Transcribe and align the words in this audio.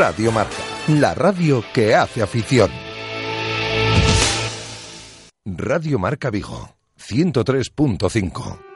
Radio 0.00 0.32
Marca, 0.32 0.56
la 0.88 1.14
radio 1.14 1.62
que 1.74 1.94
hace 1.94 2.22
afición. 2.22 2.70
Radio 5.44 5.98
Marca 5.98 6.30
Vigo, 6.30 6.74
103.5. 6.98 8.69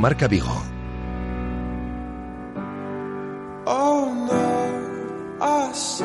Marca 0.00 0.28
Vigo. 0.28 0.56
Oh 3.66 4.02
no, 4.30 5.36
I 5.42 5.72
see 5.72 6.04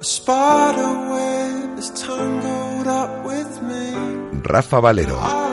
a 0.00 0.04
spider 0.04 0.92
web 1.12 1.78
is 1.78 1.90
tangled 1.90 2.86
up 2.86 3.26
with 3.26 3.62
me. 3.62 3.84
Rafa 4.48 4.80
Valero. 4.80 5.43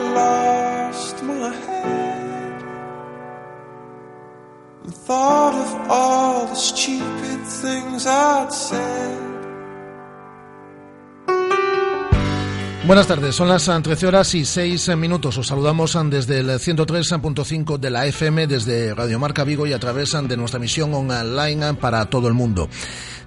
Buenas 12.92 13.06
tardes, 13.06 13.34
son 13.34 13.48
las 13.48 13.64
13 13.64 14.06
horas 14.06 14.34
y 14.34 14.44
6 14.44 14.94
minutos. 14.98 15.38
Os 15.38 15.46
saludamos 15.46 15.96
desde 16.10 16.40
el 16.40 16.50
103.5 16.50 17.78
de 17.78 17.88
la 17.88 18.04
FM, 18.04 18.46
desde 18.46 18.94
Radio 18.94 19.18
Marca 19.18 19.44
Vigo 19.44 19.66
y 19.66 19.72
a 19.72 19.78
través 19.78 20.12
de 20.12 20.36
nuestra 20.36 20.58
emisión 20.58 20.92
online 20.92 21.72
para 21.80 22.04
todo 22.10 22.28
el 22.28 22.34
mundo. 22.34 22.68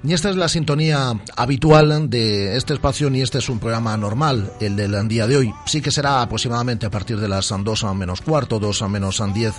Ni 0.04 0.14
esta 0.14 0.30
es 0.30 0.36
la 0.36 0.50
sintonía 0.50 1.14
habitual 1.36 2.12
de 2.12 2.56
este 2.56 2.76
espacio, 2.76 3.10
ni 3.10 3.24
este 3.24 3.40
es 3.40 3.50
un 3.50 3.58
programa 3.58 3.98
normal, 3.98 4.52
el 4.60 4.76
del 4.76 5.08
día 5.08 5.26
de 5.26 5.38
hoy. 5.38 5.52
Sí 5.66 5.82
que 5.82 5.90
será 5.90 6.22
aproximadamente 6.22 6.86
a 6.86 6.92
partir 6.92 7.20
de 7.20 7.28
las 7.28 7.52
2 7.52 7.84
a 7.86 7.94
menos 7.96 8.22
cuarto, 8.22 8.60
2 8.60 8.84
a 8.84 8.88
menos 8.88 9.20
10 9.34 9.54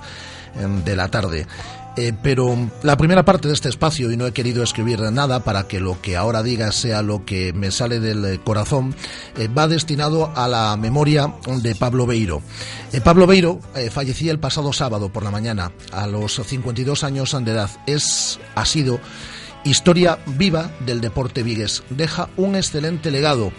de 0.84 0.95
la 0.95 1.09
tarde. 1.09 1.49
Eh, 1.97 2.13
pero 2.23 2.55
la 2.83 2.97
primera 2.97 3.25
parte 3.25 3.49
de 3.49 3.55
este 3.55 3.71
espacio, 3.71 4.11
y 4.11 4.17
no 4.19 4.27
he 4.27 4.33
querido 4.33 4.63
escribir 4.63 5.01
nada 5.01 5.41
para 5.41 5.67
que 5.67 5.81
lo 5.81 6.01
que 6.03 6.17
ahora 6.17 6.43
diga 6.43 6.71
sea 6.71 7.01
lo 7.03 7.25
que 7.25 7.55
me 7.55 7.71
sale 7.71 8.01
del 8.01 8.41
corazón, 8.43 8.95
eh, 9.39 9.49
va 9.49 9.67
destinado 9.67 10.31
a 10.37 10.47
la 10.47 10.77
memoria 10.77 11.33
de 11.63 11.75
Pablo 11.75 12.07
Beiro. 12.07 12.43
Eh, 12.93 13.01
Pablo 13.01 13.27
Beiro 13.27 13.61
fallecía 13.91 14.31
el 14.31 14.39
pasado 14.39 14.73
sábado 14.73 15.09
por 15.09 15.23
la 15.23 15.31
mañana, 15.31 15.73
a 15.91 16.07
los 16.07 16.35
52 16.35 17.03
años 17.03 17.35
de 17.39 17.51
edad. 17.51 17.71
Es, 17.87 18.39
ha 18.55 18.67
sido 18.67 19.01
historia 19.65 20.19
viva 20.27 20.71
del 20.81 21.01
deporte 21.01 21.43
vigues. 21.43 21.83
Deja 21.91 22.29
un 22.37 22.57
excelente 22.57 23.11
legado 23.11 23.53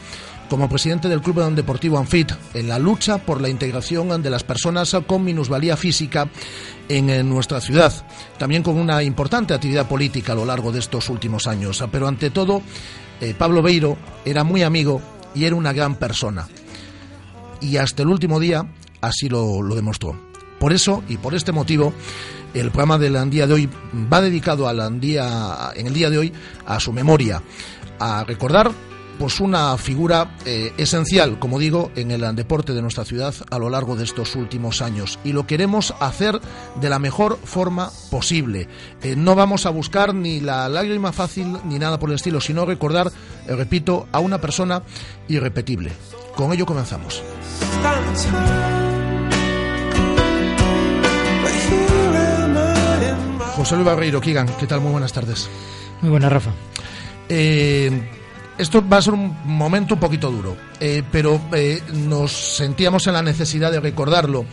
como 0.50 0.70
presidente 0.70 1.10
del 1.10 1.22
Club 1.22 1.44
Deportivo 1.54 1.98
Anfit 1.98 2.32
en 2.54 2.68
la 2.68 2.80
lucha 2.80 3.18
por 3.18 3.42
la 3.42 3.50
integración 3.50 4.22
de 4.22 4.30
las 4.30 4.44
personas 4.44 4.96
con 5.06 5.24
minusvalía 5.24 5.76
física 5.76 6.30
en 6.90 7.30
nuestra 7.30 7.60
ciudad, 7.60 7.94
también 8.38 8.64
con 8.64 8.78
una 8.78 9.04
importante 9.04 9.54
actividad 9.54 9.88
política 9.88 10.32
a 10.32 10.36
lo 10.36 10.46
largo 10.46 10.72
de 10.72 10.80
estos 10.80 11.10
últimos 11.10 11.48
años. 11.48 11.84
Pero 11.92 12.08
ante 12.08 12.30
todo, 12.30 12.62
eh, 13.20 13.34
Pablo 13.38 13.62
Beiro 13.62 13.98
era 14.26 14.44
muy 14.44 14.64
amigo 14.64 15.02
y 15.36 15.46
era 15.46 15.56
una 15.56 15.74
gran 15.74 15.96
persona. 15.96 16.48
Y 17.60 17.78
hasta 17.78 18.04
el 18.04 18.10
último 18.10 18.40
día 18.40 18.66
así 19.02 19.30
lo, 19.30 19.62
lo 19.62 19.76
demostró. 19.76 20.20
Por 20.60 20.74
eso 20.74 21.04
y 21.08 21.18
por 21.18 21.36
este 21.36 21.52
motivo, 21.52 21.94
el 22.54 22.72
programa 22.72 22.98
del 22.98 23.30
día 23.30 23.48
de 23.48 23.54
hoy 23.54 23.70
va 24.12 24.22
dedicado 24.22 24.68
al 24.68 25.00
día, 25.00 25.72
en 25.76 25.88
el 25.88 25.94
día 25.94 26.10
de 26.10 26.18
hoy 26.18 26.34
a 26.66 26.80
su 26.80 26.94
memoria, 26.94 27.42
a 28.00 28.24
recordar 28.24 28.72
pues 29.18 29.40
una 29.40 29.78
figura 29.78 30.36
eh, 30.46 30.74
esencial, 30.78 31.40
como 31.40 31.60
digo, 31.60 31.92
en 31.96 32.12
el 32.12 32.36
deporte 32.36 32.74
de 32.74 32.82
nuestra 32.82 33.06
ciudad 33.06 33.34
a 33.50 33.60
lo 33.60 33.70
largo 33.70 33.96
de 33.96 34.04
estos 34.04 34.36
últimos 34.36 34.82
años. 34.82 35.20
Y 35.24 35.34
lo 35.34 35.48
queremos 35.48 35.94
hacer 36.00 36.40
de 36.80 36.90
la 36.90 37.00
mejor 37.00 37.38
forma 37.44 37.92
posible. 38.12 38.68
Eh, 39.02 39.16
no 39.16 39.36
vamos 39.36 39.66
a 39.66 39.70
buscar 39.70 40.14
ni 40.14 40.40
la 40.40 40.70
lágrima 40.70 41.12
fácil 41.12 41.58
ni 41.66 41.80
nada 41.80 42.00
por 42.00 42.10
el 42.10 42.16
estilo, 42.16 42.42
sino 42.42 42.66
recordar, 42.66 43.12
eh, 43.48 43.56
repito, 43.56 44.08
a 44.12 44.20
una 44.20 44.40
persona 44.40 44.84
irrepetible. 45.28 45.92
Con 46.36 46.54
ello 46.54 46.66
comenzamos. 46.66 47.24
José 53.56 53.74
Luis 53.76 53.88
Barreiro, 53.88 54.22
Kigan, 54.22 54.48
¿qué 54.60 54.68
tal? 54.68 54.82
Muy 54.82 54.92
buenas 54.92 55.12
tardes. 55.12 55.50
Muy 56.02 56.12
buenas, 56.12 56.32
Rafa. 56.32 56.52
Eh, 57.28 57.92
esto 58.58 58.88
va 58.88 58.98
a 58.98 59.02
ser 59.02 59.14
un 59.14 59.36
momento 59.46 59.94
un 59.94 60.00
poquito 60.00 60.32
duro, 60.32 60.58
eh, 60.80 61.04
pero 61.12 61.40
eh, 61.54 61.82
nos 61.94 62.32
sentíamos 62.32 63.06
en 63.08 63.14
la 63.14 63.22
necesidad 63.22 63.72
de 63.72 63.80
recordarlo. 63.80 64.46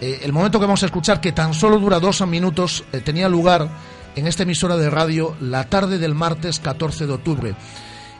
Eh, 0.00 0.20
el 0.22 0.32
momento 0.32 0.58
que 0.58 0.66
vamos 0.66 0.82
a 0.82 0.86
escuchar, 0.86 1.20
que 1.20 1.32
tan 1.32 1.54
solo 1.54 1.78
dura 1.78 2.00
dos 2.00 2.26
minutos, 2.26 2.84
tenía 3.04 3.28
lugar 3.28 3.68
en 4.16 4.26
esta 4.26 4.42
emisora 4.42 4.76
de 4.76 4.90
radio 4.90 5.36
la 5.40 5.68
tarde 5.68 5.98
del 5.98 6.14
martes 6.14 6.58
14 6.58 7.06
de 7.06 7.12
octubre. 7.12 7.54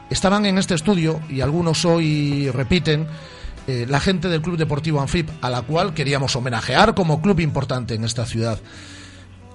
Estaban 0.09 0.45
en 0.45 0.57
este 0.57 0.75
estudio, 0.75 1.19
y 1.29 1.41
algunos 1.41 1.83
hoy 1.83 2.49
repiten, 2.51 3.07
la 3.67 3.99
gente 3.99 4.29
del 4.29 4.43
Club 4.43 4.57
Deportivo 4.57 5.01
Anfip, 5.01 5.27
a 5.41 5.49
la 5.49 5.63
cual 5.63 5.95
queríamos 5.95 6.35
homenajear 6.35 6.93
como 6.93 7.19
club 7.19 7.39
importante 7.39 7.95
en 7.95 8.03
esta 8.03 8.25
ciudad. 8.25 8.59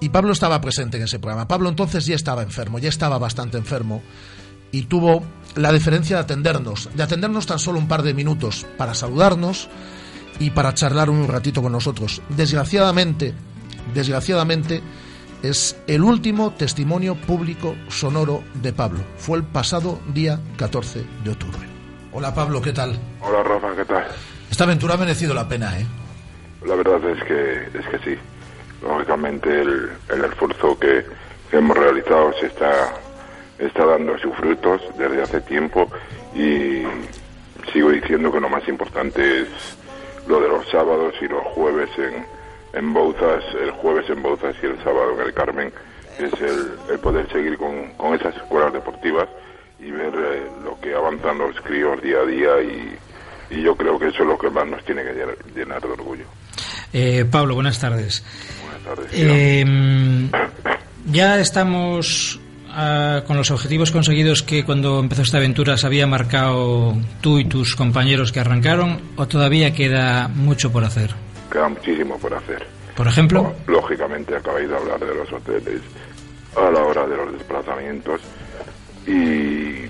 Y 0.01 0.09
Pablo 0.09 0.33
estaba 0.33 0.59
presente 0.59 0.97
en 0.97 1.03
ese 1.03 1.19
programa. 1.19 1.47
Pablo 1.47 1.69
entonces 1.69 2.05
ya 2.05 2.15
estaba 2.15 2.43
enfermo, 2.43 2.79
ya 2.79 2.89
estaba 2.89 3.17
bastante 3.17 3.57
enfermo 3.57 4.01
y 4.71 4.83
tuvo 4.83 5.23
la 5.55 5.71
deferencia 5.71 6.17
de 6.17 6.23
atendernos, 6.23 6.89
de 6.93 7.03
atendernos 7.03 7.45
tan 7.45 7.59
solo 7.59 7.79
un 7.79 7.87
par 7.87 8.03
de 8.03 8.13
minutos 8.13 8.65
para 8.77 8.93
saludarnos 8.93 9.69
y 10.39 10.51
para 10.51 10.73
charlar 10.73 11.09
un 11.09 11.27
ratito 11.27 11.61
con 11.61 11.71
nosotros. 11.71 12.21
Desgraciadamente, 12.29 13.33
desgraciadamente, 13.93 14.81
es 15.43 15.75
el 15.87 16.03
último 16.03 16.51
testimonio 16.51 17.15
público 17.15 17.75
sonoro 17.89 18.43
de 18.55 18.73
Pablo. 18.73 18.99
Fue 19.17 19.37
el 19.37 19.43
pasado 19.43 19.99
día 20.13 20.39
14 20.57 21.03
de 21.23 21.31
octubre. 21.31 21.67
Hola 22.13 22.33
Pablo, 22.33 22.61
¿qué 22.61 22.73
tal? 22.73 22.97
Hola 23.21 23.43
Rafa, 23.43 23.75
¿qué 23.75 23.85
tal? 23.85 24.05
Esta 24.49 24.65
aventura 24.65 24.95
ha 24.95 24.97
merecido 24.97 25.33
la 25.33 25.47
pena, 25.47 25.79
¿eh? 25.79 25.85
La 26.65 26.75
verdad 26.75 26.99
es 27.09 27.23
que 27.23 27.79
es 27.79 27.87
que 27.87 27.99
sí. 28.03 28.19
Lógicamente 28.83 29.61
el, 29.61 29.89
el 30.09 30.25
esfuerzo 30.25 30.77
que 30.77 31.05
hemos 31.51 31.77
realizado 31.77 32.33
se 32.39 32.47
está 32.47 32.93
está 33.61 33.85
dando 33.85 34.17
sus 34.17 34.35
frutos 34.35 34.81
desde 34.97 35.21
hace 35.21 35.41
tiempo 35.41 35.87
y 36.35 36.83
sigo 37.71 37.89
diciendo 37.91 38.31
que 38.31 38.39
lo 38.39 38.49
más 38.49 38.67
importante 38.67 39.41
es 39.41 39.47
lo 40.27 40.39
de 40.41 40.49
los 40.49 40.67
sábados 40.69 41.13
y 41.21 41.27
los 41.27 41.43
jueves 41.53 41.89
en, 41.97 42.25
en 42.73 42.93
Bouzas, 42.93 43.43
el 43.61 43.71
jueves 43.71 44.09
en 44.09 44.21
Bouzas 44.21 44.55
y 44.61 44.65
el 44.65 44.77
sábado 44.83 45.13
en 45.19 45.27
el 45.27 45.33
Carmen, 45.33 45.71
es 46.17 46.33
el, 46.41 46.71
el 46.91 46.99
poder 46.99 47.31
seguir 47.31 47.57
con, 47.57 47.91
con 47.93 48.13
esas 48.15 48.35
escuelas 48.35 48.73
deportivas 48.73 49.27
y 49.79 49.91
ver 49.91 50.13
eh, 50.13 50.43
lo 50.63 50.79
que 50.79 50.93
avanzan 50.93 51.37
los 51.39 51.59
críos 51.61 52.01
día 52.01 52.19
a 52.19 52.25
día 52.25 52.61
y, 52.61 52.97
y 53.55 53.61
yo 53.63 53.75
creo 53.75 53.97
que 53.97 54.07
eso 54.07 54.23
es 54.23 54.29
lo 54.29 54.37
que 54.37 54.49
más 54.49 54.67
nos 54.67 54.83
tiene 54.85 55.03
que 55.03 55.13
llenar, 55.13 55.37
llenar 55.55 55.81
de 55.81 55.87
orgullo. 55.87 56.25
Eh, 56.93 57.25
Pablo, 57.29 57.55
buenas 57.55 57.79
tardes. 57.79 58.23
Buenas 58.63 58.83
tardes. 58.83 59.11
Eh, 59.13 60.29
ya 61.05 61.39
estamos 61.39 62.39
ah, 62.73 63.23
con 63.25 63.37
los 63.37 63.51
objetivos 63.51 63.91
conseguidos 63.91 64.43
que 64.43 64.63
cuando 64.63 64.99
empezó 64.99 65.21
esta 65.21 65.37
aventura 65.37 65.77
se 65.77 65.87
había 65.87 66.07
marcado 66.07 66.95
tú 67.21 67.39
y 67.39 67.45
tus 67.45 67.75
compañeros 67.75 68.31
que 68.31 68.39
arrancaron 68.39 68.99
o 69.15 69.27
todavía 69.27 69.73
queda 69.73 70.27
mucho 70.27 70.71
por 70.71 70.83
hacer. 70.83 71.11
Queda 71.51 71.69
muchísimo 71.69 72.17
por 72.17 72.33
hacer. 72.33 72.65
Por 72.95 73.07
ejemplo, 73.07 73.53
Lógicamente 73.67 74.35
acabáis 74.35 74.69
de 74.69 74.75
hablar 74.75 74.99
de 74.99 75.15
los 75.15 75.31
hoteles 75.31 75.81
a 76.55 76.69
la 76.69 76.81
hora 76.81 77.07
de 77.07 77.17
los 77.17 77.33
desplazamientos 77.33 78.21
y 79.07 79.85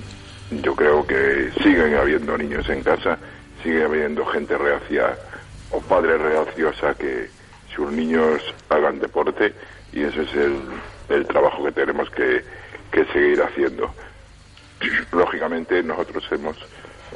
yo 0.63 0.75
creo 0.75 1.06
que 1.06 1.51
siguen 1.63 1.95
habiendo 1.95 2.38
niños 2.38 2.68
en 2.69 2.83
casa, 2.83 3.18
sigue 3.63 3.83
habiendo 3.83 4.25
gente 4.25 4.57
reacia 4.57 5.18
o 5.72 5.80
padres 5.81 6.22
reacios 6.22 6.83
a 6.83 6.94
que 6.94 7.30
sus 7.75 7.92
niños 7.92 8.42
hagan 8.69 9.00
deporte 9.00 9.54
y 9.94 10.04
ese 10.04 10.24
es 10.24 10.33
el, 10.36 10.56
el 11.10 11.25
trabajo 11.25 11.63
que 11.66 11.72
tenemos 11.72 12.10
que, 12.12 12.44
que 12.92 13.06
seguir 13.06 13.42
haciendo. 13.42 13.94
Lógicamente 15.12 15.82
nosotros 15.84 16.24
hemos, 16.32 16.58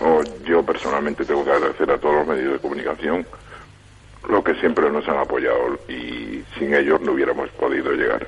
o 0.01 0.23
yo 0.43 0.63
personalmente 0.63 1.25
tengo 1.25 1.43
que 1.43 1.51
agradecer 1.51 1.89
a 1.91 1.97
todos 1.97 2.15
los 2.15 2.27
medios 2.27 2.53
de 2.53 2.59
comunicación 2.59 3.25
lo 4.29 4.43
que 4.43 4.55
siempre 4.55 4.89
nos 4.89 5.07
han 5.07 5.17
apoyado 5.17 5.77
y 5.87 6.43
sin 6.57 6.73
ellos 6.73 6.99
no 7.01 7.11
hubiéramos 7.11 7.49
podido 7.51 7.91
llegar 7.91 8.27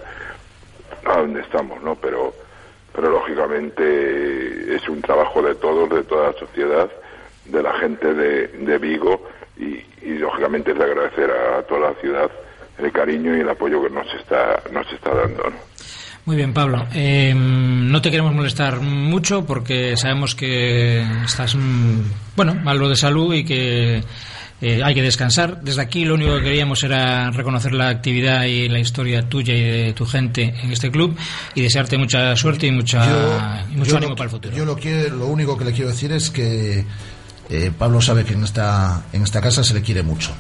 a 1.06 1.18
donde 1.18 1.42
estamos, 1.42 1.82
¿no? 1.82 1.96
Pero 1.96 2.34
pero 2.94 3.12
lógicamente 3.12 4.76
es 4.76 4.90
un 4.90 5.04
trabajo 5.04 5.44
de 5.44 5.54
todos, 5.54 5.88
de 5.88 6.04
toda 6.04 6.32
la 6.32 6.40
sociedad, 6.40 6.90
de 7.46 7.62
la 7.62 7.74
gente 7.74 8.12
de, 8.12 8.48
de 8.48 8.78
Vigo 8.80 9.24
y, 9.56 9.86
y 10.02 10.18
lógicamente 10.18 10.72
es 10.72 10.80
de 10.80 10.84
agradecer 10.84 11.30
a 11.30 11.62
toda 11.64 11.92
la 11.92 11.94
ciudad 12.02 12.32
el 12.80 12.92
cariño 12.92 13.36
y 13.36 13.42
el 13.42 13.50
apoyo 13.50 13.84
que 13.84 13.90
nos 13.92 14.12
está, 14.16 14.62
nos 14.72 14.92
está 14.92 15.14
dando. 15.14 15.44
¿no? 15.44 15.77
Muy 16.28 16.36
bien, 16.36 16.54
Pablo. 16.54 16.86
Eh, 16.94 17.34
no 17.34 18.02
te 18.02 18.12
queremos 18.12 18.34
molestar 18.36 18.82
mucho 18.82 19.46
porque 19.46 19.96
sabemos 19.96 20.36
que 20.36 21.02
estás, 21.24 21.56
mm, 21.56 22.02
bueno, 22.36 22.54
malo 22.54 22.90
de 22.90 22.98
salud 22.98 23.34
y 23.34 23.46
que 23.46 24.04
eh, 24.60 24.82
hay 24.84 24.94
que 24.94 25.02
descansar. 25.02 25.62
Desde 25.62 25.82
aquí 25.82 26.04
lo 26.04 26.16
único 26.16 26.36
que 26.36 26.44
queríamos 26.44 26.84
era 26.84 27.32
reconocer 27.32 27.74
la 27.74 27.88
actividad 27.88 28.44
y 28.44 28.68
la 28.68 28.78
historia 28.78 29.22
tuya 29.30 29.54
y 29.54 29.62
de 29.62 29.94
tu 29.94 30.06
gente 30.06 30.54
en 30.62 30.70
este 30.70 30.92
club 30.92 31.16
y 31.56 31.62
desearte 31.62 31.98
mucha 31.98 32.36
suerte 32.36 32.68
y, 32.68 32.72
mucha, 32.72 33.64
y 33.72 33.78
mucho 33.78 33.92
yo 33.92 33.98
ánimo 33.98 34.10
lo, 34.10 34.16
para 34.18 34.26
el 34.26 34.32
futuro. 34.32 34.54
Yo 34.54 34.66
lo, 34.66 34.76
quiero, 34.76 35.16
lo 35.16 35.28
único 35.28 35.58
que 35.58 35.64
le 35.64 35.72
quiero 35.72 35.92
decir 35.92 36.12
es 36.12 36.30
que 36.30 36.84
eh, 37.50 37.72
Pablo 37.80 38.02
sabe 38.02 38.26
que 38.26 38.34
en 38.34 38.44
esta, 38.44 39.06
en 39.14 39.24
esta 39.24 39.40
casa 39.40 39.64
se 39.64 39.74
le 39.74 39.82
quiere 39.82 40.04
mucho. 40.04 40.34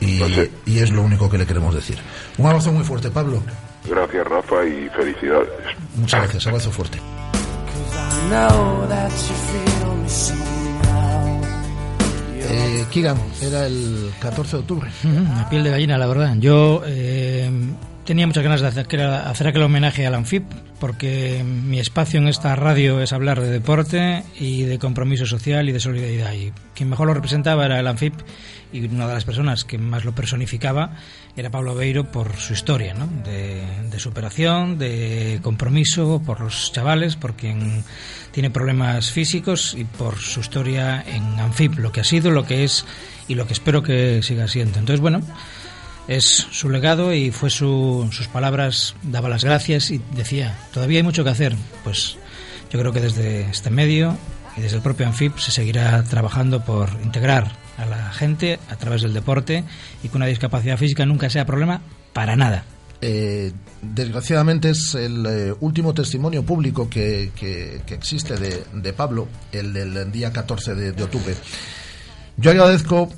Y, 0.00 0.20
y 0.66 0.78
es 0.78 0.90
lo 0.92 1.02
único 1.02 1.28
que 1.28 1.38
le 1.38 1.46
queremos 1.46 1.74
decir. 1.74 1.98
Un 2.38 2.46
abrazo 2.46 2.70
muy 2.70 2.84
fuerte, 2.84 3.10
Pablo. 3.10 3.42
Gracias, 3.86 4.26
Rafa, 4.26 4.64
y 4.64 4.88
felicidades. 4.90 5.48
Muchas 5.96 6.22
gracias. 6.22 6.46
Abrazo 6.46 6.70
fuerte. 6.70 6.98
Eh, 12.40 12.84
Kigan, 12.90 13.18
era 13.42 13.66
el 13.66 14.10
14 14.20 14.56
de 14.56 14.60
octubre. 14.60 14.90
La 15.04 15.48
piel 15.48 15.64
de 15.64 15.70
gallina, 15.70 15.98
la 15.98 16.06
verdad. 16.06 16.34
Yo 16.38 16.82
eh, 16.86 17.50
tenía 18.04 18.26
muchas 18.26 18.44
ganas 18.44 18.60
de 18.60 18.68
hacer, 18.68 19.00
hacer 19.00 19.48
aquel 19.48 19.62
homenaje 19.62 20.06
al 20.06 20.14
Anfip, 20.14 20.44
porque 20.78 21.42
mi 21.44 21.78
espacio 21.78 22.20
en 22.20 22.28
esta 22.28 22.54
radio 22.56 23.00
es 23.00 23.12
hablar 23.12 23.40
de 23.40 23.50
deporte 23.50 24.22
y 24.38 24.62
de 24.62 24.78
compromiso 24.78 25.26
social 25.26 25.68
y 25.68 25.72
de 25.72 25.80
solidaridad. 25.80 26.32
Y 26.34 26.52
quien 26.74 26.90
mejor 26.90 27.06
lo 27.06 27.14
representaba 27.14 27.64
era 27.64 27.80
el 27.80 27.86
Anfip 27.86 28.14
y 28.72 28.84
una 28.86 29.06
de 29.06 29.14
las 29.14 29.24
personas 29.24 29.64
que 29.64 29.78
más 29.78 30.04
lo 30.04 30.14
personificaba 30.14 30.96
era 31.36 31.50
Pablo 31.50 31.74
Beiro 31.74 32.10
por 32.10 32.36
su 32.36 32.52
historia, 32.52 32.92
¿no? 32.92 33.06
de, 33.24 33.62
de 33.90 33.98
superación, 33.98 34.78
de 34.78 35.40
compromiso 35.42 36.20
por 36.24 36.40
los 36.40 36.72
chavales, 36.72 37.16
por 37.16 37.34
quien 37.34 37.84
tiene 38.32 38.50
problemas 38.50 39.10
físicos 39.10 39.74
y 39.78 39.84
por 39.84 40.18
su 40.18 40.40
historia 40.40 41.02
en 41.06 41.38
Anfip, 41.40 41.78
lo 41.78 41.92
que 41.92 42.00
ha 42.00 42.04
sido, 42.04 42.30
lo 42.30 42.44
que 42.44 42.64
es 42.64 42.84
y 43.28 43.34
lo 43.36 43.46
que 43.46 43.52
espero 43.52 43.82
que 43.82 44.22
siga 44.22 44.48
siendo. 44.48 44.78
Entonces, 44.78 45.00
bueno, 45.00 45.20
es 46.08 46.24
su 46.50 46.68
legado 46.70 47.12
y 47.14 47.30
fue 47.30 47.50
su, 47.50 48.08
sus 48.12 48.28
palabras, 48.28 48.94
daba 49.02 49.28
las 49.28 49.44
gracias 49.44 49.90
y 49.90 50.00
decía, 50.14 50.56
todavía 50.72 50.98
hay 50.98 51.02
mucho 51.02 51.24
que 51.24 51.30
hacer. 51.30 51.54
Pues 51.82 52.16
yo 52.70 52.78
creo 52.78 52.92
que 52.92 53.00
desde 53.00 53.42
este 53.50 53.70
medio 53.70 54.16
y 54.56 54.60
desde 54.60 54.76
el 54.76 54.82
propio 54.82 55.06
Anfip 55.06 55.38
se 55.38 55.50
seguirá 55.50 56.02
trabajando 56.04 56.64
por 56.64 56.88
integrar 57.02 57.50
a 57.78 57.86
la 57.86 58.12
gente 58.12 58.58
a 58.70 58.76
través 58.76 59.02
del 59.02 59.14
deporte 59.14 59.64
y 60.02 60.08
que 60.08 60.16
una 60.16 60.26
discapacidad 60.26 60.76
física 60.76 61.04
nunca 61.06 61.28
sea 61.30 61.44
problema 61.46 61.80
para 62.12 62.36
nada. 62.36 62.64
Eh, 63.00 63.52
desgraciadamente 63.82 64.70
es 64.70 64.94
el 64.94 65.26
eh, 65.26 65.54
último 65.60 65.92
testimonio 65.92 66.42
público 66.44 66.88
que, 66.88 67.32
que- 67.36 67.82
que 67.84 67.94
existe 67.94 68.36
de, 68.36 68.64
de 68.72 68.92
Pablo, 68.92 69.28
el 69.52 69.72
del 69.72 70.10
día 70.12 70.32
14 70.32 70.74
de, 70.74 70.92
de 70.92 71.02
octubre. 71.02 71.34
Yo 72.36 72.50
agradezco 72.52 73.12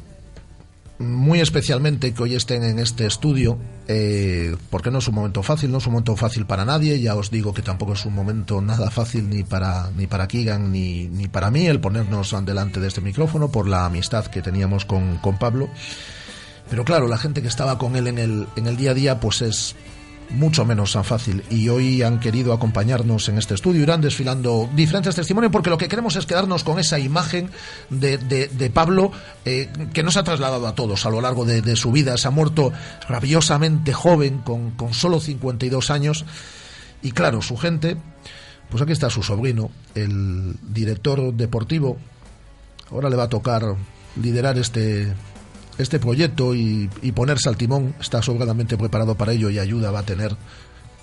muy 0.98 1.40
especialmente 1.40 2.14
que 2.14 2.22
hoy 2.22 2.34
estén 2.34 2.64
en 2.64 2.78
este 2.78 3.06
estudio, 3.06 3.58
eh, 3.86 4.56
porque 4.70 4.90
no 4.90 4.98
es 4.98 5.08
un 5.08 5.14
momento 5.14 5.42
fácil, 5.42 5.70
no 5.70 5.78
es 5.78 5.86
un 5.86 5.92
momento 5.92 6.16
fácil 6.16 6.46
para 6.46 6.64
nadie, 6.64 7.00
ya 7.00 7.14
os 7.14 7.30
digo 7.30 7.52
que 7.52 7.62
tampoco 7.62 7.92
es 7.92 8.04
un 8.06 8.14
momento 8.14 8.60
nada 8.60 8.90
fácil 8.90 9.28
ni 9.28 9.42
para, 9.42 9.90
ni 9.96 10.06
para 10.06 10.26
Keegan 10.26 10.72
ni, 10.72 11.08
ni 11.08 11.28
para 11.28 11.50
mí 11.50 11.66
el 11.66 11.80
ponernos 11.80 12.34
delante 12.44 12.80
de 12.80 12.88
este 12.88 13.00
micrófono 13.00 13.50
por 13.50 13.68
la 13.68 13.84
amistad 13.84 14.26
que 14.26 14.42
teníamos 14.42 14.84
con, 14.84 15.18
con 15.18 15.38
Pablo. 15.38 15.68
Pero 16.70 16.84
claro, 16.84 17.06
la 17.08 17.18
gente 17.18 17.42
que 17.42 17.48
estaba 17.48 17.78
con 17.78 17.94
él 17.96 18.08
en 18.08 18.18
el, 18.18 18.46
en 18.56 18.66
el 18.66 18.76
día 18.76 18.90
a 18.90 18.94
día, 18.94 19.20
pues 19.20 19.42
es 19.42 19.76
mucho 20.30 20.64
menos 20.64 20.92
tan 20.92 21.04
fácil. 21.04 21.42
Y 21.50 21.68
hoy 21.68 22.02
han 22.02 22.18
querido 22.20 22.52
acompañarnos 22.52 23.28
en 23.28 23.38
este 23.38 23.54
estudio. 23.54 23.82
Irán 23.82 24.00
desfilando 24.00 24.68
diferentes 24.74 25.14
testimonios 25.14 25.52
porque 25.52 25.70
lo 25.70 25.78
que 25.78 25.88
queremos 25.88 26.16
es 26.16 26.26
quedarnos 26.26 26.64
con 26.64 26.78
esa 26.78 26.98
imagen 26.98 27.50
de, 27.90 28.18
de- 28.18 28.48
de 28.48 28.70
Pablo 28.70 29.12
eh, 29.44 29.68
que 29.92 30.02
nos 30.02 30.16
ha 30.16 30.24
trasladado 30.24 30.66
a 30.66 30.74
todos 30.74 31.06
a 31.06 31.10
lo 31.10 31.20
largo 31.20 31.44
de, 31.44 31.76
su 31.76 31.92
vida. 31.92 32.16
Se 32.16 32.28
ha 32.28 32.30
muerto 32.30 32.72
rabiosamente 33.08 33.92
joven, 33.92 34.38
con, 34.38 34.72
con 34.72 34.92
solo 34.94 35.20
52 35.20 35.90
años. 35.90 36.24
Y 37.02 37.12
claro, 37.12 37.40
su 37.42 37.56
gente, 37.56 37.96
pues 38.70 38.82
aquí 38.82 38.92
está 38.92 39.10
su 39.10 39.22
sobrino, 39.22 39.70
el 39.94 40.56
director 40.62 41.32
deportivo. 41.34 41.98
Ahora 42.90 43.10
le 43.10 43.16
va 43.16 43.24
a 43.24 43.28
tocar 43.28 43.62
liderar 44.20 44.58
este, 44.58 45.12
este 45.78 45.98
proyecto 45.98 46.54
y, 46.54 46.88
y 47.02 47.12
ponerse 47.12 47.48
al 47.48 47.56
timón. 47.56 47.94
Está 48.00 48.22
sobradamente 48.22 48.76
preparado 48.76 49.14
para 49.14 49.32
ello 49.32 49.50
y 49.50 49.58
ayuda 49.58 49.90
va 49.90 50.00
a 50.00 50.04
tener 50.04 50.36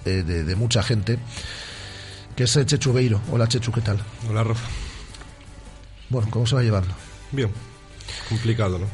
eh, 0.05 0.23
de, 0.25 0.43
de 0.43 0.55
mucha 0.55 0.83
gente. 0.83 1.19
Que 2.35 2.43
es 2.45 2.55
eh, 2.55 2.65
Chechu 2.65 2.93
Beiro. 2.93 3.21
Hola 3.31 3.47
Chechu, 3.47 3.71
¿qué 3.71 3.81
tal? 3.81 3.99
Hola, 4.29 4.43
Rafa. 4.43 4.67
Bueno, 6.09 6.27
¿cómo 6.31 6.45
se 6.45 6.55
va 6.55 6.63
llevando? 6.63 6.93
Bien. 7.31 7.49
Complicado, 8.29 8.79
¿no? 8.79 8.87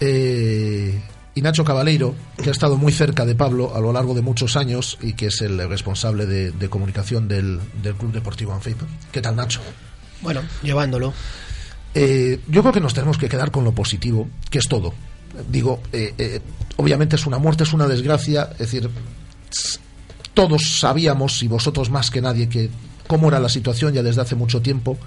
Eh, 0.00 1.00
y 1.34 1.42
Nacho 1.42 1.64
Cabaleiro, 1.64 2.14
que 2.42 2.48
ha 2.48 2.52
estado 2.52 2.76
muy 2.76 2.92
cerca 2.92 3.24
de 3.24 3.34
Pablo 3.34 3.74
a 3.74 3.80
lo 3.80 3.92
largo 3.92 4.14
de 4.14 4.22
muchos 4.22 4.56
años 4.56 4.98
y 5.00 5.12
que 5.12 5.26
es 5.26 5.40
el 5.42 5.68
responsable 5.68 6.26
de, 6.26 6.50
de 6.50 6.68
comunicación 6.68 7.28
del, 7.28 7.60
del 7.82 7.94
Club 7.94 8.12
Deportivo 8.12 8.52
Anfip. 8.52 8.78
¿Qué 9.12 9.20
tal, 9.20 9.36
Nacho? 9.36 9.60
Bueno, 10.22 10.42
llevándolo. 10.62 11.12
Eh, 11.94 12.40
yo 12.48 12.62
creo 12.62 12.72
que 12.72 12.80
nos 12.80 12.94
tenemos 12.94 13.18
que 13.18 13.28
quedar 13.28 13.50
con 13.50 13.64
lo 13.64 13.72
positivo, 13.72 14.28
que 14.50 14.58
es 14.58 14.68
todo. 14.68 14.94
Digo, 15.48 15.80
eh, 15.92 16.14
eh, 16.18 16.40
obviamente 16.76 17.16
es 17.16 17.26
una 17.26 17.38
muerte, 17.38 17.64
es 17.64 17.72
una 17.72 17.86
desgracia, 17.86 18.50
es 18.52 18.58
decir, 18.58 18.90
todos 20.34 20.78
sabíamos, 20.78 21.42
y 21.42 21.48
vosotros 21.48 21.90
más 21.90 22.10
que 22.10 22.20
nadie, 22.20 22.48
que 22.48 22.70
cómo 23.06 23.28
era 23.28 23.40
la 23.40 23.48
situación 23.48 23.92
ya 23.92 24.02
desde 24.02 24.22
hace 24.22 24.34
mucho 24.34 24.60
tiempo. 24.60 24.98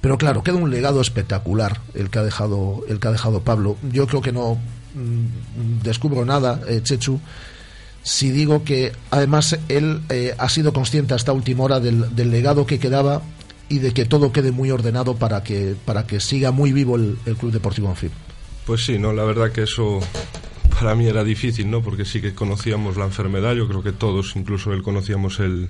Pero 0.00 0.18
claro, 0.18 0.42
queda 0.42 0.56
un 0.56 0.70
legado 0.70 1.00
espectacular 1.00 1.80
el 1.94 2.10
que 2.10 2.18
ha 2.18 2.22
dejado, 2.22 2.84
el 2.88 3.00
que 3.00 3.08
ha 3.08 3.12
dejado 3.12 3.40
Pablo. 3.40 3.76
Yo 3.90 4.06
creo 4.06 4.20
que 4.20 4.32
no 4.32 4.58
mm, 4.94 5.82
descubro 5.82 6.24
nada, 6.24 6.60
eh, 6.68 6.80
Chechu, 6.82 7.20
si 8.02 8.30
digo 8.30 8.64
que 8.64 8.92
además 9.10 9.58
él 9.70 10.02
ha 10.36 10.48
sido 10.50 10.74
consciente 10.74 11.14
hasta 11.14 11.32
última 11.32 11.64
hora 11.64 11.80
del, 11.80 12.30
legado 12.30 12.66
que 12.66 12.78
quedaba 12.78 13.22
y 13.70 13.78
de 13.78 13.94
que 13.94 14.04
todo 14.04 14.30
quede 14.30 14.52
muy 14.52 14.70
ordenado 14.70 15.16
para 15.16 15.42
que 15.42 15.74
para 15.86 16.06
que 16.06 16.20
siga 16.20 16.50
muy 16.50 16.72
vivo 16.72 16.96
el, 16.96 17.16
Club 17.38 17.50
Deportivo 17.50 17.88
Anfib. 17.88 18.10
Pues 18.66 18.84
sí, 18.84 18.98
no, 18.98 19.12
la 19.12 19.24
verdad 19.24 19.52
que 19.52 19.62
eso 19.62 20.00
para 20.78 20.94
mí 20.94 21.06
era 21.06 21.22
difícil, 21.22 21.70
¿no? 21.70 21.82
Porque 21.82 22.04
sí 22.04 22.20
que 22.20 22.34
conocíamos 22.34 22.96
la 22.96 23.04
enfermedad, 23.04 23.54
yo 23.54 23.68
creo 23.68 23.82
que 23.82 23.92
todos, 23.92 24.36
incluso 24.36 24.72
él, 24.72 24.82
conocíamos 24.82 25.38
el, 25.40 25.68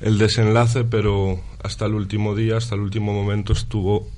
el 0.00 0.18
desenlace, 0.18 0.84
pero 0.84 1.40
hasta 1.62 1.86
el 1.86 1.94
último 1.94 2.34
día, 2.34 2.56
hasta 2.56 2.74
el 2.76 2.82
último 2.82 3.12
momento 3.12 3.52
estuvo 3.52 4.08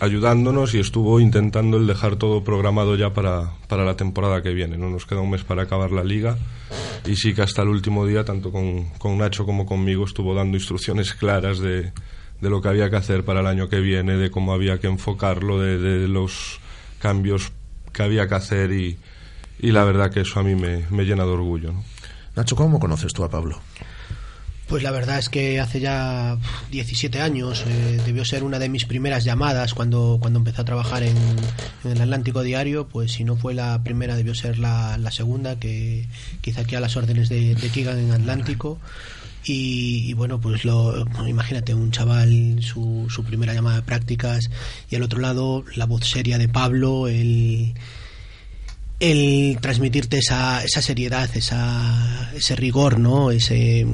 ayudándonos 0.00 0.74
y 0.74 0.78
estuvo 0.78 1.20
intentando 1.20 1.78
el 1.78 1.86
dejar 1.86 2.16
todo 2.16 2.44
programado 2.44 2.96
ya 2.96 3.14
para, 3.14 3.52
para 3.68 3.84
la 3.84 3.96
temporada 3.96 4.42
que 4.42 4.52
viene. 4.52 4.76
No 4.76 4.90
nos 4.90 5.06
queda 5.06 5.20
un 5.20 5.30
mes 5.30 5.44
para 5.44 5.62
acabar 5.62 5.90
la 5.92 6.04
liga 6.04 6.36
y 7.06 7.16
sí 7.16 7.34
que 7.34 7.42
hasta 7.42 7.62
el 7.62 7.68
último 7.68 8.06
día, 8.06 8.24
tanto 8.24 8.52
con, 8.52 8.90
con 8.98 9.16
Nacho 9.16 9.46
como 9.46 9.64
conmigo, 9.64 10.04
estuvo 10.04 10.34
dando 10.34 10.56
instrucciones 10.56 11.14
claras 11.14 11.58
de, 11.58 11.92
de 12.40 12.50
lo 12.50 12.60
que 12.60 12.68
había 12.68 12.90
que 12.90 12.96
hacer 12.96 13.24
para 13.24 13.40
el 13.40 13.46
año 13.46 13.68
que 13.68 13.80
viene, 13.80 14.16
de 14.16 14.30
cómo 14.30 14.52
había 14.52 14.78
que 14.78 14.86
enfocarlo, 14.86 15.58
de, 15.58 15.78
de 15.78 16.08
los 16.08 16.60
cambios 17.06 17.52
que 17.92 18.02
había 18.02 18.26
que 18.26 18.34
hacer 18.34 18.72
y, 18.72 18.98
y 19.60 19.70
la 19.70 19.84
verdad 19.84 20.10
que 20.10 20.22
eso 20.22 20.40
a 20.40 20.42
mí 20.42 20.56
me, 20.56 20.84
me 20.90 21.04
llena 21.04 21.22
de 21.22 21.30
orgullo. 21.30 21.70
¿no? 21.70 21.84
Nacho, 22.34 22.56
¿cómo 22.56 22.80
conoces 22.80 23.12
tú 23.12 23.22
a 23.22 23.30
Pablo? 23.30 23.60
Pues 24.66 24.82
la 24.82 24.90
verdad 24.90 25.20
es 25.20 25.28
que 25.28 25.60
hace 25.60 25.78
ya 25.78 26.36
17 26.72 27.20
años 27.20 27.64
eh, 27.68 28.00
debió 28.04 28.24
ser 28.24 28.42
una 28.42 28.58
de 28.58 28.68
mis 28.68 28.86
primeras 28.86 29.22
llamadas 29.22 29.72
cuando, 29.72 30.18
cuando 30.20 30.40
empecé 30.40 30.62
a 30.62 30.64
trabajar 30.64 31.04
en, 31.04 31.16
en 31.84 31.92
el 31.92 32.00
Atlántico 32.00 32.42
Diario, 32.42 32.88
pues 32.88 33.12
si 33.12 33.22
no 33.22 33.36
fue 33.36 33.54
la 33.54 33.84
primera 33.84 34.16
debió 34.16 34.34
ser 34.34 34.58
la, 34.58 34.98
la 34.98 35.12
segunda, 35.12 35.60
que 35.60 36.08
quizá 36.40 36.62
aquí 36.62 36.74
a 36.74 36.80
las 36.80 36.96
órdenes 36.96 37.28
de, 37.28 37.54
de 37.54 37.68
Keegan 37.68 38.00
en 38.00 38.10
Atlántico. 38.10 38.80
Y, 39.48 40.10
y 40.10 40.12
bueno, 40.14 40.40
pues 40.40 40.64
lo, 40.64 41.06
imagínate 41.26 41.72
un 41.72 41.92
chaval, 41.92 42.58
su, 42.62 43.06
su 43.08 43.22
primera 43.22 43.54
llamada 43.54 43.76
de 43.76 43.82
prácticas 43.82 44.50
y 44.90 44.96
al 44.96 45.04
otro 45.04 45.20
lado 45.20 45.64
la 45.76 45.86
voz 45.86 46.04
seria 46.04 46.36
de 46.36 46.48
Pablo, 46.48 47.06
el, 47.06 47.74
el 48.98 49.58
transmitirte 49.60 50.18
esa, 50.18 50.64
esa 50.64 50.82
seriedad, 50.82 51.30
esa, 51.36 52.32
ese 52.34 52.56
rigor, 52.56 52.98
¿no? 52.98 53.30
Ese, 53.30 53.86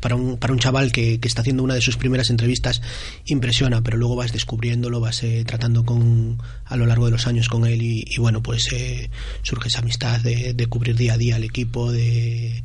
para 0.00 0.16
un, 0.16 0.38
para 0.38 0.52
un 0.52 0.58
chaval 0.58 0.92
que, 0.92 1.20
que 1.20 1.28
está 1.28 1.42
haciendo 1.42 1.62
una 1.62 1.74
de 1.74 1.80
sus 1.82 1.96
primeras 1.96 2.30
entrevistas 2.30 2.82
impresiona, 3.26 3.82
pero 3.82 3.96
luego 3.98 4.16
vas 4.16 4.32
descubriéndolo, 4.32 5.00
vas 5.00 5.22
eh, 5.22 5.44
tratando 5.46 5.84
con 5.84 6.42
a 6.64 6.76
lo 6.76 6.86
largo 6.86 7.06
de 7.06 7.12
los 7.12 7.26
años 7.26 7.48
con 7.48 7.66
él 7.66 7.82
y, 7.82 8.04
y 8.08 8.18
bueno, 8.18 8.42
pues 8.42 8.72
eh, 8.72 9.10
surge 9.42 9.68
esa 9.68 9.80
amistad 9.80 10.20
de, 10.20 10.52
de 10.52 10.66
cubrir 10.66 10.96
día 10.96 11.14
a 11.14 11.18
día 11.18 11.36
al 11.36 11.44
equipo, 11.44 11.92
de, 11.92 12.62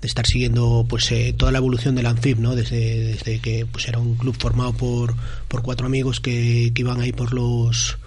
de 0.00 0.06
estar 0.06 0.26
siguiendo 0.26 0.86
pues 0.88 1.10
eh, 1.12 1.34
toda 1.36 1.52
la 1.52 1.58
evolución 1.58 1.94
del 1.94 2.06
Anfib, 2.06 2.38
¿no? 2.38 2.54
Desde, 2.54 3.04
desde 3.04 3.38
que 3.40 3.66
pues 3.70 3.88
era 3.88 3.98
un 3.98 4.16
club 4.16 4.36
formado 4.38 4.72
por, 4.72 5.14
por 5.48 5.62
cuatro 5.62 5.86
amigos 5.86 6.20
que, 6.20 6.72
que 6.74 6.82
iban 6.82 7.00
ahí 7.00 7.12
por 7.12 7.32
los 7.34 7.98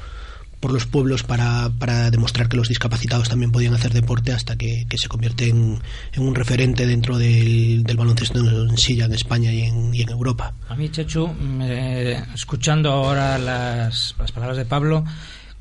por 0.63 0.71
los 0.71 0.85
pueblos 0.85 1.23
para, 1.23 1.69
para, 1.77 2.09
demostrar 2.09 2.47
que 2.47 2.55
los 2.55 2.69
discapacitados 2.69 3.27
también 3.27 3.51
podían 3.51 3.73
hacer 3.73 3.91
deporte 3.91 4.31
hasta 4.31 4.55
que, 4.55 4.85
que 4.88 4.97
se 4.97 5.09
convierte 5.09 5.50
en, 5.50 5.81
en, 6.13 6.23
un 6.23 6.33
referente 6.33 6.88
dentro 6.88 7.17
del, 7.17 7.83
del, 7.83 7.97
baloncesto 7.97 8.39
en 8.39 8.77
silla 8.77 9.03
en 9.03 9.13
España 9.13 9.51
y 9.51 9.63
en, 9.63 9.93
y 9.93 10.03
en 10.03 10.09
Europa. 10.09 10.53
A 10.69 10.75
mí, 10.75 10.88
Chechu, 10.88 11.29
eh, 11.63 12.23
escuchando 12.33 12.93
ahora 12.93 13.38
las, 13.38 14.15
las, 14.17 14.31
palabras 14.31 14.55
de 14.55 14.63
Pablo, 14.63 15.03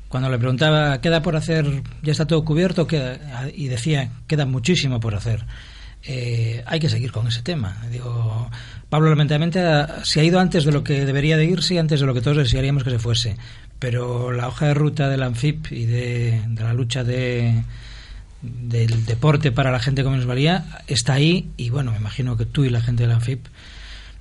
cuando 0.07 0.29
le 0.29 0.37
preguntaba, 0.37 1.01
¿queda 1.01 1.21
por 1.21 1.35
hacer? 1.35 1.83
¿Ya 2.01 2.13
está 2.13 2.25
todo 2.25 2.45
cubierto? 2.45 2.87
Queda, 2.87 3.49
y 3.53 3.67
decía, 3.67 4.09
queda 4.25 4.45
muchísimo 4.45 5.01
por 5.01 5.15
hacer. 5.15 5.45
Eh, 6.05 6.63
hay 6.65 6.79
que 6.79 6.89
seguir 6.89 7.11
con 7.11 7.27
ese 7.27 7.41
tema. 7.41 7.81
Digo, 7.89 8.49
Pablo 8.89 9.09
lamentablemente 9.09 9.61
se 10.03 10.19
ha 10.19 10.23
ido 10.23 10.39
antes 10.39 10.65
de 10.65 10.71
lo 10.71 10.83
que 10.83 11.05
debería 11.05 11.37
de 11.37 11.45
irse 11.45 11.75
y 11.75 11.77
antes 11.77 12.01
de 12.01 12.05
lo 12.05 12.13
que 12.13 12.21
todos 12.21 12.37
desearíamos 12.37 12.83
que 12.83 12.89
se 12.89 12.99
fuese 12.99 13.37
pero 13.83 14.31
la 14.31 14.47
hoja 14.47 14.67
de 14.67 14.75
ruta 14.75 15.09
del 15.09 15.23
ANFIP 15.23 15.73
y 15.73 15.83
de, 15.83 16.41
la 16.55 16.73
lucha 16.73 17.03
de, 17.03 17.65
del 18.41 19.05
deporte 19.05 19.51
para 19.51 19.71
la 19.71 19.79
gente 19.81 20.05
con 20.05 20.25
valía 20.25 20.79
está 20.87 21.15
ahí 21.15 21.49
y 21.57 21.69
bueno, 21.69 21.91
me 21.91 21.97
imagino 21.97 22.37
que 22.37 22.45
tú 22.45 22.63
y 22.63 22.69
la 22.69 22.79
gente 22.79 23.03
del 23.03 23.11
ANFIP 23.11 23.45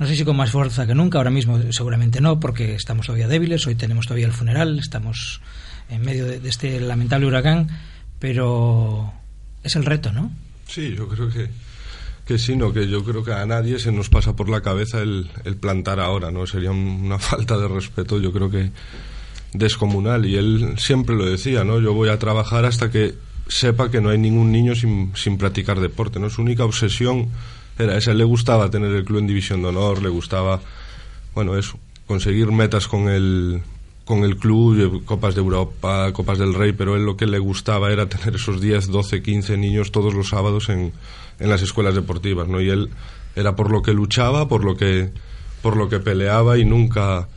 no 0.01 0.09
sé 0.09 0.17
si 0.17 0.25
con 0.25 0.35
más 0.35 0.51
fuerza 0.51 0.85
que 0.85 0.97
nunca, 0.97 1.19
ahora 1.19 1.31
mismo 1.31 1.61
seguramente 1.71 2.21
no, 2.21 2.41
porque 2.41 2.75
estamos 2.75 3.07
todavía 3.07 3.29
débiles, 3.29 3.65
hoy 3.69 3.77
tenemos 3.77 4.07
todavía 4.09 4.27
el 4.27 4.33
funeral, 4.33 4.81
estamos 4.81 5.41
en 5.89 6.03
medio 6.03 6.27
de, 6.27 6.41
de 6.41 6.49
este 6.49 6.81
lamentable 6.81 7.27
huracán, 7.27 7.69
pero 8.19 9.13
es 9.63 9.77
el 9.77 9.85
reto, 9.85 10.11
¿no? 10.11 10.33
Sí, 10.67 10.97
yo 10.97 11.07
creo 11.07 11.29
que, 11.29 11.49
que 12.27 12.39
sí, 12.39 12.57
no, 12.57 12.73
que 12.73 12.89
yo 12.89 13.05
creo 13.05 13.25
que 13.25 13.33
a 13.33 13.45
nadie 13.47 13.79
se 13.79 13.93
nos 13.93 14.09
pasa 14.09 14.37
por 14.37 14.49
la 14.49 14.61
cabeza 14.61 15.01
el, 15.01 15.31
el 15.45 15.57
plantar 15.57 16.01
ahora, 16.01 16.31
¿no? 16.31 16.47
Sería 16.47 16.71
una 16.71 17.19
falta 17.21 17.59
de 17.59 17.69
respeto, 17.69 18.21
yo 18.21 18.33
creo 18.33 18.51
que 18.51 18.71
descomunal 19.53 20.25
y 20.27 20.37
él 20.37 20.75
siempre 20.79 21.15
lo 21.15 21.27
decía, 21.27 21.65
¿no? 21.65 21.81
Yo 21.81 21.93
voy 21.93 22.09
a 22.09 22.19
trabajar 22.19 22.65
hasta 22.65 22.91
que 22.91 23.15
sepa 23.49 23.91
que 23.91 24.01
no 24.01 24.11
hay 24.11 24.19
ningún 24.19 24.51
niño 24.51 24.75
sin, 24.75 25.13
sin 25.15 25.37
practicar 25.37 25.81
deporte, 25.81 26.19
¿no? 26.19 26.31
Su 26.31 26.43
única 26.43 26.65
obsesión 26.65 27.29
era 27.79 27.97
esa, 27.97 28.15
le 28.15 28.25
gustaba 28.25 28.71
tener 28.71 28.93
el 28.93 29.05
club 29.05 29.19
en 29.19 29.27
división 29.27 29.63
de 29.63 29.69
honor, 29.69 30.03
le 30.03 30.09
gustaba, 30.09 30.61
bueno, 31.35 31.57
eso, 31.57 31.79
conseguir 32.07 32.51
metas 32.53 32.89
con 32.89 33.09
el, 33.09 33.63
con 34.05 34.25
el 34.25 34.37
club, 34.37 35.05
Copas 35.05 35.35
de 35.35 35.41
Europa, 35.41 36.13
Copas 36.13 36.39
del 36.39 36.55
Rey, 36.55 36.73
pero 36.73 36.97
él 36.97 37.05
lo 37.05 37.17
que 37.17 37.27
le 37.27 37.39
gustaba 37.39 37.93
era 37.93 38.09
tener 38.09 38.35
esos 38.35 38.61
10, 38.61 38.89
12, 38.89 39.23
15 39.23 39.57
niños 39.57 39.93
todos 39.93 40.15
los 40.15 40.29
sábados 40.29 40.69
en, 40.69 40.93
en 41.39 41.51
las 41.51 41.63
escuelas 41.63 41.95
deportivas, 41.95 42.49
¿no? 42.49 42.61
Y 42.61 42.71
él 42.71 42.91
era 43.37 43.55
por 43.57 43.71
lo 43.71 43.83
que 43.83 43.93
luchaba, 43.93 44.49
por 44.49 44.65
lo 44.65 44.77
que, 44.77 45.11
por 45.63 45.77
lo 45.77 45.89
que 45.89 46.01
peleaba 46.01 46.59
y 46.59 46.65
nunca 46.65 47.29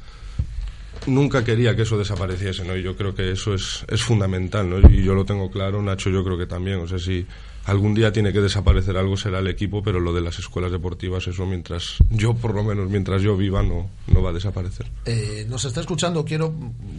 nunca 1.07 1.43
quería 1.43 1.75
que 1.75 1.83
eso 1.83 1.97
desapareciese, 1.97 2.65
¿no? 2.65 2.75
Y 2.75 2.81
yo 2.81 2.95
creo 2.95 3.13
que 3.13 3.31
eso 3.31 3.53
es, 3.53 3.85
es 3.87 4.01
fundamental, 4.01 4.69
¿no? 4.69 4.79
Y 4.89 5.03
yo 5.03 5.13
lo 5.13 5.23
tengo 5.25 5.51
claro, 5.51 5.81
Nacho 5.81 6.09
yo 6.09 6.23
creo 6.23 6.37
que 6.37 6.47
también, 6.47 6.79
o 6.79 6.87
sea, 6.87 6.97
si 6.97 7.25
algún 7.65 7.93
día 7.93 8.11
tiene 8.11 8.31
que 8.31 8.41
desaparecer 8.41 8.97
algo 8.97 9.17
será 9.17 9.39
el 9.39 9.47
equipo, 9.47 9.83
pero 9.83 9.99
lo 9.99 10.13
de 10.13 10.21
las 10.21 10.39
escuelas 10.39 10.71
deportivas, 10.71 11.27
eso 11.27 11.45
mientras 11.45 11.97
yo, 12.09 12.33
por 12.35 12.53
lo 12.53 12.63
menos, 12.63 12.89
mientras 12.89 13.21
yo 13.21 13.35
viva, 13.35 13.63
no, 13.63 13.89
no 14.07 14.21
va 14.21 14.29
a 14.29 14.33
desaparecer. 14.33 14.87
Eh, 15.05 15.45
nos 15.49 15.65
está 15.65 15.81
escuchando, 15.81 16.23
quiero 16.23 16.53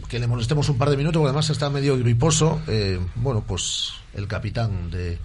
que 0.09 0.19
le 0.19 0.27
molestemos 0.27 0.69
un 0.69 0.79
par 0.79 0.91
de 0.91 0.97
minutos, 0.97 1.21
porque 1.21 1.29
además 1.31 1.51
está 1.51 1.71
medio 1.71 1.97
griposo, 1.99 2.61
eh, 2.67 2.99
bueno, 3.17 3.45
pues 3.47 3.93
el 4.15 4.27
capitán 4.27 4.91
de, 4.91 5.19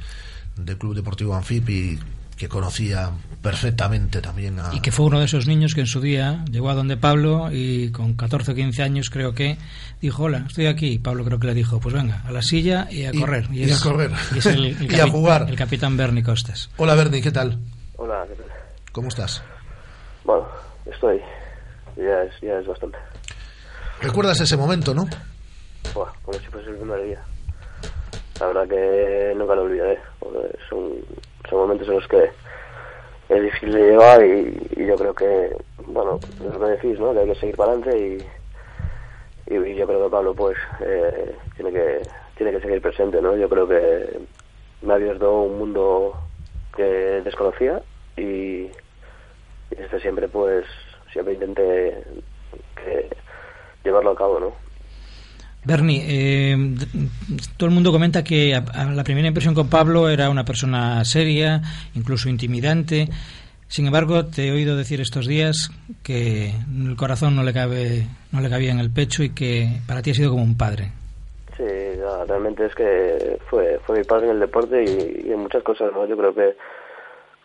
del 0.56 0.78
Club 0.78 0.96
Deportivo 0.96 1.36
Anfip 1.36 1.70
y 1.70 2.00
que 2.38 2.48
conocía 2.48 3.12
perfectamente 3.42 4.22
también 4.22 4.60
a... 4.60 4.74
Y 4.74 4.82
que 4.82 4.92
fue 4.92 5.06
uno 5.06 5.20
de 5.20 5.26
esos 5.26 5.48
niños 5.48 5.74
que 5.74 5.82
en 5.82 5.88
su 5.88 6.00
día 6.00 6.46
llegó 6.52 6.70
a 6.70 6.76
donde 6.76 6.98
Pablo 6.98 7.50
y 7.52 7.92
con 7.92 8.14
14 8.14 8.52
o 8.52 8.56
15 8.56 8.84
años 8.84 9.10
creo 9.10 9.34
que 9.34 9.58
dijo, 10.00 10.24
hola, 10.24 10.46
estoy 10.48 10.68
aquí. 10.68 10.94
Y 10.94 11.00
Pablo 11.00 11.26
creo 11.26 11.40
que 11.40 11.48
le 11.48 11.54
dijo, 11.54 11.80
pues 11.80 11.94
venga, 11.94 12.22
a 12.26 12.32
la 12.32 12.42
silla 12.42 12.88
y 12.90 13.06
a 13.06 13.14
y, 13.14 13.20
correr. 13.20 13.48
Y, 13.52 13.60
y 13.60 13.64
es, 13.64 13.82
a 13.82 13.90
correr. 13.90 14.12
Y, 14.34 14.38
es 14.38 14.46
el, 14.46 14.66
el 14.82 14.92
y 14.92 15.00
a 15.00 15.08
jugar. 15.08 15.48
El 15.50 15.56
capitán 15.56 15.98
Bernie 15.98 16.24
Costas. 16.24 16.70
Hola 16.78 16.96
Bernie, 16.96 17.22
¿qué 17.22 17.32
tal? 17.32 17.58
Hola, 17.98 18.26
¿qué 18.28 18.36
tal? 18.36 18.46
¿Cómo 18.92 19.08
estás? 19.08 19.44
Bueno, 20.24 20.48
estoy. 20.86 21.20
Ya 21.98 22.24
es, 22.24 22.34
ya 22.42 22.60
es 22.60 22.68
bastante. 22.68 22.98
¿Recuerdas 24.02 24.40
ese 24.40 24.58
momento, 24.58 24.94
no? 24.94 25.08
Buah, 25.94 26.12
como 26.24 26.38
si 26.40 26.46
fuese 26.48 26.70
el 26.70 26.78
primer 26.78 27.04
día. 27.04 27.22
La 28.40 28.48
verdad 28.48 28.68
que 28.68 29.34
nunca 29.38 29.56
lo 29.56 29.64
olvidaré. 29.64 30.00
Son 30.70 30.82
son 31.52 31.60
momentos 31.60 31.88
en 31.88 31.96
los 31.96 32.08
que 32.08 32.32
es 33.32 33.44
difícil 33.44 33.72
de 33.72 33.92
llevar 33.92 34.26
y, 34.26 34.86
yo 34.86 34.96
creo 34.96 35.14
que, 35.16 35.56
bueno, 35.88 36.20
es 36.22 36.42
lo 36.42 36.60
que 36.60 36.66
decís, 36.66 37.00
¿no? 37.00 37.14
Que 37.14 37.20
hay 37.20 37.28
que 37.28 37.36
seguir 37.36 37.56
para 37.56 37.72
adelante 37.72 37.98
y, 37.98 38.18
yo 39.54 39.88
creo 39.88 40.04
que 40.06 40.12
Pablo, 40.12 40.34
pues, 40.34 40.58
eh, 40.82 41.36
tiene 41.56 41.72
que 41.72 42.02
tiene 42.36 42.52
que 42.52 42.62
seguir 42.62 42.82
presente, 42.82 43.22
¿no? 43.22 43.36
Yo 43.36 43.48
creo 43.48 43.68
que 43.68 44.20
me 44.82 44.94
ha 44.94 44.96
abierto 44.96 45.42
un 45.42 45.60
mundo 45.60 46.14
que 46.76 46.84
desconocía 47.24 47.82
y, 48.18 48.70
desde 49.70 50.00
siempre, 50.02 50.28
pues, 50.28 50.66
siempre 51.12 51.36
intenté 51.36 52.04
llevarlo 53.84 54.12
a 54.12 54.16
cabo, 54.16 54.40
¿no? 54.40 54.61
Bernie, 55.64 56.04
eh, 56.08 56.58
todo 57.58 57.70
el 57.70 57.76
mundo 57.76 57.92
comenta 57.92 58.24
que 58.24 58.56
a, 58.56 58.86
la 58.86 59.04
primera 59.04 59.28
impresión 59.28 59.54
con 59.54 59.70
Pablo 59.70 60.10
era 60.10 60.30
una 60.30 60.44
persona 60.44 61.06
seria, 61.06 61.62
incluso 61.94 62.30
intimidante. 62.30 63.08
Sin 63.68 63.86
embargo, 63.86 64.26
te 64.26 64.48
he 64.48 64.52
oído 64.52 64.76
decir 64.76 65.00
estos 65.02 65.28
días 65.28 65.70
que 66.04 66.50
el 66.50 66.96
corazón 66.98 67.36
no 67.36 67.44
le 67.44 67.54
cabe, 67.54 68.08
no 68.32 68.42
le 68.42 68.50
cabía 68.50 68.72
en 68.72 68.80
el 68.80 68.92
pecho 68.92 69.24
y 69.24 69.30
que 69.30 69.68
para 69.88 70.02
ti 70.02 70.12
ha 70.12 70.16
sido 70.16 70.32
como 70.32 70.44
un 70.44 70.58
padre. 70.58 70.92
Sí, 71.56 71.64
realmente 72.28 72.66
es 72.66 72.74
que 72.74 73.38
fue, 73.50 73.80
fue 73.86 74.00
mi 74.00 74.04
padre 74.04 74.26
en 74.26 74.34
el 74.34 74.40
deporte 74.40 74.84
y, 74.84 75.28
y 75.28 75.32
en 75.32 75.40
muchas 75.40 75.64
cosas, 75.64 75.92
¿no? 75.94 76.06
Yo 76.08 76.18
creo 76.18 76.34
que, 76.34 76.56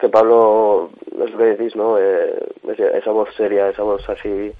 que 0.01 0.09
Pablo, 0.09 0.91
es 1.23 1.31
lo 1.31 1.39
que 1.39 1.45
decís, 1.45 1.77
¿no? 1.77 1.99
Eh, 1.99 2.35
esa 2.95 3.11
voz 3.11 3.29
seria, 3.37 3.69
esa 3.69 3.83
voz 3.83 4.09
así 4.09 4.53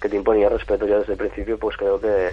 que 0.00 0.08
te 0.08 0.16
imponía 0.16 0.48
respeto 0.48 0.86
ya 0.86 0.98
desde 0.98 1.12
el 1.12 1.18
principio, 1.18 1.58
pues 1.58 1.76
creo 1.76 2.00
que 2.00 2.30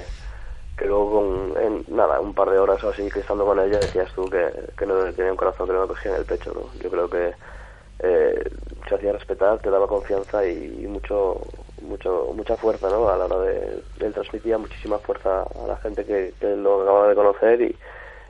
luego 0.86 1.12
con 1.12 1.62
en, 1.62 1.86
nada 1.88 2.20
un 2.20 2.34
par 2.34 2.50
de 2.50 2.60
horas 2.60 2.84
o 2.84 2.90
así 2.90 3.10
que 3.10 3.20
estando 3.20 3.46
con 3.46 3.60
ella 3.60 3.80
decías 3.80 4.12
tú 4.14 4.30
que, 4.30 4.48
que 4.78 4.86
no 4.86 5.12
tenía 5.14 5.32
un 5.32 5.38
corazón 5.38 5.68
que 5.68 5.74
no 5.74 5.88
cogía 5.88 6.12
en 6.12 6.18
el 6.18 6.26
pecho 6.26 6.54
no 6.54 6.82
yo 6.82 6.90
creo 6.90 7.10
que 7.10 7.34
eh, 8.00 8.52
se 8.88 8.96
hacía 8.96 9.14
respetar 9.14 9.60
te 9.60 9.70
daba 9.70 9.88
confianza 9.88 10.46
y, 10.46 10.86
mucho 10.88 11.42
mucho 11.82 12.32
mucha 12.36 12.56
fuerza 12.58 12.90
no 12.90 13.10
a 13.10 13.18
la 13.18 13.26
hora 13.26 13.40
de 13.40 13.82
él 14.00 14.14
transmitía 14.14 14.58
muchísima 14.58 14.98
fuerza 15.00 15.44
a 15.44 15.68
la 15.68 15.78
gente 15.78 16.06
que, 16.06 16.34
que 16.40 16.56
lo 16.56 16.82
acababa 16.82 17.10
de 17.10 17.16
conocer 17.16 17.62
y, 17.62 17.76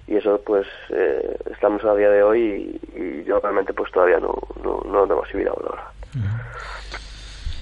y 0.08 0.16
eso 0.16 0.42
pues 0.46 0.68
eh, 0.90 1.38
estamos 1.52 1.84
a 1.84 1.96
día 1.96 2.10
de 2.10 2.24
hoy 2.24 2.80
y, 2.96 3.24
yo 3.26 3.40
realmente 3.40 3.74
pues 3.74 3.92
todavía 3.92 4.20
no 4.20 4.36
no, 4.64 4.82
no 4.86 5.02
lo 5.02 5.08
tengo 5.08 5.24
asimilado 5.24 5.58
uh 5.62 6.18
-huh. 6.18 6.79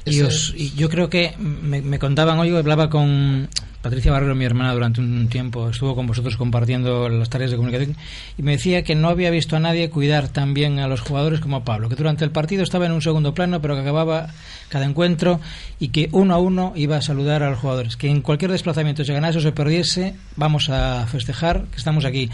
Y, 0.07 0.21
os, 0.21 0.53
y 0.55 0.73
yo 0.75 0.89
creo 0.89 1.09
que 1.09 1.33
me, 1.39 1.81
me 1.81 1.99
contaban 1.99 2.39
hoy 2.39 2.55
hablaba 2.55 2.89
con 2.89 3.49
Patricia 3.81 4.11
Barrero, 4.11 4.35
mi 4.35 4.43
hermana, 4.43 4.73
durante 4.73 4.99
un 4.99 5.29
tiempo 5.29 5.69
estuvo 5.69 5.95
con 5.95 6.07
vosotros 6.07 6.35
compartiendo 6.35 7.07
las 7.07 7.29
tareas 7.29 7.51
de 7.51 7.57
comunicación 7.57 7.95
y 8.37 8.41
me 8.41 8.51
decía 8.53 8.83
que 8.83 8.95
no 8.95 9.07
había 9.07 9.29
visto 9.29 9.55
a 9.55 9.59
nadie 9.59 9.89
cuidar 9.89 10.27
tan 10.27 10.53
bien 10.53 10.79
a 10.79 10.87
los 10.87 11.01
jugadores 11.01 11.39
como 11.39 11.57
a 11.57 11.63
Pablo, 11.63 11.87
que 11.87 11.95
durante 11.95 12.25
el 12.25 12.31
partido 12.31 12.63
estaba 12.63 12.85
en 12.85 12.91
un 12.91 13.01
segundo 13.01 13.33
plano, 13.33 13.61
pero 13.61 13.75
que 13.75 13.81
acababa 13.81 14.27
cada 14.69 14.85
encuentro 14.85 15.39
y 15.79 15.89
que 15.89 16.09
uno 16.11 16.33
a 16.33 16.39
uno 16.39 16.73
iba 16.75 16.97
a 16.97 17.01
saludar 17.01 17.43
a 17.43 17.49
los 17.51 17.59
jugadores, 17.59 17.95
que 17.95 18.09
en 18.09 18.21
cualquier 18.21 18.51
desplazamiento, 18.51 19.05
se 19.05 19.13
ganase 19.13 19.37
o 19.37 19.41
se 19.41 19.51
perdiese, 19.51 20.15
vamos 20.35 20.69
a 20.69 21.05
festejar 21.07 21.65
que 21.65 21.77
estamos 21.77 22.03
aquí. 22.03 22.29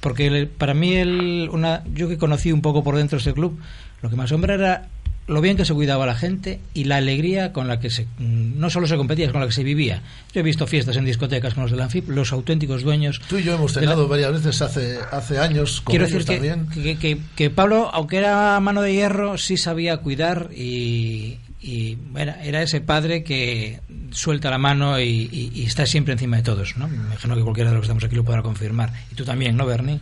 Porque 0.00 0.48
para 0.58 0.74
mí, 0.74 0.96
el, 0.96 1.48
una, 1.52 1.82
yo 1.94 2.08
que 2.08 2.18
conocí 2.18 2.52
un 2.52 2.62
poco 2.62 2.82
por 2.82 2.96
dentro 2.96 3.18
este 3.18 3.34
club, 3.34 3.58
lo 4.02 4.10
que 4.10 4.16
me 4.16 4.24
asombra 4.24 4.54
era 4.54 4.88
lo 5.30 5.40
bien 5.40 5.56
que 5.56 5.64
se 5.64 5.72
cuidaba 5.74 6.06
la 6.06 6.16
gente 6.16 6.60
y 6.74 6.84
la 6.84 6.96
alegría 6.96 7.52
con 7.52 7.68
la 7.68 7.78
que 7.78 7.88
se 7.88 8.08
no 8.18 8.68
solo 8.68 8.88
se 8.88 8.96
competía, 8.96 9.30
con 9.30 9.40
la 9.40 9.46
que 9.46 9.52
se 9.52 9.62
vivía. 9.62 10.02
Yo 10.34 10.40
he 10.40 10.42
visto 10.42 10.66
fiestas 10.66 10.96
en 10.96 11.04
discotecas 11.04 11.54
con 11.54 11.62
los 11.62 11.70
de 11.70 11.76
la 11.76 11.84
ANFIP, 11.84 12.08
los 12.08 12.32
auténticos 12.32 12.82
dueños. 12.82 13.20
Tú 13.28 13.38
y 13.38 13.44
yo 13.44 13.54
hemos 13.54 13.72
cenado 13.72 14.02
la... 14.02 14.08
varias 14.08 14.32
veces 14.32 14.60
hace 14.60 14.98
hace 15.12 15.38
años 15.38 15.82
con 15.82 15.92
Quiero 15.92 16.06
ellos 16.06 16.26
decir 16.26 16.40
que, 16.40 16.48
también. 16.48 16.68
Que, 16.68 16.98
que, 16.98 17.20
que, 17.36 17.48
Pablo, 17.48 17.90
aunque 17.92 18.16
era 18.16 18.58
mano 18.58 18.82
de 18.82 18.92
hierro, 18.92 19.38
sí 19.38 19.56
sabía 19.56 19.98
cuidar 19.98 20.50
y, 20.52 21.38
y 21.60 21.96
era, 22.16 22.42
era, 22.42 22.62
ese 22.62 22.80
padre 22.80 23.22
que 23.22 23.80
suelta 24.10 24.50
la 24.50 24.58
mano 24.58 24.98
y, 24.98 25.28
y, 25.30 25.52
y, 25.54 25.62
está 25.62 25.86
siempre 25.86 26.12
encima 26.14 26.38
de 26.38 26.42
todos. 26.42 26.76
¿no? 26.76 26.88
Me 26.88 26.96
imagino 26.96 27.36
que 27.36 27.42
cualquiera 27.42 27.70
de 27.70 27.76
los 27.76 27.82
que 27.82 27.86
estamos 27.86 28.02
aquí 28.02 28.16
lo 28.16 28.24
podrá 28.24 28.42
confirmar. 28.42 28.92
Y 29.12 29.14
tú 29.14 29.24
también, 29.24 29.56
¿no, 29.56 29.64
Bernie? 29.64 30.00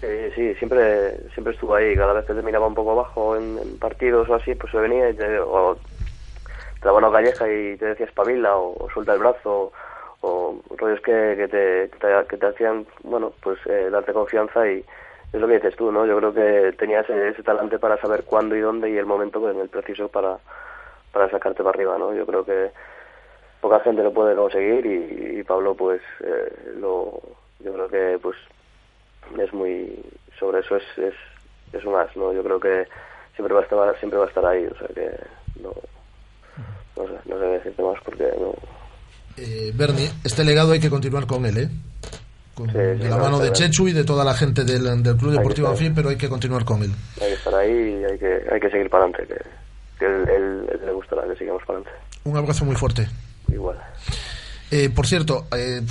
Sí, 0.00 0.30
sí, 0.34 0.54
siempre 0.56 1.16
siempre 1.32 1.54
estuvo 1.54 1.74
ahí. 1.74 1.96
Cada 1.96 2.12
vez 2.12 2.26
que 2.26 2.34
te 2.34 2.42
miraba 2.42 2.66
un 2.66 2.74
poco 2.74 2.92
abajo 2.92 3.36
en, 3.36 3.78
partidos 3.78 4.28
o 4.28 4.34
así, 4.34 4.54
pues 4.54 4.70
se 4.70 4.78
venía 4.78 5.08
y 5.10 5.14
te, 5.14 5.38
o 5.40 5.76
te 6.80 6.84
daba 6.84 6.98
una 6.98 7.12
calleja 7.12 7.48
y 7.50 7.76
te 7.76 7.86
decía 7.86 8.06
espabila 8.06 8.56
o, 8.56 8.88
suelta 8.92 9.14
el 9.14 9.20
brazo 9.20 9.72
o, 10.20 10.60
rollos 10.76 11.00
que, 11.00 11.34
que, 11.36 11.48
te, 11.48 11.90
que, 12.28 12.36
te, 12.36 12.46
hacían, 12.46 12.86
bueno, 13.04 13.32
pues 13.42 13.58
eh, 13.66 13.88
darte 13.90 14.12
confianza 14.12 14.68
y, 14.70 14.84
es 15.32 15.40
lo 15.40 15.48
que 15.48 15.54
dices 15.54 15.76
tú, 15.76 15.90
¿no? 15.90 16.06
Yo 16.06 16.16
creo 16.18 16.34
que 16.34 16.72
tenía 16.78 17.00
ese, 17.00 17.28
ese 17.28 17.42
talante 17.42 17.78
para 17.78 17.98
saber 17.98 18.24
cuándo 18.24 18.54
y 18.56 18.60
dónde 18.60 18.90
y 18.90 18.96
el 18.96 19.06
momento 19.06 19.40
pues, 19.40 19.54
en 19.54 19.60
el 19.60 19.68
preciso 19.68 20.08
para, 20.08 20.38
para 21.12 21.30
sacarte 21.30 21.62
para 21.62 21.70
arriba, 21.70 21.98
¿no? 21.98 22.14
Yo 22.14 22.24
creo 22.26 22.44
que 22.44 22.70
poca 23.60 23.80
gente 23.80 24.02
lo 24.02 24.12
puede 24.12 24.36
conseguir 24.36 24.86
y, 24.86 25.38
y 25.40 25.42
Pablo 25.42 25.74
pues 25.74 26.00
eh, 26.20 26.74
lo 26.78 27.20
yo 27.60 27.72
creo 27.72 27.88
que 27.88 28.18
pues 28.22 28.36
es 29.40 29.52
muy 29.52 29.98
sobre 30.38 30.60
eso 30.60 30.76
es, 30.76 30.82
es, 30.98 31.14
es 31.72 31.84
un 31.84 31.94
as, 31.96 32.14
¿no? 32.16 32.32
Yo 32.32 32.42
creo 32.42 32.60
que 32.60 32.86
siempre 33.34 33.54
va 33.54 33.60
a 33.60 33.64
estar 33.64 33.98
siempre 33.98 34.18
va 34.18 34.24
a 34.26 34.28
estar 34.28 34.44
ahí, 34.46 34.64
o 34.66 34.78
sea 34.78 34.88
que 34.88 35.10
no 35.62 35.70
no 36.96 37.06
sé, 37.06 37.14
no 37.28 37.38
sé 37.38 37.44
decirte 37.46 37.82
más 37.82 37.96
porque 38.04 38.24
no 38.40 38.54
Eh, 39.36 39.72
Bernie, 39.74 40.10
este 40.24 40.44
legado 40.44 40.72
hay 40.72 40.80
que 40.80 40.88
continuar 40.90 41.26
con 41.26 41.44
él, 41.46 41.58
¿eh? 41.58 41.68
Con, 42.54 42.68
Sí, 42.68 42.72
sí, 42.72 42.78
de 42.78 43.08
la 43.10 43.16
no, 43.18 43.24
mano 43.24 43.38
de. 43.38 43.52
Chechu 43.52 43.88
y 43.88 43.92
de 43.92 44.02
toda 44.04 44.24
la 44.24 44.32
gente 44.32 44.64
del, 44.64 45.02
del 45.02 45.16
Club 45.18 45.32
Deportivo. 45.32 45.68
Anfín, 45.68 45.94
pero 45.94 46.08
hay 46.08 46.16
que 46.16 46.28
continuar 46.30 46.64
con 46.64 46.82
él. 46.82 46.90
hay 47.20 47.28
que 47.28 47.34
estar 47.34 47.54
ahí 47.54 47.70
y 48.00 48.04
hay 48.04 48.18
que 48.18 48.40
hay 48.50 48.58
que 48.60 48.70
seguir 48.70 48.88
para 48.88 49.04
adelante, 49.04 49.26
que, 49.34 49.98
que 49.98 50.06
él, 50.06 50.26
él- 50.30 50.68
él 50.72 50.80
le 50.86 50.92
gustará 50.92 51.28
que 51.28 51.36
sigamos 51.36 51.62
para 51.66 51.80
adelante. 51.80 52.00
Un 52.24 52.34
abrazo 52.38 52.64
muy 52.64 52.74
fuerte. 52.76 53.06
Igual. 53.52 53.76
Eh, 54.70 54.88
por 54.88 55.06
cierto, 55.06 55.46
eh, 55.54 55.82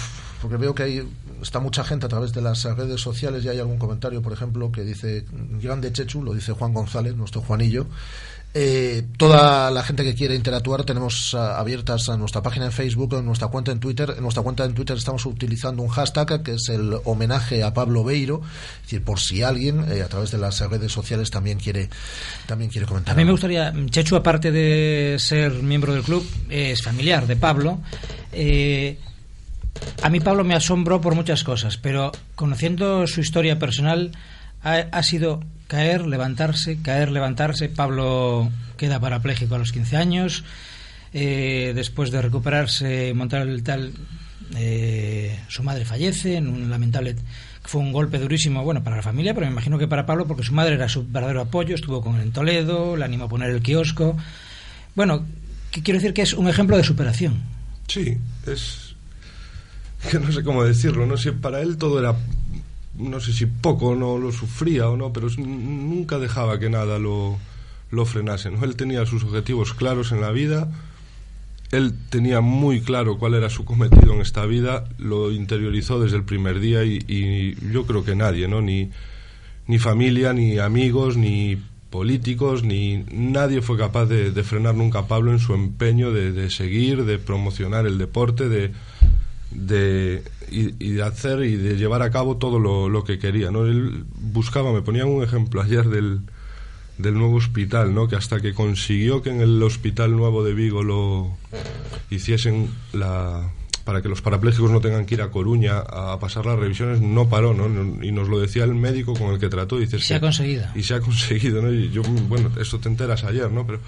porque 0.42 0.58
veo 0.58 0.74
que 0.74 0.84
hay 0.84 1.08
está 1.46 1.60
mucha 1.60 1.84
gente 1.84 2.08
a 2.08 2.10
través 2.10 2.34
de 2.34 2.42
las 2.42 2.64
redes 2.64 3.00
sociales 3.00 3.46
y 3.46 3.50
hay 3.50 3.60
algún 3.60 3.78
comentario, 3.78 4.22
por 4.22 4.34
ejemplo, 4.34 4.72
que 4.72 4.84
dice 4.84 5.26
grande 5.62 5.94
Chechu, 5.94 6.24
lo 6.24 6.34
dice 6.34 6.54
Juan 6.54 6.74
González, 6.74 7.16
nuestro 7.16 7.42
Juanillo. 7.42 7.86
Eh, 8.58 9.04
toda 9.18 9.70
la 9.70 9.84
gente 9.84 10.04
que 10.04 10.16
quiere 10.16 10.34
interactuar 10.34 10.86
tenemos 10.86 11.36
ah, 11.36 11.60
abiertas 11.60 12.08
a 12.08 12.16
nuestra 12.16 12.42
página 12.42 12.66
en 12.66 12.72
Facebook, 12.72 13.14
en 13.14 13.26
nuestra 13.26 13.50
cuenta 13.50 13.72
en 13.72 13.80
Twitter. 13.80 14.16
En 14.18 14.24
nuestra 14.24 14.42
cuenta 14.42 14.66
en 14.66 14.74
Twitter 14.74 14.98
estamos 14.98 15.26
utilizando 15.26 15.84
un 15.84 15.90
hashtag 15.90 16.42
que 16.42 16.54
es 16.54 16.70
el 16.70 16.96
homenaje 17.04 17.64
a 17.64 17.74
Pablo 17.74 18.04
Beiro, 18.04 18.42
es 18.78 18.82
decir, 18.84 19.04
por 19.04 19.20
si 19.20 19.44
alguien 19.44 19.86
eh, 19.92 20.02
a 20.02 20.08
través 20.08 20.32
de 20.32 20.38
las 20.40 20.60
redes 20.62 20.92
sociales 20.92 21.30
también 21.30 21.60
quiere 21.60 21.90
también 22.48 22.72
quiere 22.72 22.88
comentar. 22.88 23.14
A 23.14 23.18
mí 23.18 23.26
me 23.26 23.32
gustaría, 23.32 23.74
Chechu, 23.90 24.16
aparte 24.16 24.52
de 24.52 25.18
ser 25.20 25.52
miembro 25.62 25.94
del 25.94 26.04
club, 26.04 26.26
es 26.50 26.82
familiar 26.82 27.28
de 27.28 27.36
Pablo. 27.36 27.82
Eh, 28.32 28.98
a 30.02 30.10
mí 30.10 30.20
Pablo 30.20 30.44
me 30.44 30.56
asombró 30.56 31.02
por 31.02 31.16
muchas 31.16 31.44
cosas, 31.44 31.78
pero 31.78 32.12
conociendo 32.36 33.08
su 33.08 33.22
historia 33.22 33.60
personal, 33.60 34.12
ha, 34.62 35.04
sido 35.04 35.44
caer, 35.68 36.08
levantarse, 36.08 36.82
caer, 36.82 37.12
levantarse. 37.12 37.70
Pablo 37.70 38.50
queda 38.78 39.00
parapléjico 39.00 39.56
a 39.56 39.60
los 39.60 39.72
15 39.72 39.98
años. 39.98 40.44
Eh, 41.14 41.74
después 41.76 42.12
de 42.12 42.22
recuperarse, 42.22 43.14
montar 43.14 43.48
el 43.48 43.64
tal, 43.64 43.94
eh, 44.56 45.40
su 45.48 45.64
madre 45.64 45.86
fallece 45.86 46.38
en 46.38 46.48
un 46.48 46.70
lamentable 46.70 47.16
fue 47.68 47.82
un 47.82 47.92
golpe 47.92 48.20
durísimo, 48.20 48.64
bueno, 48.64 48.84
para 48.84 48.98
la 48.98 49.02
familia, 49.02 49.34
pero 49.34 49.48
me 49.48 49.52
imagino 49.52 49.78
que 49.78 49.88
para 49.88 50.06
Pablo, 50.06 50.28
porque 50.28 50.44
su 50.44 50.54
madre 50.54 50.76
era 50.76 50.88
su 50.88 51.04
verdadero 51.08 51.42
apoyo, 51.42 51.76
estuvo 51.76 52.02
con 52.02 52.16
él 52.16 52.22
en 52.22 52.32
Toledo, 52.32 52.96
le 52.96 53.06
animó 53.06 53.26
a 53.26 53.30
poner 53.30 53.50
el 53.50 53.62
kiosco. 53.62 54.16
Bueno, 54.94 55.26
que 55.72 55.82
quiero 55.82 56.00
decir 56.00 56.14
que 56.14 56.22
es 56.22 56.34
un 56.34 56.48
ejemplo 56.48 56.78
de 56.78 56.84
superación. 56.84 57.42
Sí, 57.88 58.18
es 58.46 58.85
que 60.12 60.20
no 60.20 60.32
sé 60.32 60.44
cómo 60.44 60.64
decirlo, 60.64 61.06
no 61.06 61.18
sé, 61.18 61.34
para 61.34 61.62
él 61.62 61.78
todo 61.78 62.00
era 62.00 62.16
no 62.98 63.20
sé 63.20 63.34
si 63.34 63.46
poco 63.46 63.96
no 63.96 64.18
lo 64.18 64.32
sufría 64.32 64.90
o 64.90 64.98
no, 64.98 65.12
pero 65.12 65.28
nunca 65.38 66.18
dejaba 66.18 66.60
que 66.60 66.70
nada 66.70 66.98
lo, 66.98 67.38
lo 67.92 68.06
frenase, 68.06 68.52
¿no? 68.52 68.64
Él 68.64 68.76
tenía 68.76 69.06
sus 69.06 69.24
objetivos 69.24 69.74
claros 69.74 70.12
en 70.12 70.22
la 70.22 70.32
vida, 70.32 70.70
él 71.72 71.94
tenía 72.10 72.42
muy 72.42 72.82
claro 72.82 73.18
cuál 73.18 73.34
era 73.34 73.50
su 73.50 73.66
cometido 73.66 74.14
en 74.14 74.22
esta 74.22 74.46
vida, 74.46 74.86
lo 74.98 75.32
interiorizó 75.32 76.00
desde 76.00 76.18
el 76.18 76.24
primer 76.24 76.60
día 76.60 76.86
y, 76.86 77.58
yo 77.72 77.86
creo 77.86 78.06
que 78.06 78.16
nadie, 78.16 78.48
¿no? 78.48 78.62
Ni, 78.62 78.92
ni 79.68 79.78
familia, 79.78 80.32
ni 80.32 80.58
amigos, 80.60 81.18
ni 81.18 81.58
políticos, 81.90 82.64
ni 82.64 83.04
nadie 83.12 83.62
fue 83.62 83.78
capaz 83.78 84.06
de, 84.06 84.32
de 84.32 84.44
frenar 84.44 84.76
nunca 84.76 85.00
a 85.00 85.08
Pablo 85.08 85.32
en 85.32 85.40
su 85.40 85.54
empeño 85.54 86.12
de 86.12 86.50
seguir, 86.50 87.04
de 87.04 87.18
promocionar 87.20 87.86
el 87.86 87.98
deporte, 87.98 88.48
de, 88.48 88.72
de 89.56 90.24
y, 90.52 90.84
y 90.84 90.92
de 90.92 91.04
hacer 91.04 91.44
y 91.44 91.56
de 91.56 91.78
llevar 91.78 92.02
a 92.02 92.12
cabo 92.12 92.38
todo 92.38 92.60
lo, 92.60 92.90
lo 92.90 93.04
que 93.04 93.18
quería, 93.20 93.52
¿no? 93.52 93.66
Él 93.66 94.06
buscaba, 94.16 94.72
me 94.74 94.82
ponían 94.82 95.08
un 95.08 95.24
ejemplo 95.24 95.62
ayer 95.62 95.86
del, 95.86 96.22
del 96.98 97.14
nuevo 97.16 97.36
hospital, 97.36 97.94
¿no? 97.94 98.08
Que 98.08 98.16
hasta 98.16 98.40
que 98.40 98.54
consiguió 98.54 99.22
que 99.22 99.30
en 99.32 99.42
el 99.42 99.62
hospital 99.64 100.16
nuevo 100.16 100.44
de 100.44 100.54
Vigo 100.54 100.84
lo 100.84 101.38
hiciesen 102.10 102.70
la 102.94 103.52
para 103.86 104.02
que 104.02 104.10
los 104.10 104.22
parapléjicos 104.22 104.72
no 104.72 104.82
tengan 104.82 105.06
que 105.06 105.14
ir 105.14 105.22
a 105.22 105.30
Coruña 105.30 105.78
a 105.78 106.20
pasar 106.20 106.48
las 106.48 106.58
revisiones, 106.58 107.02
no 107.02 107.30
paró, 107.30 107.54
¿no? 107.54 107.68
Y 108.04 108.12
nos 108.12 108.28
lo 108.28 108.40
decía 108.40 108.64
el 108.64 108.74
médico 108.74 109.14
con 109.14 109.32
el 109.32 109.40
que 109.40 109.48
trató. 109.48 109.78
Dices 109.78 110.02
Y 110.02 110.06
se 110.08 110.16
ha 110.16 110.20
conseguido. 110.20 110.66
Y 110.74 110.82
se 110.82 110.96
ha 110.96 111.00
conseguido, 111.02 111.62
¿no? 111.62 111.72
Y 111.72 111.92
yo, 111.92 112.02
bueno, 112.28 112.50
esto 112.60 112.80
te 112.80 112.90
enteras 112.90 113.24
ayer, 113.24 113.52
¿no? 113.52 113.66
Pero, 113.68 113.80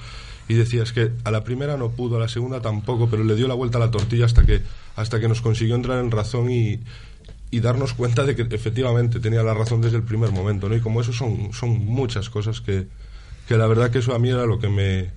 y 0.47 0.53
decías 0.53 0.93
que 0.93 1.11
a 1.23 1.31
la 1.31 1.43
primera 1.43 1.77
no 1.77 1.91
pudo, 1.91 2.17
a 2.17 2.19
la 2.19 2.29
segunda 2.29 2.61
tampoco, 2.61 3.09
pero 3.09 3.23
le 3.23 3.35
dio 3.35 3.47
la 3.47 3.53
vuelta 3.53 3.77
a 3.77 3.81
la 3.81 3.91
tortilla 3.91 4.25
hasta 4.25 4.45
que, 4.45 4.61
hasta 4.95 5.19
que 5.19 5.27
nos 5.27 5.41
consiguió 5.41 5.75
entrar 5.75 5.99
en 5.99 6.11
razón 6.11 6.49
y, 6.49 6.79
y 7.51 7.59
darnos 7.59 7.93
cuenta 7.93 8.23
de 8.23 8.35
que 8.35 8.43
efectivamente 8.55 9.19
tenía 9.19 9.43
la 9.43 9.53
razón 9.53 9.81
desde 9.81 9.97
el 9.97 10.03
primer 10.03 10.31
momento, 10.31 10.69
¿no? 10.69 10.75
Y 10.75 10.81
como 10.81 11.01
eso 11.01 11.13
son, 11.13 11.53
son 11.53 11.69
muchas 11.85 12.29
cosas 12.29 12.61
que, 12.61 12.87
que 13.47 13.57
la 13.57 13.67
verdad 13.67 13.91
que 13.91 13.99
eso 13.99 14.13
a 14.13 14.19
mí 14.19 14.29
era 14.29 14.45
lo 14.45 14.59
que 14.59 14.69
me, 14.69 15.09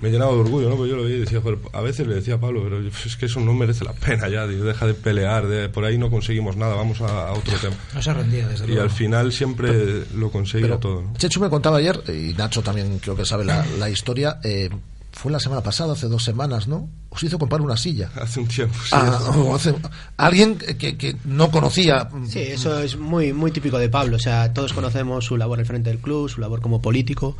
me 0.00 0.10
llenaba 0.10 0.32
de 0.32 0.40
orgullo, 0.40 0.68
¿no? 0.68 0.76
Porque 0.76 0.90
yo 0.90 0.96
lo 0.96 1.04
veía 1.04 1.16
y 1.16 1.20
decía, 1.20 1.40
"Joder", 1.40 1.58
a 1.72 1.80
veces 1.80 2.06
le 2.06 2.14
decía 2.14 2.34
a 2.34 2.40
Pablo, 2.40 2.62
pero 2.64 2.80
es 2.86 3.16
que 3.16 3.26
eso 3.26 3.40
no 3.40 3.52
merece 3.54 3.84
la 3.84 3.92
pena 3.92 4.28
ya, 4.28 4.46
digo, 4.46 4.64
deja 4.64 4.86
de 4.86 4.94
pelear, 4.94 5.46
de, 5.46 5.68
por 5.68 5.84
ahí 5.84 5.98
no 5.98 6.10
conseguimos 6.10 6.56
nada, 6.56 6.74
vamos 6.74 7.00
a, 7.02 7.28
a 7.28 7.32
otro 7.32 7.56
tema. 7.58 7.76
No 7.94 8.02
se 8.02 8.12
rendido, 8.14 8.48
desde 8.48 8.64
Y 8.64 8.68
luego. 8.68 8.82
al 8.82 8.90
final 8.90 9.32
siempre 9.32 10.04
lo 10.14 10.30
conseguía 10.30 10.66
Pero 10.66 10.78
todo, 10.78 11.02
¿no? 11.02 11.12
Chechu 11.16 11.40
me 11.40 11.50
contaba 11.50 11.78
ayer, 11.78 12.02
y 12.08 12.32
Nacho 12.34 12.62
también 12.62 12.98
creo 12.98 13.14
que 13.16 13.24
sabe 13.24 13.44
la, 13.44 13.64
la 13.78 13.88
historia, 13.90 14.38
eh, 14.42 14.70
fue 15.12 15.30
la 15.30 15.38
semana 15.38 15.62
pasada, 15.62 15.92
hace 15.92 16.08
dos 16.08 16.24
semanas, 16.24 16.66
¿no? 16.68 16.88
Os 17.10 17.22
hizo 17.22 17.38
comprar 17.38 17.60
una 17.60 17.76
silla. 17.76 18.10
Hace 18.20 18.40
un 18.40 18.48
tiempo, 18.48 18.74
sí. 18.82 18.88
Ah, 18.92 19.20
o 19.36 19.54
hace- 19.54 19.74
alguien 20.16 20.56
que, 20.56 20.96
que 20.96 21.14
no 21.26 21.50
conocía. 21.50 22.08
Sí, 22.28 22.38
eso 22.40 22.78
es 22.80 22.96
muy 22.96 23.32
muy 23.34 23.50
típico 23.50 23.78
de 23.78 23.90
Pablo. 23.90 24.16
O 24.16 24.18
sea, 24.18 24.52
todos 24.54 24.72
conocemos 24.72 25.26
su 25.26 25.36
labor 25.36 25.58
al 25.58 25.66
frente 25.66 25.90
del 25.90 25.98
club, 25.98 26.30
su 26.30 26.40
labor 26.40 26.62
como 26.62 26.80
político, 26.80 27.36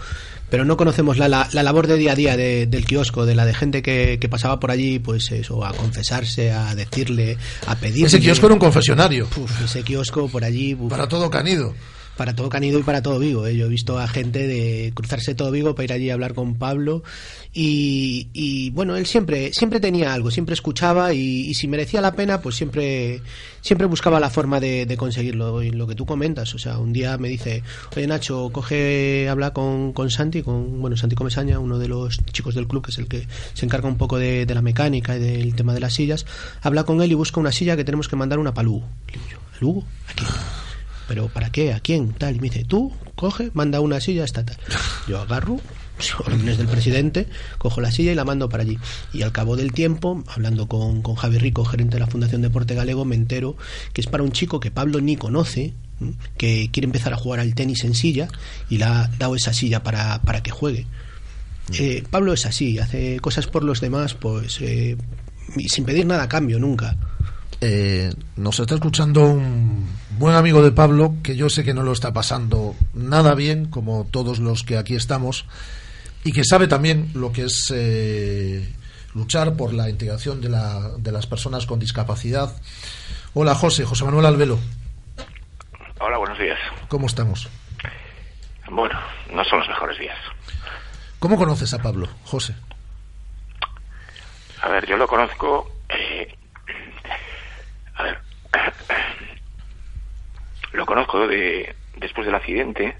pero 0.50 0.66
no 0.66 0.76
conocemos 0.76 1.16
la, 1.16 1.28
la, 1.28 1.48
la 1.52 1.62
labor 1.62 1.86
de 1.86 1.96
día 1.96 2.12
a 2.12 2.14
día 2.14 2.36
de- 2.36 2.66
del 2.66 2.84
kiosco, 2.84 3.24
de 3.24 3.34
la 3.34 3.46
de 3.46 3.54
gente 3.54 3.80
que, 3.82 4.18
que 4.20 4.28
pasaba 4.28 4.60
por 4.60 4.70
allí, 4.70 4.98
pues 4.98 5.32
eso, 5.32 5.64
a 5.64 5.72
confesarse, 5.72 6.52
a 6.52 6.74
decirle, 6.74 7.38
a 7.66 7.74
pedirle. 7.76 8.06
Ese 8.08 8.20
kiosco 8.20 8.46
era 8.46 8.54
un 8.54 8.60
confesionario. 8.60 9.26
Uf, 9.36 9.62
ese 9.64 9.82
kiosco 9.82 10.28
por 10.28 10.44
allí. 10.44 10.74
uf, 10.74 10.90
Para 10.90 11.08
todo 11.08 11.30
canido. 11.30 11.74
Para 12.16 12.34
todo 12.34 12.48
Canido 12.48 12.78
y 12.78 12.82
para 12.82 13.02
todo 13.02 13.18
Vigo. 13.18 13.46
¿eh? 13.46 13.56
Yo 13.56 13.66
he 13.66 13.68
visto 13.68 13.98
a 13.98 14.06
gente 14.06 14.46
de 14.46 14.92
cruzarse 14.94 15.34
todo 15.34 15.50
Vigo 15.50 15.74
para 15.74 15.84
ir 15.84 15.92
allí 15.92 16.10
a 16.10 16.14
hablar 16.14 16.34
con 16.34 16.54
Pablo 16.54 17.02
y, 17.54 18.70
bueno, 18.70 18.96
él 18.96 19.04
siempre 19.04 19.52
siempre 19.52 19.78
tenía 19.78 20.14
algo, 20.14 20.30
siempre 20.30 20.54
escuchaba 20.54 21.12
y, 21.12 21.52
si 21.54 21.68
merecía 21.68 22.00
la 22.00 22.14
pena, 22.14 22.40
pues 22.40 22.56
siempre 22.56 23.20
siempre 23.60 23.86
buscaba 23.86 24.18
la 24.18 24.30
forma 24.30 24.58
de, 24.58 24.94
conseguirlo. 24.96 25.62
Y 25.62 25.70
lo 25.70 25.86
que 25.86 25.94
tú 25.94 26.06
comentas, 26.06 26.54
o 26.54 26.58
sea, 26.58 26.78
un 26.78 26.92
día 26.92 27.18
me 27.18 27.28
dice, 27.28 27.62
oye 27.94 28.06
Nacho, 28.06 28.50
coge, 28.52 29.28
habla 29.28 29.52
con, 29.52 29.92
con 29.92 30.10
Santi, 30.10 30.42
con 30.42 30.80
bueno 30.80 30.96
Santi 30.96 31.14
Comesaña, 31.14 31.58
uno 31.58 31.78
de 31.78 31.88
los 31.88 32.24
chicos 32.32 32.54
del 32.54 32.66
club 32.66 32.84
que 32.84 32.90
es 32.90 32.98
el 32.98 33.06
que 33.06 33.26
se 33.52 33.66
encarga 33.66 33.88
un 33.88 33.96
poco 33.96 34.18
de, 34.18 34.46
la 34.52 34.62
mecánica 34.62 35.16
y 35.16 35.20
del 35.20 35.54
tema 35.54 35.72
de 35.72 35.80
las 35.80 35.94
sillas, 35.94 36.26
habla 36.60 36.84
con 36.84 37.00
él 37.00 37.10
y 37.10 37.14
busca 37.14 37.40
una 37.40 37.52
silla 37.52 37.76
que 37.76 37.84
tenemos 37.84 38.08
que 38.08 38.16
mandar 38.16 38.38
una 38.38 38.52
para 38.52 38.64
Lugo. 38.64 38.86
Le 39.06 39.12
digo 39.14 39.24
yo, 39.30 39.38
¿a 39.38 39.60
Lugo? 39.60 39.84
¿Pero 41.08 41.28
para 41.28 41.50
qué? 41.50 41.72
¿A 41.72 41.80
quién? 41.80 42.12
Tal. 42.12 42.36
Y 42.36 42.40
me 42.40 42.48
dice, 42.48 42.64
tú, 42.64 42.92
coge, 43.14 43.50
manda 43.54 43.80
una 43.80 44.00
silla, 44.00 44.24
está 44.24 44.44
tal. 44.44 44.56
Yo 45.08 45.20
agarro, 45.20 45.60
órdenes 46.24 46.58
del 46.58 46.68
presidente, 46.68 47.26
cojo 47.58 47.80
la 47.80 47.90
silla 47.90 48.12
y 48.12 48.14
la 48.14 48.24
mando 48.24 48.48
para 48.48 48.62
allí. 48.62 48.78
Y 49.12 49.22
al 49.22 49.32
cabo 49.32 49.56
del 49.56 49.72
tiempo, 49.72 50.22
hablando 50.28 50.68
con, 50.68 51.02
con 51.02 51.14
Javi 51.14 51.38
Rico, 51.38 51.64
gerente 51.64 51.96
de 51.96 52.00
la 52.00 52.06
Fundación 52.06 52.42
Deporte 52.42 52.74
Galego, 52.74 53.04
me 53.04 53.16
entero 53.16 53.56
que 53.92 54.00
es 54.00 54.06
para 54.06 54.22
un 54.22 54.32
chico 54.32 54.60
que 54.60 54.70
Pablo 54.70 55.00
ni 55.00 55.16
conoce, 55.16 55.74
que 56.36 56.68
quiere 56.72 56.86
empezar 56.86 57.12
a 57.12 57.16
jugar 57.16 57.40
al 57.40 57.54
tenis 57.54 57.84
en 57.84 57.94
silla 57.94 58.28
y 58.68 58.78
le 58.78 58.84
ha 58.84 59.10
dado 59.18 59.36
esa 59.36 59.52
silla 59.52 59.82
para, 59.82 60.20
para 60.22 60.42
que 60.42 60.50
juegue. 60.50 60.86
Eh, 61.78 62.02
Pablo 62.10 62.32
es 62.32 62.44
así, 62.44 62.78
hace 62.78 63.20
cosas 63.20 63.46
por 63.46 63.62
los 63.62 63.80
demás, 63.80 64.14
pues 64.14 64.60
eh, 64.60 64.96
sin 65.66 65.84
pedir 65.84 66.06
nada 66.06 66.24
a 66.24 66.28
cambio, 66.28 66.58
nunca. 66.58 66.96
Eh, 67.64 68.12
nos 68.34 68.58
está 68.58 68.74
escuchando 68.74 69.22
un 69.24 69.86
buen 70.18 70.34
amigo 70.34 70.64
de 70.64 70.72
Pablo 70.72 71.14
que 71.22 71.36
yo 71.36 71.48
sé 71.48 71.62
que 71.62 71.72
no 71.74 71.84
lo 71.84 71.92
está 71.92 72.12
pasando 72.12 72.74
nada 72.92 73.36
bien, 73.36 73.66
como 73.66 74.04
todos 74.10 74.40
los 74.40 74.64
que 74.64 74.76
aquí 74.76 74.96
estamos, 74.96 75.46
y 76.24 76.32
que 76.32 76.42
sabe 76.42 76.66
también 76.66 77.12
lo 77.14 77.30
que 77.30 77.42
es 77.44 77.72
eh, 77.72 78.68
luchar 79.14 79.54
por 79.54 79.72
la 79.74 79.88
integración 79.88 80.40
de, 80.40 80.48
la, 80.48 80.90
de 80.98 81.12
las 81.12 81.28
personas 81.28 81.66
con 81.66 81.78
discapacidad. 81.78 82.52
Hola 83.32 83.54
José, 83.54 83.84
José 83.84 84.04
Manuel 84.06 84.26
Albelo, 84.26 84.58
Hola, 86.00 86.18
buenos 86.18 86.38
días. 86.40 86.58
¿cómo 86.88 87.06
estamos? 87.06 87.48
Bueno, 88.68 88.98
no 89.32 89.44
son 89.44 89.60
los 89.60 89.68
mejores 89.68 90.00
días. 90.00 90.18
¿Cómo 91.20 91.36
conoces 91.36 91.72
a 91.74 91.78
Pablo, 91.80 92.08
José? 92.24 92.56
A 94.62 94.68
ver, 94.68 94.84
yo 94.88 94.96
lo 94.96 95.06
conozco. 95.06 95.70
eh, 95.88 96.34
a 97.94 98.02
ver. 98.02 98.18
Lo 100.72 100.86
conozco 100.86 101.26
de, 101.26 101.74
después 101.96 102.26
del 102.26 102.34
accidente, 102.34 102.96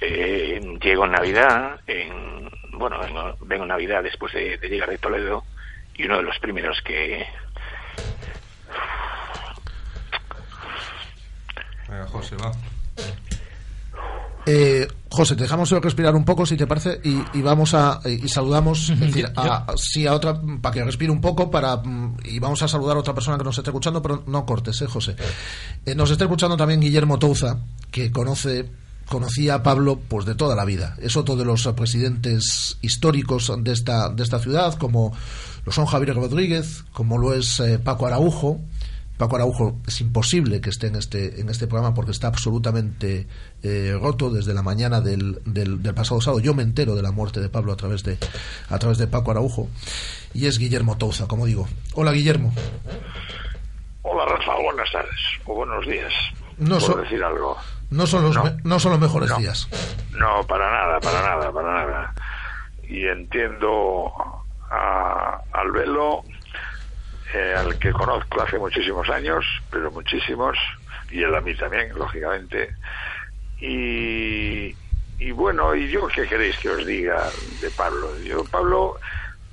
eh, 0.00 0.60
llego 0.82 1.04
en 1.04 1.12
Navidad, 1.12 1.80
en, 1.86 2.50
bueno, 2.72 2.98
vengo, 2.98 3.36
vengo 3.42 3.64
en 3.64 3.68
Navidad 3.68 4.02
después 4.02 4.32
de, 4.32 4.58
de 4.58 4.68
llegar 4.68 4.90
de 4.90 4.98
Toledo, 4.98 5.44
y 5.94 6.04
uno 6.04 6.16
de 6.16 6.22
los 6.24 6.38
primeros 6.38 6.80
que... 6.82 7.26
Venga, 11.88 12.06
José, 12.06 12.36
va. 12.36 12.52
Eh, 14.46 14.88
José, 15.08 15.36
te 15.36 15.42
dejamos 15.42 15.70
respirar 15.70 16.16
un 16.16 16.24
poco, 16.24 16.46
si 16.46 16.56
te 16.56 16.66
parece, 16.66 17.00
y, 17.04 17.22
y 17.34 17.42
vamos 17.42 17.74
a 17.74 18.00
y 18.04 18.26
saludamos, 18.28 18.90
es 18.90 18.98
decir, 18.98 19.30
a, 19.36 19.66
sí, 19.76 20.06
a 20.06 20.14
otra 20.14 20.40
para 20.60 20.72
que 20.74 20.84
respire 20.84 21.12
un 21.12 21.20
poco, 21.20 21.50
para 21.50 21.76
mm, 21.76 22.16
y 22.24 22.38
vamos 22.38 22.62
a 22.62 22.68
saludar 22.68 22.96
a 22.96 23.00
otra 23.00 23.14
persona 23.14 23.38
que 23.38 23.44
nos 23.44 23.56
está 23.56 23.70
escuchando, 23.70 24.02
pero 24.02 24.24
no 24.26 24.44
cortes, 24.46 24.80
eh, 24.82 24.86
José. 24.86 25.14
Eh, 25.84 25.94
nos 25.94 26.10
está 26.10 26.24
escuchando 26.24 26.56
también 26.56 26.80
Guillermo 26.80 27.18
Touza, 27.18 27.58
que 27.90 28.10
conoce 28.10 28.70
conocía 29.08 29.56
a 29.56 29.62
Pablo 29.62 30.00
pues 30.08 30.24
de 30.24 30.34
toda 30.34 30.56
la 30.56 30.64
vida. 30.64 30.96
Es 30.98 31.16
otro 31.16 31.36
de 31.36 31.44
los 31.44 31.66
presidentes 31.76 32.78
históricos 32.80 33.52
de 33.58 33.72
esta 33.72 34.08
de 34.08 34.22
esta 34.22 34.38
ciudad, 34.38 34.74
como 34.74 35.12
lo 35.64 35.72
son 35.72 35.86
Javier 35.86 36.16
Rodríguez, 36.16 36.84
como 36.92 37.18
lo 37.18 37.34
es 37.34 37.60
eh, 37.60 37.78
Paco 37.78 38.06
Araujo. 38.06 38.60
Paco 39.22 39.36
Araujo 39.36 39.76
es 39.86 40.00
imposible 40.00 40.60
que 40.60 40.68
esté 40.70 40.88
en 40.88 40.96
este, 40.96 41.40
en 41.40 41.48
este 41.48 41.68
programa 41.68 41.94
porque 41.94 42.10
está 42.10 42.26
absolutamente 42.26 43.28
eh, 43.62 43.96
roto 44.02 44.30
desde 44.30 44.52
la 44.52 44.62
mañana 44.64 45.00
del, 45.00 45.40
del, 45.44 45.80
del, 45.80 45.94
pasado 45.94 46.20
sábado. 46.20 46.40
Yo 46.42 46.54
me 46.54 46.64
entero 46.64 46.96
de 46.96 47.02
la 47.02 47.12
muerte 47.12 47.38
de 47.38 47.48
Pablo 47.48 47.72
a 47.72 47.76
través 47.76 48.02
de, 48.02 48.18
a 48.68 48.78
través 48.80 48.98
de 48.98 49.06
Paco 49.06 49.30
Araujo. 49.30 49.68
Y 50.34 50.46
es 50.46 50.58
Guillermo 50.58 50.98
Touza, 50.98 51.28
como 51.28 51.46
digo. 51.46 51.68
Hola, 51.94 52.10
Guillermo. 52.10 52.52
Hola, 54.02 54.24
Rafa. 54.26 54.56
Buenas 54.60 54.90
tardes 54.90 55.20
o 55.46 55.54
buenos 55.54 55.86
días. 55.86 56.12
No 56.58 56.80
so- 56.80 56.96
decir 56.96 57.22
algo. 57.22 57.56
No 57.90 58.08
son 58.08 58.24
los, 58.24 58.34
No. 58.34 58.42
me- 58.42 58.56
no 58.64 58.80
son 58.80 58.90
los 58.90 59.00
mejores 59.00 59.30
No. 59.30 59.38
días. 59.38 59.68
No, 60.18 60.44
para 60.48 60.68
nada, 60.68 60.98
para 60.98 61.22
nada, 61.22 61.52
para 61.52 61.72
nada. 61.74 62.14
Y 62.88 63.06
entiendo 63.06 64.10
a, 64.68 65.40
al 65.52 65.70
velo, 65.70 66.24
eh, 67.32 67.54
al 67.56 67.78
que 67.78 67.92
conozco 67.92 68.42
hace 68.42 68.58
muchísimos 68.58 69.08
años, 69.08 69.44
pero 69.70 69.90
muchísimos, 69.90 70.58
y 71.10 71.22
él 71.22 71.34
a 71.34 71.40
mí 71.40 71.54
también, 71.54 71.90
lógicamente. 71.96 72.74
Y, 73.60 74.74
y 75.18 75.30
bueno, 75.32 75.74
¿y 75.74 75.88
yo 75.88 76.08
qué 76.08 76.26
queréis 76.26 76.58
que 76.58 76.68
os 76.68 76.84
diga 76.84 77.30
de 77.60 77.70
Pablo? 77.70 78.18
Yo, 78.20 78.44
Pablo, 78.44 78.98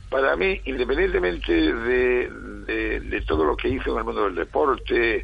para 0.10 0.36
mí, 0.36 0.60
independientemente 0.66 1.54
de, 1.54 2.30
de, 2.66 3.00
de 3.00 3.22
todo 3.22 3.46
lo 3.46 3.56
que 3.56 3.70
hizo 3.70 3.92
en 3.92 4.00
el 4.00 4.04
mundo 4.04 4.26
del 4.26 4.36
deporte, 4.36 5.24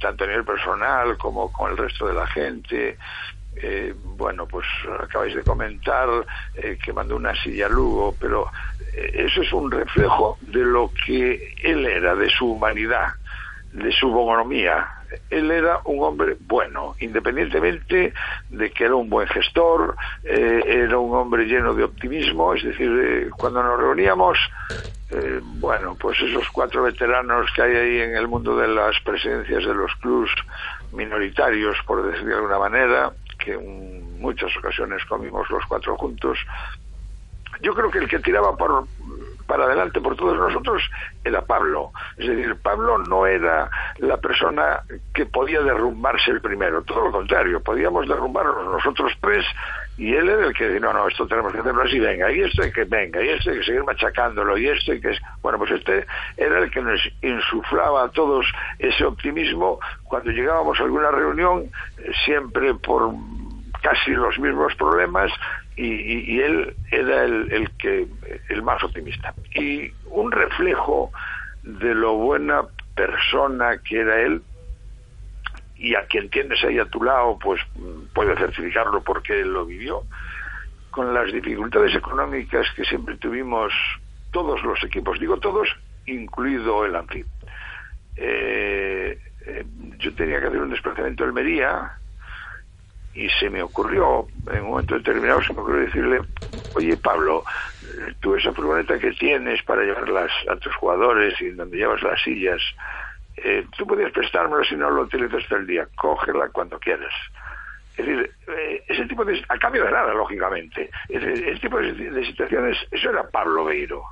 tanto 0.00 0.24
a 0.24 0.26
nivel 0.26 0.44
personal 0.44 1.16
como 1.16 1.50
con 1.50 1.70
el 1.70 1.76
resto 1.78 2.06
de 2.06 2.14
la 2.14 2.26
gente, 2.26 2.98
eh, 3.56 3.94
bueno, 4.16 4.46
pues 4.46 4.66
acabáis 5.00 5.34
de 5.34 5.42
comentar 5.42 6.08
eh, 6.54 6.78
que 6.82 6.92
mandó 6.92 7.16
una 7.16 7.34
silla 7.42 7.66
a 7.66 7.68
Lugo, 7.68 8.14
pero 8.18 8.46
eh, 8.94 9.26
eso 9.26 9.42
es 9.42 9.52
un 9.52 9.70
reflejo 9.70 10.38
de 10.42 10.60
lo 10.60 10.90
que 11.06 11.54
él 11.62 11.86
era, 11.86 12.14
de 12.14 12.28
su 12.30 12.52
humanidad, 12.52 13.08
de 13.72 13.92
su 13.92 14.08
bonomía. 14.10 14.88
Él 15.30 15.50
era 15.50 15.80
un 15.84 16.02
hombre 16.02 16.36
bueno, 16.40 16.96
independientemente 16.98 18.12
de 18.50 18.70
que 18.70 18.84
era 18.84 18.96
un 18.96 19.08
buen 19.08 19.28
gestor, 19.28 19.96
eh, 20.24 20.62
era 20.66 20.98
un 20.98 21.14
hombre 21.14 21.44
lleno 21.44 21.72
de 21.74 21.84
optimismo, 21.84 22.54
es 22.54 22.64
decir, 22.64 23.30
cuando 23.36 23.62
nos 23.62 23.78
reuníamos, 23.78 24.38
bueno, 25.60 25.96
pues 26.00 26.20
esos 26.20 26.48
cuatro 26.48 26.82
veteranos 26.82 27.46
que 27.54 27.62
hay 27.62 27.76
ahí 27.76 28.00
en 28.00 28.16
el 28.16 28.26
mundo 28.26 28.56
de 28.56 28.66
las 28.66 28.98
presidencias 29.04 29.64
de 29.64 29.72
los 29.72 29.94
clubs 30.00 30.32
minoritarios, 30.92 31.76
por 31.86 32.04
decir 32.10 32.26
de 32.26 32.34
alguna 32.34 32.58
manera, 32.58 33.12
que 33.44 33.52
en 33.52 34.20
muchas 34.20 34.56
ocasiones 34.56 35.04
comimos 35.04 35.48
los 35.50 35.64
cuatro 35.66 35.96
juntos, 35.96 36.38
yo 37.60 37.74
creo 37.74 37.90
que 37.90 37.98
el 37.98 38.08
que 38.08 38.18
tiraba 38.18 38.56
por, 38.56 38.86
para 39.46 39.64
adelante 39.64 40.00
por 40.00 40.16
todos 40.16 40.36
nosotros 40.36 40.82
era 41.24 41.42
Pablo. 41.42 41.90
Es 42.16 42.28
decir, 42.28 42.56
Pablo 42.62 42.98
no 42.98 43.26
era 43.26 43.70
la 43.98 44.16
persona 44.16 44.82
que 45.12 45.26
podía 45.26 45.60
derrumbarse 45.60 46.30
el 46.30 46.40
primero, 46.40 46.82
todo 46.82 47.06
lo 47.06 47.12
contrario, 47.12 47.62
podíamos 47.62 48.08
derrumbarnos 48.08 48.64
nosotros 48.64 49.12
tres 49.20 49.44
y 49.96 50.12
él 50.12 50.28
era 50.28 50.46
el 50.46 50.54
que 50.54 50.64
decía, 50.64 50.80
no, 50.80 50.92
no, 50.92 51.06
esto 51.06 51.26
tenemos 51.26 51.52
que 51.52 51.60
hacerlo 51.60 51.82
así, 51.82 52.00
venga, 52.00 52.30
y 52.32 52.40
este 52.40 52.72
que 52.72 52.84
venga, 52.84 53.22
y 53.22 53.28
este 53.28 53.50
hay 53.50 53.58
que 53.58 53.64
seguir 53.64 53.84
machacándolo, 53.84 54.58
y 54.58 54.68
este 54.68 55.00
que 55.00 55.10
es... 55.10 55.18
Bueno, 55.40 55.58
pues 55.58 55.70
este 55.70 56.04
era 56.36 56.58
el 56.58 56.70
que 56.70 56.82
nos 56.82 57.00
insuflaba 57.22 58.04
a 58.04 58.08
todos 58.08 58.44
ese 58.78 59.04
optimismo 59.04 59.78
cuando 60.02 60.32
llegábamos 60.32 60.80
a 60.80 60.82
alguna 60.82 61.12
reunión, 61.12 61.70
siempre 62.24 62.74
por 62.74 63.12
casi 63.82 64.12
los 64.12 64.38
mismos 64.38 64.74
problemas 64.76 65.30
y, 65.76 66.34
y- 66.34 66.40
él 66.40 66.76
era 66.90 67.24
el, 67.24 67.52
el 67.52 67.70
que 67.72 68.06
el 68.48 68.62
más 68.62 68.82
optimista. 68.84 69.34
Y 69.54 69.92
un 70.06 70.30
reflejo 70.30 71.10
de 71.62 71.94
lo 71.94 72.14
buena 72.14 72.64
persona 72.94 73.78
que 73.78 74.00
era 74.00 74.20
él 74.20 74.42
y 75.76 75.94
a 75.94 76.06
quien 76.06 76.30
tienes 76.30 76.62
ahí 76.64 76.78
a 76.78 76.84
tu 76.86 77.02
lado 77.02 77.38
pues 77.38 77.60
puede 78.12 78.36
certificarlo 78.36 79.02
porque 79.02 79.40
él 79.40 79.52
lo 79.52 79.66
vivió 79.66 80.04
con 80.90 81.12
las 81.12 81.32
dificultades 81.32 81.94
económicas 81.96 82.66
que 82.76 82.84
siempre 82.84 83.16
tuvimos 83.16 83.72
todos 84.30 84.62
los 84.62 84.82
equipos 84.84 85.18
digo 85.18 85.38
todos 85.38 85.68
incluido 86.06 86.84
el 86.84 86.94
Anfib 86.94 87.26
eh, 88.16 89.18
eh, 89.46 89.64
yo 89.98 90.14
tenía 90.14 90.40
que 90.40 90.46
hacer 90.46 90.60
un 90.60 90.70
desplazamiento 90.70 91.24
a 91.24 91.26
Almería 91.26 91.92
y 93.14 93.28
se 93.28 93.48
me 93.48 93.62
ocurrió, 93.62 94.26
en 94.50 94.62
un 94.62 94.70
momento 94.70 94.96
determinado 94.96 95.42
se 95.42 95.52
me 95.52 95.60
ocurrió 95.60 95.84
decirle, 95.86 96.20
oye 96.72 96.96
Pablo, 96.96 97.44
tú 98.20 98.34
esa 98.34 98.52
furgoneta 98.52 98.98
que 98.98 99.12
tienes 99.12 99.62
para 99.62 99.82
llevarlas 99.82 100.30
a 100.50 100.56
tus 100.56 100.74
jugadores 100.76 101.40
y 101.40 101.50
donde 101.50 101.76
llevas 101.76 102.02
las 102.02 102.20
sillas, 102.22 102.60
eh, 103.36 103.66
tú 103.76 103.86
podías 103.86 104.12
prestármela 104.12 104.64
si 104.64 104.76
no 104.76 104.90
lo 104.90 105.02
utilizas 105.02 105.46
todo 105.48 105.58
el 105.58 105.66
día, 105.66 105.88
cógela 105.96 106.48
cuando 106.50 106.78
quieras. 106.78 107.12
Es 107.96 108.04
decir, 108.04 108.30
eh, 108.48 108.82
ese 108.88 109.06
tipo 109.06 109.24
de... 109.24 109.40
a 109.48 109.58
cambio 109.58 109.84
de 109.84 109.92
nada, 109.92 110.12
lógicamente. 110.14 110.90
Es 111.08 111.22
ese 111.22 111.60
tipo 111.60 111.78
de, 111.78 111.92
de 111.92 112.26
situaciones, 112.26 112.76
eso 112.90 113.10
era 113.10 113.28
Pablo 113.30 113.64
Beiro 113.66 114.04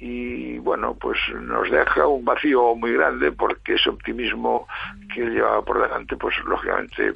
y 0.00 0.58
bueno, 0.58 0.94
pues 0.94 1.18
nos 1.34 1.70
deja 1.70 2.06
un 2.06 2.24
vacío 2.24 2.74
muy 2.74 2.94
grande 2.94 3.32
porque 3.32 3.74
ese 3.74 3.90
optimismo 3.90 4.66
que 5.14 5.22
él 5.22 5.34
llevaba 5.34 5.62
por 5.62 5.82
delante, 5.82 6.16
pues 6.16 6.34
lógicamente 6.46 7.12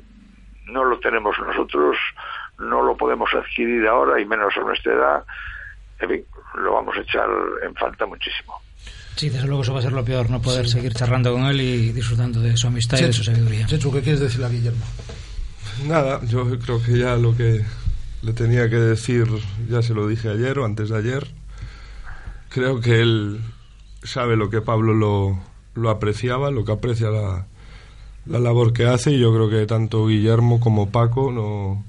no 0.66 0.84
lo 0.84 0.98
tenemos 0.98 1.36
nosotros, 1.38 1.96
no 2.58 2.82
lo 2.82 2.96
podemos 2.96 3.30
adquirir 3.34 3.86
ahora 3.86 4.20
y 4.20 4.24
menos 4.24 4.56
a 4.56 4.60
nuestra 4.60 4.92
edad. 4.92 5.24
En 6.00 6.08
fin, 6.08 6.24
lo 6.56 6.74
vamos 6.74 6.96
a 6.96 7.00
echar 7.00 7.28
en 7.62 7.74
falta 7.74 8.06
muchísimo. 8.06 8.54
Sí, 9.16 9.28
desde 9.28 9.46
luego 9.46 9.62
eso 9.62 9.72
va 9.72 9.78
a 9.78 9.82
ser 9.82 9.92
lo 9.92 10.04
peor, 10.04 10.28
no 10.28 10.42
poder 10.42 10.66
seguir 10.68 10.92
charlando 10.92 11.32
con 11.32 11.44
él 11.44 11.60
y 11.60 11.92
disfrutando 11.92 12.40
de 12.40 12.56
su 12.56 12.66
amistad 12.66 12.98
y 12.98 13.04
de 13.04 13.12
su 13.12 13.22
sabiduría. 13.22 13.66
Chechu, 13.66 13.92
¿qué 13.92 14.02
quieres 14.02 14.20
decirle 14.20 14.46
a 14.46 14.48
Guillermo? 14.48 14.84
Nada, 15.86 16.20
yo 16.24 16.44
creo 16.58 16.82
que 16.82 16.98
ya 16.98 17.16
lo 17.16 17.36
que 17.36 17.64
le 18.22 18.32
tenía 18.32 18.68
que 18.68 18.76
decir 18.76 19.26
ya 19.68 19.82
se 19.82 19.94
lo 19.94 20.08
dije 20.08 20.30
ayer 20.30 20.58
o 20.58 20.64
antes 20.64 20.88
de 20.88 20.98
ayer. 20.98 21.28
Creo 22.48 22.80
que 22.80 23.00
él 23.00 23.40
sabe 24.02 24.36
lo 24.36 24.50
que 24.50 24.60
Pablo 24.60 24.94
lo, 24.94 25.38
lo 25.74 25.90
apreciaba, 25.90 26.50
lo 26.50 26.64
que 26.64 26.72
aprecia 26.72 27.10
la, 27.10 27.46
la 28.26 28.38
labor 28.38 28.72
que 28.72 28.86
hace 28.86 29.12
y 29.12 29.18
yo 29.18 29.32
creo 29.32 29.50
que 29.50 29.66
tanto 29.66 30.06
Guillermo 30.06 30.60
como 30.60 30.90
Paco, 30.90 31.30
no, 31.30 31.84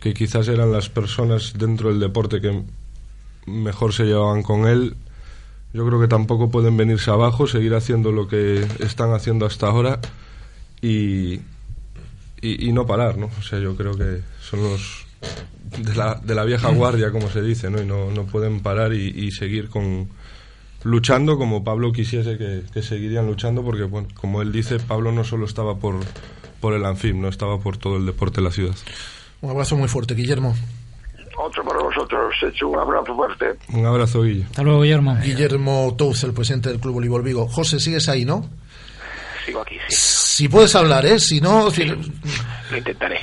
que 0.00 0.14
quizás 0.14 0.48
eran 0.48 0.72
las 0.72 0.88
personas 0.88 1.54
dentro 1.56 1.90
del 1.90 2.00
deporte 2.00 2.40
que 2.40 2.62
mejor 3.46 3.92
se 3.92 4.04
llevaban 4.04 4.42
con 4.42 4.66
él, 4.66 4.96
yo 5.72 5.86
creo 5.86 6.00
que 6.00 6.08
tampoco 6.08 6.50
pueden 6.50 6.76
venirse 6.76 7.10
abajo, 7.10 7.46
seguir 7.46 7.74
haciendo 7.74 8.12
lo 8.12 8.28
que 8.28 8.66
están 8.80 9.12
haciendo 9.12 9.46
hasta 9.46 9.66
ahora 9.68 10.00
y, 10.80 11.40
y, 12.40 12.72
no 12.72 12.86
parar, 12.86 13.16
¿no? 13.16 13.30
O 13.38 13.42
sea, 13.42 13.58
yo 13.58 13.76
creo 13.76 13.96
que 13.96 14.20
son 14.40 14.62
los 14.62 15.06
de 15.78 15.94
la, 15.94 16.20
de 16.22 16.34
la 16.34 16.44
vieja 16.44 16.70
guardia, 16.70 17.10
como 17.10 17.30
se 17.30 17.40
dice, 17.40 17.70
¿no? 17.70 17.80
Y 17.80 17.86
no, 17.86 18.10
no 18.10 18.24
pueden 18.24 18.60
parar 18.60 18.92
y, 18.92 19.08
y 19.08 19.30
seguir 19.30 19.70
con 19.70 20.08
luchando 20.84 21.38
como 21.38 21.64
Pablo 21.64 21.92
quisiese 21.92 22.36
que, 22.38 22.62
que 22.72 22.82
seguirían 22.82 23.26
luchando, 23.26 23.62
porque, 23.62 23.84
bueno, 23.84 24.08
como 24.14 24.42
él 24.42 24.52
dice, 24.52 24.78
Pablo 24.78 25.12
no 25.12 25.24
solo 25.24 25.46
estaba 25.46 25.76
por, 25.76 25.96
por 26.60 26.74
el 26.74 26.84
Anfim, 26.84 27.20
no 27.20 27.28
estaba 27.28 27.58
por 27.58 27.76
todo 27.76 27.96
el 27.96 28.06
deporte 28.06 28.40
de 28.40 28.44
la 28.48 28.50
ciudad. 28.52 28.74
Un 29.40 29.50
abrazo 29.50 29.76
muy 29.76 29.88
fuerte, 29.88 30.14
Guillermo. 30.14 30.54
Otro 31.38 31.64
para 31.64 31.82
vosotros, 31.82 32.34
hecho 32.46 32.68
un 32.68 32.78
abrazo 32.78 33.14
fuerte. 33.16 33.46
Un 33.72 33.86
abrazo, 33.86 34.22
Guille. 34.22 34.44
Hasta 34.44 34.62
luego, 34.62 34.82
Guillermo. 34.82 35.16
Guillermo 35.22 35.94
Tous, 35.96 36.24
el 36.24 36.32
presidente 36.34 36.68
del 36.68 36.78
Club 36.78 36.94
Voleibol 36.94 37.22
Vigo. 37.22 37.48
José, 37.48 37.80
sigues 37.80 38.08
ahí, 38.08 38.24
¿no? 38.24 38.48
Sigo 39.46 39.60
aquí, 39.62 39.76
sí. 39.88 39.96
Si 40.44 40.48
puedes 40.48 40.74
hablar, 40.76 41.04
¿eh? 41.06 41.18
Si 41.18 41.40
no... 41.40 41.70
si- 41.70 41.84
Lo 41.86 42.76
intentaré. 42.76 43.18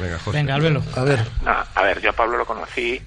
Venga, 0.00 0.18
José. 0.18 0.36
Venga, 0.38 0.54
Albelo. 0.56 0.82
A 0.96 1.04
ver, 1.04 1.20
Ah, 1.46 1.64
a 1.74 1.82
ver, 1.84 2.00
yo 2.02 2.10
a 2.10 2.12
Pablo 2.12 2.36
lo 2.36 2.44
conocí 2.44 3.00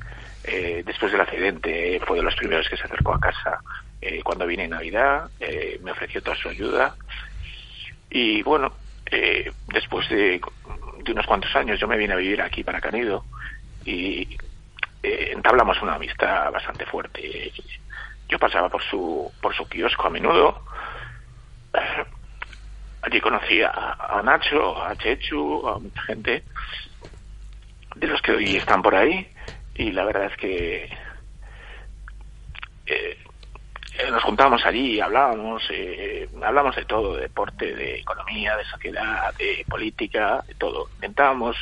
eh, 0.45 0.83
después 0.85 1.11
del 1.11 1.21
accidente, 1.21 1.99
fue 2.07 2.17
de 2.17 2.23
los 2.23 2.35
primeros 2.35 2.65
que 2.69 2.77
se 2.77 2.83
acercó 2.83 3.13
a 3.13 3.19
casa 3.19 3.59
eh, 4.05 4.21
cuando 4.23 4.45
vine 4.45 4.65
en 4.65 4.71
Navidad, 4.71 5.29
eh, 5.39 5.79
me 5.83 5.91
ofreció 5.91 6.21
toda 6.21 6.35
su 6.35 6.49
ayuda 6.49 6.95
y 8.09 8.43
bueno, 8.43 8.71
eh, 9.11 9.51
después 9.67 10.07
de, 10.09 10.39
de, 11.03 11.11
unos 11.11 11.25
cuantos 11.25 11.55
años 11.55 11.79
yo 11.79 11.87
me 11.87 11.97
vine 11.97 12.13
a 12.13 12.17
vivir 12.17 12.41
aquí 12.41 12.63
para 12.63 12.81
Canido 12.81 13.25
y 13.83 14.37
eh, 15.03 15.31
entablamos 15.33 15.81
una 15.81 15.95
amistad 15.95 16.51
bastante 16.51 16.85
fuerte. 16.85 17.51
Yo 18.27 18.39
pasaba 18.39 18.69
por 18.69 18.81
su, 18.83 19.31
por 19.41 19.55
su 19.55 19.67
kiosco 19.67 20.07
a 20.07 20.09
menudo. 20.09 20.63
Allí 23.01 23.21
conocí 23.21 23.61
a, 23.61 24.21
Nacho, 24.23 24.83
a 24.83 24.95
Chechu, 24.95 25.67
a 25.67 25.77
mucha 25.77 26.01
gente 26.03 26.43
de 27.95 28.07
los 28.07 28.21
que 28.21 28.31
hoy 28.31 28.55
están 28.55 28.81
por 28.81 28.95
ahí 28.95 29.29
y 29.75 29.91
la 29.91 30.05
verdad 30.05 30.25
es 30.25 30.37
que 30.37 30.89
nos 34.11 34.23
juntábamos 34.23 34.65
allí, 34.65 34.99
hablábamos, 34.99 35.63
eh, 35.71 36.29
hablamos 36.43 36.75
de 36.75 36.85
todo, 36.85 37.15
de 37.15 37.23
deporte, 37.23 37.75
de 37.75 37.99
economía, 37.99 38.55
de 38.57 38.65
sociedad, 38.65 39.33
de 39.35 39.65
política, 39.67 40.43
de 40.47 40.55
todo. 40.55 40.89
Intentábamos 40.95 41.55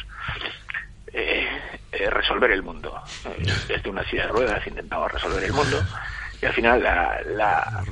eh, 1.13 1.48
eh, 1.91 2.10
resolver 2.10 2.50
el 2.52 2.63
mundo. 2.63 3.00
Eh, 3.26 3.46
desde 3.67 3.89
una 3.89 4.04
silla 4.10 4.24
de 4.24 4.30
ruedas 4.30 4.65
intentamos 4.65 5.12
resolver 5.12 5.43
el 5.43 5.54
mundo 5.54 5.80
y 6.41 6.46
al 6.46 6.54
final 6.54 6.82
la, 6.82 7.22
la 7.36 7.84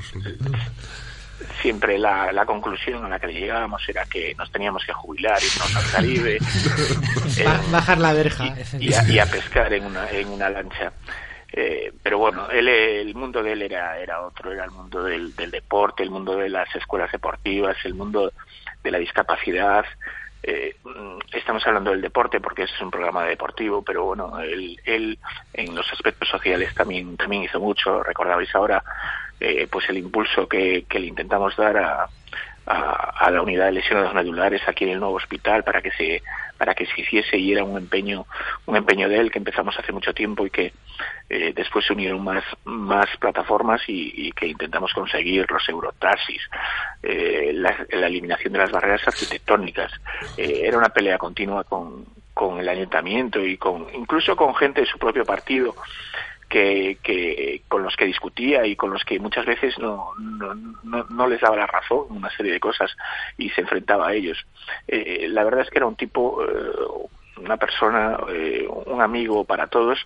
siempre 1.62 2.00
la, 2.00 2.32
la, 2.32 2.46
conclusión 2.46 3.06
a 3.06 3.10
la 3.10 3.20
que 3.20 3.28
llegábamos 3.28 3.88
era 3.88 4.06
que 4.06 4.34
nos 4.36 4.52
teníamos 4.52 4.84
que 4.86 4.94
jubilar, 4.94 5.38
irnos 5.44 5.76
al 5.76 5.92
Caribe, 5.92 6.38
eh, 7.38 7.46
bajar 7.70 8.00
la 8.00 8.14
verja 8.14 8.56
y, 8.80 8.90
y, 8.90 8.94
a, 8.94 9.04
y, 9.08 9.20
a, 9.20 9.26
pescar 9.28 9.72
en 9.72 9.86
una, 9.86 10.10
en 10.10 10.28
una 10.28 10.50
lancha. 10.50 10.92
Eh, 11.54 11.92
pero 12.02 12.18
bueno, 12.18 12.50
él, 12.50 12.68
el 12.68 13.14
mundo 13.14 13.44
de 13.44 13.54
él 13.54 13.62
era, 13.64 14.00
era 14.00 14.22
otro, 14.22 14.52
era 14.52 14.64
el 14.64 14.72
mundo 14.72 15.04
del, 15.04 15.34
deporte, 15.36 16.04
el 16.04 16.10
mundo 16.10 16.36
de 16.36 16.50
las 16.50 16.74
escuelas 16.76 17.12
deportivas, 17.12 17.76
el 17.84 17.94
mundo 17.94 18.32
de 18.84 18.92
la 18.92 18.98
discapacidad, 18.98 19.86
eh, 20.44 20.76
estamos 21.34 21.66
hablando 21.68 21.92
del 21.92 22.02
deporte 22.02 22.40
porque 22.40 22.64
es 22.64 22.82
un 22.82 22.90
programa 22.90 23.26
deportivo, 23.26 23.84
pero 23.84 24.06
bueno, 24.06 24.40
él, 24.40 24.80
él 24.86 25.20
en 25.54 25.76
los 25.76 25.92
aspectos 25.92 26.28
sociales 26.30 26.74
también, 26.74 27.16
también 27.16 27.44
hizo 27.44 27.60
mucho. 27.60 28.02
Recordabais 28.02 28.54
ahora 28.56 28.84
eh, 29.40 29.68
pues 29.70 29.90
el 29.90 29.98
impulso 29.98 30.48
que, 30.48 30.86
que 30.88 31.00
le 31.00 31.08
intentamos 31.08 31.56
dar 31.56 31.78
a, 31.78 32.10
la 33.30 33.42
unidad 33.42 33.66
de 33.66 33.72
lesiones 33.74 34.14
medulares 34.14 34.62
aquí 34.68 34.86
en 34.86 34.92
el 34.92 35.00
nuevo 35.00 35.16
hospital 35.16 35.64
para 35.64 35.82
que 35.82 35.92
se 35.92 36.22
para 36.58 36.76
que 36.76 36.86
se 36.86 37.02
hiciese 37.02 37.38
y 37.38 37.52
era 37.52 37.64
un 37.64 37.78
empeño 37.78 38.26
un 38.66 38.76
empeño 38.78 39.10
de 39.10 39.18
él 39.18 39.32
que 39.32 39.40
empezamos 39.40 39.78
hace 39.78 39.92
mucho 39.92 40.14
tiempo 40.14 40.46
y 40.46 40.52
que 40.52 40.72
eh, 41.30 41.54
después 41.56 41.86
se 41.86 41.94
unieron 41.94 42.24
más 42.24 42.44
más 42.66 43.06
plataformas 43.20 43.82
y, 43.88 44.32
que 44.32 44.48
intentamos 44.48 44.94
conseguir 44.94 45.50
los 45.50 45.68
eurotaxis 45.68 46.42
eh, 47.04 47.52
la, 47.54 47.76
eliminación 47.90 48.54
de 48.54 48.60
las 48.60 48.72
barreras 48.72 49.08
arquitectónicas 49.08 49.92
eh, 50.38 50.62
era 50.66 50.78
una 50.78 50.90
pelea 50.90 51.18
continua 51.18 51.64
con 51.64 52.06
con 52.34 52.60
el 52.60 52.70
ayuntamiento 52.70 53.44
y 53.46 53.58
con 53.58 53.88
incluso 53.94 54.36
con 54.36 54.56
gente 54.56 54.82
de 54.82 54.88
su 54.88 54.98
propio 54.98 55.26
partido 55.26 55.76
que, 56.52 56.98
que, 57.02 57.62
con 57.70 57.82
los 57.82 57.96
que 57.96 58.06
discutía 58.06 58.66
y 58.66 58.76
con 58.76 58.92
los 58.92 59.04
que 59.06 59.20
muchas 59.20 59.46
veces 59.46 59.80
no, 59.80 60.10
no, 60.20 60.54
no, 61.10 61.28
les 61.28 61.40
daba 61.40 61.56
la 61.56 61.66
razón 61.66 62.06
una 62.10 62.30
serie 62.32 62.52
de 62.52 62.60
cosas 62.60 62.92
y 63.38 63.50
se 63.52 63.62
enfrentaba 63.62 64.10
a 64.10 64.14
ellos. 64.14 64.38
Eh, 64.86 65.28
la 65.30 65.46
verdad 65.46 65.62
es 65.62 65.70
que 65.70 65.78
era 65.78 65.88
un 65.88 65.96
tipo, 65.96 66.44
eh, 66.44 67.38
una 67.38 67.56
persona, 67.56 68.18
eh, 68.30 68.68
un 68.68 69.02
amigo 69.02 69.46
para 69.46 69.68
todos 69.68 70.06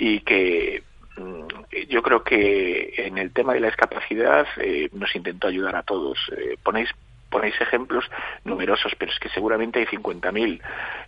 y 0.00 0.20
que 0.20 0.82
mm, 1.16 1.44
yo 1.88 2.02
creo 2.02 2.24
que 2.24 2.94
en 2.96 3.18
el 3.18 3.32
tema 3.32 3.52
de 3.52 3.60
la 3.60 3.66
discapacidad 3.68 4.46
eh, 4.56 4.88
nos 4.94 5.14
intentó 5.14 5.46
ayudar 5.46 5.76
a 5.76 5.82
todos. 5.82 6.18
Eh, 6.36 6.56
ponéis 6.62 6.88
ponéis 7.28 7.54
ejemplos 7.60 8.04
numerosos, 8.44 8.92
pero 8.98 9.12
es 9.12 9.18
que 9.20 9.28
seguramente 9.28 9.78
hay 9.78 9.86
50.000. 9.86 10.60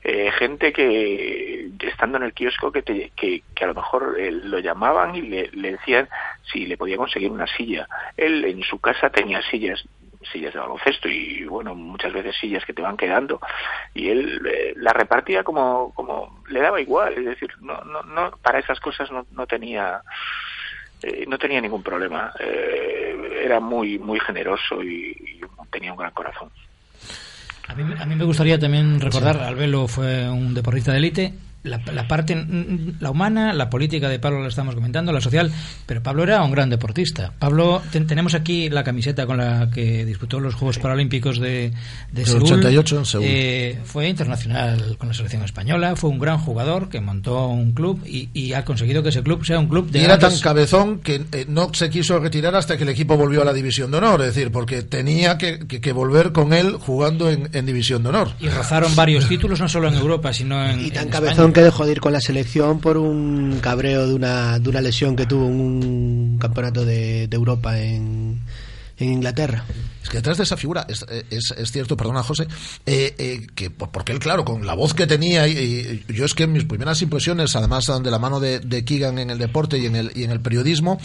Eh, 0.04 0.30
gente 0.38 0.72
que, 0.72 1.68
estando 1.80 2.16
en 2.18 2.22
el 2.22 2.32
kiosco, 2.32 2.70
que, 2.70 2.82
te, 2.82 3.10
que, 3.16 3.42
que, 3.54 3.64
a 3.64 3.66
lo 3.66 3.74
mejor 3.74 4.14
eh, 4.16 4.30
lo 4.30 4.60
llamaban 4.60 5.16
y 5.16 5.22
le, 5.22 5.50
le, 5.52 5.72
decían 5.72 6.08
si 6.44 6.66
le 6.66 6.76
podía 6.76 6.96
conseguir 6.96 7.32
una 7.32 7.48
silla. 7.48 7.88
Él 8.16 8.44
en 8.44 8.62
su 8.62 8.78
casa 8.78 9.10
tenía 9.10 9.42
sillas 9.42 9.84
sillas 10.30 10.52
de 10.52 10.60
baloncesto 10.60 11.08
y 11.08 11.44
bueno 11.44 11.74
muchas 11.74 12.12
veces 12.12 12.36
sillas 12.40 12.64
que 12.64 12.72
te 12.72 12.82
van 12.82 12.96
quedando 12.96 13.40
y 13.94 14.08
él 14.08 14.40
eh, 14.46 14.74
la 14.76 14.92
repartía 14.92 15.42
como 15.44 15.92
como 15.94 16.42
le 16.48 16.60
daba 16.60 16.80
igual 16.80 17.14
es 17.14 17.24
decir 17.24 17.50
no 17.60 17.82
no 17.84 18.02
no 18.02 18.30
para 18.42 18.58
esas 18.58 18.80
cosas 18.80 19.10
no, 19.10 19.26
no 19.32 19.46
tenía 19.46 20.02
eh, 21.02 21.24
no 21.26 21.36
tenía 21.36 21.60
ningún 21.60 21.82
problema. 21.82 22.32
Eh, 22.38 23.42
era 23.44 23.58
muy, 23.58 23.98
muy 23.98 24.20
generoso 24.20 24.82
y, 24.82 25.10
y, 25.10 25.40
tenía 25.70 25.92
un 25.92 25.98
gran 25.98 26.12
corazón. 26.12 26.48
A 27.66 27.74
mí, 27.74 27.94
a 27.98 28.04
mí 28.04 28.14
me 28.14 28.24
gustaría 28.24 28.58
también 28.58 29.00
recordar. 29.00 29.38
Albelo 29.38 29.88
fue 29.88 30.28
un 30.28 30.54
deportista 30.54 30.92
de 30.92 30.98
élite, 30.98 31.34
la, 31.64 31.80
la, 31.92 32.08
parte, 32.08 32.36
la 33.00 33.10
humana, 33.10 33.52
la 33.52 33.70
política 33.70 34.08
de 34.08 34.18
Pablo 34.18 34.42
la 34.42 34.48
estamos 34.48 34.74
comentando, 34.74 35.12
la 35.12 35.20
social, 35.20 35.52
pero 35.86 36.02
Pablo 36.02 36.24
era 36.24 36.42
un 36.42 36.50
gran 36.50 36.70
deportista. 36.70 37.32
Pablo, 37.38 37.80
ten, 37.90 38.06
tenemos 38.06 38.34
aquí 38.34 38.68
la 38.68 38.82
camiseta 38.82 39.26
con 39.26 39.36
la 39.38 39.70
que 39.70 40.04
disputó 40.04 40.40
los 40.40 40.54
Juegos 40.54 40.78
Paralímpicos 40.78 41.38
de, 41.38 41.72
de 42.10 42.26
Seúl. 42.26 42.42
88 42.42 42.98
en 42.98 43.04
Seúl. 43.04 43.24
Eh, 43.26 43.78
fue 43.84 44.08
internacional 44.08 44.96
con 44.98 45.08
la 45.08 45.14
selección 45.14 45.44
española, 45.44 45.94
fue 45.94 46.10
un 46.10 46.18
gran 46.18 46.38
jugador 46.38 46.88
que 46.88 47.00
montó 47.00 47.46
un 47.48 47.72
club 47.72 48.02
y, 48.06 48.28
y 48.34 48.54
ha 48.54 48.64
conseguido 48.64 49.02
que 49.02 49.10
ese 49.10 49.22
club 49.22 49.44
sea 49.44 49.58
un 49.58 49.68
club 49.68 49.90
de. 49.90 50.00
Y 50.00 50.04
era 50.04 50.18
tan 50.18 50.36
cabezón 50.40 50.98
que 50.98 51.24
eh, 51.30 51.46
no 51.48 51.72
se 51.72 51.90
quiso 51.90 52.18
retirar 52.18 52.56
hasta 52.56 52.76
que 52.76 52.82
el 52.82 52.88
equipo 52.88 53.16
volvió 53.16 53.42
a 53.42 53.44
la 53.44 53.52
División 53.52 53.90
de 53.92 53.98
Honor, 53.98 54.20
es 54.22 54.34
decir, 54.34 54.50
porque 54.50 54.82
tenía 54.82 55.38
que, 55.38 55.60
que, 55.60 55.80
que 55.80 55.92
volver 55.92 56.32
con 56.32 56.52
él 56.52 56.74
jugando 56.74 57.30
en, 57.30 57.48
en, 57.52 57.66
División 57.66 58.02
de 58.02 58.08
Honor. 58.08 58.32
Y 58.40 58.48
rozaron 58.48 58.94
varios 58.96 59.28
títulos, 59.28 59.60
no 59.60 59.68
solo 59.68 59.88
en 59.88 59.94
Europa, 59.94 60.32
sino 60.32 60.64
en. 60.64 60.84
Y 60.86 60.90
tan 60.90 61.04
en 61.04 61.10
cabezón 61.10 61.51
España. 61.51 61.51
Que 61.52 61.62
dejó 61.62 61.86
de 61.86 61.92
ir 61.92 62.00
con 62.00 62.12
la 62.12 62.20
selección 62.20 62.80
por 62.80 62.96
un 62.96 63.58
cabreo 63.60 64.06
de 64.06 64.14
una, 64.14 64.58
de 64.58 64.68
una 64.68 64.80
lesión 64.80 65.16
que 65.16 65.26
tuvo 65.26 65.46
en 65.46 65.60
un 65.60 66.38
campeonato 66.38 66.84
de, 66.84 67.28
de 67.28 67.36
Europa 67.36 67.78
en, 67.78 68.40
en 68.98 69.12
Inglaterra. 69.12 69.64
Es 70.02 70.08
que 70.08 70.16
detrás 70.18 70.36
de 70.36 70.44
esa 70.44 70.56
figura, 70.56 70.84
es, 70.88 71.04
es, 71.30 71.54
es 71.56 71.72
cierto, 71.72 71.96
perdona 71.96 72.22
José, 72.22 72.46
eh, 72.86 73.14
eh, 73.18 73.46
que 73.54 73.70
porque 73.70 74.12
él, 74.12 74.18
claro, 74.18 74.44
con 74.44 74.66
la 74.66 74.74
voz 74.74 74.94
que 74.94 75.06
tenía, 75.06 75.46
y, 75.46 76.04
y, 76.08 76.12
yo 76.12 76.24
es 76.24 76.34
que 76.34 76.46
mis 76.46 76.64
primeras 76.64 77.00
impresiones, 77.02 77.54
además 77.54 77.90
de 78.02 78.10
la 78.10 78.18
mano 78.18 78.40
de, 78.40 78.58
de 78.60 78.84
Keegan 78.84 79.18
en 79.18 79.30
el 79.30 79.38
deporte 79.38 79.78
y 79.78 79.86
en 79.86 79.96
el, 79.96 80.12
y 80.14 80.24
en 80.24 80.30
el 80.30 80.40
periodismo, 80.40 81.00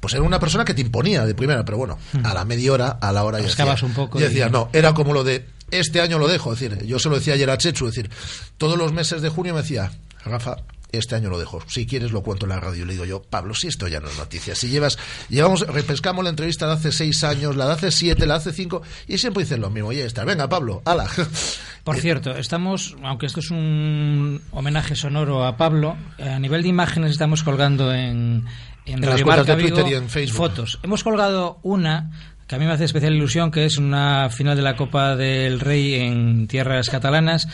pues 0.00 0.14
era 0.14 0.22
una 0.22 0.40
persona 0.40 0.64
que 0.64 0.74
te 0.74 0.80
imponía 0.80 1.24
de 1.24 1.34
primera, 1.34 1.64
pero 1.64 1.78
bueno, 1.78 1.98
a 2.24 2.34
la 2.34 2.44
media 2.44 2.72
hora, 2.72 2.88
a 3.00 3.12
la 3.12 3.24
hora, 3.24 3.40
y 3.40 3.44
decía, 3.44 3.76
un 3.82 3.94
poco 3.94 4.18
y 4.18 4.22
decía, 4.22 4.48
no, 4.48 4.68
era 4.72 4.94
como 4.94 5.12
lo 5.12 5.22
de 5.22 5.46
este 5.70 6.00
año 6.00 6.18
lo 6.18 6.28
dejo, 6.28 6.52
es 6.52 6.60
decir, 6.60 6.84
yo 6.86 6.98
se 6.98 7.08
lo 7.08 7.16
decía 7.16 7.34
ayer 7.34 7.50
a 7.50 7.58
Chechu, 7.58 7.88
es 7.88 7.94
decir, 7.94 8.10
todos 8.58 8.78
los 8.78 8.92
meses 8.92 9.22
de 9.22 9.28
junio 9.28 9.54
me 9.54 9.62
decía, 9.62 9.90
Rafa, 10.24 10.56
este 10.92 11.14
año 11.14 11.30
lo 11.30 11.38
dejo. 11.38 11.60
Si 11.66 11.86
quieres 11.86 12.12
lo 12.12 12.22
cuento 12.22 12.46
en 12.46 12.50
la 12.50 12.60
radio. 12.60 12.84
Le 12.84 12.92
digo 12.92 13.04
yo, 13.04 13.22
Pablo, 13.22 13.54
si 13.54 13.68
esto 13.68 13.88
ya 13.88 14.00
no 14.00 14.08
es 14.08 14.18
noticia. 14.18 14.54
Si 14.54 14.68
llevas, 14.68 14.98
llevamos, 15.28 15.66
repescamos 15.66 16.24
la 16.24 16.30
entrevista 16.30 16.66
de 16.66 16.72
hace 16.72 16.92
seis 16.92 17.22
años, 17.24 17.56
la 17.56 17.66
de 17.66 17.72
hace 17.74 17.90
siete, 17.90 18.26
la 18.26 18.34
de 18.34 18.40
hace 18.40 18.52
cinco, 18.52 18.82
y 19.06 19.18
siempre 19.18 19.44
dicen 19.44 19.60
lo 19.60 19.70
mismo. 19.70 19.92
Y 19.92 20.00
está. 20.00 20.24
Venga, 20.24 20.48
Pablo, 20.48 20.82
ala. 20.84 21.06
Por 21.84 21.96
cierto, 21.98 22.36
estamos, 22.36 22.96
aunque 23.02 23.26
esto 23.26 23.40
es 23.40 23.50
un 23.50 24.40
homenaje 24.50 24.94
sonoro 24.94 25.44
a 25.44 25.56
Pablo, 25.56 25.96
a 26.18 26.38
nivel 26.38 26.62
de 26.62 26.68
imágenes 26.68 27.12
estamos 27.12 27.42
colgando 27.42 27.92
en, 27.94 28.44
en, 28.84 29.00
de 29.00 29.22
Twitter 29.22 29.56
Vigo, 29.56 29.88
y 29.88 29.94
en 29.94 30.08
Facebook. 30.08 30.36
fotos. 30.36 30.78
Hemos 30.82 31.02
colgado 31.02 31.58
una 31.62 32.29
que 32.50 32.56
a 32.56 32.58
mí 32.58 32.66
me 32.66 32.72
hace 32.72 32.82
especial 32.82 33.14
ilusión, 33.14 33.52
que 33.52 33.64
es 33.64 33.78
una 33.78 34.28
final 34.28 34.56
de 34.56 34.62
la 34.62 34.74
Copa 34.74 35.14
del 35.14 35.60
Rey 35.60 35.94
en 35.94 36.48
tierras 36.48 36.90
catalanas 36.90 37.46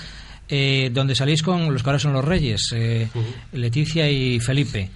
eh, 0.48 0.88
donde 0.90 1.14
salís 1.14 1.42
con 1.42 1.70
los 1.70 1.82
que 1.82 1.90
ahora 1.90 1.98
son 1.98 2.14
los 2.14 2.24
reyes, 2.24 2.70
eh, 2.74 3.06
uh 3.14 3.18
-huh. 3.18 3.58
Leticia 3.58 4.08
y 4.10 4.40
Felipe. 4.40 4.88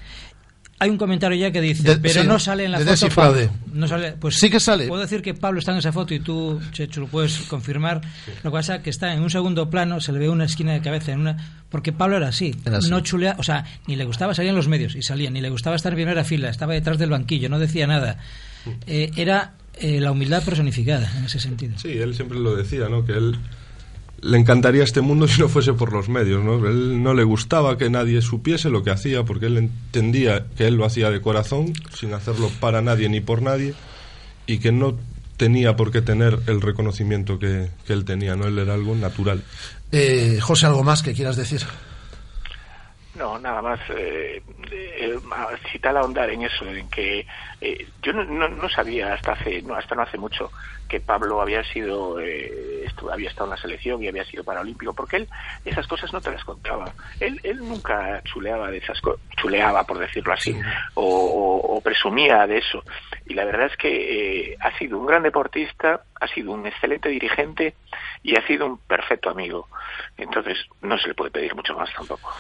Hay 0.79 0.89
un 0.89 0.97
comentario 0.97 1.37
ya 1.37 1.51
que 1.51 1.61
dice, 1.61 1.83
de, 1.83 1.97
pero 1.99 2.23
sí, 2.23 2.27
no 2.27 2.39
sale 2.39 2.65
en 2.65 2.73
la 2.73 2.79
de 2.83 2.97
foto. 2.97 3.15
Pablo. 3.15 3.51
No 3.75 3.87
sale, 3.87 4.13
pues 4.13 4.37
sí 4.37 4.49
que 4.49 4.59
sale. 4.59 4.89
Puedo 4.89 5.03
decir 5.03 5.21
que 5.21 5.35
Pablo 5.35 5.59
está 5.59 5.73
en 5.73 5.79
esa 5.79 5.93
foto 5.93 6.15
y 6.15 6.21
tú, 6.21 6.59
Checho, 6.73 7.01
lo 7.03 7.07
puedes 7.07 7.37
confirmar. 7.41 8.01
Sí. 8.25 8.31
Lo 8.43 8.51
que 8.51 8.55
pasa 8.55 8.77
es 8.77 8.83
que 8.83 8.89
está 8.89 9.13
en 9.13 9.21
un 9.21 9.29
segundo 9.29 9.69
plano, 9.69 10.01
se 10.01 10.13
le 10.13 10.19
ve 10.19 10.31
una 10.31 10.47
esquina 10.47 10.73
de 10.73 10.81
cabeza 10.81 11.13
en 11.13 11.21
una, 11.21 11.37
porque 11.69 11.93
Pablo 11.93 12.17
era 12.17 12.29
así, 12.29 12.57
era 12.65 12.79
así. 12.79 12.89
no 12.89 13.01
chulea, 13.01 13.37
o 13.39 13.43
sea, 13.43 13.67
ni 13.87 13.97
le 13.97 14.07
gustaba 14.07 14.33
salir 14.33 14.49
en 14.49 14.57
los 14.57 14.69
medios 14.69 14.97
y 14.97 15.03
salía, 15.03 15.29
ni 15.29 15.43
le 15.43 15.51
gustaba 15.51 15.77
estar 15.77 15.93
en 15.93 15.97
primera 15.97 16.25
fila, 16.25 16.49
estaba 16.49 16.73
detrás 16.73 16.97
del 16.97 17.11
banquillo, 17.11 17.51
no 17.51 17.59
decía 17.59 17.87
nada. 17.87 18.17
Eh, 18.87 19.11
era 19.17 19.53
eh, 19.81 20.01
la 20.01 20.13
humildad 20.13 20.45
personificada 20.45 21.11
en 21.17 21.25
ese 21.25 21.41
sentido. 21.41 21.79
Sí, 21.79 21.99
él 21.99 22.15
siempre 22.15 22.39
lo 22.39 22.55
decía, 22.55 22.89
¿no? 22.89 23.05
Que 23.05 23.13
él 23.13 23.39
le 24.23 24.37
encantaría 24.39 24.83
este 24.83 25.01
mundo 25.01 25.27
si 25.27 25.41
no 25.41 25.49
fuese 25.49 25.73
por 25.73 25.93
los 25.93 26.09
medios, 26.09 26.45
¿no? 26.45 26.67
Él 26.69 27.03
no 27.03 27.15
le 27.15 27.25
gustaba 27.25 27.79
que 27.79 27.89
nadie 27.89 28.21
supiese 28.21 28.69
lo 28.69 28.83
que 28.83 28.91
hacía 28.91 29.25
porque 29.25 29.47
él 29.47 29.57
entendía 29.57 30.47
que 30.57 30.67
él 30.67 30.75
lo 30.75 30.85
hacía 30.85 31.11
de 31.11 31.21
corazón, 31.21 31.73
sin 31.95 32.13
hacerlo 32.13 32.51
para 32.61 32.83
nadie 32.83 33.09
ni 33.09 33.21
por 33.21 33.43
nadie 33.43 33.75
y 34.47 34.59
que 34.59 34.73
no 34.73 34.99
tenía 35.37 35.77
por 35.77 35.91
qué 35.91 36.03
tener 36.03 36.39
el 36.47 36.61
reconocimiento 36.61 37.39
que, 37.39 37.71
que 37.87 37.93
él 37.95 38.05
tenía, 38.05 38.37
¿no? 38.37 38.47
Él 38.47 38.59
era 38.59 38.75
algo 38.75 38.95
natural. 38.95 39.43
Eh, 39.93 40.39
José, 40.41 40.67
¿algo 40.67 40.85
más 40.85 41.03
que 41.03 41.15
quieras 41.15 41.37
decir? 41.37 41.63
No, 43.21 43.39
nada 43.39 43.61
más 43.61 43.79
eh, 43.91 44.43
eh, 44.73 45.21
citar 45.71 45.95
ahondar 45.95 46.31
en 46.31 46.41
eso, 46.41 46.65
en 46.65 46.89
que 46.89 47.27
eh, 47.61 47.87
yo 48.01 48.15
no, 48.15 48.49
no, 48.49 48.69
sabía 48.71 49.13
hasta 49.13 49.33
hace 49.33 49.61
no 49.61 49.75
hasta 49.75 49.95
no 49.95 50.01
hace 50.01 50.17
mucho 50.17 50.51
que 50.89 51.01
Pablo 51.01 51.43
había 51.43 51.63
sido 51.65 52.19
eh, 52.19 52.87
había 53.13 53.29
estado 53.29 53.45
en 53.45 53.51
la 53.51 53.61
selección 53.61 54.03
y 54.03 54.09
había 54.09 54.25
sido 54.25 54.43
paralímpico, 54.43 54.95
porque 54.95 55.19
él 55.19 55.29
esas 55.67 55.87
cosas 55.87 56.11
no 56.15 56.23
te 56.23 56.31
las 56.31 56.43
contaba. 56.45 56.95
Él, 57.19 57.39
él 57.43 57.59
nunca 57.59 58.23
chuleaba 58.25 58.71
de 58.71 58.79
esas 58.79 58.99
chuleaba 59.37 59.85
por 59.85 59.99
decirlo 59.99 60.33
así, 60.33 60.59
o, 60.95 61.79
presumía 61.85 62.47
de 62.47 62.57
eso. 62.59 62.83
Y 63.27 63.35
la 63.35 63.45
verdad 63.45 63.67
es 63.67 63.77
que 63.77 64.57
ha 64.61 64.77
sido 64.79 64.99
un 64.99 65.05
gran 65.05 65.23
deportista, 65.23 66.05
ha 66.19 66.27
sido 66.29 66.53
un 66.53 66.67
excelente 66.67 67.11
dirigente 67.11 67.75
y 68.23 68.37
ha 68.37 68.47
sido 68.47 68.65
un 68.65 68.79
perfecto 68.79 69.29
amigo. 69.29 69.69
Entonces 70.17 70.57
no 70.81 70.97
se 70.97 71.09
le 71.09 71.15
puede 71.15 71.31
pedir 71.31 71.55
mucho 71.55 71.75
más 71.75 71.93
tampoco. 71.93 72.33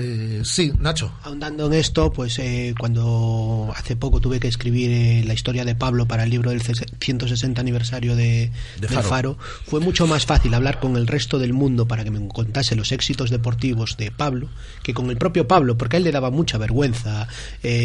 Eh, 0.00 0.40
sí, 0.44 0.72
Nacho. 0.78 1.12
Ahondando 1.22 1.66
en 1.66 1.74
esto, 1.74 2.12
pues 2.12 2.38
eh, 2.38 2.74
cuando 2.78 3.72
hace 3.76 3.96
poco 3.96 4.20
tuve 4.20 4.40
que 4.40 4.48
escribir 4.48 4.90
eh, 4.90 5.24
la 5.26 5.34
historia 5.34 5.64
de 5.64 5.74
Pablo 5.74 6.06
para 6.06 6.24
el 6.24 6.30
libro 6.30 6.50
del 6.50 6.62
160 6.62 7.60
aniversario 7.60 8.16
de, 8.16 8.50
Faro. 8.88 9.36
fue 9.66 9.80
mucho 9.80 10.06
más 10.06 10.26
fácil 10.26 10.54
hablar 10.54 10.80
con 10.80 10.96
el 10.96 11.06
resto 11.06 11.38
del 11.38 11.52
mundo 11.52 11.86
para 11.86 12.04
que 12.04 12.10
me 12.10 12.26
contase 12.28 12.76
los 12.76 12.92
éxitos 12.92 13.30
deportivos 13.30 13.96
de 13.96 14.10
Pablo 14.10 14.48
que 14.82 14.94
con 14.94 15.10
el 15.10 15.16
propio 15.16 15.46
Pablo, 15.46 15.76
porque 15.76 15.96
a 15.96 15.98
él 15.98 16.04
le 16.04 16.12
daba 16.12 16.30
mucha 16.30 16.58
vergüenza 16.58 17.28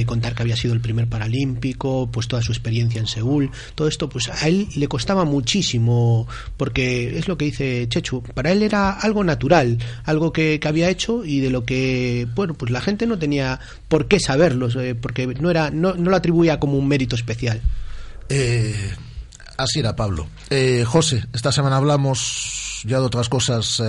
contar 0.06 0.36
que 0.36 0.43
había 0.43 0.56
sido 0.56 0.73
el 0.73 0.82
primer 0.82 1.08
paralímpico, 1.08 2.10
pues 2.12 2.28
toda 2.28 2.41
su 2.41 2.51
experiencia 2.51 2.99
en 2.99 3.08
Seúl, 3.08 3.51
todo 3.75 3.88
esto, 3.88 4.10
pues 4.10 4.30
a 4.30 4.47
él 4.47 4.67
le 4.75 4.88
costaba 4.88 5.25
muchísimo, 5.25 6.28
porque 6.58 7.17
es 7.17 7.28
lo 7.28 7.38
que 7.38 7.45
dice 7.45 7.88
Chechu, 7.89 8.21
para 8.21 8.51
él 8.51 8.63
era 8.63 8.91
algo 8.91 9.23
natural, 9.23 9.78
algo 10.06 10.32
que 10.32 10.60
había 10.63 10.89
hecho 10.89 11.25
y 11.25 11.39
de 11.39 11.49
lo 11.49 11.65
que 11.65 12.04
bueno, 12.33 12.53
pues 12.53 12.71
la 12.71 12.81
gente 12.81 13.05
no 13.05 13.17
tenía 13.17 13.59
por 13.87 14.07
qué 14.07 14.19
saberlo, 14.19 14.67
eh, 14.79 14.95
porque 14.95 15.27
no, 15.27 15.49
era, 15.49 15.69
no, 15.69 15.93
no, 15.93 16.09
lo 16.09 16.15
atribuía 16.15 16.59
como 16.59 16.77
un 16.77 16.87
mérito 16.87 17.15
especial. 17.15 17.61
Eh, 18.29 18.93
así 19.57 19.79
era, 19.79 19.95
Pablo. 19.95 20.27
Eh, 20.49 20.83
José, 20.85 21.25
esta 21.33 21.51
semana 21.51 21.77
hablamos 21.77 22.81
ya 22.85 22.99
de 22.99 23.05
otras 23.05 23.29
cosas 23.29 23.81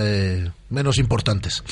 menos 0.71 0.99
importantes. 0.99 1.63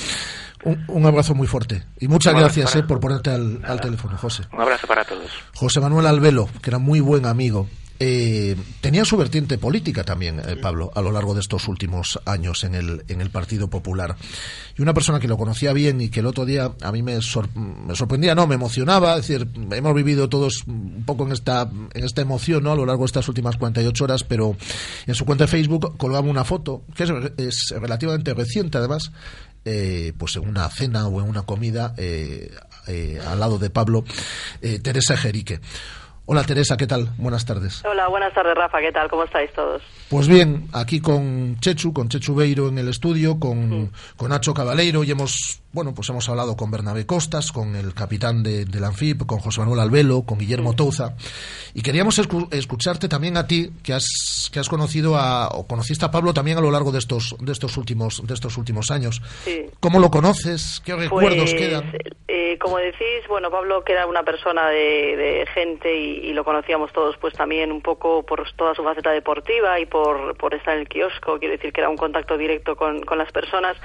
Un, 0.65 1.05
abrazo 1.05 1.35
muy 1.35 1.47
fuerte. 1.47 1.85
Y 2.01 2.09
muchas 2.09 2.35
gracias 2.35 2.75
por 2.89 2.99
ponerte 2.99 3.31
al, 3.31 3.61
al, 3.65 3.81
teléfono, 3.81 4.17
José. 4.17 4.45
Un 4.51 4.63
abrazo 4.63 4.87
para 4.87 5.05
todos. 5.05 5.31
José 5.55 5.81
Manuel 5.81 6.07
Albelo, 6.07 6.49
que 6.63 6.71
era 6.71 6.79
muy 6.79 7.01
buen 7.01 7.27
amigo 7.27 7.69
eh, 8.01 8.57
tenía 8.81 9.05
su 9.05 9.17
vertiente 9.17 9.57
política 9.57 10.03
también, 10.03 10.41
eh, 10.41 10.57
Pablo, 10.57 10.91
a 10.97 11.01
lo 11.01 11.13
largo 11.13 11.33
de 11.33 11.41
estos 11.41 11.69
últimos 11.69 12.19
años 12.25 12.65
en 12.65 12.75
el, 12.75 13.05
en 13.07 13.21
el 13.21 13.31
Partido 13.31 13.71
Popular. 13.71 14.17
Y 14.77 14.83
una 14.83 14.93
persona 14.93 15.21
que 15.21 15.29
lo 15.29 15.39
conocía 15.39 15.73
bien 15.73 16.01
y 16.01 16.09
que 16.09 16.21
el 16.21 16.27
otro 16.27 16.45
día 16.45 16.73
a 16.81 16.91
mí 16.91 17.03
me, 17.03 17.15
me 17.15 17.95
sorprendía, 17.95 18.35
no, 18.35 18.49
me 18.49 18.57
emocionaba, 18.57 19.17
es 19.17 19.29
decir, 19.29 19.49
hemos 19.71 19.95
vivido 19.95 20.29
todos 20.29 20.65
un 20.67 21.05
poco 21.07 21.25
en 21.25 21.33
esta, 21.33 21.71
en 21.95 22.05
esta 22.05 22.21
emoción 22.21 22.65
¿no? 22.65 22.73
a 22.73 22.77
lo 22.77 22.85
largo 22.85 23.05
de 23.05 23.07
estas 23.07 23.29
últimas 23.29 23.57
48 23.57 24.05
horas, 24.05 24.25
pero 24.25 24.57
en 25.07 25.15
su 25.15 25.25
cuenta 25.25 25.45
de 25.45 25.49
Facebook 25.49 25.97
colgaba 25.97 26.29
una 26.29 26.45
foto, 26.45 26.83
que 26.97 27.05
es, 27.37 27.69
relativamente 27.71 28.35
reciente 28.35 28.79
además, 28.79 29.13
eh, 29.65 30.13
pues 30.19 30.35
en 30.35 30.49
una 30.49 30.69
cena 30.69 31.07
o 31.07 31.23
en 31.23 31.29
una 31.29 31.43
comida 31.43 31.95
eh, 31.97 32.51
al 33.25 33.39
lado 33.39 33.59
de 33.59 33.71
Pablo, 33.71 34.05
Teresa 34.83 35.17
Jerique. 35.17 35.61
Hola 36.27 36.43
Teresa, 36.43 36.79
¿qué 36.79 36.87
tal? 36.87 37.11
Buenas 37.19 37.45
tardes. 37.45 37.85
Hola, 37.85 38.09
buenas 38.09 38.33
tardes 38.33 38.55
Rafa, 38.55 38.81
¿qué 38.81 38.93
tal? 38.93 39.11
¿Cómo 39.11 39.25
estáis 39.25 39.53
todos? 39.53 39.83
Pues 40.09 40.27
bien, 40.27 40.69
aquí 40.73 41.01
con 41.01 41.59
Chechu, 41.61 41.93
con 41.93 42.09
Chechu 42.09 42.35
Beiro 42.35 42.69
en 42.69 42.79
el 42.79 42.89
estudio, 42.89 43.39
con, 43.39 43.93
con 44.17 44.31
Nacho 44.31 44.55
Cabaleiro 44.55 45.05
y 45.05 45.11
hemos 45.11 45.61
bueno, 45.75 45.93
pues 45.93 46.09
hemos 46.09 46.29
hablado 46.29 46.57
con 46.57 46.71
Bernabé 46.71 47.05
Costas, 47.05 47.51
con 47.51 47.75
el 47.75 47.95
capitán 47.95 48.45
de, 48.45 48.65
la 48.79 48.87
ANFIP, 48.87 49.27
con 49.27 49.41
José 49.41 49.59
Manuel 49.59 49.81
Albelo, 49.81 50.23
con 50.23 50.39
Guillermo 50.39 50.77
Touza, 50.77 51.17
y 51.75 51.83
queríamos 51.83 52.17
escucharte 52.53 53.09
también 53.09 53.37
a 53.37 53.49
ti, 53.49 53.71
que 53.83 53.93
has, 53.93 54.49
que 54.53 54.61
has 54.61 54.69
conocido 54.69 55.17
a, 55.17 55.49
o 55.49 55.67
conociste 55.67 56.05
a 56.05 56.13
Pablo 56.13 56.33
también 56.33 56.59
a 56.59 56.61
lo 56.61 56.71
largo 56.71 56.93
de 56.93 57.01
estos, 57.01 57.35
de 57.41 57.51
estos 57.51 57.77
últimos, 57.77 58.25
de 58.25 58.35
estos 58.35 58.57
últimos 58.57 58.93
años. 58.93 59.21
¿Cómo 59.81 59.99
lo 59.99 60.13
conoces? 60.13 60.81
¿Qué 60.87 60.95
recuerdos 60.95 61.51
pues, 61.51 61.55
quedan? 61.55 61.93
Eh, 62.29 62.57
como 62.61 62.79
decís, 62.79 63.27
bueno, 63.29 63.51
Pablo 63.51 63.83
que 63.83 63.95
era 63.95 64.07
una 64.07 64.23
persona 64.23 64.69
de, 64.69 65.45
gente 65.55 65.93
y, 65.93 66.14
lo 66.33 66.45
conocíamos 66.45 66.93
todos, 66.93 67.17
pues 67.19 67.35
también 67.35 67.73
un 67.73 67.81
poco 67.81 68.23
por 68.25 68.51
toda 68.53 68.75
su 68.75 68.83
faceta 68.83 69.11
deportiva 69.11 69.79
y 69.81 69.87
por, 69.87 70.37
por 70.37 70.55
estar 70.55 70.75
en 70.75 70.81
el 70.81 70.89
kiosco, 70.89 71.39
quiero 71.39 71.53
decir 71.53 71.73
que 71.73 71.81
era 71.81 71.89
un 71.89 71.97
contacto 71.97 72.37
directo 72.37 72.77
con, 72.77 73.03
con 73.03 73.19
las 73.19 73.31
personas. 73.33 73.77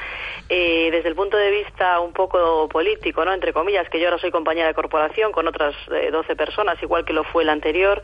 Eh, 0.49 0.89
desde 0.91 1.09
el 1.09 1.15
punto 1.15 1.37
de 1.37 1.51
vista 1.51 1.99
un 1.99 2.13
poco 2.13 2.67
político, 2.69 3.23
¿no? 3.25 3.33
Entre 3.33 3.53
comillas, 3.53 3.89
que 3.89 3.99
yo 3.99 4.07
ahora 4.07 4.19
soy 4.19 4.31
compañera 4.31 4.67
de 4.67 4.73
corporación 4.73 5.31
con 5.31 5.47
otras 5.47 5.75
eh, 5.91 6.09
12 6.11 6.35
personas, 6.35 6.81
igual 6.81 7.05
que 7.05 7.13
lo 7.13 7.23
fue 7.23 7.43
el 7.43 7.49
anterior. 7.49 8.01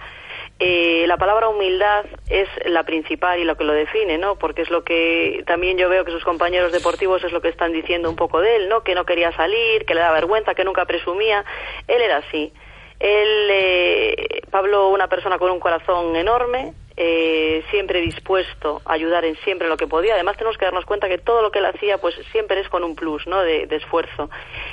Eh, 0.59 1.05
la 1.07 1.17
palabra 1.17 1.49
humildad 1.49 2.05
es 2.29 2.47
la 2.65 2.83
principal 2.83 3.39
y 3.39 3.43
lo 3.43 3.57
que 3.57 3.63
lo 3.63 3.73
define, 3.73 4.17
¿no? 4.17 4.35
Porque 4.35 4.61
es 4.61 4.69
lo 4.69 4.83
que 4.83 5.43
también 5.45 5.77
yo 5.77 5.89
veo 5.89 6.05
que 6.05 6.11
sus 6.11 6.23
compañeros 6.23 6.71
deportivos 6.71 7.23
es 7.23 7.31
lo 7.31 7.41
que 7.41 7.49
están 7.49 7.73
diciendo 7.73 8.09
un 8.09 8.15
poco 8.15 8.41
de 8.41 8.55
él, 8.57 8.69
¿no? 8.69 8.83
Que 8.83 8.95
no 8.95 9.05
quería 9.05 9.31
salir, 9.33 9.85
que 9.85 9.95
le 9.95 10.01
da 10.01 10.11
vergüenza, 10.11 10.55
que 10.55 10.63
nunca 10.63 10.85
presumía. 10.85 11.43
Él 11.87 12.01
era 12.01 12.17
así. 12.17 12.53
Él, 12.99 13.49
eh, 13.51 14.41
Pablo, 14.49 14.89
una 14.89 15.07
persona 15.07 15.37
con 15.37 15.51
un 15.51 15.59
corazón 15.59 16.15
enorme, 16.15 16.73
eh, 16.97 17.61
siempre 17.71 17.99
dispuesto 17.99 18.81
a 18.85 18.93
ayudar 18.93 19.25
en 19.25 19.35
siempre 19.37 19.67
lo 19.67 19.75
que 19.75 19.87
podía. 19.87 20.13
Además, 20.13 20.37
tenemos 20.37 20.57
que 20.57 20.63
darnos 20.63 20.85
cuenta 20.85 21.09
que 21.09 21.17
todo 21.17 21.41
lo 21.41 21.51
que 21.51 21.59
él 21.59 21.65
hacía, 21.65 21.97
pues 21.97 22.15
siempre 22.31 22.61
es 22.61 22.69
con 22.69 22.85
un 22.85 22.95
plus, 22.95 23.27
¿no? 23.27 23.41
De, 23.41 23.67
esfuerzo. 23.69 24.29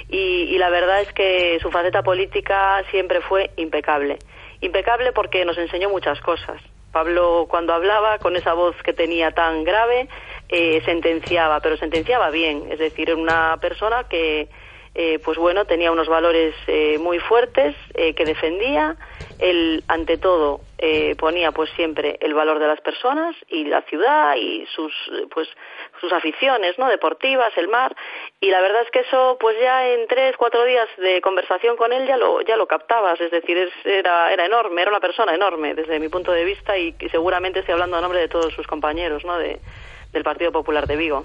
Y, 0.08 0.56
la 0.58 0.70
verdad 0.70 1.00
es 1.00 1.12
que 1.12 1.58
su 1.60 1.70
faceta 1.72 2.02
política 2.02 2.84
siempre 2.92 3.20
fue 3.22 3.50
impecable. 3.56 4.18
Impecable 4.60 5.10
porque 5.12 5.44
nos 5.44 5.58
enseñó 5.58 5.90
muchas 5.90 6.20
cosas. 6.20 6.62
Pablo, 6.92 7.46
cuando 7.48 7.72
hablaba 7.72 8.18
con 8.18 8.36
esa 8.36 8.52
voz 8.52 8.76
que 8.84 8.92
tenía 8.92 9.32
tan 9.32 9.64
grave, 9.64 10.06
eh, 10.48 10.80
sentenciaba, 10.84 11.58
pero 11.58 11.76
sentenciaba 11.76 12.30
bien. 12.30 12.68
Es 12.70 12.78
decir, 12.78 13.12
una 13.14 13.56
persona 13.60 14.04
que, 14.04 14.48
eh, 14.94 15.18
pues 15.24 15.38
bueno, 15.38 15.64
tenía 15.64 15.90
unos 15.90 16.06
valores 16.06 16.54
eh, 16.66 16.98
muy 16.98 17.18
fuertes 17.18 17.74
eh, 17.94 18.14
que 18.14 18.26
defendía. 18.26 18.96
Él, 19.38 19.82
ante 19.88 20.18
todo, 20.18 20.60
ponía 21.18 21.52
pues 21.52 21.70
siempre 21.76 22.16
el 22.20 22.34
valor 22.34 22.58
de 22.58 22.66
las 22.66 22.80
personas 22.80 23.36
y 23.48 23.64
la 23.64 23.82
ciudad 23.82 24.34
y 24.36 24.66
sus 24.66 24.92
pues 25.32 25.48
sus 26.00 26.12
aficiones, 26.12 26.76
¿no? 26.78 26.88
Deportivas, 26.88 27.56
el 27.56 27.68
mar. 27.68 27.94
Y 28.40 28.50
la 28.50 28.60
verdad 28.60 28.82
es 28.82 28.90
que 28.90 29.00
eso, 29.00 29.36
pues 29.40 29.56
ya 29.60 29.88
en 29.88 30.06
tres, 30.08 30.36
cuatro 30.36 30.64
días 30.64 30.88
de 30.98 31.20
conversación 31.20 31.76
con 31.76 31.92
él 31.92 32.06
ya 32.06 32.16
lo 32.16 32.40
ya 32.42 32.56
lo 32.56 32.66
captabas. 32.66 33.20
Es 33.20 33.30
decir, 33.30 33.70
era 33.84 34.32
era 34.32 34.44
enorme, 34.44 34.82
era 34.82 34.90
una 34.90 35.00
persona 35.00 35.34
enorme 35.34 35.74
desde 35.74 35.98
mi 35.98 36.08
punto 36.08 36.32
de 36.32 36.44
vista 36.44 36.76
y, 36.76 36.94
y 37.00 37.08
seguramente 37.08 37.60
estoy 37.60 37.72
hablando 37.72 37.96
a 37.96 38.00
nombre 38.00 38.20
de 38.20 38.28
todos 38.28 38.52
sus 38.52 38.66
compañeros, 38.66 39.24
¿no? 39.24 39.38
De, 39.38 39.60
del 40.12 40.22
Partido 40.22 40.52
Popular 40.52 40.86
de 40.86 40.96
Vigo. 40.96 41.24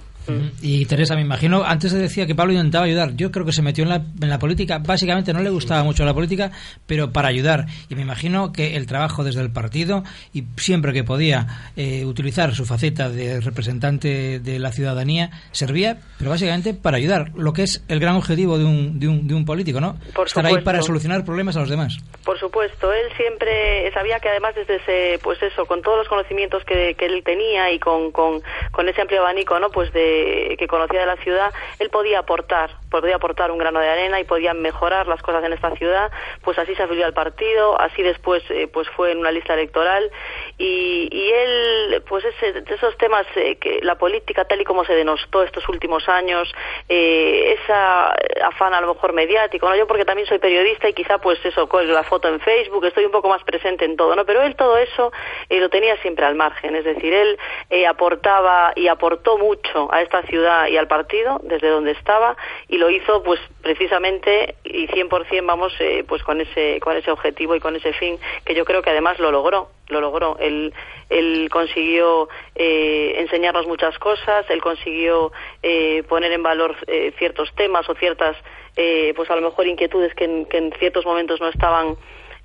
Y 0.62 0.86
Teresa, 0.86 1.16
me 1.16 1.22
imagino, 1.22 1.64
antes 1.64 1.92
se 1.92 1.98
decía 1.98 2.26
que 2.26 2.36
Pablo 2.36 2.54
intentaba 2.54 2.86
ayudar. 2.86 3.16
Yo 3.16 3.32
creo 3.32 3.46
que 3.46 3.54
se 3.54 3.62
metió 3.62 3.84
en 3.84 3.90
la, 3.90 3.96
en 4.22 4.30
la 4.30 4.40
política, 4.40 4.80
básicamente 4.80 5.32
no 5.32 5.42
le 5.42 5.50
gustaba 5.50 5.84
mucho 5.84 6.04
la 6.04 6.14
política, 6.14 6.52
pero 6.86 7.12
para 7.12 7.30
ayudar. 7.30 7.66
Y 7.90 7.96
me 7.96 8.02
imagino 8.02 8.52
que 8.52 8.76
el 8.76 8.88
trabajo 8.88 9.24
desde 9.24 9.42
el 9.42 9.52
partido 9.52 10.04
y 10.34 10.44
siempre 10.58 10.92
que 10.92 11.04
podía 11.04 11.72
eh, 11.78 12.06
utilizar 12.06 12.54
su 12.54 12.66
faceta 12.66 13.10
de 13.10 13.40
representante 13.40 14.40
de 14.40 14.60
la 14.60 14.72
ciudadanía 14.72 15.30
servía, 15.52 15.98
pero 16.18 16.32
básicamente 16.32 16.74
para 16.74 16.98
ayudar, 16.98 17.32
lo 17.36 17.54
que 17.54 17.64
es 17.64 17.84
el 17.88 18.00
gran 18.00 18.16
objetivo 18.16 18.58
de 18.58 18.66
un, 18.66 19.00
de 19.00 19.08
un, 19.08 19.28
de 19.28 19.34
un 19.34 19.46
político, 19.46 19.80
¿no? 19.80 19.98
Estar 20.26 20.46
ahí 20.46 20.62
para 20.62 20.82
solucionar 20.82 21.24
problemas 21.24 21.56
a 21.56 21.62
los 21.62 21.70
demás. 21.70 21.98
Por 22.26 22.38
supuesto, 22.40 22.92
él 22.92 23.08
siempre 23.16 23.92
sabía 23.94 24.20
que 24.20 24.30
además 24.30 24.56
desde 24.56 24.76
ese, 24.76 25.20
pues 25.24 25.42
eso, 25.42 25.66
con 25.66 25.82
todos 25.82 26.00
los 26.00 26.08
conocimientos 26.08 26.64
que, 26.66 26.96
que 26.96 27.06
él 27.06 27.24
tenía 27.24 27.72
y 27.72 27.80
con, 27.80 28.12
con, 28.12 28.42
con 28.78 28.88
ese 28.88 29.02
amplio 29.02 29.22
abanico, 29.22 29.60
¿no? 29.60 29.72
Pues 29.72 29.92
de 29.92 30.56
que 30.60 30.68
conocía 30.68 31.00
de 31.00 31.08
la 31.08 31.16
ciudad, 31.18 31.52
él 31.80 31.90
podía 31.90 32.20
aportar, 32.20 32.70
podía 32.92 33.16
aportar 33.16 33.50
un 33.50 33.58
grano 33.58 33.80
de 33.80 33.90
arena 33.90 34.20
y 34.20 34.24
podía 34.24 34.54
mejorar 34.54 35.08
las 35.08 35.20
cosas 35.24 35.44
en 35.44 35.52
esta 35.52 35.76
ciudad, 35.78 36.12
pues 36.44 36.60
así 36.60 36.76
se 36.76 36.84
afilió 36.84 37.04
al 37.08 37.14
partido, 37.16 37.82
así 37.82 38.04
después 38.04 38.44
eh, 38.52 38.68
pues 38.72 38.88
fue 38.90 39.14
en 39.14 39.18
una 39.18 39.32
lista 39.32 39.56
electoral 39.56 40.12
y, 40.60 41.10
y 41.12 41.32
él, 41.32 42.04
pues 42.08 42.24
ese, 42.26 42.64
esos 42.72 42.96
temas 42.98 43.26
eh, 43.36 43.56
que 43.56 43.80
la 43.82 43.96
política 43.96 44.46
tal 44.46 44.62
y 44.62 44.64
como 44.64 44.86
se 44.86 44.94
denostó 44.94 45.42
estos 45.42 45.68
últimos 45.70 46.08
años, 46.08 46.48
eh, 46.88 47.58
esa 47.60 48.14
afán 48.46 48.76
a 48.76 48.82
lo 48.82 48.94
mejor 48.94 49.12
mediático, 49.14 49.68
¿no? 49.68 49.76
Yo 49.76 49.88
porque 49.88 50.06
también 50.06 50.28
soy 50.28 50.38
periodista 50.38 50.88
y 50.88 50.94
quizá 50.94 51.18
pues 51.18 51.44
eso, 51.44 51.68
con 51.68 51.92
la 51.92 52.04
foto 52.04 52.28
en 52.28 52.40
Facebook, 52.42 52.86
estoy 52.86 53.06
un 53.06 53.12
poco 53.12 53.28
más 53.28 53.44
presente 53.44 53.86
en 53.86 53.98
todo, 53.98 54.16
¿no? 54.16 54.24
Pero 54.24 54.44
él 54.44 54.56
todo 54.56 54.78
eso 54.78 55.12
lo 55.50 55.70
tenía 55.70 55.98
siempre 56.04 56.28
al 56.28 56.36
margen, 56.36 56.76
es 56.76 56.86
decir, 56.86 57.12
él 57.12 57.40
aportaba 57.88 58.67
y 58.76 58.88
aportó 58.88 59.38
mucho 59.38 59.92
a 59.92 60.02
esta 60.02 60.22
ciudad 60.24 60.68
y 60.68 60.78
al 60.78 60.88
partido 60.88 61.40
desde 61.44 61.70
donde 61.70 61.92
estaba 61.92 62.36
y 62.68 62.78
lo 62.78 62.90
hizo 62.90 63.24
pues 63.24 63.40
precisamente 63.62 64.56
y 64.64 64.88
100% 64.88 65.46
vamos 65.46 65.74
eh, 65.80 66.04
pues 66.08 66.24
con 66.24 66.42
ese 66.42 66.80
con 66.80 66.96
ese 66.96 67.12
objetivo 67.12 67.56
y 67.56 67.60
con 67.60 67.76
ese 67.76 67.94
fin 67.94 68.20
que 68.46 68.56
yo 68.56 68.66
creo 68.66 68.82
que 68.82 68.90
además 68.90 69.20
lo 69.20 69.32
logró 69.32 69.70
lo 69.90 70.02
logró. 70.02 70.38
Él 70.40 70.74
él 71.10 71.50
consiguió 71.52 72.28
eh, 72.56 73.16
enseñarnos 73.18 73.68
muchas 73.68 73.98
cosas 74.00 74.46
él 74.50 74.62
consiguió 74.62 75.32
eh, 75.64 76.04
poner 76.10 76.32
en 76.32 76.44
valor 76.44 76.76
eh, 76.88 77.14
ciertos 77.18 77.54
temas 77.56 77.88
o 77.90 77.96
ciertas 77.96 78.36
eh, 78.76 79.14
pues 79.16 79.30
a 79.32 79.36
lo 79.36 79.42
mejor 79.42 79.66
inquietudes 79.68 80.14
que 80.14 80.26
en, 80.26 80.46
que 80.46 80.58
en 80.58 80.72
ciertos 80.74 81.06
momentos 81.06 81.40
no 81.42 81.48
estaban 81.48 81.98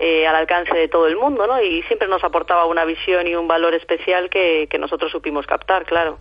eh, 0.03 0.27
al 0.27 0.35
alcance 0.35 0.75
de 0.77 0.89
todo 0.89 1.07
el 1.07 1.17
mundo, 1.17 1.47
¿no? 1.47 1.63
Y 1.63 1.83
siempre 1.83 2.09
nos 2.09 2.25
aportaba 2.25 2.67
una 2.67 2.85
visión 2.85 3.27
y 3.27 3.37
un 3.37 3.47
valor 3.47 3.75
especial 3.75 4.29
que, 4.29 4.67
que 4.69 4.79
nosotros 4.79 5.13
supimos 5.13 5.47
captar, 5.47 5.85
claro. 5.85 6.19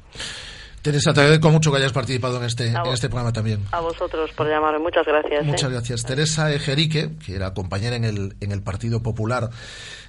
Teresa, 0.82 1.14
te 1.14 1.22
agradezco 1.22 1.50
mucho 1.50 1.72
que 1.72 1.78
hayas 1.78 1.94
participado 1.94 2.38
en 2.38 2.44
este, 2.44 2.68
en 2.68 2.86
este 2.88 3.08
programa 3.08 3.34
también. 3.34 3.64
A 3.72 3.82
vosotros 3.82 4.32
por 4.34 4.48
llamarme, 4.48 4.80
muchas 4.80 5.06
gracias. 5.06 5.46
Muchas 5.46 5.70
¿eh? 5.70 5.74
gracias. 5.74 6.04
Teresa 6.04 6.52
Ejerique, 6.52 7.10
que 7.26 7.36
era 7.36 7.54
compañera 7.54 7.96
en 7.96 8.04
el, 8.04 8.34
en 8.40 8.52
el 8.52 8.64
Partido 8.64 9.02
Popular 9.04 9.50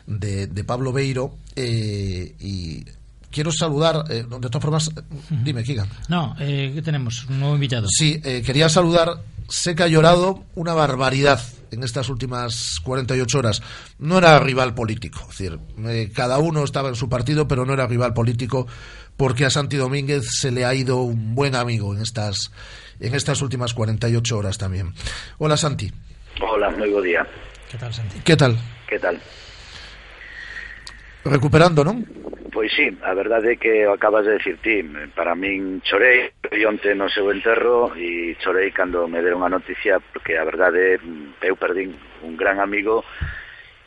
de, 0.07 0.47
de 0.47 0.65
Pablo 0.65 0.93
Beiro, 0.93 1.33
eh, 1.57 2.35
y 2.41 2.85
quiero 3.31 3.51
saludar, 3.53 4.05
eh, 4.11 4.25
de 4.29 4.49
todas 4.49 4.63
formas, 4.63 4.91
dime, 5.31 5.65
Kigan. 5.65 5.89
No, 6.09 6.37
eh, 6.39 6.73
¿qué 6.75 6.83
tenemos? 6.83 7.27
Un 7.29 7.41
nuevo 7.41 7.55
invitado. 7.55 7.87
Sí, 7.89 8.21
eh, 8.25 8.43
quería 8.45 8.69
saludar, 8.69 9.09
sé 9.49 9.75
que 9.75 9.83
ha 9.83 9.89
llorado 9.89 10.45
una 10.55 10.75
barbaridad 10.75 11.41
en 11.73 11.83
estas 11.83 12.09
últimas 12.09 12.79
48 12.85 13.39
horas. 13.39 13.63
No 13.99 14.19
era 14.19 14.39
rival 14.39 14.75
político, 14.75 15.21
es 15.31 15.39
decir, 15.39 15.59
eh, 15.87 16.11
cada 16.15 16.39
uno 16.39 16.65
estaba 16.65 16.89
en 16.89 16.95
su 16.95 17.09
partido, 17.09 17.49
pero 17.49 17.65
no 17.65 17.73
era 17.73 17.87
rival 17.87 18.15
político 18.15 18.67
porque 19.17 19.45
a 19.45 19.51
Santi 19.51 19.77
Domínguez 19.77 20.25
se 20.31 20.51
le 20.51 20.65
ha 20.65 20.75
ido 20.75 20.99
un 20.99 21.35
buen 21.35 21.55
amigo 21.55 21.95
en 21.95 22.03
estas, 22.03 22.53
en 23.01 23.15
estas 23.15 23.43
últimas 23.43 23.75
48 23.75 24.37
horas 24.37 24.59
también. 24.59 24.95
Hola, 25.39 25.57
Santi. 25.57 25.93
Hola, 26.41 26.71
moi 26.71 26.89
bo 26.89 27.01
día. 27.03 27.27
¿Qué 27.71 27.77
tal, 27.79 27.93
Santi? 27.93 28.21
¿Qué 28.25 28.37
tal? 28.37 28.57
Que 28.89 28.99
tal? 28.99 29.21
recuperando, 31.25 31.85
non? 31.85 32.03
Pois 32.53 32.71
sí, 32.77 32.85
a 33.01 33.15
verdade 33.15 33.55
é 33.55 33.57
que 33.57 33.89
o 33.89 33.97
acabas 33.97 34.29
de 34.29 34.37
decir 34.37 34.61
ti 34.61 34.85
Para 35.17 35.33
min 35.33 35.81
chorei 35.81 36.37
onte 36.69 36.93
no 36.93 37.09
seu 37.09 37.33
enterro 37.33 37.97
E 37.97 38.37
chorei 38.45 38.69
cando 38.77 39.09
me 39.09 39.25
deron 39.25 39.41
a 39.41 39.49
noticia 39.49 40.05
Porque 40.05 40.37
a 40.37 40.45
verdade 40.45 41.01
mm, 41.01 41.41
eu 41.41 41.57
perdín 41.57 41.97
un 42.21 42.37
gran 42.37 42.61
amigo 42.61 43.09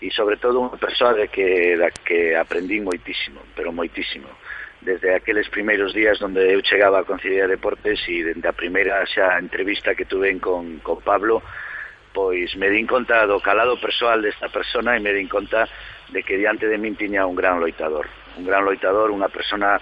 E 0.01 0.09
sobre 0.09 0.41
todo 0.41 0.65
unha 0.65 0.81
persoa 0.81 1.13
de 1.13 1.29
que, 1.29 1.77
da 1.77 1.93
que 1.93 2.33
aprendín 2.33 2.89
moitísimo 2.89 3.45
Pero 3.53 3.69
moitísimo 3.69 4.33
Desde 4.81 5.13
aqueles 5.13 5.45
primeiros 5.53 5.93
días 5.93 6.17
onde 6.25 6.41
eu 6.41 6.65
chegaba 6.65 7.05
a 7.05 7.07
Concilia 7.07 7.45
de 7.45 7.61
Deportes 7.61 8.01
E 8.09 8.25
dende 8.25 8.49
a 8.49 8.57
primeira 8.57 9.05
xa 9.05 9.38
entrevista 9.38 9.93
que 9.93 10.09
tuve 10.09 10.33
con, 10.41 10.81
con 10.81 11.05
Pablo 11.05 11.45
Pois 12.17 12.49
me 12.57 12.73
din 12.73 12.89
conta 12.89 13.29
do 13.29 13.38
calado 13.45 13.77
persoal 13.77 14.25
desta 14.25 14.49
persona 14.49 14.97
E 14.97 15.05
me 15.05 15.13
din 15.13 15.29
conta 15.29 15.69
de 16.09 16.23
que 16.23 16.37
diante 16.37 16.67
de 16.67 16.77
min 16.77 16.95
tiña 16.95 17.25
un 17.25 17.35
gran 17.35 17.59
loitador. 17.59 18.07
Un 18.37 18.45
gran 18.45 18.65
loitador, 18.65 19.09
unha 19.09 19.29
persona 19.29 19.79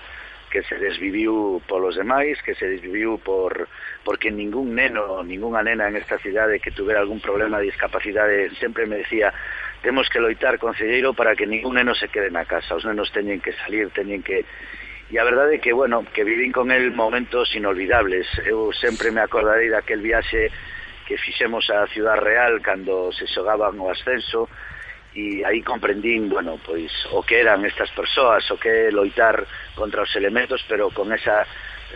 que 0.54 0.62
se 0.70 0.78
desviviu 0.78 1.66
polos 1.66 1.98
demais, 1.98 2.38
que 2.46 2.54
se 2.54 2.70
desviviu 2.70 3.18
por 3.18 3.66
porque 4.06 4.30
ningún 4.30 4.78
neno, 4.78 5.26
ningunha 5.26 5.66
nena 5.66 5.90
en 5.90 5.98
esta 5.98 6.22
cidade 6.22 6.62
que 6.62 6.70
tuvera 6.70 7.02
algún 7.02 7.18
problema 7.20 7.58
de 7.58 7.74
discapacidade 7.74 8.54
sempre 8.62 8.86
me 8.86 9.02
decía 9.02 9.34
temos 9.82 10.08
que 10.10 10.20
loitar, 10.20 10.58
concelleiro, 10.60 11.14
para 11.14 11.36
que 11.36 11.46
ningún 11.46 11.76
neno 11.76 11.94
se 11.94 12.08
quede 12.08 12.32
na 12.32 12.46
casa. 12.46 12.74
Os 12.74 12.86
nenos 12.86 13.12
teñen 13.12 13.42
que 13.42 13.52
salir, 13.52 13.92
teñen 13.92 14.24
que... 14.24 14.46
E 15.12 15.20
a 15.20 15.28
verdade 15.28 15.58
é 15.58 15.62
que, 15.62 15.76
bueno, 15.76 16.08
que 16.10 16.24
vivín 16.24 16.56
con 16.56 16.72
el 16.72 16.96
momentos 16.96 17.52
inolvidables. 17.54 18.26
Eu 18.48 18.72
sempre 18.72 19.12
me 19.12 19.20
acordarei 19.20 19.68
daquel 19.68 20.00
viaxe 20.00 20.50
que 21.06 21.20
fixemos 21.20 21.68
a 21.70 21.86
Ciudad 21.92 22.16
Real 22.16 22.64
cando 22.64 23.12
se 23.12 23.28
xogaban 23.28 23.76
o 23.78 23.92
ascenso, 23.92 24.48
e 25.14 25.46
aí 25.46 25.62
comprendín, 25.62 26.30
bueno, 26.30 26.58
pois 26.66 26.90
o 27.14 27.22
que 27.22 27.40
eran 27.40 27.66
estas 27.66 27.92
persoas, 27.94 28.50
o 28.50 28.58
que 28.58 28.90
é 28.90 28.92
loitar 28.92 29.46
contra 29.78 30.02
os 30.02 30.12
elementos, 30.18 30.66
pero 30.66 30.90
con 30.90 31.14
esa 31.14 31.46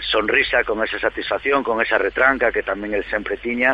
sonrisa, 0.02 0.64
con 0.64 0.84
esa 0.84 1.00
satisfacción, 1.00 1.64
con 1.64 1.82
esa 1.82 1.98
retranca 1.98 2.54
que 2.54 2.62
tamén 2.62 2.94
el 2.94 3.06
sempre 3.10 3.42
tiña, 3.42 3.74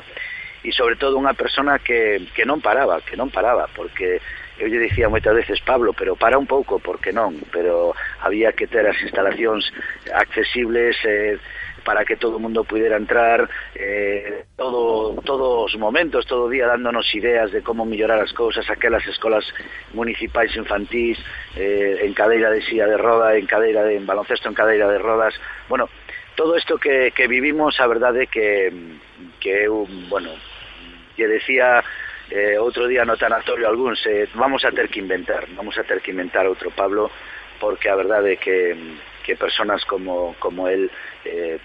e 0.64 0.72
sobre 0.72 0.96
todo 0.96 1.20
unha 1.20 1.36
persona 1.36 1.84
que, 1.84 2.24
que 2.32 2.48
non 2.48 2.64
paraba, 2.64 3.04
que 3.04 3.20
non 3.20 3.28
paraba, 3.28 3.68
porque 3.76 4.24
eu 4.56 4.72
lle 4.72 4.80
dicía 4.80 5.12
moitas 5.12 5.36
veces, 5.36 5.60
Pablo, 5.60 5.92
pero 5.92 6.16
para 6.16 6.40
un 6.40 6.48
pouco, 6.48 6.80
porque 6.80 7.12
non, 7.12 7.36
pero 7.52 7.92
había 8.24 8.56
que 8.56 8.72
ter 8.72 8.88
as 8.88 8.96
instalacións 9.04 9.68
accesibles, 10.16 10.96
eh, 11.04 11.36
para 11.84 12.06
que 12.06 12.16
todo 12.16 12.38
el 12.38 12.42
mundo 12.42 12.64
pudiera 12.64 12.98
entrar 12.98 13.50
eh, 13.76 14.46
todo, 14.56 15.16
todos 15.22 15.74
os 15.74 15.80
momentos, 15.80 16.26
todo 16.26 16.46
o 16.46 16.50
día 16.50 16.68
dándonos 16.68 17.14
ideas 17.16 17.52
de 17.52 17.62
como 17.62 17.86
mellorar 17.86 18.20
as 18.20 18.34
cousas, 18.34 18.70
aquelas 18.70 19.06
escolas 19.08 19.46
municipais 19.94 20.56
infantís, 20.56 21.20
eh, 21.56 22.02
en 22.04 22.14
cadeira 22.14 22.50
de 22.50 22.62
silla 22.62 22.88
de 22.88 22.98
roda, 22.98 23.36
en 23.36 23.46
cadeira 23.46 23.84
de 23.84 23.98
en 23.98 24.06
baloncesto 24.06 24.50
en 24.50 24.56
cadeira 24.56 24.88
de 24.88 25.00
rodas, 25.00 25.34
bueno, 25.70 25.90
todo 26.36 26.58
isto 26.58 26.78
que, 26.78 27.12
que 27.12 27.28
vivimos, 27.28 27.80
a 27.80 27.88
verdade 27.88 28.28
que, 28.28 28.74
que 29.40 29.66
eu, 29.66 29.86
bueno, 30.10 30.34
lle 31.16 31.28
decía 31.28 31.84
eh, 32.32 32.58
outro 32.58 32.88
día 32.88 33.06
no 33.06 33.18
tanatorio 33.18 33.70
algún, 33.70 33.96
se, 33.96 34.24
eh, 34.24 34.28
vamos 34.34 34.66
a 34.66 34.72
ter 34.72 34.90
que 34.90 35.00
inventar, 35.00 35.46
vamos 35.54 35.78
a 35.78 35.84
ter 35.84 36.02
que 36.02 36.10
inventar 36.10 36.48
outro 36.50 36.74
Pablo, 36.74 37.12
porque 37.60 37.90
a 37.90 37.96
verdade 37.96 38.38
que 38.38 38.74
que 39.24 39.40
personas 39.40 39.84
como, 39.86 40.36
como 40.40 40.68
él 40.68 40.92
eh, 41.26 41.58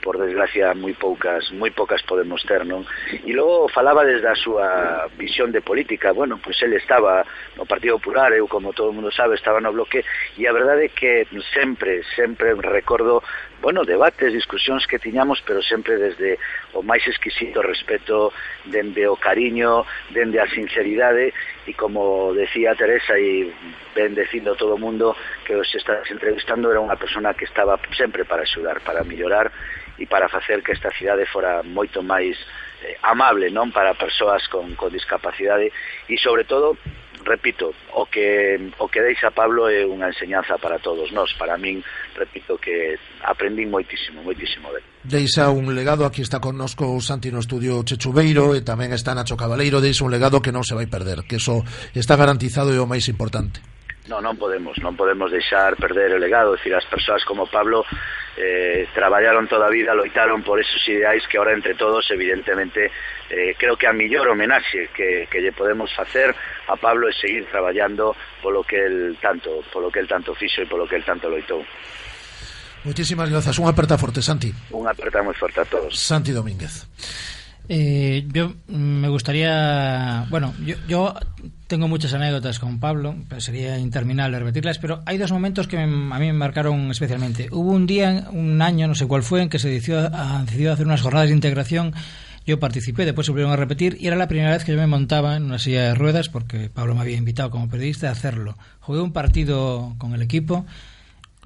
por 0.00 0.18
desgracia 0.18 0.72
moi 0.72 0.94
poucas 0.94 1.50
moi 1.52 1.70
poucas 1.74 2.00
podemos 2.06 2.40
ter, 2.46 2.64
non? 2.64 2.86
E 3.12 3.34
logo 3.34 3.68
falaba 3.68 4.06
desde 4.06 4.30
a 4.30 4.38
súa 4.38 5.04
visión 5.18 5.50
de 5.50 5.60
política, 5.60 6.14
bueno, 6.14 6.38
pois 6.38 6.56
el 6.62 6.72
estaba 6.78 7.26
no 7.58 7.66
Partido 7.66 7.98
Popular, 7.98 8.32
eu 8.32 8.46
como 8.46 8.72
todo 8.72 8.94
mundo 8.94 9.10
sabe, 9.10 9.34
estaba 9.34 9.60
no 9.60 9.74
bloque 9.74 10.06
e 10.38 10.46
a 10.46 10.54
verdade 10.54 10.88
é 10.88 10.94
que 10.94 11.26
sempre, 11.52 12.00
sempre 12.14 12.54
recordo 12.56 13.20
bueno, 13.60 13.84
debates, 13.84 14.32
discusións 14.32 14.86
que 14.86 14.98
tiñamos, 14.98 15.42
pero 15.46 15.62
sempre 15.62 15.96
desde 15.96 16.38
o 16.72 16.82
máis 16.82 17.02
exquisito 17.06 17.58
respeto, 17.62 18.32
dende 18.64 19.08
o 19.10 19.18
cariño, 19.18 19.82
dende 20.14 20.38
a 20.38 20.46
sinceridade, 20.46 21.34
e 21.66 21.72
como 21.74 22.30
decía 22.32 22.78
Teresa 22.78 23.18
e 23.18 23.50
ben 23.98 24.14
dicindo 24.14 24.54
todo 24.54 24.78
o 24.78 24.82
mundo 24.82 25.18
que 25.42 25.58
os 25.58 25.68
estás 25.74 26.06
entrevistando, 26.10 26.70
era 26.70 26.78
unha 26.78 26.94
persona 26.94 27.34
que 27.34 27.50
estaba 27.50 27.74
sempre 27.98 28.22
para 28.22 28.46
axudar, 28.46 28.78
para 28.86 29.02
mellorar 29.02 29.50
e 29.98 30.06
para 30.06 30.30
facer 30.30 30.62
que 30.62 30.72
esta 30.72 30.94
cidade 30.94 31.26
fora 31.26 31.66
moito 31.66 31.98
máis 32.06 32.38
eh, 32.86 32.94
amable, 33.02 33.50
non, 33.50 33.74
para 33.74 33.98
persoas 33.98 34.46
con, 34.46 34.78
con 34.78 34.94
discapacidade. 34.94 35.74
E 36.06 36.14
sobre 36.22 36.46
todo 36.46 36.78
repito, 37.24 37.74
o 37.92 38.06
que 38.06 38.70
o 38.78 38.88
que 38.88 39.02
deixa 39.02 39.30
Pablo 39.30 39.68
é 39.68 39.84
unha 39.84 40.08
enseñanza 40.08 40.56
para 40.58 40.78
todos 40.78 41.10
nós, 41.12 41.34
para 41.34 41.58
min 41.58 41.82
repito 42.18 42.58
que 42.58 42.98
aprendí 43.22 43.64
moitísimo, 43.64 44.20
moitísimo 44.26 44.68
dele. 44.74 44.84
Deixa 45.06 45.48
un 45.54 45.70
legado, 45.72 46.02
aquí 46.04 46.20
está 46.20 46.42
connosco 46.42 46.98
Santi 47.00 47.30
no 47.30 47.38
estudio 47.38 47.86
Chechubeiro 47.86 48.58
e 48.58 48.66
tamén 48.66 48.90
está 48.90 49.14
Nacho 49.14 49.38
Cabaleiro, 49.38 49.78
deixa 49.78 50.02
un 50.02 50.10
legado 50.10 50.42
que 50.42 50.50
non 50.50 50.66
se 50.66 50.74
vai 50.74 50.90
perder, 50.90 51.22
que 51.24 51.38
eso 51.38 51.62
está 51.94 52.18
garantizado 52.18 52.74
e 52.74 52.82
o 52.82 52.90
máis 52.90 53.06
importante. 53.06 53.62
No, 54.08 54.24
non 54.24 54.40
podemos, 54.40 54.72
non 54.80 54.96
podemos 54.96 55.28
deixar 55.28 55.76
perder 55.76 56.16
o 56.16 56.18
legado, 56.18 56.56
decir, 56.56 56.72
as 56.72 56.88
persoas 56.88 57.20
como 57.28 57.44
Pablo 57.44 57.84
eh, 58.40 58.88
traballaron 58.96 59.44
toda 59.44 59.68
a 59.68 59.70
vida, 59.70 59.92
loitaron 59.92 60.40
por 60.40 60.56
esos 60.56 60.80
ideais 60.88 61.20
que 61.28 61.36
ahora 61.36 61.52
entre 61.52 61.76
todos, 61.76 62.08
evidentemente, 62.08 62.88
eh, 63.28 63.52
creo 63.58 63.76
que 63.76 63.86
a 63.86 63.92
millor 63.92 64.32
homenaxe 64.32 64.88
que, 64.96 65.28
que 65.28 65.40
lle 65.44 65.52
podemos 65.52 65.92
facer 65.92 66.32
a 66.32 66.76
Pablo 66.80 67.04
é 67.08 67.12
seguir 67.12 67.44
traballando 67.52 68.16
polo 68.40 68.64
que 68.64 68.80
el 68.80 69.20
tanto, 69.20 69.60
polo 69.68 69.92
que 69.92 70.00
el 70.00 70.08
tanto 70.08 70.32
fixo 70.32 70.64
e 70.64 70.70
polo 70.70 70.88
que 70.88 70.96
el 70.96 71.04
tanto 71.04 71.28
loitou. 71.28 71.60
Muchísimas 72.88 73.28
grazas, 73.28 73.52
unha 73.60 73.76
aperta 73.76 74.00
forte, 74.00 74.24
Santi. 74.24 74.48
Unha 74.72 74.96
aperta 74.96 75.20
moi 75.20 75.36
forte 75.36 75.60
a 75.60 75.68
todos. 75.68 75.92
Santi 75.92 76.32
Domínguez. 76.32 76.88
Eh, 77.68 78.24
yo 78.32 78.56
me 78.72 79.12
gustaría, 79.12 80.24
bueno, 80.32 80.56
yo, 80.64 80.76
yo, 80.88 81.12
tengo 81.66 81.84
muchas 81.84 82.16
anécdotas 82.16 82.56
con 82.56 82.80
Pablo, 82.80 83.14
pero 83.28 83.44
sería 83.44 83.76
interminable 83.76 84.40
repetirlas, 84.40 84.80
pero 84.80 85.02
hay 85.04 85.20
dos 85.20 85.32
momentos 85.32 85.68
que 85.68 85.76
me, 85.76 85.84
a 85.84 86.18
mí 86.18 86.32
me 86.32 86.32
marcaron 86.32 86.90
especialmente. 86.90 87.52
Hubo 87.52 87.72
un 87.72 87.84
día, 87.86 88.24
un 88.32 88.62
año, 88.62 88.88
no 88.88 88.94
sé 88.94 89.04
cuál 89.04 89.22
fue, 89.22 89.42
en 89.42 89.50
que 89.50 89.58
se 89.58 89.68
decidió, 89.68 90.08
a, 90.08 90.40
decidió 90.48 90.72
hacer 90.72 90.86
unas 90.86 91.02
jornadas 91.02 91.28
de 91.28 91.34
integración. 91.34 91.92
Yo 92.46 92.58
participé, 92.58 93.04
después 93.04 93.26
se 93.26 93.32
volvieron 93.32 93.52
a 93.52 93.56
repetir 93.56 93.98
y 94.00 94.06
era 94.06 94.16
la 94.16 94.28
primera 94.28 94.52
vez 94.52 94.64
que 94.64 94.72
yo 94.72 94.78
me 94.78 94.86
montaba 94.86 95.36
en 95.36 95.44
una 95.44 95.58
silla 95.58 95.82
de 95.82 95.94
ruedas 95.94 96.30
porque 96.30 96.70
Pablo 96.70 96.94
me 96.94 97.02
había 97.02 97.18
invitado 97.18 97.50
como 97.50 97.68
periodista 97.68 98.08
a 98.08 98.12
hacerlo. 98.12 98.56
Jugué 98.80 99.02
un 99.02 99.12
partido 99.12 99.94
con 99.98 100.14
el 100.14 100.22
equipo 100.22 100.64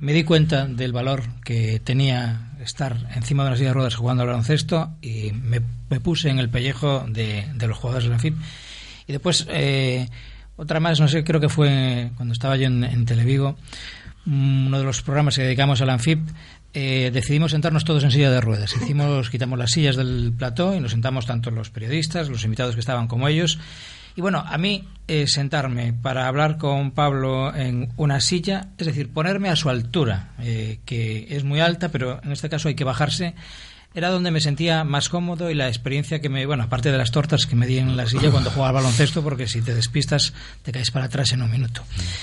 me 0.03 0.13
di 0.13 0.25
cuenta 0.25 0.67
del 0.67 0.93
valor 0.93 1.23
que 1.45 1.79
tenía 1.79 2.51
estar 2.61 2.97
encima 3.15 3.45
de 3.45 3.51
una 3.51 3.57
silla 3.57 3.69
de 3.69 3.75
ruedas 3.75 3.95
jugando 3.95 4.25
al 4.25 4.31
baloncesto 4.31 4.91
y 5.01 5.31
me, 5.31 5.61
me 5.91 6.01
puse 6.01 6.29
en 6.29 6.41
el 6.41 6.49
pellejo 6.49 7.07
de, 7.09 7.47
de, 7.55 7.67
los 7.69 7.79
jugadores 7.79 8.09
de 8.09 8.11
la 8.11 8.19
FIP. 8.19 8.37
Y 9.07 9.13
después, 9.13 9.47
eh, 9.49 10.09
otra 10.57 10.81
más, 10.81 10.99
no 10.99 11.07
sé, 11.07 11.23
creo 11.23 11.41
que 11.41 11.49
fue 11.49 12.11
cuando 12.17 12.33
estaba 12.33 12.57
yo 12.57 12.67
en, 12.67 12.83
en 12.83 13.07
Televigo, 13.07 13.57
uno 14.27 14.77
de 14.77 14.85
los 14.85 15.03
programas 15.03 15.37
que 15.37 15.45
dedicamos 15.45 15.81
a 15.83 15.87
la 15.87 15.93
ANFIP, 15.93 16.19
eh, 16.75 17.13
decidimos 17.13 17.53
sentarnos 17.53 17.85
todos 17.85 18.03
en 18.03 18.11
silla 18.11 18.33
de 18.33 18.41
ruedas. 18.41 18.75
Hicimos, 18.75 19.31
quitamos 19.31 19.57
las 19.57 19.71
sillas 19.71 19.95
del 19.95 20.33
plató 20.37 20.75
y 20.75 20.81
nos 20.81 20.91
sentamos 20.91 21.27
tanto 21.27 21.53
los 21.53 21.71
periodistas, 21.71 22.29
los 22.29 22.43
invitados 22.45 22.75
que 22.75 22.81
estaban 22.81 23.07
como 23.07 23.29
ellos. 23.29 23.61
Y 24.15 24.21
bueno, 24.21 24.45
a 24.47 24.59
mí 24.59 24.85
eh, 25.09 25.27
sentarme 25.27 25.93
para 25.93 26.27
hablar 26.27 26.59
con 26.59 26.91
Pablo 26.93 27.55
en 27.55 27.93
una 27.97 28.21
silla, 28.21 28.69
es 28.79 28.87
decir, 28.87 29.13
ponerme 29.13 29.49
a 29.49 29.57
su 29.57 29.71
altura, 29.71 30.31
eh, 30.41 30.81
que 30.85 31.29
es 31.31 31.45
muy 31.45 31.61
alta, 31.61 31.91
pero 31.91 32.21
en 32.23 32.33
este 32.33 32.49
caso 32.49 32.69
hay 32.69 32.75
que 32.75 32.85
bajarse 32.85 33.35
era 33.95 34.09
donde 34.09 34.31
me 34.31 34.41
sentía 34.41 34.85
más 34.85 35.09
cómodo 35.09 35.51
y 35.51 35.55
la 35.55 35.69
experiencia 35.69 36.21
que 36.21 36.29
me, 36.29 36.47
bueno, 36.47 36.63
aparte 36.63 36.91
de 36.91 36.97
las 36.97 37.11
tortas 37.11 37.45
que 37.45 37.57
me 37.57 37.67
di 37.67 37.79
en 37.79 37.97
la 37.97 38.07
silla 38.07 38.31
cuando 38.31 38.51
jugaba 38.51 38.69
al 38.71 38.75
baloncesto, 38.77 39.23
porque 39.23 39.47
si 39.47 39.61
te 39.61 39.75
despistas 39.75 40.33
te 40.63 40.73
caes 40.73 40.91
para 40.91 41.07
atrás 41.07 41.33
en 41.33 41.43
un 41.43 41.51
minuto. 41.51 41.83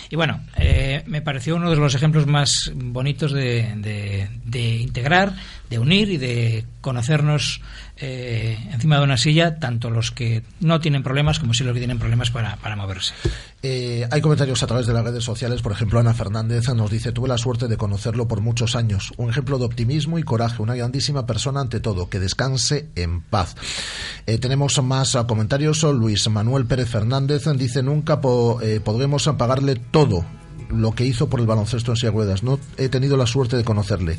Y 0.10 0.16
bueno, 0.16 0.42
eh, 0.58 1.04
me 1.06 1.22
pareció 1.22 1.56
uno 1.56 1.70
de 1.70 1.76
los 1.76 1.94
ejemplos 1.94 2.26
más 2.26 2.72
bonitos 2.74 3.32
de, 3.32 4.28
de 4.44 4.76
integrar, 4.78 5.34
de 5.70 5.80
unir 5.80 6.10
y 6.10 6.18
de 6.18 6.66
conocernos 6.82 7.62
eh, 8.02 8.58
encima 8.72 8.98
de 8.98 9.04
una 9.04 9.18
silla, 9.18 9.60
tanto 9.60 9.90
los 9.90 10.12
que 10.12 10.44
no 10.62 10.80
tienen 10.80 11.04
problemas 11.04 11.40
como 11.40 11.54
si 11.54 11.64
los 11.64 11.74
que 11.74 11.80
tienen 11.80 12.00
problemas 12.00 12.32
para, 12.32 12.56
para 12.58 12.76
moverse. 12.76 13.14
Eh, 13.62 14.08
hay 14.10 14.22
comentarios 14.22 14.64
a 14.64 14.68
través 14.68 14.88
de 14.88 14.94
las 14.94 15.04
redes 15.04 15.24
sociales, 15.24 15.62
por 15.62 15.74
ejemplo, 15.74 16.00
Ana 16.00 16.14
Fernández 16.14 16.70
nos 16.70 16.90
dice, 16.90 17.12
tuve 17.12 17.28
la 17.28 17.38
suerte 17.38 17.68
de 17.68 17.76
conocerlo 17.76 18.28
por 18.28 18.40
muchos 18.40 18.76
años, 18.76 19.12
un 19.18 19.30
ejemplo 19.30 19.58
de 19.58 19.66
optimismo 19.66 20.18
y 20.18 20.24
coraje, 20.24 20.62
una 20.62 20.76
grandísima 20.76 21.26
persona 21.26 21.60
ante 21.60 21.82
todo, 21.82 22.10
que 22.10 22.20
descanse 22.20 22.88
en 22.96 23.22
paz. 23.22 23.56
Eh, 24.26 24.38
tenemos 24.38 24.82
más 24.82 25.18
comentarios, 25.28 25.84
Luis 25.84 26.30
Manuel 26.30 26.66
Pérez 26.66 26.90
Fernández 26.90 27.44
dice, 27.58 27.84
nunca 27.84 28.22
podremos 28.22 29.30
pagarle 29.38 29.76
todo 29.76 30.39
lo 30.70 30.94
que 30.94 31.06
hizo 31.06 31.30
por 31.30 31.40
el 31.40 31.46
baloncesto 31.46 31.92
en 31.92 31.98
silla. 31.98 32.12
No 32.42 32.60
he 32.78 32.90
tenido 32.90 33.18
la 33.18 33.26
suerte 33.26 33.58
de 33.58 33.64
conocerle, 33.64 34.18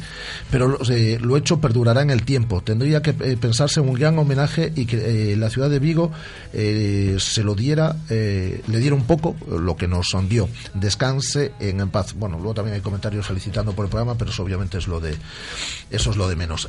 pero 0.50 0.78
eh, 0.90 1.18
lo 1.20 1.36
hecho 1.36 1.60
perdurará 1.60 2.02
en 2.02 2.10
el 2.10 2.24
tiempo. 2.24 2.62
Tendría 2.62 3.02
que 3.02 3.10
eh, 3.10 3.36
pensarse 3.40 3.80
en 3.80 3.88
un 3.88 3.94
gran 3.94 4.18
homenaje 4.18 4.72
y 4.74 4.86
que 4.86 5.32
eh, 5.32 5.36
la 5.36 5.50
ciudad 5.50 5.70
de 5.70 5.78
Vigo 5.78 6.10
se 6.52 7.42
lo 7.44 7.54
diera, 7.54 7.96
le 8.08 8.78
diera 8.78 8.94
un 8.94 9.04
poco 9.04 9.36
lo 9.48 9.76
que 9.76 9.86
nos 9.86 10.08
dio. 10.28 10.48
Descanse 10.74 11.52
en, 11.60 11.88
paz. 11.90 12.14
Bueno, 12.14 12.36
luego 12.36 12.54
también 12.54 12.74
hay 12.74 12.80
comentarios 12.80 13.26
felicitando 13.26 13.72
por 13.72 13.84
el 13.84 13.90
programa, 13.90 14.16
pero 14.16 14.30
eso 14.30 14.42
obviamente 14.42 14.78
es 14.78 14.86
lo 14.86 15.00
de 15.00 15.16
eso 15.90 16.10
es 16.10 16.16
lo 16.16 16.28
de 16.28 16.36
menos. 16.36 16.68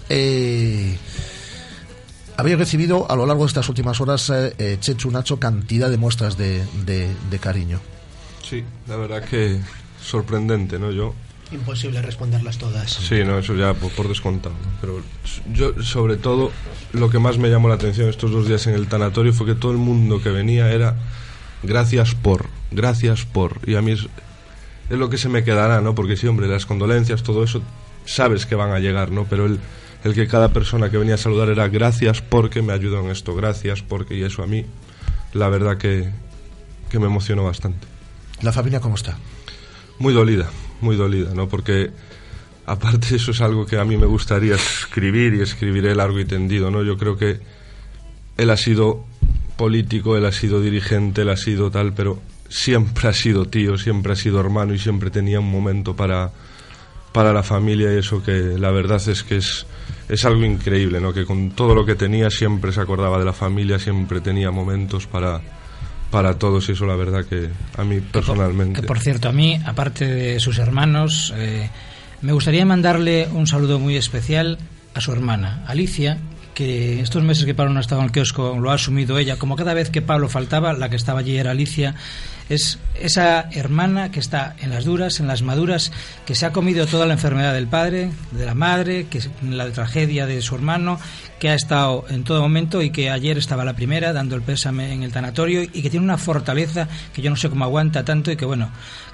Había 2.38 2.56
recibido 2.56 3.10
a 3.12 3.16
lo 3.16 3.26
largo 3.26 3.44
de 3.44 3.48
estas 3.48 3.68
últimas 3.70 4.00
horas, 4.02 4.32
Chechu 4.80 5.12
Nacho, 5.12 5.40
cantidad 5.40 5.90
de 5.90 5.98
muestras 5.98 6.38
de, 6.38 6.64
de 6.86 7.40
cariño. 7.40 7.80
Sí, 8.52 8.66
la 8.86 8.98
verdad 8.98 9.24
que 9.24 9.62
sorprendente, 10.02 10.78
¿no? 10.78 10.92
Yo 10.92 11.16
imposible 11.54 12.02
responderlas 12.02 12.58
todas. 12.58 12.92
Sí, 12.92 13.24
no, 13.24 13.40
eso 13.40 13.56
ya 13.56 13.74
por, 13.74 14.10
descontado. 14.10 14.56
Pero 14.82 15.02
yo, 15.54 15.82
sobre 15.82 16.18
todo, 16.18 16.52
lo 16.92 17.10
que 17.10 17.18
más 17.18 17.38
me 17.38 17.50
llamó 17.50 17.70
la 17.70 17.76
atención 17.76 18.10
estos 18.10 18.30
dos 18.30 18.50
días 18.50 18.68
en 18.68 18.74
el 18.74 18.88
tanatorio 18.88 19.32
fue 19.32 19.48
que 19.48 19.56
todo 19.56 19.72
el 19.72 19.78
mundo 19.78 20.22
que 20.22 20.32
venía 20.32 20.70
era 20.70 20.98
gracias 21.64 22.14
por, 22.14 22.48
gracias 22.72 23.24
por. 23.24 23.58
Y 23.66 23.76
a 23.76 23.82
mí 23.82 23.94
es, 23.94 24.10
es 24.90 25.00
lo 25.00 25.10
que 25.10 25.18
se 25.18 25.30
me 25.30 25.46
quedará, 25.46 25.80
¿no? 25.80 25.96
Porque 25.96 26.18
sí, 26.18 26.28
hombre, 26.28 26.50
las 26.50 26.66
condolencias, 26.66 27.24
todo 27.24 27.46
eso, 27.46 27.62
sabes 28.04 28.46
que 28.46 28.56
van 28.56 28.72
a 28.72 28.80
llegar, 28.80 29.12
¿no? 29.12 29.28
Pero 29.30 29.46
el, 29.46 29.62
el 30.04 30.14
que 30.14 30.28
cada 30.28 30.50
persona 30.50 30.92
que 30.92 30.98
venía 30.98 31.16
a 31.16 31.20
saludar 31.20 31.48
era 31.48 31.70
gracias 31.70 32.22
porque 32.22 32.62
me 32.62 32.74
ayudó 32.74 33.00
en 33.00 33.12
esto, 33.12 33.34
gracias 33.34 33.82
porque, 33.82 34.18
y 34.18 34.24
eso 34.24 34.44
a 34.44 34.48
mí, 34.48 34.66
la 35.32 35.48
verdad 35.48 35.78
que, 35.78 36.10
que 36.90 37.00
me 37.00 37.06
emocionó 37.06 37.46
bastante. 37.46 37.91
¿La 38.42 38.52
familia 38.52 38.80
cómo 38.80 38.96
está? 38.96 39.18
Muy 40.00 40.14
dolida, 40.14 40.50
muy 40.82 40.96
dolida, 40.96 41.34
¿no? 41.36 41.48
Porque 41.48 41.92
aparte 42.66 43.16
eso 43.16 43.32
es 43.32 43.42
algo 43.42 43.66
que 43.66 43.78
a 43.78 43.86
mí 43.86 43.98
me 43.98 44.08
gustaría 44.08 44.56
escribir 44.56 45.36
y 45.36 45.42
escribiré 45.42 45.94
largo 45.94 46.20
y 46.20 46.26
tendido, 46.26 46.72
¿no? 46.72 46.84
Yo 46.84 46.98
creo 46.98 47.18
que 47.18 47.40
él 48.38 48.50
ha 48.50 48.58
sido 48.58 49.06
político, 49.58 50.18
él 50.18 50.26
ha 50.26 50.32
sido 50.32 50.60
dirigente, 50.60 51.22
él 51.22 51.30
ha 51.30 51.38
sido 51.38 51.70
tal, 51.70 51.94
pero 51.94 52.20
siempre 52.50 53.10
ha 53.10 53.14
sido 53.14 53.46
tío, 53.46 53.78
siempre 53.78 54.14
ha 54.14 54.16
sido 54.16 54.40
hermano 54.40 54.74
y 54.74 54.80
siempre 54.80 55.12
tenía 55.12 55.40
un 55.40 55.52
momento 55.52 55.96
para, 55.96 56.32
para 57.12 57.34
la 57.34 57.44
familia 57.44 57.94
y 57.94 58.00
eso 58.00 58.24
que 58.24 58.58
la 58.58 58.72
verdad 58.72 59.02
es 59.08 59.24
que 59.24 59.38
es, 59.38 59.68
es 60.10 60.26
algo 60.26 60.44
increíble, 60.44 61.00
¿no? 61.00 61.14
Que 61.14 61.26
con 61.26 61.52
todo 61.52 61.76
lo 61.76 61.86
que 61.86 61.94
tenía 61.94 62.32
siempre 62.32 62.72
se 62.72 62.82
acordaba 62.82 63.20
de 63.20 63.26
la 63.26 63.34
familia, 63.34 63.78
siempre 63.78 64.20
tenía 64.20 64.50
momentos 64.50 65.06
para 65.06 65.61
para 66.12 66.38
todos 66.38 66.70
y 66.70 66.74
eso 66.74 66.86
la 66.86 66.96
verdad 66.96 67.26
que 67.26 67.50
a 67.78 67.84
mí 67.84 68.02
personalmente. 68.02 68.82
Que 68.82 68.88
por, 68.88 69.00
cierto, 69.00 69.30
a 69.30 69.32
mí, 69.32 69.60
aparte 69.66 70.06
de 70.06 70.40
sus 70.40 70.60
hermanos, 70.60 71.34
eh, 71.38 71.70
me 72.22 72.34
gustaría 72.34 72.66
mandarle 72.66 73.28
un 73.32 73.48
saludo 73.48 73.80
muy 73.80 73.96
especial 73.96 74.60
a 74.94 75.02
su 75.02 75.12
hermana, 75.14 75.64
Alicia, 75.68 76.18
que 76.54 77.00
estos 77.02 77.24
meses 77.24 77.46
que 77.46 77.56
Pablo 77.56 77.74
no 77.74 77.80
estaba 77.80 78.02
en 78.02 78.08
el 78.08 78.12
kiosco 78.12 78.58
lo 78.60 78.72
ha 78.72 78.76
asumido 78.76 79.18
ella, 79.18 79.38
como 79.38 79.56
cada 79.56 79.74
vez 79.74 79.90
que 79.90 80.02
Pablo 80.02 80.30
faltaba, 80.30 80.74
la 80.74 80.90
que 80.90 80.96
estaba 80.96 81.20
allí 81.20 81.38
era 81.38 81.52
Alicia, 81.52 81.96
es 82.50 82.80
esa 82.96 83.50
hermana 83.52 84.12
que 84.12 84.20
está 84.20 84.56
en 84.60 84.72
las 84.72 84.84
duras, 84.84 85.20
en 85.20 85.28
las 85.28 85.42
maduras, 85.42 85.92
que 86.26 86.36
se 86.36 86.46
ha 86.46 86.52
comido 86.52 86.86
toda 86.86 87.06
la 87.06 87.14
enfermedad 87.14 87.54
del 87.54 87.68
padre, 87.68 88.12
de 88.32 88.46
la 88.46 88.54
madre, 88.54 89.08
que 89.08 89.22
la 89.48 89.72
tragedia 89.72 90.26
de 90.26 90.42
su 90.42 90.56
hermano, 90.56 91.00
que 91.40 91.50
ha 91.50 91.54
estado 91.54 92.06
en 92.10 92.24
todo 92.24 92.42
momento 92.42 92.82
y 92.82 92.90
que 92.90 93.10
ayer 93.10 93.38
estaba 93.38 93.64
la 93.64 93.74
primera 93.74 94.12
dando 94.12 94.36
el 94.36 94.42
pésame 94.42 94.94
en 94.94 95.04
el 95.04 95.12
tanatorio 95.12 95.64
y 95.64 95.82
que 95.82 95.90
tiene 95.90 96.04
una 96.04 96.18
fortaleza 96.18 96.88
que 97.14 97.22
yo 97.22 97.30
no 97.30 97.38
sé 97.38 97.50
cómo 97.50 97.64
aguanta 97.64 98.04
tanto 98.04 98.32
y 98.32 98.36
que 98.36 98.46
bueno, 98.46 98.70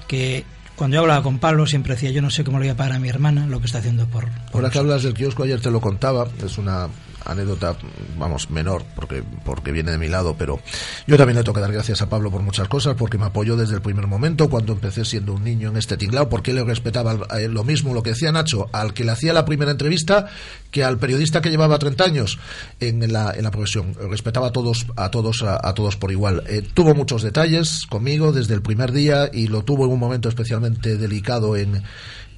que 0.08 0.44
cuando 0.74 0.96
yo 0.96 1.00
hablaba 1.00 1.22
con 1.22 1.38
Pablo 1.38 1.66
siempre 1.66 1.94
decía 1.94 2.10
yo 2.10 2.22
no 2.22 2.30
sé 2.30 2.44
cómo 2.44 2.58
le 2.58 2.66
voy 2.66 2.72
a 2.72 2.76
pagar 2.76 2.94
a 2.94 2.98
mi 2.98 3.08
hermana 3.08 3.46
lo 3.46 3.60
que 3.60 3.66
está 3.66 3.78
haciendo 3.78 4.06
por... 4.06 4.28
Por 4.28 4.56
Ahora 4.56 4.70
que 4.70 4.78
hablas 4.78 5.02
del 5.04 5.14
kiosco, 5.14 5.44
ayer 5.44 5.60
te 5.60 5.70
lo 5.70 5.80
contaba, 5.80 6.26
es 6.44 6.58
una 6.58 6.88
anécdota, 7.28 7.76
vamos, 8.18 8.50
menor, 8.50 8.84
porque, 8.96 9.22
porque 9.44 9.70
viene 9.70 9.92
de 9.92 9.98
mi 9.98 10.08
lado, 10.08 10.34
pero 10.36 10.60
yo 11.06 11.16
también 11.16 11.36
le 11.36 11.44
tengo 11.44 11.54
que 11.54 11.60
dar 11.60 11.72
gracias 11.72 12.02
a 12.02 12.08
Pablo 12.08 12.30
por 12.30 12.42
muchas 12.42 12.68
cosas, 12.68 12.96
porque 12.96 13.18
me 13.18 13.26
apoyó 13.26 13.56
desde 13.56 13.74
el 13.74 13.82
primer 13.82 14.06
momento, 14.06 14.48
cuando 14.48 14.72
empecé 14.72 15.04
siendo 15.04 15.34
un 15.34 15.44
niño 15.44 15.68
en 15.68 15.76
este 15.76 15.96
tinglao, 15.96 16.28
porque 16.28 16.52
le 16.52 16.64
respetaba 16.64 17.14
lo 17.14 17.64
mismo, 17.64 17.94
lo 17.94 18.02
que 18.02 18.10
decía 18.10 18.32
Nacho, 18.32 18.68
al 18.72 18.94
que 18.94 19.04
le 19.04 19.12
hacía 19.12 19.32
la 19.32 19.44
primera 19.44 19.70
entrevista, 19.70 20.26
que 20.70 20.84
al 20.84 20.98
periodista 20.98 21.40
que 21.40 21.50
llevaba 21.50 21.78
30 21.78 22.04
años 22.04 22.38
en 22.80 23.12
la, 23.12 23.32
en 23.32 23.44
la 23.44 23.50
profesión. 23.50 23.94
Respetaba 24.10 24.48
a 24.48 24.52
todos, 24.52 24.86
a 24.96 25.10
todos, 25.10 25.42
a, 25.42 25.74
todos 25.74 25.96
por 25.96 26.10
igual. 26.10 26.42
Eh, 26.46 26.62
tuvo 26.74 26.94
muchos 26.94 27.22
detalles 27.22 27.86
conmigo 27.86 28.32
desde 28.32 28.54
el 28.54 28.62
primer 28.62 28.92
día 28.92 29.30
y 29.32 29.48
lo 29.48 29.62
tuvo 29.62 29.84
en 29.84 29.92
un 29.92 29.98
momento 29.98 30.28
especialmente 30.28 30.96
delicado 30.96 31.56
en 31.56 31.82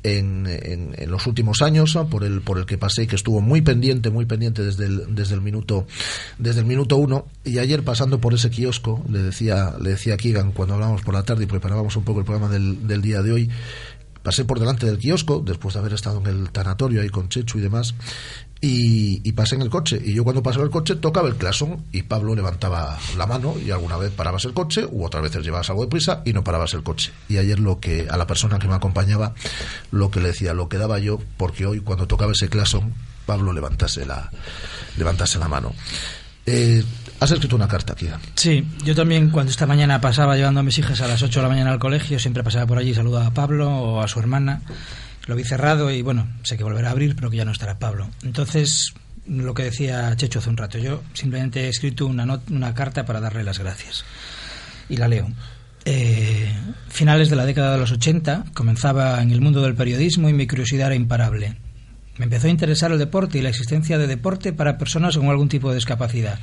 en, 0.03 0.47
en, 0.47 1.11
los 1.11 1.27
últimos 1.27 1.63
años 1.63 1.99
por 2.11 2.25
el 2.25 2.41
por 2.41 2.59
el 2.59 2.67
que 2.67 2.79
pasé 2.79 3.07
que 3.07 3.17
estuvo 3.17 3.41
muy 3.41 3.61
pendiente 3.61 4.11
muy 4.11 4.25
pendiente 4.25 4.63
desde 4.63 4.87
el 4.87 5.15
desde 5.15 5.35
el 5.35 5.41
minuto 5.41 5.87
desde 6.39 6.61
el 6.61 6.67
minuto 6.67 6.97
uno. 6.97 7.27
Y 7.45 7.59
ayer 7.59 7.83
pasando 7.83 8.21
por 8.21 8.35
ese 8.35 8.51
kiosco 8.51 9.05
le 9.11 9.19
decía 9.19 9.75
le 9.81 9.91
decía 9.91 10.17
Keegan 10.17 10.53
cuando 10.53 10.75
hablábamos 10.75 11.03
por 11.03 11.15
la 11.15 11.23
tarde 11.23 11.45
y 11.45 11.47
preparábamos 11.47 11.97
un 11.97 12.05
poco 12.05 12.21
el 12.21 12.27
programa 12.27 12.53
del, 12.53 12.87
del 12.87 13.03
día 13.03 13.23
de 13.23 13.33
hoy 13.33 13.51
pasé 14.23 14.45
por 14.45 14.59
delante 14.59 14.87
del 14.87 14.99
kiosco 14.99 15.41
después 15.45 15.75
de 15.75 15.81
haber 15.81 15.95
estado 15.95 16.19
en 16.21 16.27
el 16.27 16.51
tanatorio 16.51 17.01
ahí 17.01 17.09
con 17.09 17.29
Chechu 17.29 17.59
y 17.59 17.63
demás 17.63 17.95
y, 18.63 19.33
pasé 19.33 19.55
en 19.55 19.63
el 19.63 19.71
coche. 19.71 20.01
Y 20.05 20.15
yo 20.15 20.25
cuando 20.25 20.43
pasaba 20.43 20.65
el 20.65 20.71
coche 20.71 20.97
tocaba 20.97 21.29
el 21.29 21.37
claxon 21.37 21.85
y 21.93 22.03
Pablo 22.03 22.35
levantaba 22.35 22.99
la 23.17 23.27
mano 23.27 23.55
y 23.59 23.71
alguna 23.71 23.97
vez 23.97 24.11
parabas 24.13 24.45
el 24.45 24.53
coche 24.53 24.87
u 24.91 25.05
otras 25.05 25.23
veces 25.23 25.43
llevabas 25.43 25.71
algo 25.71 25.83
de 25.83 25.89
prisa 25.89 26.23
y 26.25 26.33
no 26.33 26.45
parabas 26.45 26.75
el 26.75 26.83
coche. 26.83 27.13
Y 27.29 27.39
ayer 27.39 27.59
lo 27.59 27.81
que 27.81 28.07
a 28.11 28.17
la 28.17 28.27
persona 28.27 28.59
que 28.59 28.69
me 28.69 28.75
acompañaba 28.75 29.35
lo 29.91 30.11
que 30.11 30.21
le 30.21 30.29
decía, 30.29 30.53
lo 30.53 30.69
que 30.69 30.77
daba 30.77 30.99
yo 30.99 31.21
porque 31.37 31.65
hoy 31.65 31.81
cuando 31.81 32.07
tocaba 32.07 32.33
ese 32.33 32.49
claxon 32.49 32.93
Pablo 33.25 33.53
levantase 33.53 34.05
la, 34.05 34.31
levantase 34.99 35.39
la 35.39 35.49
mano. 35.49 35.73
Eh, 36.45 36.83
has 37.21 37.31
escrito 37.31 37.55
una 37.55 37.69
carta 37.69 37.93
aquí. 37.93 38.09
Sí, 38.35 38.67
yo 38.85 38.95
también 38.95 39.31
cuando 39.31 39.51
esta 39.51 39.67
mañana 39.67 40.01
pasaba 40.01 40.37
llevando 40.37 40.61
a 40.61 40.63
mis 40.63 40.77
hijas 40.79 41.01
a 41.01 41.07
las 41.07 41.23
8 41.23 41.39
de 41.39 41.43
la 41.43 41.49
mañana 41.49 41.71
al 41.71 41.79
colegio, 41.79 42.19
siempre 42.19 42.43
pasaba 42.43 42.67
por 42.67 42.79
allí 42.79 42.91
y 42.91 42.95
saludaba 42.95 43.27
a 43.27 43.35
Pablo 43.35 43.71
o 43.71 44.01
a 44.03 44.09
su 44.09 44.19
hermana 44.19 44.63
lo 45.31 45.37
vi 45.37 45.45
cerrado 45.45 45.93
y 45.93 46.03
bueno, 46.03 46.29
sé 46.43 46.57
que 46.57 46.65
volverá 46.65 46.89
a 46.89 46.91
abrir, 46.91 47.15
pero 47.15 47.31
que 47.31 47.37
ya 47.37 47.45
no 47.45 47.53
estará 47.53 47.79
Pablo. 47.79 48.11
Entonces, 48.25 48.93
lo 49.29 49.55
que 49.55 49.63
decía 49.63 50.15
Checho 50.17 50.41
hace 50.41 50.51
un 50.51 50.57
rato, 50.57 50.77
yo 50.77 51.05
simplemente 51.15 51.67
he 51.67 51.69
escrito 51.69 52.07
una, 52.07 52.41
una 52.51 52.75
carta 52.75 53.05
para 53.05 53.21
darle 53.21 53.45
las 53.45 53.61
gracias. 53.61 54.05
Y 54.89 54.97
la 54.97 55.07
leo. 55.07 55.29
Eh, 55.85 56.53
finales 56.89 57.31
de 57.31 57.37
la 57.37 57.47
década 57.47 57.75
de 57.75 57.79
los 57.79 57.93
80 57.93 58.47
comenzaba 58.55 59.23
en 59.23 59.31
el 59.31 59.41
mundo 59.41 59.63
del 59.63 59.77
periodismo 59.77 60.29
y 60.29 60.33
mi 60.33 60.49
curiosidad 60.49 60.89
era 60.89 60.97
imparable. 60.97 61.57
Me 62.19 62.25
empezó 62.25 62.49
a 62.49 62.51
interesar 62.51 62.91
el 62.91 62.99
deporte 62.99 63.39
y 63.39 63.43
la 63.43 63.51
existencia 63.51 63.99
de 63.99 64.09
deporte 64.09 64.53
para 64.53 64.79
personas 64.79 65.17
con 65.17 65.29
algún 65.29 65.49
tipo 65.49 65.69
de 65.69 65.77
discapacidad. 65.77 66.41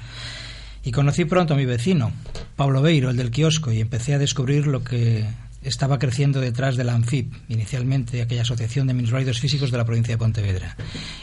Y 0.82 0.92
conocí 0.92 1.26
pronto 1.26 1.56
a 1.56 1.58
mi 1.58 1.66
vecino, 1.66 2.14
Pablo 2.56 2.82
Beiro, 2.82 3.10
el 3.10 3.18
del 3.18 3.32
kiosco, 3.32 3.74
y 3.74 3.82
empecé 3.82 4.14
a 4.14 4.20
descubrir 4.20 4.66
lo 4.66 4.86
que 4.86 5.26
estaba 5.64 6.00
creciendo 6.00 6.40
detrás 6.40 6.76
de 6.78 6.84
la 6.84 6.94
ANFIP, 6.94 7.34
inicialmente 7.50 8.22
aquella 8.22 8.44
Asociación 8.44 8.88
de 8.88 8.94
Minusválidos 8.94 9.40
Físicos 9.40 9.72
de 9.72 9.78
la 9.78 9.86
provincia 9.86 10.14
de 10.14 10.18
Pontevedra. 10.18 10.76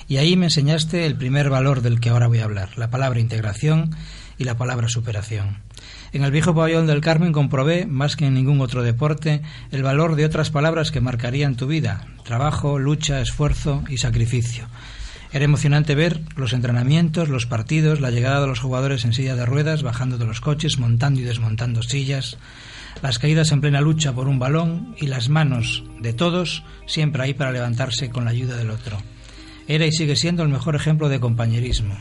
Y 0.09 0.19
ahí 0.19 0.37
me 0.37 0.47
enseñaste 0.47 1.07
el 1.07 1.17
primer 1.17 1.51
valor 1.51 1.83
del 1.83 2.01
que 2.01 2.11
ahora 2.11 2.27
voy 2.27 2.41
a 2.41 2.45
hablar, 2.45 2.77
la 2.77 2.91
palabra 2.91 3.21
integración 3.21 3.91
y 4.39 4.45
la 4.45 4.57
palabra 4.57 4.89
superación. 4.89 5.59
En 6.13 6.23
el 6.23 6.31
viejo 6.31 6.55
pabellón 6.55 6.87
del 6.87 7.01
Carmen 7.01 7.33
comprobé, 7.33 7.87
más 7.87 8.17
que 8.17 8.27
en 8.27 8.35
ningún 8.35 8.61
otro 8.61 8.83
deporte, 8.83 9.43
el 9.71 9.83
valor 9.83 10.17
de 10.17 10.25
otras 10.25 10.51
palabras 10.51 10.91
que 10.91 11.01
marcarían 11.01 11.57
tu 11.57 11.67
vida, 11.67 12.07
trabajo, 12.25 12.79
lucha, 12.79 13.21
esfuerzo 13.21 13.83
y 13.89 13.99
sacrificio. 13.99 14.69
Era 15.33 15.47
emocionante 15.47 15.97
ver 15.97 16.21
los 16.37 16.53
entrenamientos, 16.53 17.29
los 17.29 17.47
partidos, 17.47 18.01
la 18.01 18.13
llegada 18.13 18.41
de 18.41 18.47
los 18.47 18.61
jugadores 18.61 19.05
en 19.05 19.13
silla 19.13 19.35
de 19.35 19.45
ruedas, 19.45 19.83
bajando 19.83 20.17
de 20.17 20.27
los 20.27 20.41
coches, 20.41 20.79
montando 20.79 21.21
y 21.21 21.25
desmontando 21.25 21.83
sillas, 21.83 22.39
las 23.03 23.19
caídas 23.19 23.53
en 23.53 23.61
plena 23.61 23.81
lucha 23.81 24.13
por 24.13 24.29
un 24.29 24.39
balón 24.39 24.95
y 24.99 25.07
las 25.07 25.29
manos 25.29 25.85
de 26.01 26.13
todos 26.13 26.65
siempre 26.87 27.23
ahí 27.23 27.35
para 27.35 27.53
levantarse 27.53 28.11
con 28.11 28.25
la 28.25 28.31
ayuda 28.31 28.57
del 28.57 28.71
otro. 28.71 28.99
Era 29.67 29.87
y 29.87 29.93
sigue 29.93 30.17
siendo 30.17 30.43
el 30.43 30.49
mejor 30.49 30.77
ejemplo 30.77 31.09
de 31.09 31.21
compañerismo. 31.21 31.97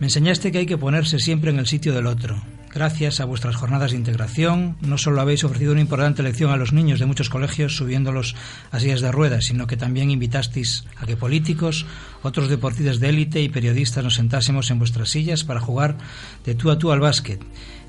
Me 0.00 0.06
enseñaste 0.06 0.52
que 0.52 0.58
hay 0.58 0.66
que 0.66 0.78
ponerse 0.78 1.18
siempre 1.18 1.50
en 1.50 1.58
el 1.58 1.66
sitio 1.66 1.92
del 1.92 2.06
otro. 2.06 2.40
Gracias 2.72 3.18
a 3.18 3.24
vuestras 3.24 3.56
jornadas 3.56 3.90
de 3.90 3.96
integración, 3.96 4.76
no 4.80 4.98
solo 4.98 5.20
habéis 5.20 5.42
ofrecido 5.42 5.72
una 5.72 5.80
importante 5.80 6.22
lección 6.22 6.52
a 6.52 6.56
los 6.56 6.72
niños 6.72 7.00
de 7.00 7.06
muchos 7.06 7.30
colegios 7.30 7.76
subiéndolos 7.76 8.36
a 8.70 8.78
sillas 8.78 9.00
de 9.00 9.10
ruedas, 9.10 9.46
sino 9.46 9.66
que 9.66 9.76
también 9.76 10.10
invitasteis 10.10 10.84
a 10.98 11.06
que 11.06 11.16
políticos, 11.16 11.86
otros 12.22 12.48
deportistas 12.48 13.00
de 13.00 13.08
élite 13.08 13.40
y 13.40 13.48
periodistas 13.48 14.04
nos 14.04 14.14
sentásemos 14.14 14.70
en 14.70 14.78
vuestras 14.78 15.08
sillas 15.08 15.44
para 15.44 15.60
jugar 15.60 15.96
de 16.44 16.54
tú 16.54 16.70
a 16.70 16.78
tú 16.78 16.92
al 16.92 17.00
básquet 17.00 17.40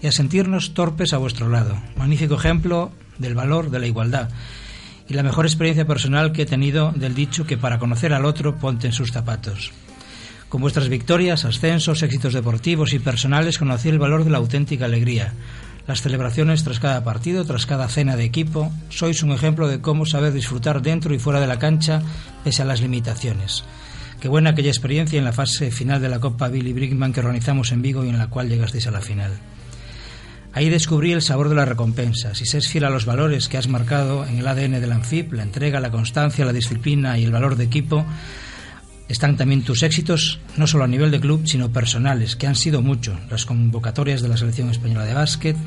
y 0.01 0.07
a 0.07 0.11
sentirnos 0.11 0.73
torpes 0.73 1.13
a 1.13 1.17
vuestro 1.17 1.49
lado. 1.49 1.77
Magnífico 1.97 2.35
ejemplo 2.35 2.91
del 3.17 3.35
valor 3.35 3.69
de 3.69 3.79
la 3.79 3.87
igualdad 3.87 4.29
y 5.09 5.13
la 5.13 5.23
mejor 5.23 5.45
experiencia 5.45 5.87
personal 5.87 6.31
que 6.31 6.43
he 6.43 6.45
tenido 6.45 6.91
del 6.95 7.15
dicho 7.15 7.45
que 7.45 7.57
para 7.57 7.79
conocer 7.79 8.13
al 8.13 8.25
otro 8.25 8.57
ponte 8.57 8.87
en 8.87 8.93
sus 8.93 9.11
zapatos. 9.11 9.71
Con 10.49 10.61
vuestras 10.61 10.89
victorias, 10.89 11.45
ascensos, 11.45 12.01
éxitos 12.01 12.33
deportivos 12.33 12.93
y 12.93 12.99
personales 12.99 13.57
conocí 13.57 13.89
el 13.89 13.99
valor 13.99 14.23
de 14.23 14.31
la 14.31 14.37
auténtica 14.37 14.85
alegría. 14.85 15.33
Las 15.87 16.01
celebraciones 16.01 16.63
tras 16.63 16.79
cada 16.79 17.03
partido, 17.03 17.45
tras 17.45 17.65
cada 17.65 17.87
cena 17.87 18.15
de 18.15 18.23
equipo, 18.23 18.71
sois 18.89 19.23
un 19.23 19.31
ejemplo 19.31 19.67
de 19.67 19.81
cómo 19.81 20.05
saber 20.05 20.33
disfrutar 20.33 20.81
dentro 20.81 21.13
y 21.13 21.19
fuera 21.19 21.39
de 21.39 21.47
la 21.47 21.59
cancha 21.59 22.01
pese 22.43 22.61
a 22.61 22.65
las 22.65 22.81
limitaciones. 22.81 23.63
Qué 24.19 24.27
buena 24.27 24.51
aquella 24.51 24.69
experiencia 24.69 25.17
en 25.17 25.25
la 25.25 25.33
fase 25.33 25.71
final 25.71 26.01
de 26.01 26.09
la 26.09 26.19
Copa 26.19 26.49
Billy 26.49 26.73
Brickman 26.73 27.13
que 27.13 27.21
organizamos 27.21 27.71
en 27.71 27.81
Vigo 27.81 28.03
y 28.03 28.09
en 28.09 28.17
la 28.17 28.27
cual 28.27 28.49
llegasteis 28.49 28.85
a 28.87 28.91
la 28.91 29.01
final. 29.01 29.31
Ahí 30.53 30.69
descubrí 30.69 31.11
el 31.11 31.21
sabor 31.21 31.49
de 31.49 31.55
la 31.55 31.65
recompensa. 31.65 32.33
Si 32.33 32.45
se 32.45 32.57
es 32.57 32.67
fiel 32.67 32.85
a 32.85 32.89
los 32.89 33.05
valores 33.05 33.47
que 33.47 33.57
has 33.57 33.67
marcado 33.67 34.25
en 34.25 34.39
el 34.39 34.47
ADN 34.47 34.81
del 34.81 34.91
ANFIP, 34.91 35.33
la 35.33 35.43
entrega, 35.43 35.79
la 35.79 35.91
constancia, 35.91 36.45
la 36.45 36.53
disciplina 36.53 37.19
y 37.19 37.23
el 37.23 37.31
valor 37.31 37.55
de 37.55 37.65
equipo, 37.65 38.05
están 39.09 39.37
también 39.37 39.63
tus 39.63 39.81
éxitos, 39.81 40.39
no 40.55 40.67
solo 40.67 40.83
a 40.83 40.87
nivel 40.87 41.09
de 41.09 41.19
club, 41.19 41.41
sino 41.45 41.71
personales, 41.71 42.35
que 42.35 42.45
han 42.45 42.55
sido 42.55 42.81
muchos. 42.81 43.17
Las 43.29 43.45
convocatorias 43.45 44.21
de 44.21 44.27
la 44.27 44.37
Selección 44.37 44.69
Española 44.69 45.05
de 45.05 45.15
Básquet, 45.15 45.57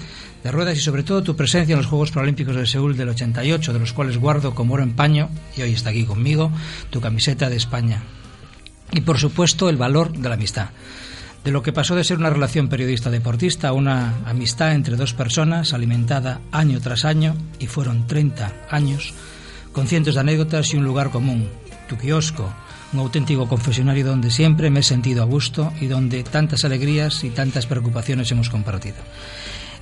de 0.43 0.51
ruedas 0.51 0.78
y 0.78 0.80
sobre 0.80 1.03
todo 1.03 1.22
tu 1.22 1.35
presencia 1.35 1.72
en 1.72 1.78
los 1.78 1.87
Juegos 1.87 2.12
Paralímpicos 2.12 2.55
de 2.55 2.66
Seúl 2.66 2.97
del 2.97 3.09
88, 3.09 3.72
de 3.72 3.78
los 3.80 3.93
cuales 3.93 4.18
guardo 4.18 4.55
como 4.55 4.74
oro 4.74 4.85
en 4.85 4.95
paño, 4.95 5.28
y 5.57 5.62
hoy 5.62 5.72
está 5.72 5.91
aquí 5.91 6.05
conmigo, 6.05 6.53
tu 6.91 7.01
camiseta 7.01 7.49
de 7.49 7.57
España. 7.57 8.03
Y 8.93 9.01
por 9.01 9.18
supuesto 9.18 9.68
el 9.68 9.76
valor 9.76 10.12
de 10.12 10.28
la 10.28 10.35
amistad. 10.35 10.68
De 11.45 11.51
lo 11.51 11.62
que 11.62 11.72
pasó 11.72 11.97
de 11.97 12.05
ser 12.05 12.18
una 12.18 12.30
relación 12.30 12.68
periodista-deportista 12.68 13.68
a 13.68 13.72
una 13.72 14.14
amistad 14.26 14.74
entre 14.74 14.95
dos 14.95 15.12
personas 15.12 15.72
alimentada 15.72 16.40
año 16.53 16.80
tras 16.80 17.05
año, 17.05 17.34
y 17.59 17.66
fueron 17.66 18.07
30 18.07 18.53
años, 18.70 19.12
con 19.72 19.88
cientos 19.88 20.14
de 20.14 20.20
anécdotas 20.20 20.72
y 20.72 20.76
un 20.76 20.84
lugar 20.84 21.11
común, 21.11 21.49
tu 21.88 21.97
kiosco, 21.97 22.53
un 22.93 23.01
auténtico 23.01 23.49
confesionario 23.49 24.07
donde 24.07 24.30
siempre 24.30 24.70
me 24.70 24.80
he 24.80 24.82
sentido 24.84 25.22
a 25.22 25.26
gusto 25.26 25.72
y 25.80 25.86
donde 25.86 26.22
tantas 26.22 26.64
alegrías 26.64 27.24
y 27.24 27.30
tantas 27.30 27.66
preocupaciones 27.66 28.30
hemos 28.30 28.49
compartido. 28.49 28.97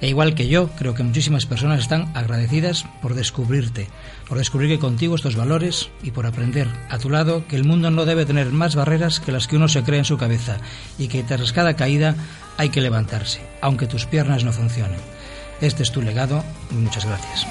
E 0.00 0.08
igual 0.08 0.34
que 0.34 0.48
yo, 0.48 0.68
creo 0.78 0.94
que 0.94 1.02
muchísimas 1.02 1.44
personas 1.44 1.80
están 1.80 2.10
agradecidas 2.16 2.86
por 3.02 3.14
descubrirte, 3.14 3.88
por 4.28 4.38
descubrir 4.38 4.70
que 4.70 4.78
contigo 4.78 5.14
estos 5.14 5.36
valores 5.36 5.90
y 6.02 6.10
por 6.10 6.26
aprender 6.26 6.68
a 6.88 6.98
tu 6.98 7.10
lado 7.10 7.46
que 7.46 7.56
el 7.56 7.64
mundo 7.64 7.90
no 7.90 8.06
debe 8.06 8.24
tener 8.24 8.50
más 8.50 8.74
barreras 8.74 9.20
que 9.20 9.32
las 9.32 9.46
que 9.46 9.56
uno 9.56 9.68
se 9.68 9.82
cree 9.82 9.98
en 9.98 10.06
su 10.06 10.16
cabeza 10.16 10.56
y 10.98 11.08
que 11.08 11.22
tras 11.22 11.52
cada 11.52 11.76
caída 11.76 12.14
hay 12.56 12.70
que 12.70 12.80
levantarse, 12.80 13.40
aunque 13.60 13.86
tus 13.86 14.06
piernas 14.06 14.42
no 14.42 14.52
funcionen. 14.52 15.00
Este 15.60 15.82
es 15.82 15.92
tu 15.92 16.00
legado 16.00 16.42
y 16.70 16.74
muchas 16.74 17.04
gracias. 17.04 17.46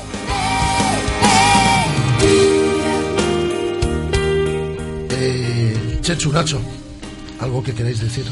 Eh, 5.12 6.00
Chechu, 6.02 6.34
Nacho, 6.34 6.60
¿algo 7.40 7.62
que 7.62 7.76
queréis 7.76 8.00
decir? 8.00 8.26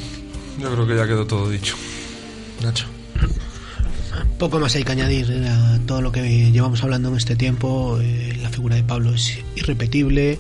Yo 0.59 0.72
creo 0.74 0.88
que 0.88 0.95
ya 0.95 1.05
quedó 1.05 1.28
todo 1.28 1.47
dicho. 1.49 1.76
Nacho. 2.63 2.97
Poco 4.38 4.59
más 4.59 4.75
hay 4.75 4.83
que 4.83 4.91
añadir 4.91 5.31
a 5.47 5.79
todo 5.88 6.01
lo 6.01 6.11
que 6.11 6.51
llevamos 6.51 6.83
hablando 6.83 7.09
en 7.09 7.17
este 7.17 7.35
tiempo. 7.35 7.97
Eh, 7.99 8.38
la 8.39 8.49
figura 8.49 8.75
de 8.75 8.83
Pablo 8.83 9.15
es 9.15 9.39
irrepetible. 9.55 10.38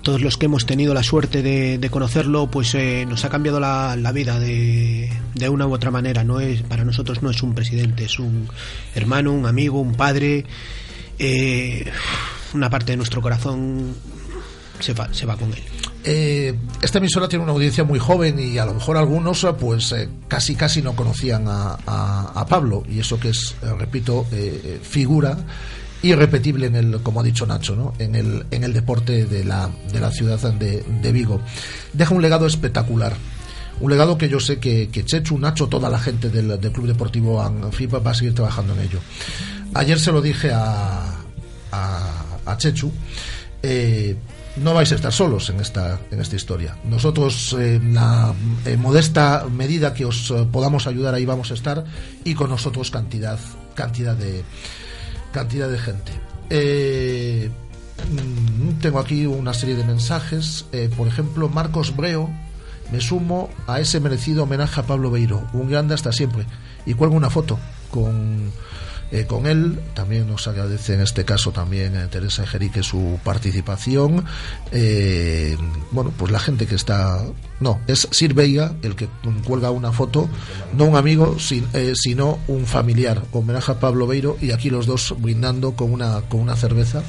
Todos 0.00 0.22
los 0.22 0.38
que 0.38 0.46
hemos 0.46 0.64
tenido 0.64 0.94
la 0.94 1.02
suerte 1.02 1.42
de, 1.42 1.90
conocerlo, 1.90 2.50
pues 2.50 2.74
eh, 2.74 3.04
nos 3.06 3.26
ha 3.26 3.28
cambiado 3.28 3.60
la, 3.60 4.12
vida 4.14 4.38
de, 4.38 5.10
de, 5.34 5.48
una 5.50 5.66
u 5.66 5.74
otra 5.74 5.90
manera. 5.90 6.24
No 6.24 6.40
es 6.40 6.62
para 6.62 6.84
nosotros 6.84 7.22
no 7.22 7.28
es 7.28 7.42
un 7.42 7.54
presidente, 7.54 8.04
es 8.04 8.18
un 8.18 8.48
hermano, 8.94 9.32
un 9.32 9.44
amigo, 9.44 9.80
un 9.80 9.94
padre. 9.94 10.46
Eh, 11.18 11.84
una 12.54 12.70
parte 12.70 12.92
de 12.92 12.96
nuestro 12.96 13.20
corazón 13.20 13.94
se 14.80 14.92
va, 14.92 15.12
se 15.12 15.26
va 15.26 15.36
con 15.36 15.52
él. 15.52 15.62
Eh, 16.04 16.54
esta 16.82 16.98
emisora 16.98 17.28
tiene 17.28 17.42
una 17.42 17.52
audiencia 17.52 17.82
muy 17.82 17.98
joven 17.98 18.38
y 18.38 18.58
a 18.58 18.64
lo 18.64 18.74
mejor 18.74 18.96
algunos 18.96 19.44
pues 19.58 19.90
eh, 19.92 20.08
casi 20.28 20.54
casi 20.54 20.80
no 20.80 20.94
conocían 20.94 21.46
a, 21.48 21.74
a, 21.84 22.46
Pablo 22.46 22.84
y 22.88 23.00
eso 23.00 23.18
que 23.18 23.30
es, 23.30 23.56
eh, 23.62 23.72
repito, 23.76 24.24
figura 24.82 25.36
irrepetible 26.02 26.66
en 26.66 26.76
el, 26.76 27.02
como 27.02 27.20
ha 27.20 27.22
dicho 27.24 27.46
Nacho, 27.46 27.74
¿no? 27.74 27.92
en, 27.98 28.14
el, 28.14 28.46
en 28.52 28.62
el 28.62 28.72
deporte 28.72 29.26
de 29.26 29.44
la, 29.44 29.68
de 29.92 29.98
la 29.98 30.10
ciudad 30.12 30.38
de, 30.52 30.82
de 30.82 31.12
Vigo. 31.12 31.40
Deja 31.92 32.14
un 32.14 32.22
legado 32.22 32.46
espectacular. 32.46 33.16
Un 33.80 33.90
legado 33.90 34.16
que 34.16 34.28
yo 34.28 34.40
sé 34.40 34.58
que, 34.58 34.88
que 34.88 35.04
Chechu, 35.04 35.38
Nacho, 35.38 35.66
toda 35.66 35.90
la 35.90 35.98
gente 35.98 36.30
del, 36.30 36.60
del 36.60 36.72
Club 36.72 36.86
Deportivo 36.86 37.42
Anfipa 37.42 37.98
va 37.98 38.12
a 38.12 38.14
seguir 38.14 38.34
trabajando 38.34 38.74
en 38.74 38.80
ello. 38.80 39.00
Ayer 39.74 39.98
se 39.98 40.12
lo 40.12 40.22
dije 40.22 40.50
a, 40.52 41.18
a, 41.72 42.56
Chechu. 42.56 42.90
Eh, 43.62 44.16
no 44.56 44.74
vais 44.74 44.90
a 44.92 44.94
estar 44.94 45.12
solos 45.12 45.50
en 45.50 45.60
esta, 45.60 46.00
en 46.10 46.20
esta 46.20 46.36
historia. 46.36 46.76
Nosotros, 46.84 47.54
en 47.58 47.94
la 47.94 48.34
modesta 48.78 49.46
medida 49.50 49.94
que 49.94 50.04
os 50.04 50.30
eh, 50.30 50.46
podamos 50.50 50.86
ayudar, 50.86 51.14
ahí 51.14 51.26
vamos 51.26 51.50
a 51.50 51.54
estar 51.54 51.84
y 52.24 52.34
con 52.34 52.50
nosotros 52.50 52.90
cantidad, 52.90 53.38
cantidad, 53.74 54.16
de, 54.16 54.44
cantidad 55.32 55.68
de 55.68 55.78
gente. 55.78 56.12
Eh, 56.50 57.50
mm, 58.10 58.80
tengo 58.80 58.98
aquí 58.98 59.26
una 59.26 59.52
serie 59.52 59.74
de 59.76 59.84
mensajes. 59.84 60.66
Eh, 60.72 60.90
por 60.96 61.06
ejemplo, 61.06 61.48
Marcos 61.48 61.94
Breo, 61.94 62.30
me 62.90 63.00
sumo 63.00 63.50
a 63.66 63.80
ese 63.80 64.00
merecido 64.00 64.44
homenaje 64.44 64.80
a 64.80 64.86
Pablo 64.86 65.10
Beiro, 65.10 65.46
un 65.52 65.68
grande 65.68 65.94
hasta 65.94 66.12
siempre. 66.12 66.46
Y 66.86 66.94
cuelgo 66.94 67.16
una 67.16 67.30
foto 67.30 67.58
con 67.90 68.52
eh, 69.10 69.24
con 69.26 69.46
él. 69.46 69.78
También 69.94 70.28
nos 70.28 70.48
agradece 70.48 70.94
en 70.94 71.00
este 71.00 71.24
caso 71.24 71.52
también 71.52 71.96
eh, 71.96 72.06
Teresa 72.10 72.44
Ejerique 72.44 72.82
su 72.82 73.18
participación. 73.22 74.24
Eh, 74.72 75.56
bueno, 75.90 76.12
pues 76.16 76.32
la 76.32 76.38
gente 76.38 76.66
que 76.66 76.74
está. 76.74 77.24
No, 77.58 77.80
es 77.86 78.06
Sir 78.10 78.34
Veiga 78.34 78.74
el 78.82 78.96
que 78.96 79.08
cuelga 79.44 79.70
una 79.70 79.90
foto, 79.90 80.28
no 80.76 80.84
un 80.84 80.96
amigo, 80.96 81.38
sin, 81.38 81.66
eh, 81.72 81.92
sino 81.94 82.38
un 82.48 82.66
familiar. 82.66 83.22
Homenaje 83.32 83.72
a 83.72 83.80
Pablo 83.80 84.06
Beiro 84.06 84.36
y 84.40 84.50
aquí 84.50 84.68
los 84.70 84.86
dos 84.86 85.14
brindando 85.18 85.72
con 85.72 85.92
una, 85.92 86.20
con 86.22 86.40
una 86.40 86.56
cerveza. 86.56 87.02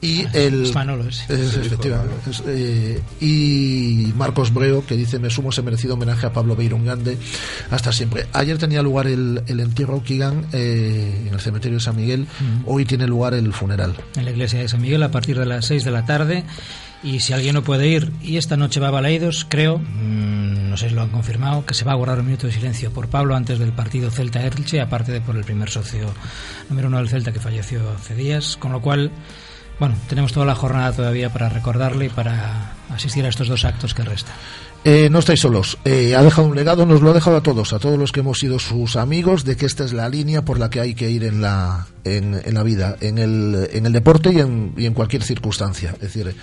Y 0.00 0.26
el. 0.32 0.64
Es 0.66 0.74
Manolo, 0.74 1.08
es, 1.08 1.28
efectivamente. 1.28 2.30
Es, 2.30 2.42
eh, 2.46 3.00
y 3.20 4.12
Marcos 4.16 4.52
Breo 4.54 4.84
que 4.86 4.96
dice: 4.96 5.18
Me 5.18 5.30
sumo 5.30 5.50
ese 5.50 5.62
merecido 5.62 5.94
homenaje 5.94 6.26
a 6.26 6.32
Pablo 6.32 6.56
Beiro, 6.56 6.76
un 6.76 6.84
grande 6.84 7.18
hasta 7.70 7.92
siempre. 7.92 8.26
Ayer 8.32 8.58
tenía 8.58 8.82
lugar 8.82 9.06
el, 9.06 9.42
el 9.46 9.60
entierro 9.60 10.02
Kigan. 10.02 10.46
Eh, 10.52 11.17
en 11.26 11.34
el 11.34 11.40
cementerio 11.40 11.78
de 11.78 11.84
San 11.84 11.96
Miguel. 11.96 12.22
Uh 12.22 12.44
-huh. 12.44 12.62
Hoy 12.66 12.84
tiene 12.84 13.06
lugar 13.06 13.34
el 13.34 13.52
funeral. 13.52 13.94
En 14.16 14.24
la 14.24 14.30
iglesia 14.30 14.60
de 14.60 14.68
San 14.68 14.80
Miguel 14.80 15.02
a 15.02 15.10
partir 15.10 15.38
de 15.38 15.46
las 15.46 15.66
6 15.66 15.84
de 15.84 15.90
la 15.90 16.04
tarde. 16.04 16.44
Y 17.02 17.20
si 17.20 17.32
alguien 17.32 17.54
no 17.54 17.62
puede 17.62 17.86
ir 17.86 18.10
y 18.22 18.38
esta 18.38 18.56
noche 18.56 18.80
va 18.80 18.88
a 18.88 18.90
Balaidos, 18.90 19.46
creo, 19.48 19.78
mmm, 19.78 20.68
no 20.68 20.76
sé 20.76 20.88
si 20.88 20.94
lo 20.96 21.02
han 21.02 21.10
confirmado, 21.10 21.64
que 21.64 21.74
se 21.74 21.84
va 21.84 21.92
a 21.92 21.94
guardar 21.94 22.18
un 22.18 22.26
minuto 22.26 22.48
de 22.48 22.52
silencio 22.52 22.92
por 22.92 23.08
Pablo 23.08 23.36
antes 23.36 23.60
del 23.60 23.72
partido 23.72 24.10
Celta-Elche, 24.10 24.80
aparte 24.80 25.12
de 25.12 25.20
por 25.20 25.36
el 25.36 25.44
primer 25.44 25.70
socio 25.70 26.12
número 26.68 26.88
uno 26.88 26.98
del 26.98 27.08
Celta 27.08 27.32
que 27.32 27.38
falleció 27.38 27.88
hace 27.96 28.16
días. 28.16 28.56
Con 28.56 28.72
lo 28.72 28.80
cual, 28.82 29.12
bueno, 29.78 29.94
tenemos 30.08 30.32
toda 30.32 30.44
la 30.44 30.56
jornada 30.56 30.92
todavía 30.92 31.32
para 31.32 31.48
recordarle 31.48 32.06
y 32.06 32.08
para 32.08 32.72
asistir 32.90 33.24
a 33.24 33.28
estos 33.28 33.46
dos 33.46 33.64
actos 33.64 33.94
que 33.94 34.02
restan. 34.02 34.34
Eh, 34.84 35.08
no 35.10 35.18
estáis 35.18 35.40
solos. 35.40 35.76
Eh, 35.84 36.14
ha 36.14 36.22
dejado 36.22 36.48
un 36.48 36.56
legado, 36.56 36.86
nos 36.86 37.02
lo 37.02 37.10
ha 37.10 37.14
dejado 37.14 37.36
a 37.36 37.42
todos, 37.42 37.72
a 37.72 37.78
todos 37.78 37.98
los 37.98 38.12
que 38.12 38.20
hemos 38.20 38.38
sido 38.38 38.58
sus 38.58 38.96
amigos, 38.96 39.44
de 39.44 39.56
que 39.56 39.66
esta 39.66 39.84
es 39.84 39.92
la 39.92 40.08
línea 40.08 40.44
por 40.44 40.58
la 40.58 40.70
que 40.70 40.80
hay 40.80 40.94
que 40.94 41.10
ir 41.10 41.24
en 41.24 41.42
la, 41.42 41.88
en, 42.04 42.40
en 42.42 42.54
la 42.54 42.62
vida, 42.62 42.96
en 43.00 43.18
el, 43.18 43.68
en 43.72 43.86
el 43.86 43.92
deporte 43.92 44.32
y 44.32 44.40
en, 44.40 44.72
y 44.76 44.86
en 44.86 44.94
cualquier 44.94 45.22
circunstancia. 45.24 45.90
Es 45.94 46.00
decir, 46.00 46.34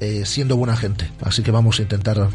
eh, 0.00 0.24
siendo 0.26 0.56
buena 0.56 0.76
gente. 0.76 1.08
Así 1.22 1.42
que 1.42 1.50
vamos 1.50 1.78
a 1.78 1.82
intentar 1.82 2.28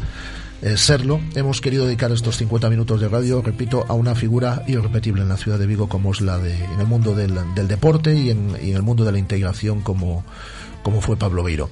eh, 0.62 0.76
serlo. 0.76 1.20
Hemos 1.34 1.60
querido 1.60 1.84
dedicar 1.84 2.10
estos 2.10 2.36
50 2.38 2.70
minutos 2.70 3.00
de 3.00 3.08
radio, 3.08 3.42
repito, 3.42 3.84
a 3.88 3.92
una 3.92 4.14
figura 4.14 4.62
irrepetible 4.66 5.22
en 5.22 5.28
la 5.28 5.36
ciudad 5.36 5.58
de 5.58 5.66
Vigo 5.66 5.88
como 5.88 6.12
es 6.12 6.20
la 6.20 6.38
de, 6.38 6.54
en 6.54 6.80
el 6.80 6.86
mundo 6.86 7.14
del, 7.14 7.38
del 7.54 7.68
deporte 7.68 8.14
y 8.14 8.30
en, 8.30 8.56
y 8.62 8.70
en 8.70 8.76
el 8.76 8.82
mundo 8.82 9.04
de 9.04 9.12
la 9.12 9.18
integración 9.18 9.82
como, 9.82 10.24
como 10.82 11.00
fue 11.00 11.16
Pablo 11.16 11.42
Beiro. 11.42 11.70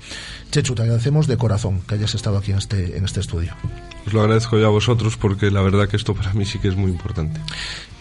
Chechu, 0.51 0.74
te 0.74 0.82
agradecemos 0.82 1.26
de 1.26 1.36
corazón 1.36 1.80
que 1.82 1.94
hayas 1.94 2.14
estado 2.14 2.38
aquí 2.38 2.53
en 2.53 2.59
este, 2.59 2.96
en 2.96 3.05
este 3.05 3.20
estudio. 3.20 3.55
Os 4.07 4.12
lo 4.12 4.20
agradezco 4.20 4.59
yo 4.59 4.66
a 4.66 4.70
vosotros 4.70 5.16
porque 5.16 5.51
la 5.51 5.61
verdad 5.61 5.88
que 5.88 5.96
esto 5.96 6.14
para 6.14 6.32
mí 6.32 6.44
sí 6.46 6.59
que 6.59 6.68
es 6.68 6.76
muy 6.76 6.90
importante. 6.90 7.40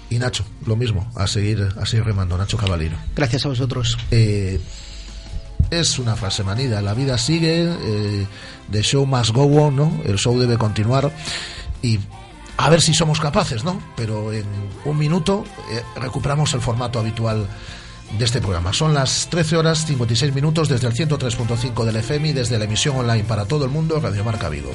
Y 0.09 0.19
Nacho, 0.19 0.45
lo 0.65 0.77
mismo, 0.77 1.11
a 1.15 1.27
seguir, 1.27 1.67
a 1.79 1.85
seguir 1.85 2.05
remando, 2.05 2.37
Nacho 2.37 2.57
Caballero. 2.57 2.97
Gracias 3.13 3.45
a 3.45 3.49
vosotros. 3.49 3.97
Eh, 4.11 4.61
es 5.69 5.99
una 5.99 6.15
frase 6.15 6.43
manida, 6.43 6.81
la 6.81 6.93
vida 6.93 7.17
sigue, 7.17 7.63
eh, 7.63 8.25
the 8.71 8.81
show 8.81 9.05
must 9.05 9.31
go 9.31 9.43
on, 9.43 9.75
¿no? 9.75 10.01
El 10.05 10.17
show 10.17 10.39
debe 10.39 10.57
continuar 10.57 11.11
y 11.81 11.99
a 12.55 12.69
ver 12.69 12.81
si 12.81 12.93
somos 12.93 13.19
capaces, 13.19 13.63
¿no? 13.63 13.81
Pero 13.95 14.31
en 14.31 14.45
un 14.85 14.97
minuto 14.97 15.43
eh, 15.71 15.83
recuperamos 15.99 16.53
el 16.53 16.61
formato 16.61 16.99
habitual 16.99 17.47
de 18.17 18.25
este 18.25 18.41
programa. 18.41 18.73
Son 18.73 18.93
las 18.93 19.27
13 19.29 19.57
horas 19.57 19.85
56 19.85 20.33
minutos 20.33 20.69
desde 20.69 20.87
el 20.87 20.93
103.5 20.93 21.85
del 21.85 21.95
FM 21.97 22.29
y 22.29 22.33
desde 22.33 22.57
la 22.57 22.65
emisión 22.65 22.97
online 22.97 23.23
para 23.23 23.45
todo 23.45 23.65
el 23.65 23.71
mundo, 23.71 23.99
Radio 23.99 24.23
Marca 24.23 24.49
Vigo. 24.49 24.71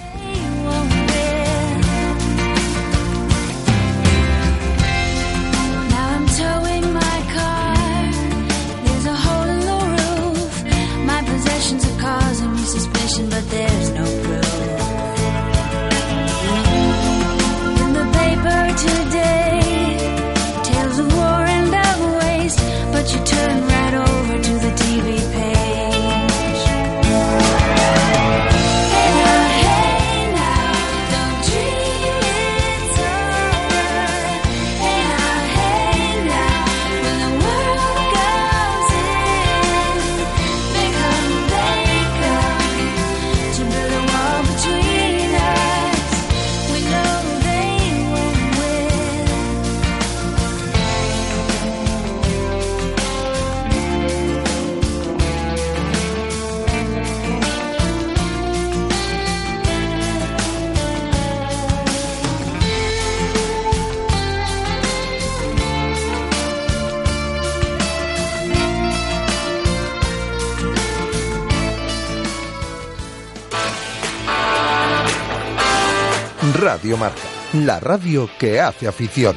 Radio 76.82 76.96
Marca, 76.96 77.22
la 77.52 77.78
radio 77.78 78.28
que 78.40 78.60
hace 78.60 78.88
afición. 78.88 79.36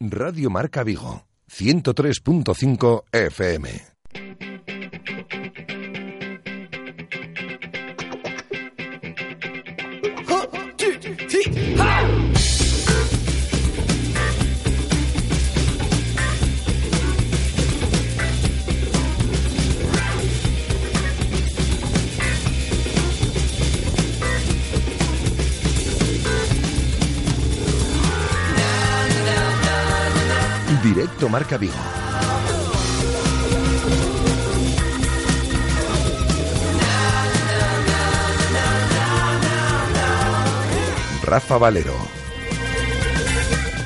Radio 0.00 0.50
Marca 0.50 0.82
Vigo, 0.82 1.22
103.5 1.48 3.04
FM. 3.12 3.93
Marca 31.34 31.58
Vigo. 31.58 31.74
Rafa 41.24 41.58
Valero. 41.58 41.96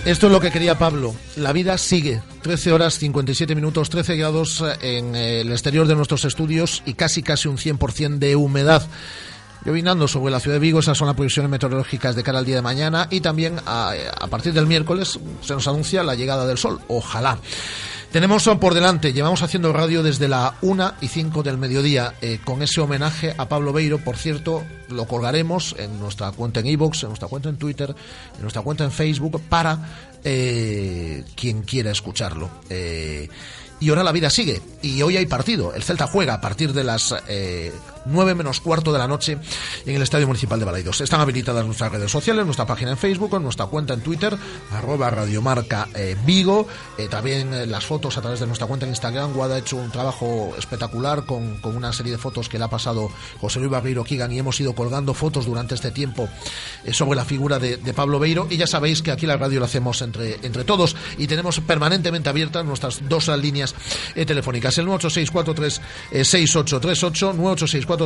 Esto 0.04 0.26
es 0.26 0.32
lo 0.32 0.40
que 0.40 0.50
quería 0.50 0.76
Pablo. 0.76 1.14
La 1.36 1.54
vida 1.54 1.78
sigue. 1.78 2.20
13 2.42 2.72
horas 2.72 2.98
57 2.98 3.54
minutos, 3.54 3.88
13 3.88 4.16
grados 4.16 4.62
en 4.82 5.16
el 5.16 5.50
exterior 5.50 5.86
de 5.86 5.96
nuestros 5.96 6.26
estudios 6.26 6.82
y 6.84 6.92
casi 6.92 7.22
casi 7.22 7.48
un 7.48 7.56
100% 7.56 8.18
de 8.18 8.36
humedad. 8.36 8.86
Llovinando 9.68 10.08
sobre 10.08 10.32
la 10.32 10.40
ciudad 10.40 10.54
de 10.54 10.60
Vigo, 10.60 10.80
esas 10.80 10.96
son 10.96 11.08
las 11.08 11.14
previsiones 11.14 11.50
meteorológicas 11.50 12.16
de 12.16 12.22
cara 12.22 12.38
al 12.38 12.46
día 12.46 12.54
de 12.54 12.62
mañana 12.62 13.06
y 13.10 13.20
también 13.20 13.56
a, 13.66 13.92
partir 14.30 14.54
del 14.54 14.66
miércoles 14.66 15.20
se 15.42 15.52
nos 15.52 15.68
anuncia 15.68 16.02
la 16.02 16.14
llegada 16.14 16.46
del 16.46 16.56
sol. 16.56 16.80
Ojalá. 16.88 17.38
Tenemos 18.10 18.48
por 18.58 18.72
delante, 18.72 19.12
llevamos 19.12 19.42
haciendo 19.42 19.70
radio 19.74 20.02
desde 20.02 20.26
la 20.26 20.54
1 20.62 20.94
y 21.02 21.08
5 21.08 21.42
del 21.42 21.58
mediodía 21.58 22.14
eh, 22.22 22.38
con 22.42 22.62
ese 22.62 22.80
homenaje 22.80 23.34
a 23.36 23.50
Pablo 23.50 23.74
Beiro. 23.74 23.98
Por 23.98 24.16
cierto, 24.16 24.64
lo 24.88 25.04
colgaremos 25.04 25.76
en 25.78 26.00
nuestra 26.00 26.32
cuenta 26.32 26.60
en 26.60 26.66
iVoox, 26.68 27.02
en 27.02 27.08
nuestra 27.10 27.28
cuenta 27.28 27.50
en 27.50 27.58
Twitter, 27.58 27.94
en 28.36 28.40
nuestra 28.40 28.62
cuenta 28.62 28.84
en 28.84 28.90
Facebook 28.90 29.38
para 29.50 30.16
eh, 30.24 31.24
quien 31.36 31.60
quiera 31.60 31.90
escucharlo. 31.90 32.48
Eh, 32.70 33.28
y 33.80 33.90
ahora 33.90 34.02
la 34.02 34.12
vida 34.12 34.30
sigue. 34.30 34.62
Y 34.80 35.02
hoy 35.02 35.18
hay 35.18 35.26
partido. 35.26 35.74
El 35.74 35.82
Celta 35.82 36.06
juega 36.06 36.32
a 36.32 36.40
partir 36.40 36.72
de 36.72 36.84
las 36.84 37.14
9 38.08 38.34
menos 38.34 38.60
cuarto 38.60 38.92
de 38.92 38.98
la 38.98 39.08
noche 39.08 39.38
en 39.86 39.96
el 39.96 40.02
Estadio 40.02 40.26
Municipal 40.26 40.58
de 40.58 40.64
Balaidos. 40.64 41.00
Están 41.00 41.20
habilitadas 41.20 41.64
nuestras 41.64 41.92
redes 41.92 42.10
sociales, 42.10 42.44
nuestra 42.44 42.66
página 42.66 42.92
en 42.92 42.98
Facebook, 42.98 43.40
nuestra 43.40 43.66
cuenta 43.66 43.94
en 43.94 44.00
Twitter, 44.00 44.36
arroba 44.72 45.10
radiomarca 45.10 45.88
eh, 45.94 46.16
Vigo. 46.24 46.66
Eh, 46.96 47.08
también 47.08 47.52
eh, 47.52 47.66
las 47.66 47.84
fotos 47.84 48.16
a 48.16 48.20
través 48.20 48.40
de 48.40 48.46
nuestra 48.46 48.66
cuenta 48.66 48.86
en 48.86 48.90
Instagram. 48.90 49.32
Guada 49.32 49.56
ha 49.56 49.58
hecho 49.58 49.76
un 49.76 49.90
trabajo 49.90 50.54
espectacular 50.58 51.26
con, 51.26 51.58
con 51.58 51.76
una 51.76 51.92
serie 51.92 52.12
de 52.12 52.18
fotos 52.18 52.48
que 52.48 52.58
le 52.58 52.64
ha 52.64 52.68
pasado 52.68 53.10
José 53.40 53.60
Luis 53.60 53.70
Barreiro 53.70 54.04
Kigan 54.04 54.32
y 54.32 54.38
hemos 54.38 54.60
ido 54.60 54.74
colgando 54.74 55.14
fotos 55.14 55.46
durante 55.46 55.74
este 55.74 55.90
tiempo 55.90 56.28
sobre 56.92 57.16
la 57.16 57.24
figura 57.24 57.58
de, 57.58 57.78
Pablo 57.94 58.18
Beiro. 58.18 58.46
Y 58.50 58.56
ya 58.56 58.66
sabéis 58.66 59.02
que 59.02 59.10
aquí 59.10 59.26
la 59.26 59.36
radio 59.36 59.60
la 59.60 59.66
hacemos 59.66 60.02
entre, 60.02 60.38
entre 60.42 60.64
todos 60.64 60.96
y 61.16 61.26
tenemos 61.26 61.60
permanentemente 61.60 62.28
abiertas 62.28 62.64
nuestras 62.64 63.00
dos 63.08 63.28
líneas 63.28 63.74
telefónicas. 64.14 64.78
El 64.78 64.86
986-436838, 64.86 67.36
986-436838 67.36 67.97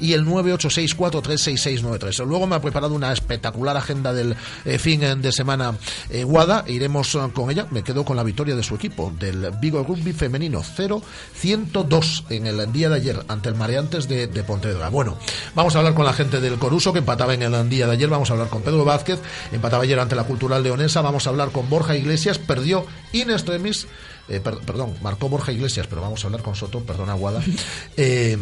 y 0.00 0.12
el 0.12 0.24
986-436693. 0.26 2.24
Luego 2.24 2.46
me 2.46 2.56
ha 2.56 2.60
preparado 2.60 2.94
una 2.94 3.12
espectacular 3.12 3.76
agenda 3.76 4.12
del 4.12 4.36
eh, 4.64 4.78
fin 4.78 5.00
de 5.20 5.32
semana 5.32 5.76
eh, 6.10 6.24
Guada 6.24 6.64
iremos 6.66 7.14
eh, 7.14 7.18
con 7.32 7.50
ella. 7.50 7.66
Me 7.70 7.82
quedo 7.82 8.04
con 8.04 8.16
la 8.16 8.22
victoria 8.22 8.56
de 8.56 8.62
su 8.62 8.74
equipo, 8.74 9.12
del 9.18 9.50
Vigo 9.60 9.82
Rugby 9.82 10.12
femenino 10.12 10.62
0-102 10.62 12.24
en 12.30 12.46
el 12.46 12.72
día 12.72 12.88
de 12.88 12.96
ayer 12.96 13.24
ante 13.28 13.48
el 13.48 13.54
Mareantes 13.54 14.08
de, 14.08 14.26
de 14.26 14.44
Pontevedra. 14.44 14.88
Bueno, 14.88 15.18
vamos 15.54 15.74
a 15.74 15.78
hablar 15.78 15.94
con 15.94 16.04
la 16.04 16.12
gente 16.12 16.40
del 16.40 16.58
Coruso 16.58 16.92
que 16.92 17.00
empataba 17.00 17.34
en 17.34 17.42
el 17.42 17.68
día 17.68 17.86
de 17.86 17.92
ayer. 17.92 18.08
Vamos 18.08 18.30
a 18.30 18.34
hablar 18.34 18.48
con 18.48 18.62
Pedro 18.62 18.84
Vázquez, 18.84 19.20
empataba 19.52 19.82
ayer 19.84 19.98
ante 19.98 20.16
la 20.16 20.24
Cultural 20.24 20.62
Leonesa. 20.62 21.02
Vamos 21.02 21.26
a 21.26 21.30
hablar 21.30 21.50
con 21.50 21.68
Borja 21.68 21.96
Iglesias, 21.96 22.38
perdió 22.38 22.86
in 23.12 23.30
extremis 23.30 23.86
eh, 24.28 24.40
per- 24.40 24.58
perdón, 24.58 24.94
marcó 25.02 25.28
Borja 25.28 25.52
Iglesias, 25.52 25.86
pero 25.88 26.00
vamos 26.02 26.22
a 26.24 26.26
hablar 26.28 26.42
con 26.42 26.54
Soto, 26.54 26.80
perdón, 26.80 27.10
Aguada. 27.10 27.42
Eh, 27.96 28.36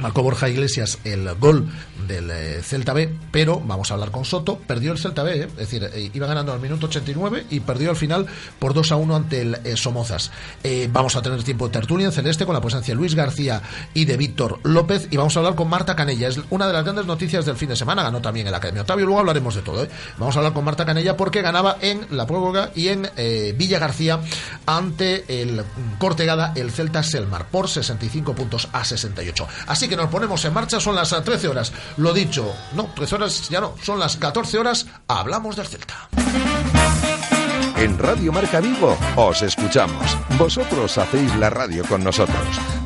Marcó 0.00 0.22
Borja 0.22 0.48
Iglesias 0.48 0.98
el 1.04 1.34
gol 1.36 1.68
del 2.06 2.30
eh, 2.30 2.62
Celta 2.62 2.92
B, 2.92 3.12
pero 3.30 3.60
vamos 3.60 3.90
a 3.90 3.94
hablar 3.94 4.10
con 4.10 4.24
Soto. 4.24 4.58
Perdió 4.58 4.92
el 4.92 4.98
Celta 4.98 5.22
B, 5.22 5.40
eh, 5.40 5.42
es 5.44 5.56
decir, 5.56 5.84
eh, 5.84 6.10
iba 6.12 6.26
ganando 6.26 6.52
al 6.52 6.60
minuto 6.60 6.86
89 6.86 7.46
y 7.50 7.60
perdió 7.60 7.90
al 7.90 7.96
final 7.96 8.26
por 8.58 8.74
2 8.74 8.92
a 8.92 8.96
1 8.96 9.16
ante 9.16 9.40
el 9.40 9.76
Somozas. 9.76 10.30
Vamos 10.90 11.16
a 11.16 11.22
tener 11.22 11.42
tiempo 11.42 11.66
de 11.66 11.72
tertulia 11.72 12.06
en 12.06 12.12
celeste 12.12 12.44
con 12.44 12.54
la 12.54 12.60
presencia 12.60 12.92
de 12.92 12.96
Luis 12.96 13.14
García 13.14 13.62
y 13.94 14.04
de 14.04 14.16
Víctor 14.16 14.60
López. 14.62 15.08
Y 15.10 15.16
vamos 15.16 15.36
a 15.36 15.40
hablar 15.40 15.54
con 15.54 15.68
Marta 15.68 15.96
Canella. 15.96 16.28
Es 16.28 16.40
una 16.50 16.66
de 16.66 16.72
las 16.72 16.84
grandes 16.84 17.06
noticias 17.06 17.46
del 17.46 17.56
fin 17.56 17.68
de 17.68 17.76
semana. 17.76 18.02
Ganó 18.02 18.20
también 18.20 18.46
el 18.46 18.54
Academia 18.54 18.82
Octavio. 18.82 19.06
Luego 19.06 19.20
hablaremos 19.20 19.54
de 19.54 19.62
todo. 19.62 19.86
Vamos 20.18 20.36
a 20.36 20.40
hablar 20.40 20.52
con 20.52 20.64
Marta 20.64 20.84
Canella 20.84 21.16
porque 21.16 21.42
ganaba 21.42 21.78
en 21.80 22.06
la 22.10 22.26
prórroga 22.26 22.70
y 22.74 22.88
en 22.88 23.08
Villa 23.56 23.78
García 23.78 24.20
ante 24.66 25.42
el 25.42 25.62
Cortegada, 25.98 26.52
el 26.54 26.70
Celta 26.70 27.02
Selmar, 27.02 27.48
por 27.48 27.68
65 27.68 28.34
puntos 28.34 28.68
a 28.72 28.84
68. 28.84 29.46
Así 29.66 29.85
que 29.88 29.96
nos 29.96 30.10
ponemos 30.10 30.44
en 30.44 30.52
marcha. 30.52 30.80
Son 30.80 30.94
las 30.94 31.12
eh, 31.12 31.20
13 31.22 31.48
horas. 31.48 31.72
Lo 31.96 32.12
dicho, 32.12 32.54
no, 32.72 32.90
13 32.94 33.14
horas 33.14 33.48
ya 33.48 33.60
no, 33.60 33.74
son 33.82 33.98
las 33.98 34.16
14 34.16 34.58
horas. 34.58 34.86
Hablamos 35.08 35.56
del 35.56 35.66
Celta. 35.66 36.08
En 37.76 37.98
Radio 37.98 38.32
Marca 38.32 38.60
Vigo 38.60 38.96
os 39.16 39.42
escuchamos. 39.42 40.16
Vosotros 40.38 40.96
hacéis 40.96 41.34
la 41.36 41.50
radio 41.50 41.84
con 41.84 42.02
nosotros. 42.02 42.36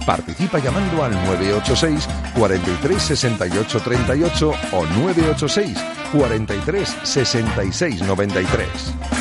Participa 0.05 0.59
llamando 0.59 1.05
al 1.05 1.13
986 1.13 2.09
43 2.35 3.01
68 3.01 3.81
38 3.81 4.53
o 4.73 4.87
986 4.87 5.79
43 6.13 6.97
66 7.05 8.03
93. 8.03 9.20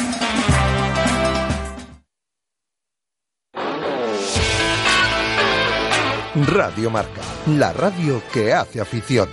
Radio 6.35 6.91
Marca, 6.91 7.21
la 7.47 7.73
radio 7.73 8.21
que 8.31 8.53
hace 8.53 8.79
afición. 8.79 9.27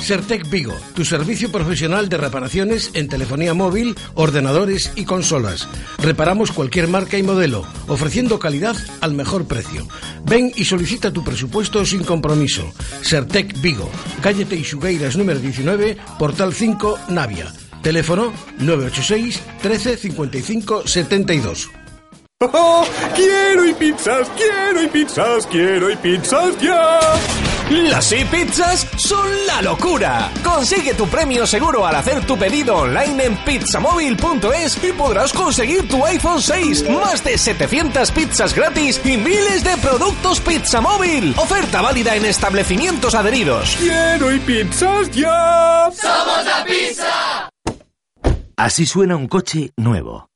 Sertec 0.00 0.48
Vigo, 0.48 0.74
tu 0.94 1.04
servicio 1.04 1.50
profesional 1.50 2.08
de 2.08 2.16
reparaciones 2.16 2.90
en 2.94 3.08
telefonía 3.08 3.52
móvil, 3.52 3.96
ordenadores 4.14 4.92
y 4.94 5.04
consolas. 5.04 5.68
Reparamos 5.98 6.52
cualquier 6.52 6.86
marca 6.86 7.18
y 7.18 7.22
modelo, 7.24 7.64
ofreciendo 7.88 8.38
calidad 8.38 8.76
al 9.00 9.14
mejor 9.14 9.46
precio. 9.46 9.86
Ven 10.24 10.52
y 10.54 10.64
solicita 10.64 11.12
tu 11.12 11.24
presupuesto 11.24 11.84
sin 11.84 12.04
compromiso. 12.04 12.72
Sertec 13.02 13.60
Vigo, 13.60 13.90
calle 14.22 14.44
Teixugueiras 14.44 15.16
número 15.16 15.40
19, 15.40 15.96
portal 16.16 16.54
5, 16.54 16.98
Navia. 17.08 17.52
Teléfono 17.82 18.32
986 18.58 19.42
13 19.62 19.96
55 19.96 20.86
72. 20.86 21.79
¡Oh! 22.42 22.86
¡Quiero 23.14 23.66
y 23.66 23.74
pizzas! 23.74 24.30
¡Quiero 24.34 24.82
y 24.82 24.88
pizzas! 24.88 25.46
¡Quiero 25.46 25.90
y 25.90 25.96
pizzas 25.96 26.58
ya! 26.58 26.98
Las 27.68 28.10
e-pizzas 28.12 28.86
son 28.96 29.28
la 29.46 29.60
locura. 29.60 30.32
Consigue 30.42 30.94
tu 30.94 31.06
premio 31.06 31.46
seguro 31.46 31.86
al 31.86 31.94
hacer 31.94 32.24
tu 32.26 32.38
pedido 32.38 32.76
online 32.76 33.24
en 33.26 33.36
pizzamóvil.es 33.44 34.82
y 34.82 34.92
podrás 34.92 35.34
conseguir 35.34 35.86
tu 35.86 36.02
iPhone 36.06 36.40
6, 36.40 36.88
más 36.88 37.22
de 37.22 37.36
700 37.36 38.10
pizzas 38.10 38.54
gratis 38.54 38.98
y 39.04 39.18
miles 39.18 39.62
de 39.62 39.76
productos 39.76 40.40
Pizza 40.40 40.80
Móvil. 40.80 41.34
Oferta 41.36 41.82
válida 41.82 42.16
en 42.16 42.24
establecimientos 42.24 43.14
adheridos. 43.14 43.76
¡Quiero 43.76 44.34
y 44.34 44.38
pizzas 44.40 45.10
ya! 45.10 45.90
¡Somos 45.92 46.44
la 46.46 46.64
pizza! 46.64 47.50
Así 48.56 48.86
suena 48.86 49.16
un 49.16 49.28
coche 49.28 49.72
nuevo. 49.76 50.29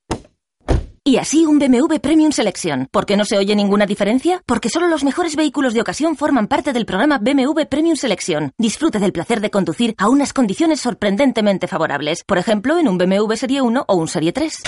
Y 1.07 1.19
así 1.19 1.45
un 1.45 1.59
BMW 1.59 1.99
Premium 2.01 2.33
Selection. 2.33 2.89
¿Por 2.91 3.05
qué 3.05 3.19
no 3.19 3.27
se 3.27 3.37
oye 3.37 3.55
ninguna 3.55 3.85
diferencia? 3.85 4.43
Porque 4.47 4.71
solo 4.71 4.89
los 4.89 5.05
mejores 5.05 5.37
vehículos 5.37 5.75
de 5.75 5.83
ocasión 5.83 6.17
forman 6.17 6.47
parte 6.47 6.73
del 6.73 6.87
programa 6.87 7.19
BMW 7.19 7.67
Premium 7.69 7.97
Selection. 7.97 8.53
Disfruta 8.57 8.99
del 8.99 9.13
placer 9.13 9.43
de 9.43 9.51
conducir 9.51 9.95
a 9.99 10.09
unas 10.09 10.33
condiciones 10.33 10.81
sorprendentemente 10.81 11.69
favorables. 11.69 12.25
Por 12.25 12.39
ejemplo, 12.39 12.79
en 12.79 12.89
un 12.89 12.97
BMW 12.97 13.35
Serie 13.35 13.61
1 13.61 13.85
o 13.87 13.95
un 13.97 14.09
Serie 14.09 14.33
3. 14.33 14.63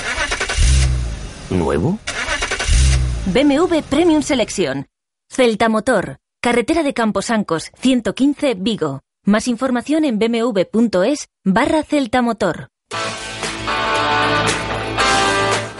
¿Nuevo? 1.48 1.98
BMW 3.32 3.80
Premium 3.88 4.20
Selection. 4.20 4.88
Celta 5.30 5.70
Motor. 5.70 6.18
Carretera 6.42 6.82
de 6.82 6.92
Camposancos, 6.92 7.70
115 7.80 8.56
Vigo. 8.58 9.00
Más 9.24 9.48
información 9.48 10.04
en 10.04 10.18
bmw.es 10.18 11.28
barra 11.44 11.82
Celta 11.82 12.20
Motor. 12.20 12.68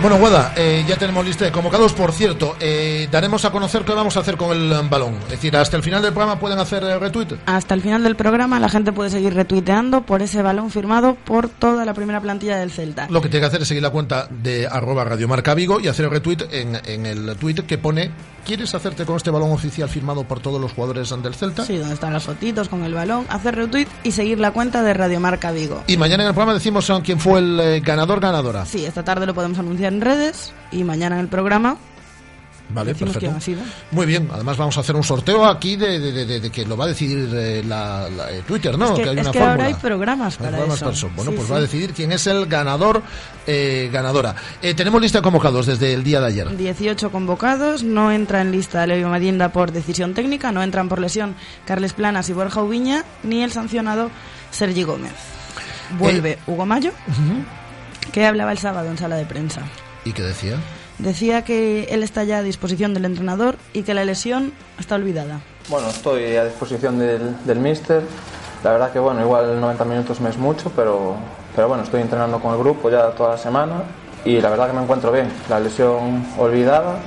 Bueno, 0.00 0.16
Guada, 0.16 0.52
eh, 0.56 0.84
ya 0.86 0.96
tenemos 0.96 1.26
lista 1.26 1.44
de 1.44 1.50
convocados. 1.50 1.92
Por 1.92 2.12
cierto, 2.12 2.56
eh, 2.60 3.08
daremos 3.10 3.44
a 3.44 3.50
conocer 3.50 3.82
qué 3.82 3.92
vamos 3.92 4.16
a 4.16 4.20
hacer 4.20 4.36
con 4.36 4.56
el 4.56 4.70
um, 4.70 4.88
balón. 4.88 5.14
Es 5.24 5.30
decir, 5.30 5.56
hasta 5.56 5.76
el 5.76 5.82
final 5.82 6.02
del 6.02 6.12
programa 6.12 6.38
pueden 6.38 6.60
hacer 6.60 6.84
eh, 6.84 7.00
retweet. 7.00 7.36
Hasta 7.46 7.74
el 7.74 7.82
final 7.82 8.04
del 8.04 8.14
programa 8.14 8.60
la 8.60 8.68
gente 8.68 8.92
puede 8.92 9.10
seguir 9.10 9.34
retuiteando 9.34 10.02
por 10.02 10.22
ese 10.22 10.40
balón 10.40 10.70
firmado 10.70 11.16
por 11.16 11.48
toda 11.48 11.84
la 11.84 11.94
primera 11.94 12.20
plantilla 12.20 12.58
del 12.58 12.70
Celta. 12.70 13.08
Lo 13.10 13.20
que 13.20 13.28
tiene 13.28 13.40
que 13.40 13.46
hacer 13.48 13.62
es 13.62 13.68
seguir 13.68 13.82
la 13.82 13.90
cuenta 13.90 14.28
de 14.30 14.68
arroba 14.68 15.02
radiomarca 15.02 15.54
Vigo 15.54 15.80
y 15.80 15.88
hacer 15.88 16.04
el 16.04 16.12
retweet 16.12 16.46
en, 16.52 16.80
en 16.84 17.04
el 17.04 17.36
tweet 17.36 17.56
que 17.66 17.76
pone 17.76 18.12
¿Quieres 18.48 18.74
hacerte 18.74 19.04
con 19.04 19.16
este 19.16 19.30
balón 19.30 19.52
oficial 19.52 19.90
firmado 19.90 20.24
por 20.24 20.40
todos 20.40 20.58
los 20.58 20.72
jugadores 20.72 21.10
del 21.22 21.34
Celta? 21.34 21.66
Sí, 21.66 21.76
donde 21.76 21.92
están 21.92 22.14
las 22.14 22.24
fotitos 22.24 22.70
con 22.70 22.82
el 22.82 22.94
balón, 22.94 23.26
hacer 23.28 23.54
retweet 23.54 23.88
y 24.04 24.12
seguir 24.12 24.40
la 24.40 24.52
cuenta 24.52 24.82
de 24.82 24.94
Radiomarca 24.94 25.52
Vigo. 25.52 25.84
Y 25.86 25.98
mañana 25.98 26.22
en 26.22 26.28
el 26.28 26.34
programa 26.34 26.54
decimos 26.54 26.88
a 26.88 26.98
quién 27.02 27.20
fue 27.20 27.40
el 27.40 27.60
eh, 27.60 27.80
ganador 27.80 28.20
ganadora. 28.20 28.64
Sí, 28.64 28.86
esta 28.86 29.04
tarde 29.04 29.26
lo 29.26 29.34
podemos 29.34 29.58
anunciar 29.58 29.92
en 29.92 30.00
redes 30.00 30.54
y 30.72 30.82
mañana 30.82 31.16
en 31.16 31.20
el 31.20 31.28
programa 31.28 31.76
Vale, 32.70 32.92
decimos 32.92 33.14
perfecto. 33.14 33.34
quién 33.40 33.58
ha 33.58 33.64
sido. 33.64 33.72
Muy 33.92 34.04
bien, 34.04 34.28
además 34.30 34.56
vamos 34.58 34.76
a 34.76 34.80
hacer 34.80 34.94
un 34.94 35.02
sorteo 35.02 35.46
aquí 35.46 35.76
de, 35.76 35.98
de- 35.98 36.12
de- 36.12 36.26
de- 36.26 36.40
de 36.40 36.50
que 36.50 36.66
lo 36.66 36.76
va 36.76 36.84
a 36.84 36.88
decidir 36.88 37.30
eh, 37.32 37.62
la, 37.66 38.08
la- 38.10 38.30
eh, 38.30 38.42
Twitter, 38.46 38.76
¿no? 38.76 38.94
es 38.94 39.00
que, 39.00 39.08
hay 39.08 39.16
es 39.16 39.22
una 39.22 39.30
que 39.32 39.38
ahora 39.40 39.64
hay 39.64 39.74
programas 39.74 40.34
Hay 40.34 40.38
para 40.38 40.50
programas 40.50 40.76
eso. 40.76 40.84
para 40.84 40.96
eso. 40.96 41.10
Bueno, 41.16 41.30
Sí, 41.30 41.36
pues 41.36 41.46
sí. 41.46 41.52
va 41.52 41.58
a 41.58 41.60
decidir 41.62 41.94
quién 41.94 42.12
es 42.12 42.26
el 42.26 42.44
ganador, 42.46 43.02
eh, 43.46 43.88
ganadora. 43.90 44.34
Eh, 44.60 44.74
tenemos 44.74 45.00
lista 45.00 45.18
de 45.18 45.22
convocados 45.22 45.64
desde 45.66 45.94
el 45.94 46.04
día 46.04 46.20
de 46.20 46.26
ayer. 46.26 46.56
18 46.56 47.10
convocados, 47.10 47.82
no 47.84 48.12
entra 48.12 48.42
en 48.42 48.52
lista 48.52 48.86
Leo 48.86 49.08
Madienda 49.08 49.48
por 49.50 49.72
decisión 49.72 50.12
técnica, 50.12 50.52
no 50.52 50.62
entran 50.62 50.90
por 50.90 50.98
lesión 51.00 51.36
Carles 51.64 51.94
Planas 51.94 52.28
y 52.28 52.34
Borja 52.34 52.62
Ubiña, 52.62 53.02
ni 53.22 53.42
el 53.42 53.50
sancionado 53.50 54.10
Sergi 54.50 54.82
Gómez. 54.82 55.12
Vuelve 55.98 56.38
Hugo 56.46 56.66
Mayo, 56.66 56.92
que 58.12 58.26
hablaba 58.26 58.52
el 58.52 58.58
sábado 58.58 58.90
en 58.90 58.98
sala 58.98 59.16
de 59.16 59.24
prensa. 59.24 59.62
¿Y 60.04 60.12
qué 60.12 60.22
decía? 60.22 60.56
Decía 60.98 61.44
que 61.44 61.84
él 61.90 62.02
está 62.02 62.24
ya 62.24 62.38
a 62.38 62.42
disposición 62.42 62.92
del 62.92 63.04
entrenador 63.04 63.56
y 63.72 63.82
que 63.82 63.94
la 63.94 64.04
lesión 64.04 64.52
está 64.80 64.96
olvidada. 64.96 65.40
Bueno, 65.68 65.88
estoy 65.88 66.36
a 66.36 66.44
disposición 66.44 66.98
del, 66.98 67.36
del 67.44 67.58
míster. 67.60 68.02
La 68.64 68.72
verdad 68.72 68.90
que 68.90 68.98
bueno, 68.98 69.20
igual 69.20 69.60
90 69.60 69.84
minutos 69.84 70.20
me 70.20 70.30
es 70.30 70.36
mucho, 70.36 70.72
pero, 70.74 71.14
pero 71.54 71.68
bueno, 71.68 71.84
estoy 71.84 72.00
entrenando 72.00 72.40
con 72.40 72.52
el 72.52 72.58
grupo 72.58 72.90
ya 72.90 73.10
toda 73.10 73.30
la 73.30 73.38
semana 73.38 73.82
y 74.24 74.40
la 74.40 74.50
verdad 74.50 74.66
que 74.66 74.72
me 74.72 74.82
encuentro 74.82 75.12
bien. 75.12 75.30
La 75.48 75.60
lesión 75.60 76.26
olvidada 76.36 76.98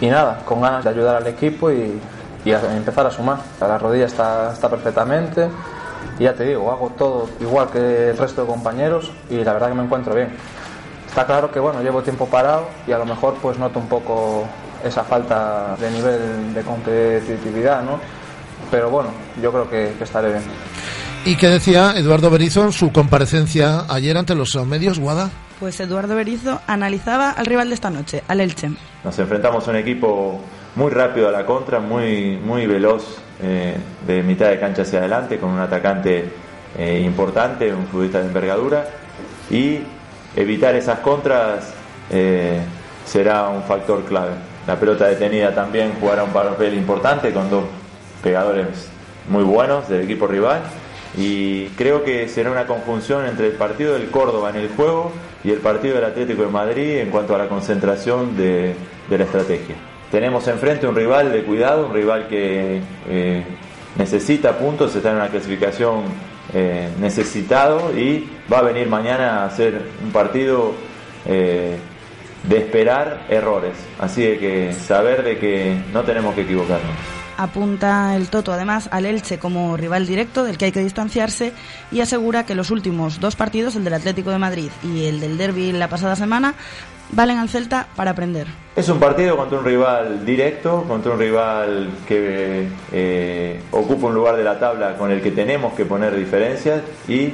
y 0.00 0.06
nada, 0.06 0.42
con 0.44 0.60
ganas 0.60 0.84
de 0.84 0.90
ayudar 0.90 1.16
al 1.16 1.26
equipo 1.26 1.72
y, 1.72 2.00
y 2.44 2.52
a 2.52 2.76
empezar 2.76 3.04
a 3.04 3.10
sumar. 3.10 3.38
La 3.60 3.78
rodilla 3.78 4.06
está, 4.06 4.52
está 4.52 4.70
perfectamente 4.70 5.48
y 6.20 6.22
ya 6.22 6.34
te 6.34 6.44
digo, 6.44 6.70
hago 6.70 6.92
todo 6.96 7.28
igual 7.40 7.68
que 7.70 8.10
el 8.10 8.16
resto 8.16 8.42
de 8.42 8.46
compañeros 8.46 9.10
y 9.28 9.42
la 9.42 9.54
verdad 9.54 9.70
que 9.70 9.74
me 9.74 9.82
encuentro 9.82 10.14
bien. 10.14 10.36
Está 11.18 11.26
claro 11.26 11.50
que 11.50 11.58
bueno, 11.58 11.82
llevo 11.82 12.00
tiempo 12.00 12.26
parado 12.26 12.68
y 12.86 12.92
a 12.92 12.98
lo 12.98 13.04
mejor 13.04 13.34
pues 13.42 13.58
noto 13.58 13.80
un 13.80 13.88
poco 13.88 14.46
esa 14.84 15.02
falta 15.02 15.74
de 15.74 15.90
nivel 15.90 16.54
de 16.54 16.62
competitividad, 16.62 17.82
¿no? 17.82 17.98
Pero 18.70 18.88
bueno, 18.88 19.10
yo 19.42 19.50
creo 19.50 19.68
que, 19.68 19.94
que 19.98 20.04
estaré 20.04 20.28
bien. 20.28 20.44
¿Y 21.24 21.34
qué 21.34 21.48
decía 21.48 21.94
Eduardo 21.96 22.30
Berizzo 22.30 22.62
en 22.62 22.70
su 22.70 22.92
comparecencia 22.92 23.84
ayer 23.88 24.16
ante 24.16 24.36
los 24.36 24.54
medios, 24.64 25.00
Guada? 25.00 25.28
Pues 25.58 25.80
Eduardo 25.80 26.14
Berizo 26.14 26.60
analizaba 26.68 27.30
al 27.30 27.46
rival 27.46 27.66
de 27.70 27.74
esta 27.74 27.90
noche, 27.90 28.22
al 28.28 28.40
Elche. 28.40 28.70
Nos 29.02 29.18
enfrentamos 29.18 29.66
a 29.66 29.72
un 29.72 29.76
equipo 29.78 30.40
muy 30.76 30.92
rápido 30.92 31.26
a 31.26 31.32
la 31.32 31.44
contra, 31.44 31.80
muy, 31.80 32.36
muy 32.36 32.64
veloz 32.68 33.18
eh, 33.42 33.76
de 34.06 34.22
mitad 34.22 34.50
de 34.50 34.60
cancha 34.60 34.82
hacia 34.82 35.00
adelante, 35.00 35.40
con 35.40 35.50
un 35.50 35.58
atacante 35.58 36.30
eh, 36.78 37.02
importante, 37.04 37.74
un 37.74 37.88
futbolista 37.88 38.20
de 38.20 38.28
envergadura, 38.28 38.86
y 39.50 39.80
evitar 40.38 40.76
esas 40.76 41.00
contras 41.00 41.74
eh, 42.10 42.60
será 43.04 43.48
un 43.48 43.64
factor 43.64 44.04
clave. 44.04 44.32
La 44.66 44.78
pelota 44.78 45.06
detenida 45.06 45.52
también 45.52 45.94
jugará 46.00 46.22
un 46.22 46.30
papel 46.30 46.74
importante 46.74 47.32
con 47.32 47.50
dos 47.50 47.64
pegadores 48.22 48.88
muy 49.28 49.42
buenos 49.42 49.88
del 49.88 50.02
equipo 50.02 50.26
rival 50.28 50.60
y 51.16 51.66
creo 51.70 52.04
que 52.04 52.28
será 52.28 52.52
una 52.52 52.66
conjunción 52.66 53.26
entre 53.26 53.48
el 53.48 53.54
partido 53.54 53.94
del 53.94 54.10
Córdoba 54.10 54.50
en 54.50 54.56
el 54.56 54.68
juego 54.68 55.10
y 55.42 55.50
el 55.50 55.58
partido 55.58 55.96
del 55.96 56.04
Atlético 56.04 56.42
de 56.42 56.48
Madrid 56.48 56.98
en 56.98 57.10
cuanto 57.10 57.34
a 57.34 57.38
la 57.38 57.48
concentración 57.48 58.36
de, 58.36 58.74
la 59.10 59.24
estrategia. 59.24 59.74
Tenemos 60.12 60.46
enfrente 60.46 60.86
un 60.86 60.94
rival 60.94 61.32
de 61.32 61.42
cuidado, 61.42 61.86
un 61.86 61.94
rival 61.94 62.28
que 62.28 62.80
eh, 63.08 63.42
necesita 63.96 64.56
puntos, 64.56 64.94
está 64.94 65.10
en 65.10 65.16
una 65.16 65.28
clasificación 65.28 66.04
eh, 66.54 66.88
necesitado 66.98 67.96
y 67.96 68.28
va 68.52 68.58
a 68.58 68.62
venir 68.62 68.88
mañana 68.88 69.42
a 69.42 69.46
hacer 69.46 69.82
un 70.02 70.10
partido 70.10 70.74
eh, 71.26 71.76
de 72.44 72.56
esperar 72.56 73.26
errores. 73.28 73.74
Así 73.98 74.22
de 74.22 74.38
que 74.38 74.72
saber 74.72 75.22
de 75.22 75.38
que 75.38 75.76
no 75.92 76.02
tenemos 76.02 76.34
que 76.34 76.42
equivocarnos. 76.42 76.96
Apunta 77.36 78.16
el 78.16 78.30
Toto 78.30 78.52
además 78.52 78.88
al 78.90 79.06
Elche 79.06 79.38
como 79.38 79.76
rival 79.76 80.08
directo 80.08 80.42
del 80.42 80.58
que 80.58 80.64
hay 80.64 80.72
que 80.72 80.80
distanciarse 80.80 81.52
y 81.92 82.00
asegura 82.00 82.44
que 82.44 82.56
los 82.56 82.72
últimos 82.72 83.20
dos 83.20 83.36
partidos, 83.36 83.76
el 83.76 83.84
del 83.84 83.94
Atlético 83.94 84.30
de 84.30 84.38
Madrid 84.38 84.70
y 84.82 85.04
el 85.04 85.20
del 85.20 85.38
Derby 85.38 85.70
la 85.70 85.86
pasada 85.86 86.16
semana, 86.16 86.54
valen 87.12 87.38
al 87.38 87.48
Celta 87.48 87.88
para 87.96 88.12
aprender. 88.12 88.46
Es 88.76 88.88
un 88.88 88.98
partido 88.98 89.36
contra 89.36 89.58
un 89.58 89.64
rival 89.64 90.24
directo, 90.24 90.84
contra 90.86 91.12
un 91.12 91.18
rival 91.18 91.88
que 92.06 92.68
eh, 92.92 93.60
ocupa 93.72 94.06
un 94.06 94.14
lugar 94.14 94.36
de 94.36 94.44
la 94.44 94.58
tabla 94.58 94.96
con 94.96 95.10
el 95.10 95.20
que 95.20 95.30
tenemos 95.30 95.72
que 95.74 95.84
poner 95.84 96.14
diferencias 96.16 96.82
y 97.08 97.32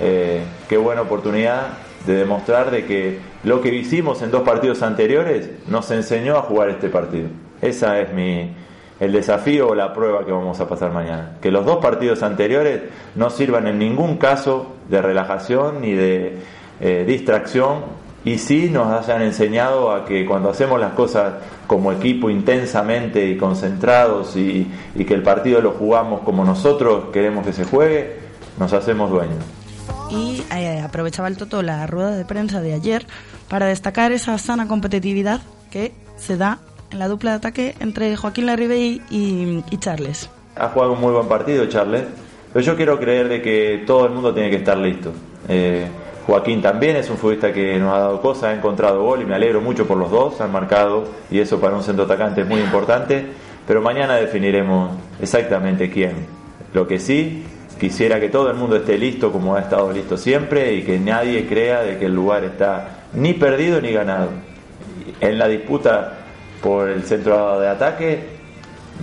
eh, 0.00 0.42
qué 0.68 0.76
buena 0.76 1.02
oportunidad 1.02 1.68
de 2.06 2.14
demostrar 2.14 2.70
de 2.70 2.86
que 2.86 3.18
lo 3.44 3.60
que 3.60 3.74
hicimos 3.74 4.22
en 4.22 4.30
dos 4.30 4.42
partidos 4.42 4.82
anteriores 4.82 5.50
nos 5.68 5.90
enseñó 5.90 6.36
a 6.36 6.42
jugar 6.42 6.70
este 6.70 6.88
partido. 6.88 7.28
Esa 7.60 8.00
es 8.00 8.12
mi, 8.12 8.52
el 9.00 9.12
desafío 9.12 9.68
o 9.68 9.74
la 9.74 9.92
prueba 9.92 10.24
que 10.24 10.32
vamos 10.32 10.58
a 10.60 10.68
pasar 10.68 10.92
mañana. 10.92 11.32
Que 11.40 11.50
los 11.50 11.64
dos 11.64 11.78
partidos 11.78 12.22
anteriores 12.22 12.82
no 13.14 13.30
sirvan 13.30 13.66
en 13.66 13.78
ningún 13.78 14.16
caso 14.16 14.76
de 14.88 15.02
relajación 15.02 15.80
ni 15.82 15.92
de 15.92 16.38
eh, 16.80 17.04
distracción 17.06 17.99
y 18.24 18.38
sí 18.38 18.68
nos 18.70 18.92
hayan 18.92 19.22
enseñado 19.22 19.92
a 19.92 20.04
que 20.04 20.26
cuando 20.26 20.50
hacemos 20.50 20.78
las 20.78 20.92
cosas 20.92 21.34
como 21.66 21.92
equipo 21.92 22.28
intensamente 22.28 23.26
y 23.28 23.36
concentrados 23.36 24.36
y, 24.36 24.70
y 24.94 25.04
que 25.04 25.14
el 25.14 25.22
partido 25.22 25.60
lo 25.60 25.72
jugamos 25.72 26.20
como 26.20 26.44
nosotros 26.44 27.04
queremos 27.12 27.46
que 27.46 27.52
se 27.52 27.64
juegue, 27.64 28.18
nos 28.58 28.72
hacemos 28.72 29.10
dueños. 29.10 29.42
Y 30.10 30.42
eh, 30.52 30.80
aprovechaba 30.80 31.28
el 31.28 31.36
Toto 31.36 31.62
la 31.62 31.86
rueda 31.86 32.10
de 32.10 32.24
prensa 32.24 32.60
de 32.60 32.74
ayer 32.74 33.06
para 33.48 33.66
destacar 33.66 34.12
esa 34.12 34.36
sana 34.38 34.66
competitividad 34.68 35.40
que 35.70 35.92
se 36.16 36.36
da 36.36 36.58
en 36.90 36.98
la 36.98 37.08
dupla 37.08 37.30
de 37.30 37.36
ataque 37.36 37.74
entre 37.80 38.16
Joaquín 38.16 38.46
Larribey 38.46 39.00
y, 39.08 39.64
y 39.70 39.78
Charles. 39.78 40.28
Ha 40.56 40.68
jugado 40.68 40.92
un 40.92 41.00
muy 41.00 41.12
buen 41.12 41.28
partido 41.28 41.66
Charles, 41.66 42.04
pero 42.52 42.64
yo 42.64 42.76
quiero 42.76 42.98
creer 42.98 43.28
de 43.28 43.40
que 43.40 43.84
todo 43.86 44.06
el 44.06 44.12
mundo 44.12 44.34
tiene 44.34 44.50
que 44.50 44.56
estar 44.56 44.76
listo. 44.76 45.12
Eh, 45.48 45.86
Joaquín 46.26 46.62
también 46.62 46.96
es 46.96 47.10
un 47.10 47.16
futbolista 47.16 47.52
que 47.52 47.78
nos 47.78 47.94
ha 47.94 48.00
dado 48.00 48.20
cosas, 48.20 48.44
ha 48.44 48.54
encontrado 48.54 49.02
gol 49.02 49.22
y 49.22 49.24
me 49.24 49.34
alegro 49.34 49.60
mucho 49.60 49.86
por 49.86 49.96
los 49.96 50.10
dos, 50.10 50.40
han 50.40 50.52
marcado 50.52 51.04
y 51.30 51.40
eso 51.40 51.60
para 51.60 51.76
un 51.76 51.82
centro 51.82 52.04
atacante 52.04 52.42
es 52.42 52.46
muy 52.46 52.60
importante, 52.60 53.26
pero 53.66 53.80
mañana 53.80 54.16
definiremos 54.16 54.92
exactamente 55.20 55.90
quién. 55.90 56.26
Lo 56.72 56.86
que 56.86 56.98
sí, 56.98 57.44
quisiera 57.78 58.20
que 58.20 58.28
todo 58.28 58.50
el 58.50 58.56
mundo 58.56 58.76
esté 58.76 58.98
listo 58.98 59.32
como 59.32 59.56
ha 59.56 59.60
estado 59.60 59.90
listo 59.92 60.16
siempre 60.16 60.74
y 60.74 60.82
que 60.82 60.98
nadie 60.98 61.46
crea 61.46 61.82
de 61.82 61.98
que 61.98 62.06
el 62.06 62.14
lugar 62.14 62.44
está 62.44 63.06
ni 63.14 63.32
perdido 63.32 63.80
ni 63.80 63.92
ganado. 63.92 64.28
En 65.20 65.38
la 65.38 65.48
disputa 65.48 66.18
por 66.62 66.88
el 66.88 67.02
centro 67.04 67.58
de 67.58 67.68
ataque 67.68 68.40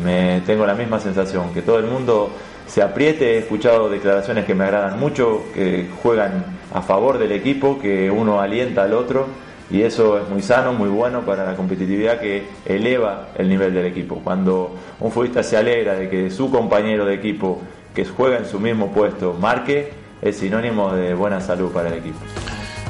me 0.03 0.41
tengo 0.45 0.65
la 0.65 0.75
misma 0.75 0.99
sensación, 0.99 1.53
que 1.53 1.61
todo 1.61 1.79
el 1.79 1.87
mundo 1.87 2.29
se 2.67 2.81
apriete, 2.81 3.35
he 3.35 3.37
escuchado 3.39 3.89
declaraciones 3.89 4.45
que 4.45 4.53
me 4.53 4.65
agradan 4.65 4.99
mucho, 4.99 5.45
que 5.53 5.87
juegan 6.03 6.56
a 6.73 6.81
favor 6.81 7.17
del 7.17 7.31
equipo, 7.31 7.79
que 7.79 8.11
uno 8.11 8.39
alienta 8.39 8.83
al 8.83 8.93
otro 8.93 9.27
y 9.69 9.81
eso 9.81 10.17
es 10.17 10.29
muy 10.29 10.41
sano, 10.41 10.73
muy 10.73 10.89
bueno 10.89 11.21
para 11.21 11.45
la 11.45 11.55
competitividad 11.55 12.19
que 12.19 12.45
eleva 12.65 13.29
el 13.35 13.49
nivel 13.49 13.73
del 13.73 13.85
equipo. 13.85 14.21
Cuando 14.23 14.75
un 14.99 15.11
futbolista 15.11 15.43
se 15.43 15.57
alegra 15.57 15.95
de 15.95 16.09
que 16.09 16.29
su 16.29 16.49
compañero 16.49 17.05
de 17.05 17.15
equipo 17.15 17.61
que 17.93 18.05
juega 18.05 18.37
en 18.37 18.45
su 18.45 18.59
mismo 18.59 18.91
puesto 18.91 19.33
marque, 19.33 19.91
es 20.21 20.37
sinónimo 20.37 20.93
de 20.93 21.13
buena 21.13 21.41
salud 21.41 21.71
para 21.71 21.89
el 21.89 21.95
equipo. 21.95 22.19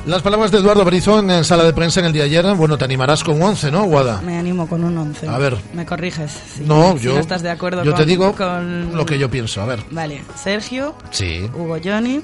Las 0.08 0.22
palabras 0.22 0.52
de 0.52 0.60
Eduardo 0.60 0.86
Berizón 0.86 1.30
en 1.30 1.44
sala 1.44 1.66
de 1.66 1.74
prensa 1.74 2.00
en 2.00 2.06
el 2.06 2.14
día 2.14 2.24
de 2.24 2.30
ayer. 2.30 2.56
Bueno, 2.56 2.78
te 2.78 2.86
animarás 2.86 3.26
con 3.26 3.42
11, 3.42 3.72
¿no, 3.72 3.84
Guada? 3.84 4.22
Me 4.22 4.38
animo 4.38 4.66
con 4.68 4.84
un 4.86 4.98
11. 4.98 5.28
A 5.28 5.38
ver. 5.38 5.58
Me 5.74 5.86
corriges. 5.86 6.32
Si, 6.56 6.64
no, 6.64 6.94
si 6.98 7.04
yo. 7.04 7.14
no 7.16 7.20
estás 7.20 7.42
de 7.42 7.50
acuerdo 7.50 7.84
yo 7.84 7.92
con, 7.92 8.00
te 8.00 8.06
digo 8.06 8.34
con- 8.34 8.96
lo 8.96 9.06
que 9.06 9.20
yo 9.20 9.30
pienso. 9.30 9.62
A 9.62 9.66
ver. 9.66 9.84
Vale, 9.92 10.24
Sergio, 10.42 10.96
Sí. 11.12 11.42
Hugo 11.54 11.78
Johnny, 11.84 12.22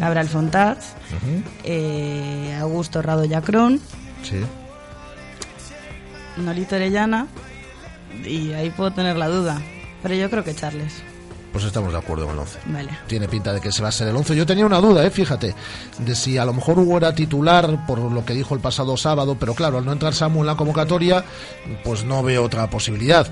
Cabral 0.00 0.28
Fontats, 0.28 0.94
eh, 1.62 2.56
Augusto 2.60 3.00
Rado 3.00 3.24
Yacrón, 3.24 3.80
Sí. 4.24 4.40
Nolito 6.36 6.74
Orellana 6.74 7.28
y 8.24 8.52
ahí 8.54 8.70
puedo 8.70 8.90
tener 8.90 9.16
la 9.16 9.28
duda. 9.28 9.60
Pero 10.02 10.14
yo 10.16 10.28
creo 10.30 10.42
que 10.42 10.54
Charles. 10.54 11.02
Pues 11.52 11.64
estamos 11.64 11.92
de 11.92 11.98
acuerdo 11.98 12.26
con 12.26 12.34
el 12.34 12.40
11. 12.40 12.58
Vale. 12.66 12.90
Tiene 13.08 13.26
pinta 13.28 13.52
de 13.52 13.60
que 13.60 13.72
se 13.72 13.82
va 13.82 13.88
a 13.88 13.92
ser 13.92 14.06
el 14.08 14.16
11. 14.16 14.36
Yo 14.36 14.46
tenía 14.46 14.64
una 14.64 14.78
duda, 14.80 15.04
eh, 15.04 15.10
fíjate, 15.10 15.54
de 15.98 16.14
si 16.14 16.38
a 16.38 16.44
lo 16.44 16.52
mejor 16.52 16.78
Hugo 16.78 16.96
era 16.98 17.12
titular 17.14 17.86
por 17.86 17.98
lo 17.98 18.24
que 18.24 18.34
dijo 18.34 18.54
el 18.54 18.60
pasado 18.60 18.96
sábado, 18.96 19.36
pero 19.38 19.54
claro, 19.54 19.78
al 19.78 19.84
no 19.84 19.92
entrar 19.92 20.14
Samu 20.14 20.40
en 20.40 20.46
la 20.46 20.54
convocatoria, 20.54 21.24
pues 21.82 22.04
no 22.04 22.22
veo 22.22 22.44
otra 22.44 22.70
posibilidad. 22.70 23.26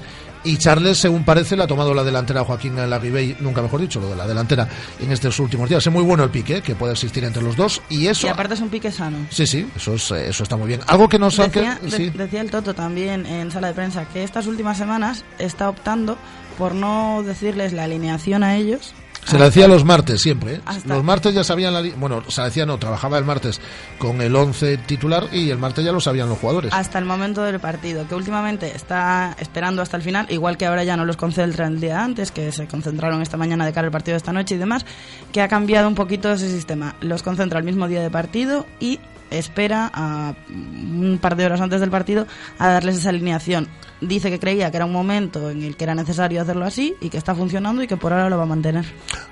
Y 0.45 0.57
Charles, 0.57 0.99
según 0.99 1.25
parece, 1.25 1.57
le 1.57 1.64
ha 1.64 1.66
tomado 1.66 1.93
la 1.95 2.05
delantera 2.05 2.41
a 2.41 2.45
Joaquín 2.45 2.77
Larribey, 2.77 3.37
nunca 3.41 3.61
mejor 3.61 3.81
dicho, 3.81 4.01
lo 4.01 4.09
de 4.09 4.14
la 4.16 4.27
delantera 4.27 4.69
en 5.01 5.11
estos 5.11 5.39
últimos 5.41 5.69
días. 5.69 5.85
Es 5.85 5.93
muy 5.93 6.03
bueno 6.05 6.23
el 6.25 6.31
pique 6.31 6.59
eh, 6.59 6.62
que 6.62 6.77
puede 6.77 6.93
existir 6.93 7.25
entre 7.25 7.43
los 7.43 7.57
dos 7.57 7.83
y 7.89 8.07
eso. 8.07 8.27
Y 8.29 8.31
aparte 8.31 8.55
es 8.55 8.61
un 8.61 8.69
pique 8.69 8.91
sano. 8.93 9.19
Sí, 9.31 9.47
sí, 9.49 9.69
eso, 9.77 9.95
es, 9.95 10.11
eh, 10.12 10.29
eso 10.29 10.45
está 10.45 10.57
muy 10.57 10.69
bien. 10.69 10.81
Algo 10.87 11.09
que 11.09 11.19
nos. 11.19 11.37
Decía, 11.37 11.79
de- 11.83 11.91
sí. 11.91 12.11
decía 12.11 12.41
el 12.41 12.51
Toto 12.53 12.73
también 12.73 13.27
en 13.27 13.51
sala 13.51 13.69
de 13.69 13.75
prensa 13.75 14.05
que 14.07 14.23
estas 14.23 14.47
últimas 14.47 14.79
semanas 14.79 15.25
está 15.41 15.69
optando 15.69 16.16
por 16.59 16.75
no 16.75 17.23
decirles 17.23 17.73
la 17.73 17.85
alineación 17.85 18.43
a 18.43 18.57
ellos. 18.57 18.93
Se 19.25 19.39
la 19.39 19.47
decía 19.47 19.69
los 19.69 19.85
martes 19.85 20.23
siempre. 20.23 20.55
¿eh? 20.55 20.61
Los 20.87 21.05
martes 21.05 21.35
ya 21.35 21.45
sabían 21.45 21.75
la. 21.75 21.83
Bueno, 21.97 22.23
se 22.29 22.41
la 22.41 22.47
decía 22.47 22.65
no, 22.65 22.79
trabajaba 22.79 23.19
el 23.19 23.27
martes 23.27 23.61
con 23.99 24.23
el 24.23 24.35
11 24.35 24.79
titular 24.79 25.29
y 25.33 25.51
el 25.51 25.59
martes 25.59 25.85
ya 25.85 25.93
lo 25.93 26.01
sabían 26.01 26.31
los 26.31 26.39
jugadores. 26.39 26.73
hasta 26.73 26.99
el 26.99 27.05
momento 27.05 27.43
del 27.43 27.61
partido, 27.61 28.09
que 28.09 28.15
últimamente 28.15 28.75
está 28.75 29.37
esperando 29.39 29.83
hasta 29.83 29.99
el 29.99 30.03
final, 30.03 30.27
igual 30.31 30.57
que 30.57 30.65
ahora 30.65 30.83
ya 30.83 30.97
no 30.97 31.05
los 31.05 31.19
concentran 31.19 31.75
el 31.75 31.81
día 31.81 32.03
antes, 32.03 32.31
que 32.31 32.51
se 32.53 32.67
concentraron 32.67 33.21
esta 33.21 33.37
mañana 33.37 33.67
de 33.67 33.73
cara 33.75 33.89
al 33.89 33.93
partido 33.93 34.15
de 34.15 34.19
esta 34.19 34.33
noche 34.33 34.55
y 34.55 34.59
demás, 34.59 34.87
que 35.31 35.43
ha 35.43 35.49
cambiado 35.49 35.89
un 35.89 35.95
poquito 35.95 36.33
ese 36.33 36.51
sistema. 36.51 36.97
Los 37.03 37.23
concentra 37.23 37.59
el 37.59 37.67
mismo 37.67 37.87
día 37.87 38.01
de 38.01 38.11
partido 38.11 38.65
y 38.81 38.99
espera 39.31 40.35
un 40.49 41.18
par 41.20 41.37
de 41.37 41.47
horas 41.47 41.61
antes 41.61 41.81
del 41.81 41.91
partido 41.91 42.26
a 42.59 42.68
darles 42.68 42.97
esa 42.97 43.11
alineación. 43.11 43.68
Dice 44.01 44.31
que 44.31 44.39
creía 44.39 44.70
que 44.70 44.76
era 44.76 44.87
un 44.87 44.93
momento 44.93 45.51
en 45.51 45.62
el 45.62 45.76
que 45.76 45.85
era 45.85 45.95
necesario 45.95 46.41
hacerlo 46.41 46.64
así 46.64 46.95
y 47.01 47.11
que 47.11 47.18
está 47.18 47.35
funcionando 47.35 47.83
y 47.83 47.87
que 47.87 47.97
por 47.97 48.12
ahora 48.12 48.31
lo 48.31 48.37
va 48.37 48.45
a 48.45 48.47
mantener. 48.47 48.85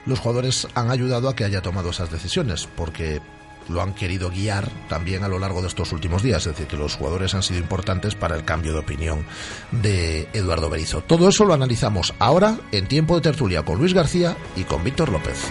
Los 0.06 0.18
jugadores 0.18 0.66
han 0.74 0.90
ayudado 0.90 1.28
a 1.28 1.36
que 1.36 1.44
haya 1.44 1.62
tomado 1.62 1.90
esas 1.90 2.10
decisiones 2.10 2.68
porque 2.76 3.20
lo 3.68 3.82
han 3.82 3.94
querido 3.94 4.30
guiar 4.30 4.70
también 4.88 5.24
a 5.24 5.28
lo 5.28 5.38
largo 5.38 5.60
de 5.60 5.68
estos 5.68 5.92
últimos 5.92 6.22
días. 6.22 6.46
Es 6.46 6.52
decir, 6.52 6.66
que 6.66 6.76
los 6.76 6.94
jugadores 6.94 7.34
han 7.34 7.42
sido 7.42 7.60
importantes 7.60 8.14
para 8.14 8.36
el 8.36 8.44
cambio 8.44 8.72
de 8.72 8.80
opinión 8.80 9.24
de 9.70 10.28
Eduardo 10.32 10.70
Berizo. 10.70 11.02
Todo 11.02 11.28
eso 11.28 11.44
lo 11.44 11.54
analizamos 11.54 12.14
ahora 12.18 12.58
en 12.72 12.86
tiempo 12.86 13.16
de 13.16 13.22
tertulia 13.22 13.64
con 13.64 13.78
Luis 13.78 13.94
García 13.94 14.36
y 14.56 14.64
con 14.64 14.84
Víctor 14.84 15.10
López. 15.10 15.50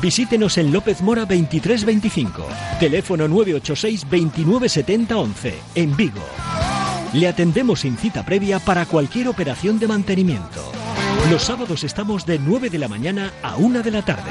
Visítenos 0.00 0.56
en 0.56 0.72
López 0.72 1.02
Mora 1.02 1.22
2325, 1.22 2.46
teléfono 2.80 3.28
986 3.28 4.08
29 4.08 4.68
70 4.68 5.16
11, 5.16 5.54
en 5.74 5.96
Vigo. 5.96 6.22
Le 7.12 7.28
atendemos 7.28 7.80
sin 7.80 7.98
cita 7.98 8.24
previa 8.24 8.58
para 8.58 8.86
cualquier 8.86 9.28
operación 9.28 9.78
de 9.78 9.88
mantenimiento. 9.88 10.72
Los 11.30 11.42
sábados 11.42 11.84
estamos 11.84 12.24
de 12.24 12.38
9 12.38 12.70
de 12.70 12.78
la 12.78 12.88
mañana 12.88 13.32
a 13.42 13.56
1 13.56 13.82
de 13.82 13.90
la 13.90 14.02
tarde. 14.02 14.30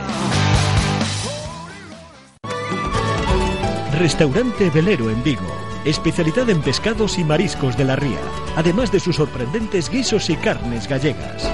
Restaurante 4.00 4.72
Velero 4.72 5.12
en 5.12 5.24
Vigo. 5.24 5.56
Especialidad 5.86 6.50
en 6.50 6.62
pescados 6.62 7.20
y 7.20 7.24
mariscos 7.24 7.78
de 7.78 7.86
la 7.86 7.96
ría, 7.96 8.20
además 8.56 8.92
de 8.92 9.00
sus 9.00 9.16
sorprendentes 9.16 9.90
guisos 9.90 10.30
y 10.32 10.36
carnes 10.38 10.88
gallegas. 10.88 11.48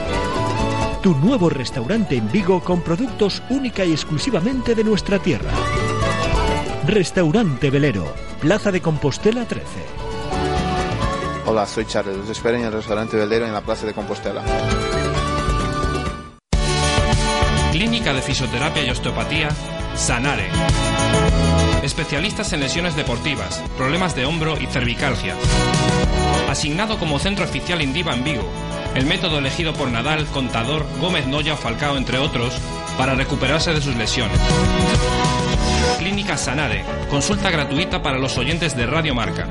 Tu 1.08 1.16
nuevo 1.16 1.50
restaurante 1.50 2.18
en 2.18 2.30
Vigo 2.30 2.62
con 2.62 2.82
productos 2.82 3.42
única 3.50 3.86
y 3.86 3.94
exclusivamente 3.94 4.76
de 4.76 4.84
nuestra 4.84 5.20
tierra. 5.20 5.50
Restaurante 6.86 7.70
Velero, 7.70 8.14
Plaza 8.42 8.74
de 8.74 8.82
Compostela 8.82 9.46
13. 9.46 9.66
Hola, 11.46 11.66
soy 11.66 11.86
Charles. 11.86 12.18
Los 12.18 12.30
espero 12.30 12.58
en 12.58 12.66
el 12.66 12.74
restaurante 12.74 13.16
Velero 13.16 13.46
en 13.46 13.54
la 13.54 13.62
Plaza 13.62 13.86
de 13.86 13.94
Compostela. 13.94 14.44
Clínica 17.72 18.14
de 18.14 18.22
Fisioterapia 18.22 18.84
y 18.84 18.90
Osteopatía, 18.90 19.48
Sanare. 19.96 20.50
Especialistas 21.84 22.52
en 22.52 22.60
lesiones 22.60 22.98
deportivas, 22.98 23.64
problemas 23.78 24.14
de 24.14 24.26
hombro 24.26 24.60
y 24.60 24.66
cervicalgia. 24.66 25.36
Asignado 26.50 27.00
como 27.00 27.18
centro 27.18 27.46
oficial 27.46 27.82
Indiva 27.82 28.14
en 28.14 28.26
Vigo, 28.26 28.52
el 28.98 29.06
método 29.06 29.38
elegido 29.38 29.74
por 29.74 29.92
Nadal, 29.92 30.26
Contador, 30.26 30.84
Gómez 31.00 31.28
Noya 31.28 31.54
o 31.54 31.58
Falcao, 31.58 31.98
entre 31.98 32.18
otros, 32.18 32.60
para 32.98 33.14
recuperarse 33.14 33.72
de 33.72 33.80
sus 33.80 33.96
lesiones. 33.96 34.40
Clínica 36.00 36.36
Sanare, 36.36 36.84
consulta 37.08 37.52
gratuita 37.52 38.02
para 38.02 38.18
los 38.18 38.40
oyentes 38.40 38.76
de 38.76 38.88
Radio 38.88 39.14
Marca. 39.14 39.48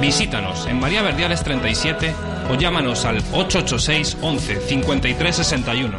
Visítanos 0.00 0.66
en 0.66 0.80
María 0.80 1.02
Verdiales 1.02 1.44
37 1.44 2.12
o 2.50 2.54
llámanos 2.54 3.04
al 3.04 3.18
886 3.32 4.16
11 4.22 4.60
53 4.60 5.36
61. 5.36 5.98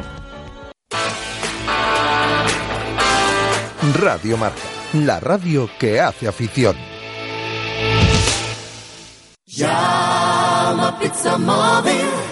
Radio 3.99 4.37
Marca, 4.37 4.59
la 4.93 5.21
radio 5.21 5.69
que 5.79 6.01
hace 6.01 6.27
afición. 6.27 6.75
Llama 9.45 10.97
Pizza 10.99 11.37
Móvil. 11.37 12.30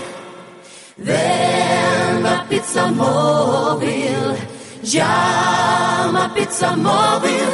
Ven 1.03 2.25
a 2.25 2.45
Pizza 2.49 2.91
Móvil. 2.91 4.35
Llama 4.83 6.31
Pizza 6.33 6.75
Móvil. 6.75 7.49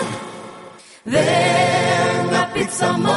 Ven 1.05 2.33
a 2.33 2.51
Pizza 2.53 2.97
Móvil. 2.97 3.15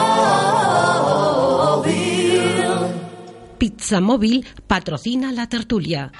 Pizza 3.58 4.00
Móvil 4.00 4.44
patrocina 4.66 5.32
la 5.32 5.46
tertulia. 5.46 6.10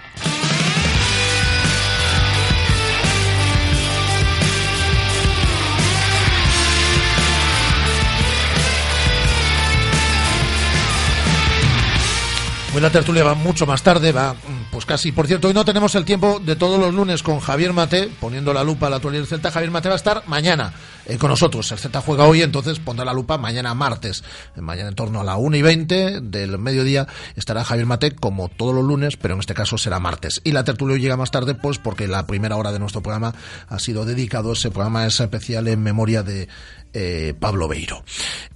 Hoy 12.75 12.83
la 12.83 12.91
tertulia 12.91 13.25
va 13.25 13.35
mucho 13.35 13.65
más 13.65 13.83
tarde, 13.83 14.13
va 14.13 14.35
mm, 14.35 14.71
pues 14.71 14.85
casi. 14.85 15.11
Por 15.11 15.27
cierto, 15.27 15.49
hoy 15.49 15.55
no 15.55 15.65
tenemos 15.65 15.95
el 15.95 16.05
tiempo 16.05 16.39
de 16.39 16.55
todos 16.55 16.79
los 16.79 16.93
lunes 16.93 17.23
con 17.23 17.41
Javier 17.41 17.73
Mate, 17.73 18.11
poniendo 18.21 18.53
la 18.53 18.63
lupa 18.63 18.87
a 18.87 18.91
la 18.91 18.97
actualidad 18.97 19.23
del 19.23 19.29
Celta. 19.29 19.51
Javier 19.51 19.71
Mate 19.71 19.89
va 19.89 19.95
a 19.95 19.97
estar 19.97 20.23
mañana 20.27 20.75
eh, 21.07 21.17
con 21.17 21.31
nosotros. 21.31 21.73
El 21.73 21.79
Celta 21.79 22.03
juega 22.03 22.25
hoy, 22.25 22.43
entonces 22.43 22.79
pondrá 22.79 23.07
la 23.07 23.15
lupa 23.15 23.39
mañana 23.39 23.73
martes. 23.75 24.23
Mañana 24.55 24.91
en 24.91 24.95
torno 24.95 25.23
a 25.23 25.25
la 25.25 25.37
1 25.37 25.57
y 25.57 25.63
20 25.63 26.21
del 26.21 26.59
mediodía 26.59 27.07
estará 27.37 27.65
Javier 27.65 27.87
Mate 27.87 28.15
como 28.15 28.51
todos 28.51 28.75
los 28.75 28.85
lunes, 28.85 29.17
pero 29.17 29.33
en 29.33 29.41
este 29.41 29.55
caso 29.55 29.79
será 29.79 29.99
martes. 29.99 30.43
Y 30.45 30.53
la 30.53 30.63
tertulia 30.63 30.99
llega 30.99 31.17
más 31.17 31.31
tarde, 31.31 31.55
pues 31.55 31.79
porque 31.79 32.07
la 32.07 32.27
primera 32.27 32.57
hora 32.57 32.71
de 32.71 32.79
nuestro 32.79 33.03
programa 33.03 33.35
ha 33.67 33.79
sido 33.79 34.05
dedicado, 34.05 34.53
ese 34.53 34.71
programa 34.71 35.07
es 35.07 35.19
especial 35.19 35.69
en 35.69 35.83
memoria 35.83 36.23
de 36.23 36.49
eh, 36.93 37.35
Pablo 37.41 37.67
Beiro. 37.67 38.05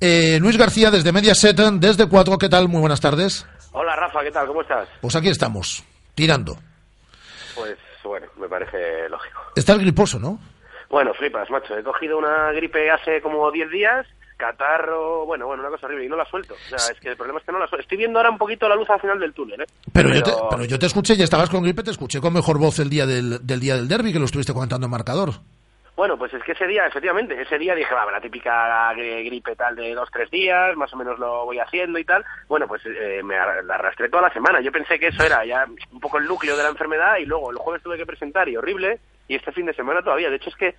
Eh, 0.01 0.39
Luis 0.39 0.59
García 0.59 0.91
desde 0.91 1.13
Mediaset, 1.13 1.57
desde 1.57 2.07
4, 2.07 2.37
¿qué 2.37 2.51
tal? 2.51 2.69
Muy 2.69 2.81
buenas 2.81 3.01
tardes. 3.01 3.47
Hola 3.73 3.97
Rafa, 3.97 4.23
¿qué 4.23 4.31
tal? 4.31 4.47
¿Cómo 4.47 4.63
estás? 4.63 4.89
Pues 5.01 5.17
aquí 5.17 5.29
estamos, 5.29 5.83
tirando. 6.15 6.57
Pues 7.55 7.77
bueno, 8.05 8.27
me 8.39 8.49
parece 8.49 9.09
lógico. 9.09 9.41
Estás 9.57 9.79
griposo, 9.79 10.19
¿no? 10.19 10.39
Bueno, 10.91 11.15
flipas, 11.15 11.49
macho. 11.51 11.77
He 11.77 11.83
cogido 11.83 12.19
una 12.19 12.53
gripe 12.53 12.91
hace 12.91 13.23
como 13.23 13.51
10 13.51 13.71
días, 13.71 14.07
catarro, 14.37 15.25
bueno, 15.25 15.47
bueno, 15.47 15.63
una 15.63 15.71
cosa 15.71 15.87
horrible 15.87 16.05
y 16.05 16.09
no 16.09 16.17
la 16.17 16.27
suelto. 16.27 16.53
O 16.55 16.79
sea, 16.79 16.93
es 16.93 17.01
que 17.01 17.09
el 17.11 17.17
problema 17.17 17.39
es 17.39 17.47
que 17.47 17.53
no 17.53 17.59
la 17.59 17.67
suelto. 17.67 17.83
Estoy 17.83 17.97
viendo 17.97 18.19
ahora 18.19 18.31
un 18.31 18.37
poquito 18.39 18.69
la 18.69 18.77
luz 18.77 18.91
al 18.91 19.01
final 19.01 19.19
del 19.19 19.33
túnel, 19.33 19.63
¿eh? 19.63 19.67
Pero, 19.91 20.11
Yo, 20.11 20.23
te, 20.23 20.33
pero 20.51 20.65
yo 20.65 20.79
te 20.79 20.87
escuché, 20.87 21.17
ya 21.17 21.25
estabas 21.25 21.49
con 21.49 21.63
gripe, 21.63 21.83
te 21.83 21.93
escuché 21.93 22.21
con 22.21 22.35
mejor 22.35 22.59
voz 22.59 22.79
el 22.79 22.91
día 22.91 23.07
del, 23.07 23.47
del 23.47 23.61
día 23.61 23.77
del 23.77 23.89
derby, 23.89 24.13
que 24.13 24.19
lo 24.19 24.27
estuviste 24.27 24.53
comentando 24.53 24.85
en 24.87 24.91
marcador. 24.91 25.31
Bueno, 25.95 26.17
pues 26.17 26.33
es 26.33 26.43
que 26.43 26.53
ese 26.53 26.67
día, 26.67 26.87
efectivamente, 26.87 27.41
ese 27.41 27.59
día 27.59 27.75
dije, 27.75 27.95
va, 27.95 28.11
la 28.11 28.21
típica 28.21 28.93
gri- 28.95 29.25
gripe 29.27 29.55
tal 29.57 29.77
de 29.77 29.95
dos, 29.95 30.09
tres 30.11 30.31
días, 30.31 30.75
más 30.77 30.93
o 30.95 30.97
menos 30.97 31.19
lo 31.19 31.45
voy 31.45 31.59
haciendo 31.59 31.99
y 31.99 32.05
tal. 32.05 32.25
Bueno, 32.49 32.67
pues 32.67 32.81
eh, 32.87 33.21
me 33.23 33.37
arrastré 33.37 34.09
toda 34.09 34.23
la 34.23 34.33
semana. 34.33 34.61
Yo 34.63 34.73
pensé 34.73 34.99
que 34.99 35.09
eso 35.09 35.23
era 35.23 35.45
ya 35.45 35.67
un 35.91 36.01
poco 36.01 36.17
el 36.19 36.25
núcleo 36.27 36.57
de 36.57 36.63
la 36.63 36.71
enfermedad 36.71 37.19
y 37.19 37.27
luego 37.27 37.51
el 37.51 37.59
jueves 37.59 37.83
tuve 37.83 37.99
que 37.99 38.07
presentar 38.07 38.49
y 38.49 38.57
horrible 38.57 39.01
y 39.29 39.35
este 39.37 39.53
fin 39.53 39.67
de 39.67 39.75
semana 39.75 40.03
todavía. 40.03 40.31
De 40.31 40.37
hecho 40.37 40.49
es 40.51 40.57
que 40.57 40.75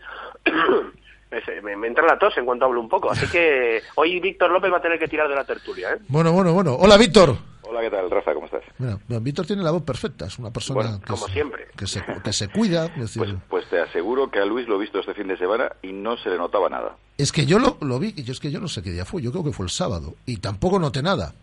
me, 1.62 1.76
me 1.78 1.88
entra 1.88 2.06
la 2.06 2.18
tos 2.18 2.36
en 2.38 2.46
cuanto 2.46 2.66
hablo 2.66 2.80
un 2.82 2.90
poco. 2.90 3.12
Así 3.12 3.28
que 3.30 3.82
hoy 3.96 4.20
Víctor 4.20 4.50
López 4.52 4.74
va 4.74 4.78
a 4.78 4.82
tener 4.82 4.98
que 5.00 5.08
tirar 5.08 5.28
de 5.30 5.36
la 5.36 5.46
tertulia, 5.46 5.94
¿eh? 5.94 5.98
Bueno, 6.08 6.32
bueno, 6.32 6.54
bueno. 6.54 6.76
Hola, 6.76 6.98
Víctor. 6.98 7.36
Hola, 7.76 7.82
¿qué 7.82 7.90
tal, 7.90 8.12
Rafa? 8.12 8.36
¿Cómo 8.36 8.46
estás? 8.46 8.62
Mira, 8.78 9.00
Víctor 9.20 9.48
tiene 9.48 9.64
la 9.64 9.72
voz 9.72 9.82
perfecta, 9.82 10.28
es 10.28 10.38
una 10.38 10.52
persona 10.52 10.76
Bueno, 10.82 11.00
que, 11.00 11.08
como 11.08 11.26
se, 11.26 11.34
siempre. 11.34 11.68
que, 11.76 11.88
se, 11.88 12.04
que 12.24 12.32
se 12.32 12.48
cuida. 12.50 12.86
es 12.86 12.96
decir, 13.16 13.36
Pues 13.50 13.68
te 13.68 13.80
aseguro 13.80 14.30
que 14.30 14.38
a 14.38 14.46
Luis 14.46 14.68
lo 14.68 14.76
he 14.76 14.80
visto 14.82 15.00
este 15.00 15.16
fin 15.16 15.28
de 15.28 15.36
semana 15.38 15.72
y 15.82 15.92
no 15.92 16.16
se 16.18 16.30
le 16.30 16.38
notaba 16.38 16.70
nada. 16.70 16.96
es 17.18 17.32
que 17.32 17.48
yo 17.48 17.58
lo, 17.58 17.78
lo 17.82 17.98
vi, 17.98 18.14
y 18.16 18.22
yo 18.24 18.32
es 18.32 18.40
que 18.40 18.52
yo 18.52 18.60
no 18.60 18.68
sé 18.68 18.84
qué 18.84 18.92
día 18.92 19.06
fue, 19.06 19.24
yo 19.24 19.32
creo 19.32 19.44
que 19.44 19.52
fue 19.54 19.66
el 19.66 19.72
sábado, 19.72 20.14
y 20.28 20.38
tampoco 20.38 20.78
noté 20.78 21.02
nada. 21.02 21.34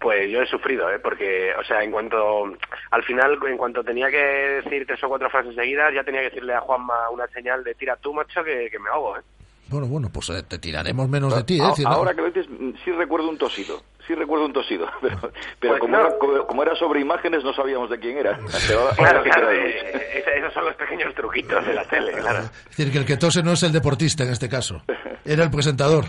Pues 0.00 0.30
yo 0.30 0.40
he 0.40 0.46
sufrido, 0.46 0.88
¿eh? 0.88 1.00
Porque, 1.00 1.50
o 1.60 1.64
sea, 1.64 1.82
en 1.82 1.90
cuanto, 1.90 2.44
al 2.92 3.02
final, 3.02 3.36
en 3.48 3.56
cuanto 3.58 3.82
tenía 3.82 4.08
que 4.08 4.16
decir 4.62 4.86
tres 4.86 5.02
o 5.02 5.08
cuatro 5.08 5.28
frases 5.30 5.56
seguidas, 5.56 5.92
ya 5.92 6.04
tenía 6.04 6.20
que 6.20 6.28
decirle 6.30 6.54
a 6.54 6.60
Juanma 6.60 7.10
una 7.10 7.26
señal 7.26 7.64
de 7.64 7.74
tira 7.74 7.96
tú, 7.96 8.14
macho, 8.14 8.44
que, 8.44 8.68
que 8.70 8.78
me 8.78 8.88
ahogo, 8.88 9.16
¿eh? 9.18 9.22
Bueno, 9.68 9.86
bueno, 9.86 10.10
pues 10.12 10.28
eh, 10.30 10.42
te 10.42 10.58
tiraremos 10.58 11.08
menos 11.08 11.34
de 11.34 11.44
ti, 11.44 11.58
¿eh? 11.58 11.62
A- 11.62 11.64
Es 11.64 11.70
decir, 11.70 11.86
no- 11.86 11.92
ahora 11.94 12.14
que 12.14 12.20
lo 12.20 12.26
dices, 12.30 12.46
mm, 12.50 12.70
sí 12.84 12.92
recuerdo 12.92 13.28
un 13.28 13.38
tosido. 13.38 13.82
Sí 14.06 14.14
recuerdo 14.14 14.46
un 14.46 14.52
tosido. 14.52 14.86
Pero, 15.00 15.18
pero 15.60 15.72
Pues 15.74 15.80
como, 15.80 15.96
no. 15.96 16.00
era, 16.06 16.18
como, 16.18 16.46
como 16.46 16.62
era 16.62 16.74
sobre 16.74 17.00
imágenes, 17.00 17.44
no 17.44 17.52
sabíamos 17.54 17.88
de 17.90 17.98
quién 17.98 18.18
era. 18.18 18.38
Claro, 18.96 19.50
eh, 19.50 19.74
eh, 19.94 20.24
esos 20.38 20.52
son 20.52 20.64
los 20.64 20.74
pequeños 20.74 21.14
truquitos 21.14 21.64
de 21.66 21.74
la 21.74 21.84
tele, 21.84 22.12
claro. 22.20 22.40
es 22.40 22.76
decir, 22.76 22.90
que 22.92 22.98
el 22.98 23.04
que 23.04 23.16
tose 23.16 23.42
no 23.42 23.52
es 23.52 23.62
el 23.62 23.72
deportista 23.72 24.24
en 24.24 24.30
este 24.30 24.48
caso, 24.48 24.82
era 25.24 25.44
el 25.44 25.50
presentador. 25.50 26.04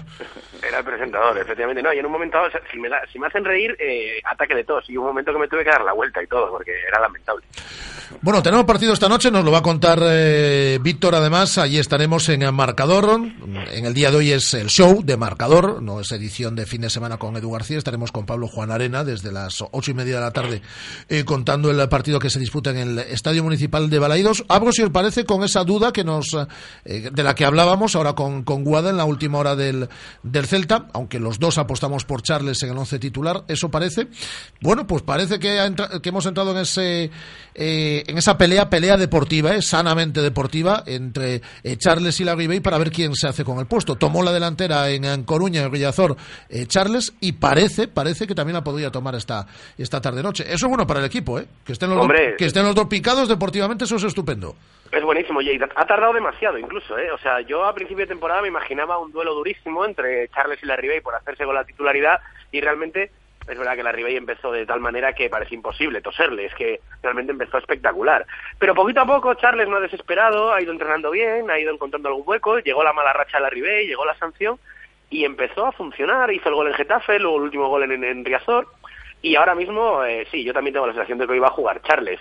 Era 0.68 0.80
el 0.80 0.86
presentador, 0.86 1.38
efectivamente. 1.38 1.82
No, 1.82 1.93
y 1.93 1.99
en 1.99 2.05
un 2.05 2.11
momento, 2.11 2.38
si, 2.72 2.80
me 2.80 2.89
si 3.11 3.20
me 3.20 3.28
hacen 3.28 3.43
reír, 3.43 3.76
eh, 3.80 4.22
ataque 4.24 4.55
de 4.55 4.64
tos. 4.64 4.89
Y 4.89 4.97
un 4.97 5.05
momento 5.05 5.34
que 5.34 5.39
me 5.39 5.47
tuve 5.47 5.64
que 5.64 5.70
dar 5.70 5.84
la 5.84 5.93
vuelta 5.93 6.22
y 6.24 6.28
todo, 6.28 6.51
porque 6.51 6.72
era 6.88 6.99
lamentable. 6.99 7.45
Bueno, 8.22 8.41
tenemos 8.41 8.66
partido 8.66 8.93
esta 8.93 9.09
noche, 9.09 9.32
nos 9.32 9.43
lo 9.43 9.51
va 9.51 9.59
a 9.59 9.64
contar 9.64 9.99
eh, 10.01 10.78
Víctor 10.82 11.16
además, 11.16 11.57
allí 11.57 11.80
estaremos 11.80 12.30
en 12.30 12.43
el 12.43 12.51
Marcador, 12.51 13.20
en 13.72 13.86
el 13.86 13.93
día 13.93 14.11
de 14.11 14.18
hoy 14.18 14.32
es 14.32 14.53
el 14.53 14.68
show 14.68 15.01
de 15.03 15.18
Marcador, 15.18 15.82
no 15.82 15.99
es 15.99 16.11
edición 16.11 16.55
de 16.55 16.66
fin 16.66 16.82
de 16.82 16.89
semana 16.89 17.18
con 17.18 17.36
Edu 17.36 17.51
García, 17.51 17.78
estaremos 17.78 18.11
con 18.11 18.26
Pablo 18.26 18.47
Juan 18.47 18.72
Arena 18.72 19.03
desde 19.03 19.32
las 19.32 19.64
ocho 19.72 19.91
y 19.91 19.93
media 19.93 20.16
de 20.16 20.22
la 20.22 20.32
tarde 20.32 20.61
eh, 21.09 21.26
contando 21.26 21.72
el 21.72 21.89
partido 21.89 22.20
que 22.20 22.30
se 22.30 22.39
disputa 22.39 22.70
en 22.70 22.78
el 22.78 22.99
Estadio 22.99 23.43
Municipal 23.43 23.89
de 23.89 23.99
Balaidos. 23.99 24.45
Abro, 24.47 24.72
si 24.72 24.84
os 24.84 24.89
parece, 24.89 25.26
con 25.26 25.43
esa 25.43 25.64
duda 25.64 25.91
que 25.91 26.03
nos 26.03 26.38
eh, 26.86 27.09
de 27.11 27.24
la 27.24 27.36
que 27.36 27.45
hablábamos 27.45 27.95
ahora 27.95 28.14
con, 28.14 28.43
con 28.43 28.64
Guada 28.64 28.89
en 28.89 28.97
la 28.97 29.05
última 29.05 29.39
hora 29.39 29.55
del, 29.55 29.89
del 30.24 30.45
Celta, 30.53 30.85
aunque 30.93 31.19
los 31.19 31.39
dos 31.39 31.57
apostamos 31.57 32.05
por 32.05 32.21
Charles 32.21 32.61
en 32.61 32.69
el 32.69 32.77
once 32.77 32.99
titular, 32.99 33.43
eso 33.47 33.69
parece. 33.69 34.07
Bueno, 34.61 34.85
pues 34.85 35.01
parece 35.01 35.39
que, 35.39 35.59
ha 35.59 35.65
entra- 35.65 35.99
que 35.99 36.09
hemos 36.09 36.27
entrado 36.27 36.51
en 36.51 36.57
ese 36.59 37.09
eh, 37.55 38.03
en 38.05 38.17
esa 38.19 38.37
pelea, 38.37 38.69
pelea 38.69 38.95
deportiva, 38.97 39.55
eh, 39.55 39.63
sanamente 39.63 40.21
deportiva, 40.21 40.83
entre 40.85 41.41
eh, 41.63 41.77
Charles 41.77 42.19
y 42.19 42.23
la 42.23 42.35
Ribey 42.35 42.59
para 42.59 42.77
ver 42.77 42.91
quién 42.91 43.15
se 43.15 43.27
hace 43.27 43.43
con 43.43 43.57
el 43.57 43.65
puesto. 43.65 43.95
Tomó 43.95 44.21
la 44.21 44.31
delantera 44.31 44.91
en, 44.91 45.05
en 45.05 45.23
Coruña, 45.23 45.63
en 45.63 45.71
Villazor, 45.71 46.15
eh, 46.49 46.67
Charles, 46.67 47.13
y 47.19 47.31
parece, 47.31 47.87
parece 47.87 48.27
que 48.27 48.35
también 48.35 48.53
la 48.53 48.63
podría 48.63 48.91
tomar 48.91 49.15
esta, 49.15 49.47
esta 49.75 49.99
tarde-noche. 50.01 50.43
Eso 50.45 50.67
es 50.67 50.69
bueno 50.69 50.85
para 50.85 50.99
el 50.99 51.07
equipo, 51.07 51.39
¿eh? 51.39 51.47
Que 51.65 51.73
estén 51.73 51.89
los, 51.89 51.97
Hombre. 51.99 52.35
que 52.37 52.45
estén 52.45 52.63
los 52.63 52.75
dos 52.75 52.85
picados 52.87 53.27
deportivamente, 53.27 53.85
eso 53.85 53.95
es 53.95 54.03
estupendo. 54.03 54.55
Es 54.93 55.03
buenísimo, 55.03 55.41
y 55.41 55.59
ha 55.59 55.85
tardado 55.87 56.13
demasiado 56.13 56.59
incluso, 56.59 56.95
¿eh? 56.99 57.11
O 57.11 57.17
sea, 57.17 57.41
yo 57.41 57.65
a 57.65 57.73
principio 57.73 58.05
de 58.05 58.09
temporada 58.09 58.43
me 58.43 58.49
imaginaba 58.49 58.99
un 58.99 59.11
duelo 59.11 59.34
durísimo 59.34 59.85
entre 59.85 60.27
Charles 60.30 60.61
y 60.61 60.68
la 60.68 60.76
Ribey 60.76 61.01
por 61.01 61.15
hacerse 61.15 61.45
con 61.45 61.55
la 61.55 61.63
titularidad 61.63 62.22
y 62.51 62.61
realmente 62.61 63.09
es 63.47 63.57
verdad 63.57 63.76
que 63.76 63.81
la 63.81 63.91
Ribey 63.91 64.15
empezó 64.15 64.51
de 64.51 64.68
tal 64.68 64.81
manera 64.81 65.13
que 65.13 65.31
parece 65.31 65.55
imposible 65.55 66.01
toserle, 66.01 66.45
es 66.45 66.53
que 66.53 66.80
realmente 67.01 67.31
empezó 67.31 67.57
espectacular. 67.57 68.27
Pero 68.59 68.76
poquito 68.76 69.01
a 69.01 69.07
poco 69.07 69.34
Charles 69.34 69.68
no 69.68 69.77
ha 69.77 69.81
desesperado, 69.81 70.53
ha 70.53 70.61
ido 70.61 70.72
entrenando 70.72 71.09
bien, 71.09 71.49
ha 71.49 71.57
ido 71.57 71.73
encontrando 71.73 72.09
algún 72.09 72.23
hueco, 72.27 72.59
llegó 72.59 72.84
la 72.84 72.93
mala 72.93 73.13
racha 73.13 73.38
de 73.38 73.43
la 73.43 73.49
Ribey, 73.49 73.88
llegó 73.88 74.05
la 74.05 74.15
sanción 74.19 74.59
y 75.09 75.26
empezó 75.26 75.65
a 75.65 75.72
funcionar, 75.72 76.31
hizo 76.31 76.49
el 76.49 76.55
gol 76.55 76.68
en 76.68 76.76
Getafe, 76.76 77.18
luego 77.18 77.38
el 77.38 77.43
último 77.45 77.68
gol 77.68 77.81
en, 77.91 78.03
en 78.03 78.23
Riazor 78.23 78.68
y 79.23 79.38
ahora 79.38 79.55
mismo, 79.55 80.03
eh, 80.03 80.27
sí, 80.30 80.43
yo 80.43 80.53
también 80.53 80.73
tengo 80.76 80.85
la 80.85 80.93
sensación 80.93 81.18
de 81.18 81.26
que 81.26 81.34
hoy 81.34 81.39
va 81.39 81.47
a 81.47 81.51
jugar 81.51 81.81
Charles, 81.81 82.19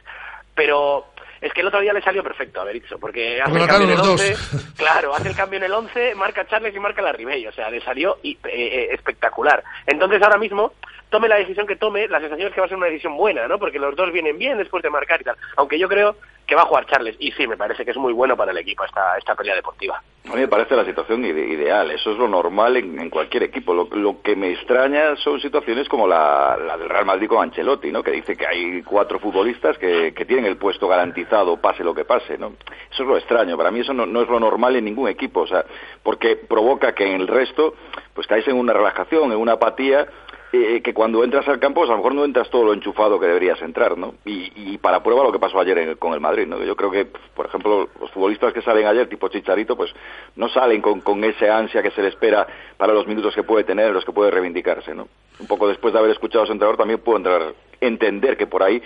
pero 0.54 1.06
es 1.42 1.52
que 1.52 1.60
el 1.60 1.66
otro 1.66 1.80
día 1.80 1.92
le 1.92 2.00
salió 2.00 2.22
perfecto 2.22 2.60
a 2.60 2.64
Berizzo, 2.64 2.98
porque 2.98 3.42
hace 3.42 3.58
el 3.58 3.66
cambio 3.66 3.84
en 3.88 3.90
el 3.90 3.96
marcaron 3.98 4.16
los 4.16 4.20
11, 4.22 4.72
claro, 4.76 5.14
hace 5.14 5.28
el 5.28 5.36
cambio 5.36 5.56
en 5.58 5.64
el 5.64 5.72
11, 5.72 6.14
marca 6.14 6.46
Charles 6.46 6.74
y 6.74 6.78
marca 6.80 7.02
la 7.02 7.12
Ribey, 7.12 7.46
o 7.46 7.52
sea, 7.52 7.68
le 7.68 7.80
salió 7.82 8.18
y- 8.22 8.32
eh, 8.32 8.38
eh, 8.54 8.88
espectacular. 8.92 9.62
Entonces 9.86 10.22
ahora 10.22 10.38
mismo, 10.38 10.72
tome 11.10 11.28
la 11.28 11.36
decisión 11.36 11.66
que 11.66 11.76
tome, 11.76 12.08
la 12.08 12.20
sensación 12.20 12.48
es 12.48 12.54
que 12.54 12.60
va 12.60 12.66
a 12.66 12.68
ser 12.68 12.78
una 12.78 12.86
decisión 12.86 13.16
buena, 13.16 13.46
¿no? 13.48 13.58
Porque 13.58 13.78
los 13.78 13.94
dos 13.96 14.10
vienen 14.12 14.38
bien 14.38 14.56
después 14.56 14.82
de 14.82 14.88
marcar 14.90 15.20
y 15.20 15.24
tal, 15.24 15.36
aunque 15.56 15.78
yo 15.78 15.88
creo 15.88 16.16
que 16.46 16.54
va 16.54 16.62
a 16.62 16.66
jugar 16.66 16.86
Charles, 16.86 17.16
y 17.18 17.30
sí, 17.32 17.46
me 17.46 17.56
parece 17.56 17.84
que 17.84 17.90
es 17.92 17.96
muy 17.96 18.12
bueno 18.12 18.36
para 18.36 18.50
el 18.52 18.58
equipo 18.58 18.84
esta, 18.84 19.16
esta 19.16 19.34
pelea 19.34 19.54
deportiva. 19.54 20.02
A 20.30 20.34
mí 20.34 20.40
me 20.40 20.48
parece 20.48 20.76
la 20.76 20.84
situación 20.84 21.24
ide- 21.24 21.48
ideal, 21.48 21.90
eso 21.90 22.12
es 22.12 22.18
lo 22.18 22.28
normal 22.28 22.76
en, 22.76 22.98
en 23.00 23.10
cualquier 23.10 23.42
equipo. 23.42 23.74
Lo, 23.74 23.88
lo 23.90 24.22
que 24.22 24.36
me 24.36 24.52
extraña 24.52 25.16
son 25.16 25.40
situaciones 25.40 25.88
como 25.88 26.06
la, 26.06 26.56
la 26.64 26.76
del 26.76 26.88
Real 26.88 27.04
Madrid 27.06 27.26
con 27.28 27.42
Ancelotti, 27.42 27.90
¿no? 27.90 28.02
que 28.02 28.12
dice 28.12 28.36
que 28.36 28.46
hay 28.46 28.82
cuatro 28.82 29.18
futbolistas 29.18 29.76
que, 29.78 30.14
que 30.14 30.24
tienen 30.24 30.46
el 30.46 30.56
puesto 30.58 30.86
garantizado, 30.86 31.56
pase 31.56 31.82
lo 31.82 31.92
que 31.94 32.04
pase. 32.04 32.38
¿no? 32.38 32.52
Eso 32.92 33.02
es 33.02 33.08
lo 33.08 33.16
extraño, 33.16 33.56
para 33.56 33.70
mí 33.72 33.80
eso 33.80 33.92
no, 33.92 34.06
no 34.06 34.22
es 34.22 34.28
lo 34.28 34.38
normal 34.38 34.76
en 34.76 34.84
ningún 34.84 35.08
equipo, 35.08 35.40
o 35.40 35.46
sea, 35.46 35.64
porque 36.04 36.36
provoca 36.36 36.94
que 36.94 37.04
en 37.04 37.20
el 37.20 37.26
resto 37.28 37.74
pues 38.14 38.26
caes 38.26 38.46
en 38.46 38.56
una 38.56 38.72
relajación, 38.74 39.32
en 39.32 39.38
una 39.38 39.52
apatía 39.52 40.06
eh, 40.52 40.82
que 40.82 40.92
cuando 40.92 41.24
entras 41.24 41.48
al 41.48 41.58
campo, 41.58 41.80
pues, 41.80 41.88
a 41.90 41.92
lo 41.92 41.98
mejor 41.98 42.14
no 42.14 42.24
entras 42.26 42.50
todo 42.50 42.64
lo 42.64 42.74
enchufado 42.74 43.18
que 43.18 43.26
deberías 43.26 43.60
entrar, 43.62 43.96
¿no? 43.96 44.14
Y, 44.26 44.52
y 44.54 44.78
para 44.78 45.02
prueba 45.02 45.22
lo 45.24 45.32
que 45.32 45.38
pasó 45.38 45.58
ayer 45.58 45.78
en- 45.78 45.94
con 45.96 46.12
el 46.12 46.20
Madrid, 46.20 46.46
¿no? 46.46 46.62
Yo 46.62 46.76
creo 46.76 46.90
que, 46.90 47.06
por 47.06 47.46
ejemplo, 47.46 47.88
los 48.00 48.10
futbolistas 48.10 48.52
que 48.52 48.60
salen 48.60 48.86
ayer, 48.86 49.08
tipo 49.08 49.28
Chicharito, 49.28 49.76
pues 49.76 49.94
no 50.36 50.48
salen 50.50 50.82
con, 50.82 51.00
con 51.00 51.24
ese 51.24 51.48
ansia 51.50 51.82
que 51.82 51.90
se 51.90 52.02
le 52.02 52.08
espera 52.08 52.46
para 52.76 52.92
los 52.92 53.06
minutos 53.06 53.34
que 53.34 53.42
puede 53.42 53.64
tener, 53.64 53.92
los 53.92 54.04
que 54.04 54.12
puede 54.12 54.30
reivindicarse, 54.30 54.94
¿no? 54.94 55.08
Un 55.40 55.46
poco 55.46 55.66
después 55.68 55.92
de 55.94 55.98
haber 56.00 56.10
escuchado 56.12 56.44
a 56.44 56.46
su 56.46 56.52
entrenador, 56.52 56.76
también 56.76 57.00
puedo 57.00 57.16
entrar, 57.18 57.54
entender 57.80 58.36
que 58.36 58.46
por 58.46 58.62
ahí 58.62 58.82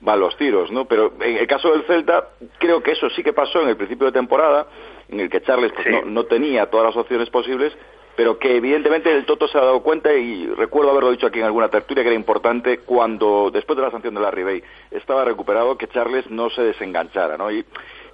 van 0.00 0.20
los 0.20 0.36
tiros, 0.36 0.70
¿no? 0.70 0.84
Pero 0.84 1.12
en 1.20 1.36
el 1.38 1.46
caso 1.48 1.72
del 1.72 1.82
Celta, 1.82 2.28
creo 2.58 2.80
que 2.80 2.92
eso 2.92 3.10
sí 3.10 3.24
que 3.24 3.32
pasó 3.32 3.60
en 3.62 3.68
el 3.70 3.76
principio 3.76 4.06
de 4.06 4.12
temporada, 4.12 4.68
en 5.08 5.18
el 5.18 5.28
que 5.28 5.42
Charles 5.42 5.72
pues, 5.72 5.86
no, 5.90 6.02
no 6.02 6.24
tenía 6.26 6.66
todas 6.66 6.86
las 6.86 6.96
opciones 6.96 7.28
posibles, 7.30 7.72
pero 8.18 8.36
que 8.36 8.56
evidentemente 8.56 9.14
el 9.14 9.24
Toto 9.24 9.46
se 9.46 9.56
ha 9.56 9.60
dado 9.60 9.80
cuenta 9.80 10.12
y 10.12 10.44
recuerdo 10.48 10.90
haberlo 10.90 11.12
dicho 11.12 11.28
aquí 11.28 11.38
en 11.38 11.44
alguna 11.44 11.68
tertulia 11.68 12.02
que 12.02 12.08
era 12.08 12.18
importante 12.18 12.78
cuando, 12.78 13.48
después 13.52 13.76
de 13.76 13.84
la 13.84 13.92
sanción 13.92 14.12
de 14.12 14.20
la 14.20 14.32
Ribey, 14.32 14.60
estaba 14.90 15.24
recuperado 15.24 15.78
que 15.78 15.86
Charles 15.86 16.28
no 16.28 16.50
se 16.50 16.62
desenganchara, 16.62 17.36
¿no? 17.36 17.48
Y, 17.52 17.64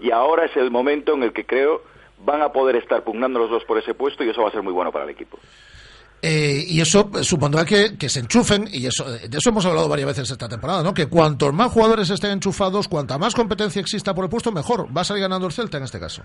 y 0.00 0.10
ahora 0.10 0.44
es 0.44 0.54
el 0.58 0.70
momento 0.70 1.14
en 1.14 1.22
el 1.22 1.32
que 1.32 1.46
creo 1.46 1.80
van 2.18 2.42
a 2.42 2.52
poder 2.52 2.76
estar 2.76 3.02
pugnando 3.02 3.38
los 3.38 3.48
dos 3.48 3.64
por 3.64 3.78
ese 3.78 3.94
puesto 3.94 4.22
y 4.22 4.28
eso 4.28 4.42
va 4.42 4.50
a 4.50 4.52
ser 4.52 4.62
muy 4.62 4.74
bueno 4.74 4.92
para 4.92 5.06
el 5.06 5.10
equipo. 5.10 5.38
Eh, 6.20 6.62
y 6.68 6.82
eso 6.82 7.10
eh, 7.18 7.24
supondrá 7.24 7.64
que, 7.64 7.96
que 7.96 8.10
se 8.10 8.20
enchufen, 8.20 8.68
y 8.70 8.84
eso, 8.84 9.06
eh, 9.08 9.26
de 9.26 9.38
eso 9.38 9.48
hemos 9.48 9.64
hablado 9.64 9.88
varias 9.88 10.08
veces 10.08 10.30
esta 10.30 10.50
temporada, 10.50 10.82
¿no? 10.82 10.92
Que 10.92 11.06
cuantos 11.06 11.54
más 11.54 11.72
jugadores 11.72 12.10
estén 12.10 12.32
enchufados, 12.32 12.88
cuanta 12.88 13.16
más 13.16 13.34
competencia 13.34 13.80
exista 13.80 14.14
por 14.14 14.24
el 14.24 14.30
puesto, 14.30 14.52
mejor. 14.52 14.86
Va 14.94 15.00
a 15.00 15.04
salir 15.04 15.22
ganando 15.22 15.46
el 15.46 15.52
Celta 15.54 15.78
en 15.78 15.84
este 15.84 15.98
caso. 15.98 16.24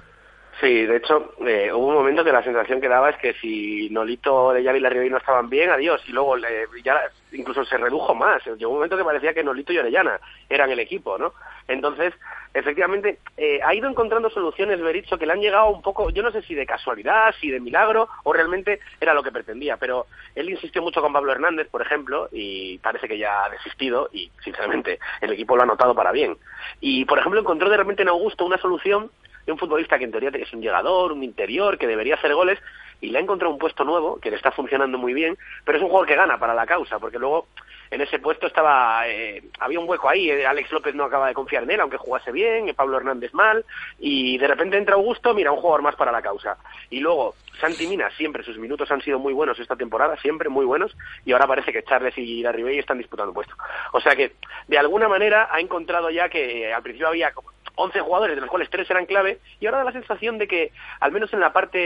Sí, 0.59 0.85
de 0.85 0.97
hecho, 0.97 1.33
eh, 1.47 1.71
hubo 1.71 1.87
un 1.87 1.93
momento 1.93 2.23
que 2.23 2.33
la 2.33 2.43
sensación 2.43 2.81
que 2.81 2.89
daba 2.89 3.11
es 3.11 3.17
que 3.17 3.33
si 3.35 3.87
Nolito, 3.91 4.51
Leyal 4.53 4.75
y 4.75 4.81
la 4.81 4.89
Ribey 4.89 5.09
no 5.09 5.15
estaban 5.17 5.49
bien, 5.49 5.69
adiós. 5.69 6.01
Y 6.07 6.11
luego 6.11 6.35
le- 6.35 6.65
ya 6.83 6.99
incluso 7.31 7.63
se 7.63 7.77
redujo 7.77 8.13
más. 8.13 8.43
Llegó 8.45 8.71
un 8.71 8.77
momento 8.77 8.97
que 8.97 9.05
parecía 9.05 9.33
que 9.33 9.41
Nolito 9.43 9.71
y 9.71 9.77
Orellana 9.77 10.19
eran 10.49 10.69
el 10.69 10.79
equipo, 10.79 11.17
¿no? 11.17 11.33
Entonces, 11.69 12.13
efectivamente, 12.53 13.19
eh, 13.37 13.61
ha 13.63 13.73
ido 13.73 13.87
encontrando 13.87 14.29
soluciones, 14.29 14.81
Berizzo, 14.81 15.17
que 15.17 15.25
le 15.25 15.31
han 15.31 15.39
llegado 15.39 15.69
un 15.69 15.81
poco, 15.81 16.09
yo 16.09 16.23
no 16.23 16.31
sé 16.31 16.41
si 16.41 16.55
de 16.55 16.65
casualidad, 16.65 17.33
si 17.39 17.49
de 17.51 17.61
milagro, 17.61 18.09
o 18.23 18.33
realmente 18.33 18.81
era 18.99 19.13
lo 19.13 19.23
que 19.23 19.31
pretendía. 19.31 19.77
Pero 19.77 20.07
él 20.35 20.49
insistió 20.49 20.81
mucho 20.81 21.01
con 21.01 21.13
Pablo 21.13 21.31
Hernández, 21.31 21.69
por 21.69 21.81
ejemplo, 21.81 22.27
y 22.33 22.79
parece 22.79 23.07
que 23.07 23.17
ya 23.17 23.45
ha 23.45 23.49
desistido, 23.49 24.09
y 24.11 24.29
sinceramente, 24.43 24.99
el 25.21 25.31
equipo 25.31 25.55
lo 25.55 25.63
ha 25.63 25.67
notado 25.67 25.95
para 25.95 26.11
bien. 26.11 26.35
Y, 26.81 27.05
por 27.05 27.17
ejemplo, 27.19 27.39
encontró 27.39 27.69
de 27.69 27.77
repente 27.77 28.01
en 28.01 28.09
Augusto 28.09 28.43
una 28.43 28.57
solución 28.57 29.09
un 29.51 29.59
futbolista 29.59 29.97
que 29.97 30.05
en 30.05 30.11
teoría 30.11 30.29
es 30.33 30.53
un 30.53 30.61
llegador, 30.61 31.11
un 31.11 31.23
interior, 31.23 31.77
que 31.77 31.87
debería 31.87 32.15
hacer 32.15 32.33
goles, 32.33 32.59
y 33.01 33.09
le 33.09 33.17
ha 33.17 33.21
encontrado 33.21 33.53
un 33.53 33.59
puesto 33.59 33.83
nuevo, 33.83 34.19
que 34.19 34.29
le 34.29 34.35
está 34.35 34.51
funcionando 34.51 34.97
muy 34.97 35.13
bien, 35.13 35.37
pero 35.63 35.77
es 35.77 35.83
un 35.83 35.89
jugador 35.89 36.07
que 36.07 36.15
gana 36.15 36.37
para 36.37 36.53
la 36.53 36.65
causa, 36.65 36.99
porque 36.99 37.19
luego 37.19 37.47
en 37.91 38.01
ese 38.01 38.19
puesto 38.19 38.47
estaba 38.47 39.07
eh, 39.07 39.43
había 39.59 39.79
un 39.79 39.89
hueco 39.89 40.09
ahí, 40.09 40.29
eh, 40.29 40.45
Alex 40.45 40.71
López 40.71 40.93
no 40.93 41.05
acaba 41.05 41.27
de 41.27 41.33
confiar 41.33 41.63
en 41.63 41.71
él, 41.71 41.79
aunque 41.79 41.97
jugase 41.97 42.31
bien, 42.31 42.69
eh, 42.69 42.73
Pablo 42.73 42.97
Hernández 42.97 43.33
mal, 43.33 43.65
y 43.97 44.37
de 44.37 44.47
repente 44.47 44.77
entra 44.77 44.95
Augusto, 44.95 45.33
mira, 45.33 45.51
un 45.51 45.59
jugador 45.59 45.81
más 45.81 45.95
para 45.95 46.11
la 46.11 46.21
causa. 46.21 46.57
Y 46.89 46.99
luego, 46.99 47.35
Santi 47.59 47.87
Mina, 47.87 48.09
siempre, 48.11 48.43
sus 48.43 48.57
minutos 48.57 48.91
han 48.91 49.01
sido 49.01 49.17
muy 49.17 49.33
buenos 49.33 49.59
esta 49.59 49.75
temporada, 49.75 50.17
siempre 50.17 50.49
muy 50.49 50.65
buenos, 50.65 50.95
y 51.25 51.31
ahora 51.31 51.47
parece 51.47 51.73
que 51.73 51.83
Charles 51.83 52.17
y 52.17 52.45
Ribey 52.45 52.79
están 52.79 52.97
disputando 52.97 53.33
puesto. 53.33 53.55
O 53.93 54.01
sea 54.01 54.15
que, 54.15 54.33
de 54.67 54.77
alguna 54.77 55.07
manera, 55.07 55.49
ha 55.51 55.59
encontrado 55.59 56.09
ya 56.09 56.29
que 56.29 56.67
eh, 56.67 56.73
al 56.73 56.83
principio 56.83 57.07
había 57.07 57.31
como 57.31 57.51
11 57.79 57.99
jugadores, 58.01 58.35
de 58.35 58.41
los 58.41 58.49
cuales 58.49 58.69
3 58.69 58.89
eran 58.89 59.05
clave, 59.05 59.39
y 59.59 59.65
ahora 59.65 59.79
da 59.79 59.83
la 59.85 59.91
sensación 59.91 60.37
de 60.37 60.47
que, 60.47 60.71
al 60.99 61.11
menos 61.11 61.31
en 61.33 61.39
la 61.39 61.53
parte 61.53 61.77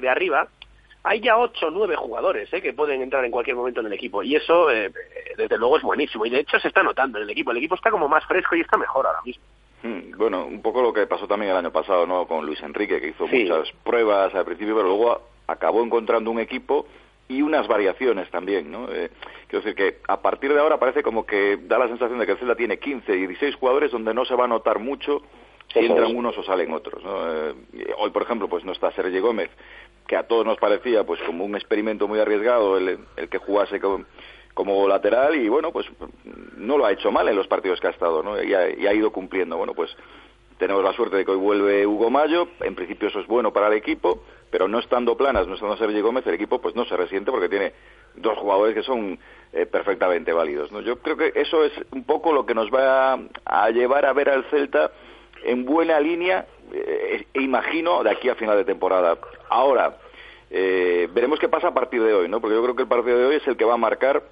de 0.00 0.08
arriba, 0.08 0.48
hay 1.04 1.20
ya 1.20 1.38
8 1.38 1.68
o 1.68 1.70
9 1.70 1.94
jugadores 1.96 2.52
eh, 2.52 2.60
que 2.60 2.72
pueden 2.72 3.00
entrar 3.00 3.24
en 3.24 3.30
cualquier 3.30 3.54
momento 3.56 3.80
en 3.80 3.86
el 3.86 3.92
equipo, 3.92 4.22
y 4.22 4.34
eso, 4.34 4.70
eh, 4.70 4.90
desde 5.36 5.56
luego, 5.58 5.76
es 5.76 5.82
buenísimo, 5.84 6.26
y 6.26 6.30
de 6.30 6.40
hecho 6.40 6.58
se 6.58 6.68
está 6.68 6.82
notando 6.82 7.18
en 7.18 7.24
el 7.24 7.30
equipo. 7.30 7.50
El 7.52 7.58
equipo 7.58 7.76
está 7.76 7.90
como 7.90 8.08
más 8.08 8.24
fresco 8.26 8.56
y 8.56 8.60
está 8.60 8.76
mejor 8.76 9.06
ahora 9.06 9.20
mismo. 9.24 9.44
Mm, 9.82 10.16
Bueno, 10.18 10.46
un 10.46 10.62
poco 10.62 10.82
lo 10.82 10.92
que 10.92 11.06
pasó 11.06 11.28
también 11.28 11.52
el 11.52 11.58
año 11.58 11.70
pasado, 11.70 12.06
¿no? 12.06 12.26
Con 12.26 12.44
Luis 12.44 12.60
Enrique, 12.62 13.00
que 13.00 13.08
hizo 13.08 13.28
Sí. 13.28 13.44
muchas 13.44 13.70
pruebas 13.84 14.34
al 14.34 14.44
principio, 14.44 14.74
pero 14.74 14.88
luego 14.88 15.20
acabó 15.46 15.84
encontrando 15.84 16.30
un 16.30 16.40
equipo 16.40 16.86
y 17.28 17.42
unas 17.42 17.66
variaciones 17.66 18.30
también, 18.30 18.70
¿no? 18.70 18.88
Eh, 18.92 19.10
quiero 19.48 19.64
decir 19.64 19.74
que 19.74 19.98
a 20.08 20.20
partir 20.22 20.52
de 20.54 20.60
ahora 20.60 20.78
parece 20.78 21.02
como 21.02 21.26
que 21.26 21.56
da 21.62 21.78
la 21.78 21.88
sensación 21.88 22.18
de 22.18 22.26
que 22.26 22.32
el 22.32 22.38
Celta 22.38 22.54
tiene 22.54 22.78
15, 22.78 23.12
16 23.12 23.56
jugadores 23.56 23.90
donde 23.90 24.14
no 24.14 24.24
se 24.24 24.34
va 24.36 24.44
a 24.44 24.48
notar 24.48 24.78
mucho 24.78 25.22
si 25.72 25.80
Eso 25.80 25.88
entran 25.92 26.10
es. 26.10 26.14
unos 26.14 26.38
o 26.38 26.42
salen 26.44 26.72
otros, 26.72 27.02
¿no? 27.02 27.48
Eh, 27.48 27.54
hoy, 27.98 28.10
por 28.10 28.22
ejemplo, 28.22 28.48
pues 28.48 28.64
no 28.64 28.72
está 28.72 28.92
Sergio 28.92 29.20
Gómez, 29.22 29.50
que 30.06 30.16
a 30.16 30.22
todos 30.28 30.46
nos 30.46 30.58
parecía 30.58 31.02
pues 31.04 31.20
como 31.22 31.44
un 31.44 31.56
experimento 31.56 32.06
muy 32.06 32.20
arriesgado 32.20 32.76
el, 32.78 32.98
el 33.16 33.28
que 33.28 33.38
jugase 33.38 33.80
con- 33.80 34.06
como 34.54 34.86
lateral 34.88 35.34
y 35.34 35.48
bueno, 35.48 35.72
pues 35.72 35.86
no 36.56 36.78
lo 36.78 36.86
ha 36.86 36.92
hecho 36.92 37.10
mal 37.10 37.28
en 37.28 37.36
los 37.36 37.46
partidos 37.48 37.80
que 37.80 37.88
ha 37.88 37.90
estado, 37.90 38.22
¿no? 38.22 38.40
Y 38.42 38.54
ha, 38.54 38.70
y 38.70 38.86
ha 38.86 38.94
ido 38.94 39.10
cumpliendo. 39.10 39.56
Bueno, 39.58 39.74
pues 39.74 39.94
tenemos 40.58 40.82
la 40.84 40.92
suerte 40.94 41.16
de 41.16 41.24
que 41.26 41.32
hoy 41.32 41.36
vuelve 41.38 41.86
Hugo 41.86 42.08
Mayo, 42.08 42.48
en 42.60 42.74
principio 42.74 43.08
eso 43.08 43.20
es 43.20 43.26
bueno 43.26 43.52
para 43.52 43.66
el 43.66 43.74
equipo, 43.74 44.22
pero 44.50 44.68
no 44.68 44.78
estando 44.78 45.16
Planas, 45.16 45.46
no 45.46 45.54
estando 45.54 45.76
Sergio 45.76 46.02
Gómez, 46.02 46.26
el 46.26 46.34
equipo 46.34 46.60
pues 46.60 46.74
no 46.74 46.84
se 46.84 46.96
resiente 46.96 47.30
porque 47.30 47.48
tiene 47.48 47.72
dos 48.14 48.38
jugadores 48.38 48.74
que 48.74 48.82
son 48.82 49.18
eh, 49.52 49.66
perfectamente 49.66 50.32
válidos, 50.32 50.72
¿no? 50.72 50.80
Yo 50.80 50.98
creo 50.98 51.16
que 51.16 51.32
eso 51.34 51.64
es 51.64 51.72
un 51.92 52.04
poco 52.04 52.32
lo 52.32 52.46
que 52.46 52.54
nos 52.54 52.70
va 52.70 53.14
a, 53.14 53.18
a 53.44 53.70
llevar 53.70 54.06
a 54.06 54.12
ver 54.12 54.30
al 54.30 54.44
Celta 54.50 54.90
en 55.44 55.64
buena 55.64 56.00
línea, 56.00 56.46
eh, 56.72 57.26
e 57.32 57.42
imagino, 57.42 58.02
de 58.02 58.10
aquí 58.10 58.28
a 58.28 58.34
final 58.34 58.56
de 58.56 58.64
temporada. 58.64 59.18
Ahora, 59.48 59.98
eh, 60.50 61.08
veremos 61.12 61.38
qué 61.38 61.48
pasa 61.48 61.68
a 61.68 61.74
partir 61.74 62.02
de 62.02 62.14
hoy, 62.14 62.28
¿no? 62.28 62.40
Porque 62.40 62.56
yo 62.56 62.62
creo 62.62 62.76
que 62.76 62.82
el 62.82 62.88
partido 62.88 63.18
de 63.18 63.26
hoy 63.26 63.36
es 63.36 63.46
el 63.46 63.56
que 63.56 63.64
va 63.64 63.74
a 63.74 63.78
marcar 63.78 64.22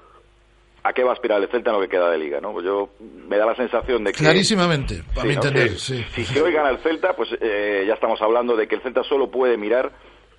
a 0.86 0.92
qué 0.92 1.02
va 1.02 1.10
a 1.10 1.12
aspirar 1.14 1.40
el 1.42 1.48
Celta 1.48 1.70
en 1.70 1.76
lo 1.76 1.82
que 1.82 1.88
queda 1.88 2.10
de 2.10 2.18
liga, 2.18 2.40
¿no? 2.40 2.52
Pues 2.52 2.64
yo 2.64 2.90
me 3.00 3.36
da 3.38 3.46
la 3.46 3.56
sensación 3.56 4.04
de 4.04 4.12
que 4.12 4.18
Clarísimamente, 4.18 5.02
a 5.16 5.22
Sí, 5.22 5.26
mi 5.26 5.34
entender, 5.34 5.70
sí. 5.78 6.04
Si 6.12 6.38
hoy 6.38 6.52
gana 6.52 6.68
el 6.70 6.78
Celta, 6.78 7.16
pues 7.16 7.30
eh, 7.40 7.84
ya 7.88 7.94
estamos 7.94 8.20
hablando 8.20 8.54
de 8.54 8.68
que 8.68 8.74
el 8.76 8.82
Celta 8.82 9.02
solo 9.02 9.30
puede 9.30 9.56
mirar 9.56 9.90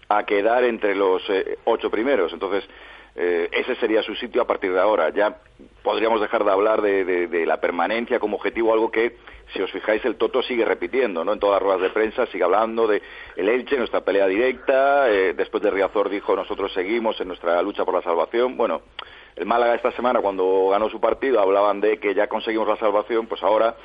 a 0.07 0.23
quedar 0.23 0.63
entre 0.63 0.95
los 0.95 1.21
eh, 1.29 1.57
ocho 1.65 1.89
primeros. 1.89 2.31
Entonces, 2.31 2.63
eh, 3.15 3.49
ese 3.53 3.75
sería 3.77 4.03
su 4.03 4.13
sitio 4.15 4.41
a 4.43 4.45
partir 4.45 4.71
de 4.71 4.79
ahora. 4.79 5.09
Ya 5.09 5.37
podríamos 5.81 6.21
dejar 6.21 6.43
de 6.45 6.51
hablar 6.51 6.81
de, 6.83 7.03
de- 7.05 7.27
de 7.27 7.45
la 7.47 7.59
permanencia 7.59 8.19
como 8.19 8.35
objetivo, 8.37 8.71
algo 8.71 8.91
que, 8.91 9.17
si 9.53 9.61
os 9.63 9.71
fijáis, 9.71 10.05
el 10.05 10.15
Toto 10.15 10.43
sigue 10.43 10.63
repitiendo, 10.65 11.23
¿no? 11.25 11.33
En 11.33 11.39
todas 11.39 11.55
las 11.55 11.63
ruedas 11.63 11.81
de 11.81 11.89
prensa 11.89 12.27
sigue 12.27 12.43
hablando 12.43 12.85
de 12.87 13.01
el 13.35 13.49
Elche, 13.49 13.77
nuestra 13.77 14.01
pelea 14.01 14.27
directa. 14.27 15.09
eh, 15.09 15.33
después 15.33 15.63
de 15.63 15.71
Riazor 15.71 16.09
dijo, 16.09 16.35
nosotros 16.35 16.71
seguimos 16.73 17.19
en 17.19 17.29
nuestra 17.29 17.59
lucha 17.63 17.83
por 17.83 17.95
la 17.95 18.01
salvación. 18.03 18.57
Bueno, 18.57 18.81
el 19.35 19.45
Málaga 19.45 19.75
esta 19.75 19.91
semana, 19.91 20.21
cuando 20.21 20.69
ganó 20.69 20.89
su 20.89 20.99
partido, 20.99 21.39
hablaban 21.41 21.81
de 21.81 21.97
que 21.97 22.13
ya 22.13 22.27
conseguimos 22.27 22.67
la 22.67 22.77
salvación, 22.77 23.27
pues 23.27 23.43
ahora 23.43 23.75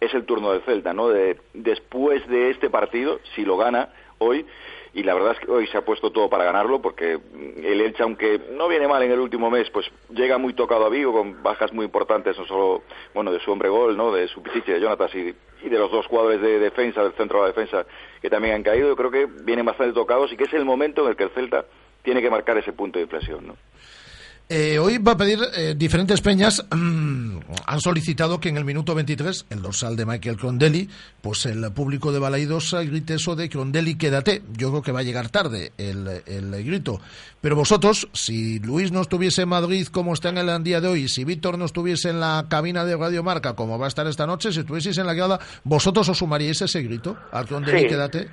es 0.00 0.12
el 0.14 0.24
turno 0.24 0.52
del 0.52 0.62
Celta, 0.62 0.92
¿no? 0.92 1.08
De, 1.08 1.38
después 1.54 2.26
de 2.28 2.50
este 2.50 2.70
partido, 2.70 3.18
si 3.34 3.44
lo 3.44 3.56
gana 3.56 3.88
hoy, 4.18 4.46
y 4.94 5.02
la 5.02 5.14
verdad 5.14 5.32
es 5.32 5.40
que 5.40 5.50
hoy 5.50 5.66
se 5.66 5.76
ha 5.76 5.84
puesto 5.84 6.10
todo 6.10 6.28
para 6.28 6.44
ganarlo, 6.44 6.80
porque 6.80 7.18
el 7.56 7.80
Elche, 7.80 8.02
aunque 8.02 8.40
no 8.52 8.68
viene 8.68 8.88
mal 8.88 9.02
en 9.02 9.12
el 9.12 9.20
último 9.20 9.50
mes, 9.50 9.70
pues 9.70 9.86
llega 10.10 10.38
muy 10.38 10.54
tocado 10.54 10.86
a 10.86 10.88
Vigo, 10.88 11.12
con 11.12 11.42
bajas 11.42 11.72
muy 11.72 11.84
importantes, 11.84 12.38
no 12.38 12.46
solo, 12.46 12.82
bueno, 13.14 13.32
de 13.32 13.40
su 13.40 13.50
hombre 13.52 13.68
gol, 13.68 13.96
¿no? 13.96 14.12
De 14.12 14.28
su 14.28 14.42
pichiche, 14.42 14.72
de 14.72 14.80
Jonatas 14.80 15.14
y, 15.14 15.34
y 15.62 15.68
de 15.68 15.78
los 15.78 15.90
dos 15.90 16.06
jugadores 16.06 16.40
de 16.40 16.58
defensa, 16.58 17.02
del 17.02 17.12
centro 17.12 17.38
de 17.38 17.42
la 17.42 17.54
defensa, 17.54 17.86
que 18.20 18.30
también 18.30 18.54
han 18.54 18.62
caído. 18.62 18.88
Yo 18.88 18.96
creo 18.96 19.10
que 19.10 19.26
vienen 19.26 19.66
bastante 19.66 19.92
tocados 19.92 20.32
y 20.32 20.36
que 20.36 20.44
es 20.44 20.52
el 20.54 20.64
momento 20.64 21.02
en 21.02 21.10
el 21.10 21.16
que 21.16 21.24
el 21.24 21.30
Celta 21.30 21.64
tiene 22.02 22.22
que 22.22 22.30
marcar 22.30 22.56
ese 22.56 22.72
punto 22.72 22.98
de 22.98 23.04
inflexión, 23.04 23.46
¿no? 23.46 23.56
Eh, 24.50 24.78
hoy 24.78 24.96
va 24.96 25.12
a 25.12 25.16
pedir 25.18 25.38
eh, 25.54 25.74
diferentes 25.76 26.22
peñas. 26.22 26.64
mm, 26.74 27.38
han 27.66 27.80
solicitado 27.80 28.40
que 28.40 28.48
en 28.48 28.56
el 28.56 28.64
minuto 28.64 28.94
23, 28.94 29.44
el 29.50 29.60
dorsal 29.60 29.94
de 29.94 30.06
Michael 30.06 30.38
Crondelli, 30.38 30.88
pues 31.20 31.44
el 31.44 31.70
público 31.74 32.12
de 32.12 32.18
Balaidos 32.18 32.72
eh, 32.72 32.86
grite 32.86 33.14
eso 33.14 33.36
de 33.36 33.50
Crondelli, 33.50 33.96
quédate. 33.98 34.40
Yo 34.56 34.70
creo 34.70 34.80
que 34.82 34.92
va 34.92 35.00
a 35.00 35.02
llegar 35.02 35.28
tarde 35.28 35.72
el, 35.76 36.22
el 36.24 36.64
grito. 36.64 36.98
Pero 37.42 37.56
vosotros, 37.56 38.08
si 38.14 38.58
Luis 38.60 38.90
no 38.90 39.02
estuviese 39.02 39.42
en 39.42 39.50
Madrid 39.50 39.86
como 39.88 40.14
está 40.14 40.30
en 40.30 40.38
el 40.38 40.64
día 40.64 40.80
de 40.80 40.88
hoy, 40.88 41.08
si 41.08 41.24
Víctor 41.24 41.58
no 41.58 41.66
estuviese 41.66 42.08
en 42.08 42.18
la 42.20 42.46
cabina 42.48 42.86
de 42.86 42.96
Radio 42.96 43.22
Marca 43.22 43.54
como 43.54 43.78
va 43.78 43.84
a 43.84 43.88
estar 43.88 44.06
esta 44.06 44.26
noche, 44.26 44.50
si 44.50 44.60
estuvieseis 44.60 44.96
en 44.96 45.06
la 45.06 45.12
grada, 45.14 45.38
¿vosotros 45.64 46.08
os 46.08 46.16
sumaríais 46.16 46.62
ese 46.62 46.80
grito 46.82 47.18
al 47.32 47.46
Crondelli, 47.46 47.80
Sí. 47.82 47.86
quédate? 47.88 48.28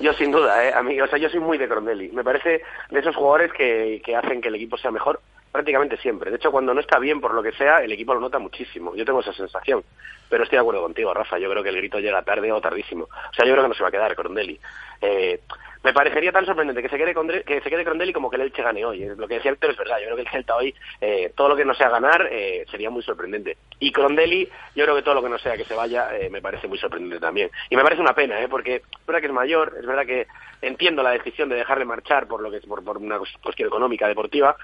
Yo 0.00 0.12
sin 0.14 0.32
duda, 0.32 0.64
¿eh? 0.66 0.72
A 0.74 0.82
mí, 0.82 0.98
o 1.00 1.06
sea, 1.06 1.18
yo 1.18 1.28
soy 1.28 1.40
muy 1.40 1.58
de 1.58 1.68
Crondelli. 1.68 2.08
Me 2.08 2.24
parece 2.24 2.62
de 2.90 2.98
esos 2.98 3.14
jugadores 3.14 3.52
que, 3.56 4.02
que 4.04 4.16
hacen 4.16 4.40
que 4.40 4.48
el 4.48 4.54
equipo 4.56 4.76
sea 4.78 4.90
mejor 4.90 5.20
prácticamente 5.52 5.96
siempre. 5.98 6.30
De 6.30 6.36
hecho, 6.36 6.50
cuando 6.52 6.72
no 6.74 6.80
está 6.80 6.98
bien, 6.98 7.20
por 7.20 7.34
lo 7.34 7.42
que 7.42 7.52
sea, 7.52 7.82
el 7.82 7.92
equipo 7.92 8.14
lo 8.14 8.20
nota 8.20 8.38
muchísimo. 8.38 8.94
Yo 8.94 9.04
tengo 9.04 9.20
esa 9.20 9.32
sensación. 9.32 9.82
Pero 10.28 10.44
estoy 10.44 10.56
de 10.56 10.60
acuerdo 10.60 10.82
contigo, 10.82 11.12
Rafa. 11.12 11.38
Yo 11.38 11.50
creo 11.50 11.62
que 11.62 11.70
el 11.70 11.76
grito 11.76 11.98
llega 11.98 12.22
tarde 12.22 12.52
o 12.52 12.60
tardísimo. 12.60 13.04
O 13.04 13.34
sea, 13.34 13.44
yo 13.44 13.52
creo 13.52 13.64
que 13.64 13.68
no 13.68 13.74
se 13.74 13.82
va 13.82 13.88
a 13.88 13.92
quedar 13.92 14.14
Crondelli. 14.14 14.60
Eh, 15.02 15.40
me 15.82 15.92
parecería 15.94 16.30
tan 16.30 16.44
sorprendente 16.46 16.82
que 16.82 16.88
se 16.90 16.98
quede 16.98 17.14
Condre- 17.14 17.42
que 17.42 17.60
se 17.62 17.70
quede 17.70 17.84
Crondelli 17.84 18.12
como 18.12 18.28
que 18.30 18.36
el 18.36 18.42
Elche 18.42 18.62
gane 18.62 18.84
hoy. 18.84 19.02
Eh, 19.02 19.14
Lo 19.16 19.26
que 19.26 19.34
decía 19.36 19.50
Héctor 19.50 19.70
es 19.70 19.76
verdad. 19.76 19.96
Yo 19.98 20.04
creo 20.04 20.16
que 20.16 20.22
el 20.22 20.28
Celta 20.28 20.54
hoy, 20.54 20.72
eh, 21.00 21.32
todo 21.34 21.48
lo 21.48 21.56
que 21.56 21.64
no 21.64 21.74
sea 21.74 21.88
ganar, 21.88 22.28
eh, 22.30 22.64
sería 22.70 22.90
muy 22.90 23.02
sorprendente. 23.02 23.56
Y 23.80 23.90
Crondelli, 23.90 24.48
yo 24.76 24.84
creo 24.84 24.94
que 24.94 25.02
todo 25.02 25.14
lo 25.14 25.22
que 25.22 25.30
no 25.30 25.38
sea 25.38 25.56
que 25.56 25.64
se 25.64 25.74
vaya, 25.74 26.16
eh, 26.16 26.28
me 26.30 26.42
parece 26.42 26.68
muy 26.68 26.78
sorprendente 26.78 27.18
también. 27.18 27.50
Y 27.70 27.76
me 27.76 27.82
parece 27.82 28.02
una 28.02 28.14
pena, 28.14 28.40
¿eh? 28.40 28.46
porque 28.48 28.76
es 28.76 29.06
verdad 29.06 29.20
que 29.20 29.26
es 29.26 29.32
mayor, 29.32 29.74
es 29.80 29.86
verdad 29.86 30.06
que 30.06 30.26
entiendo 30.62 31.02
la 31.02 31.10
decisión 31.12 31.48
de 31.48 31.56
dejarle 31.56 31.86
marchar 31.86 32.28
por 32.28 32.42
lo 32.42 32.50
que 32.50 32.60
por, 32.60 32.84
por 32.84 32.98
una 32.98 33.16
cues- 33.18 33.34
cuestión 33.42 33.66
económica 33.68 34.06
deportiva, 34.06 34.54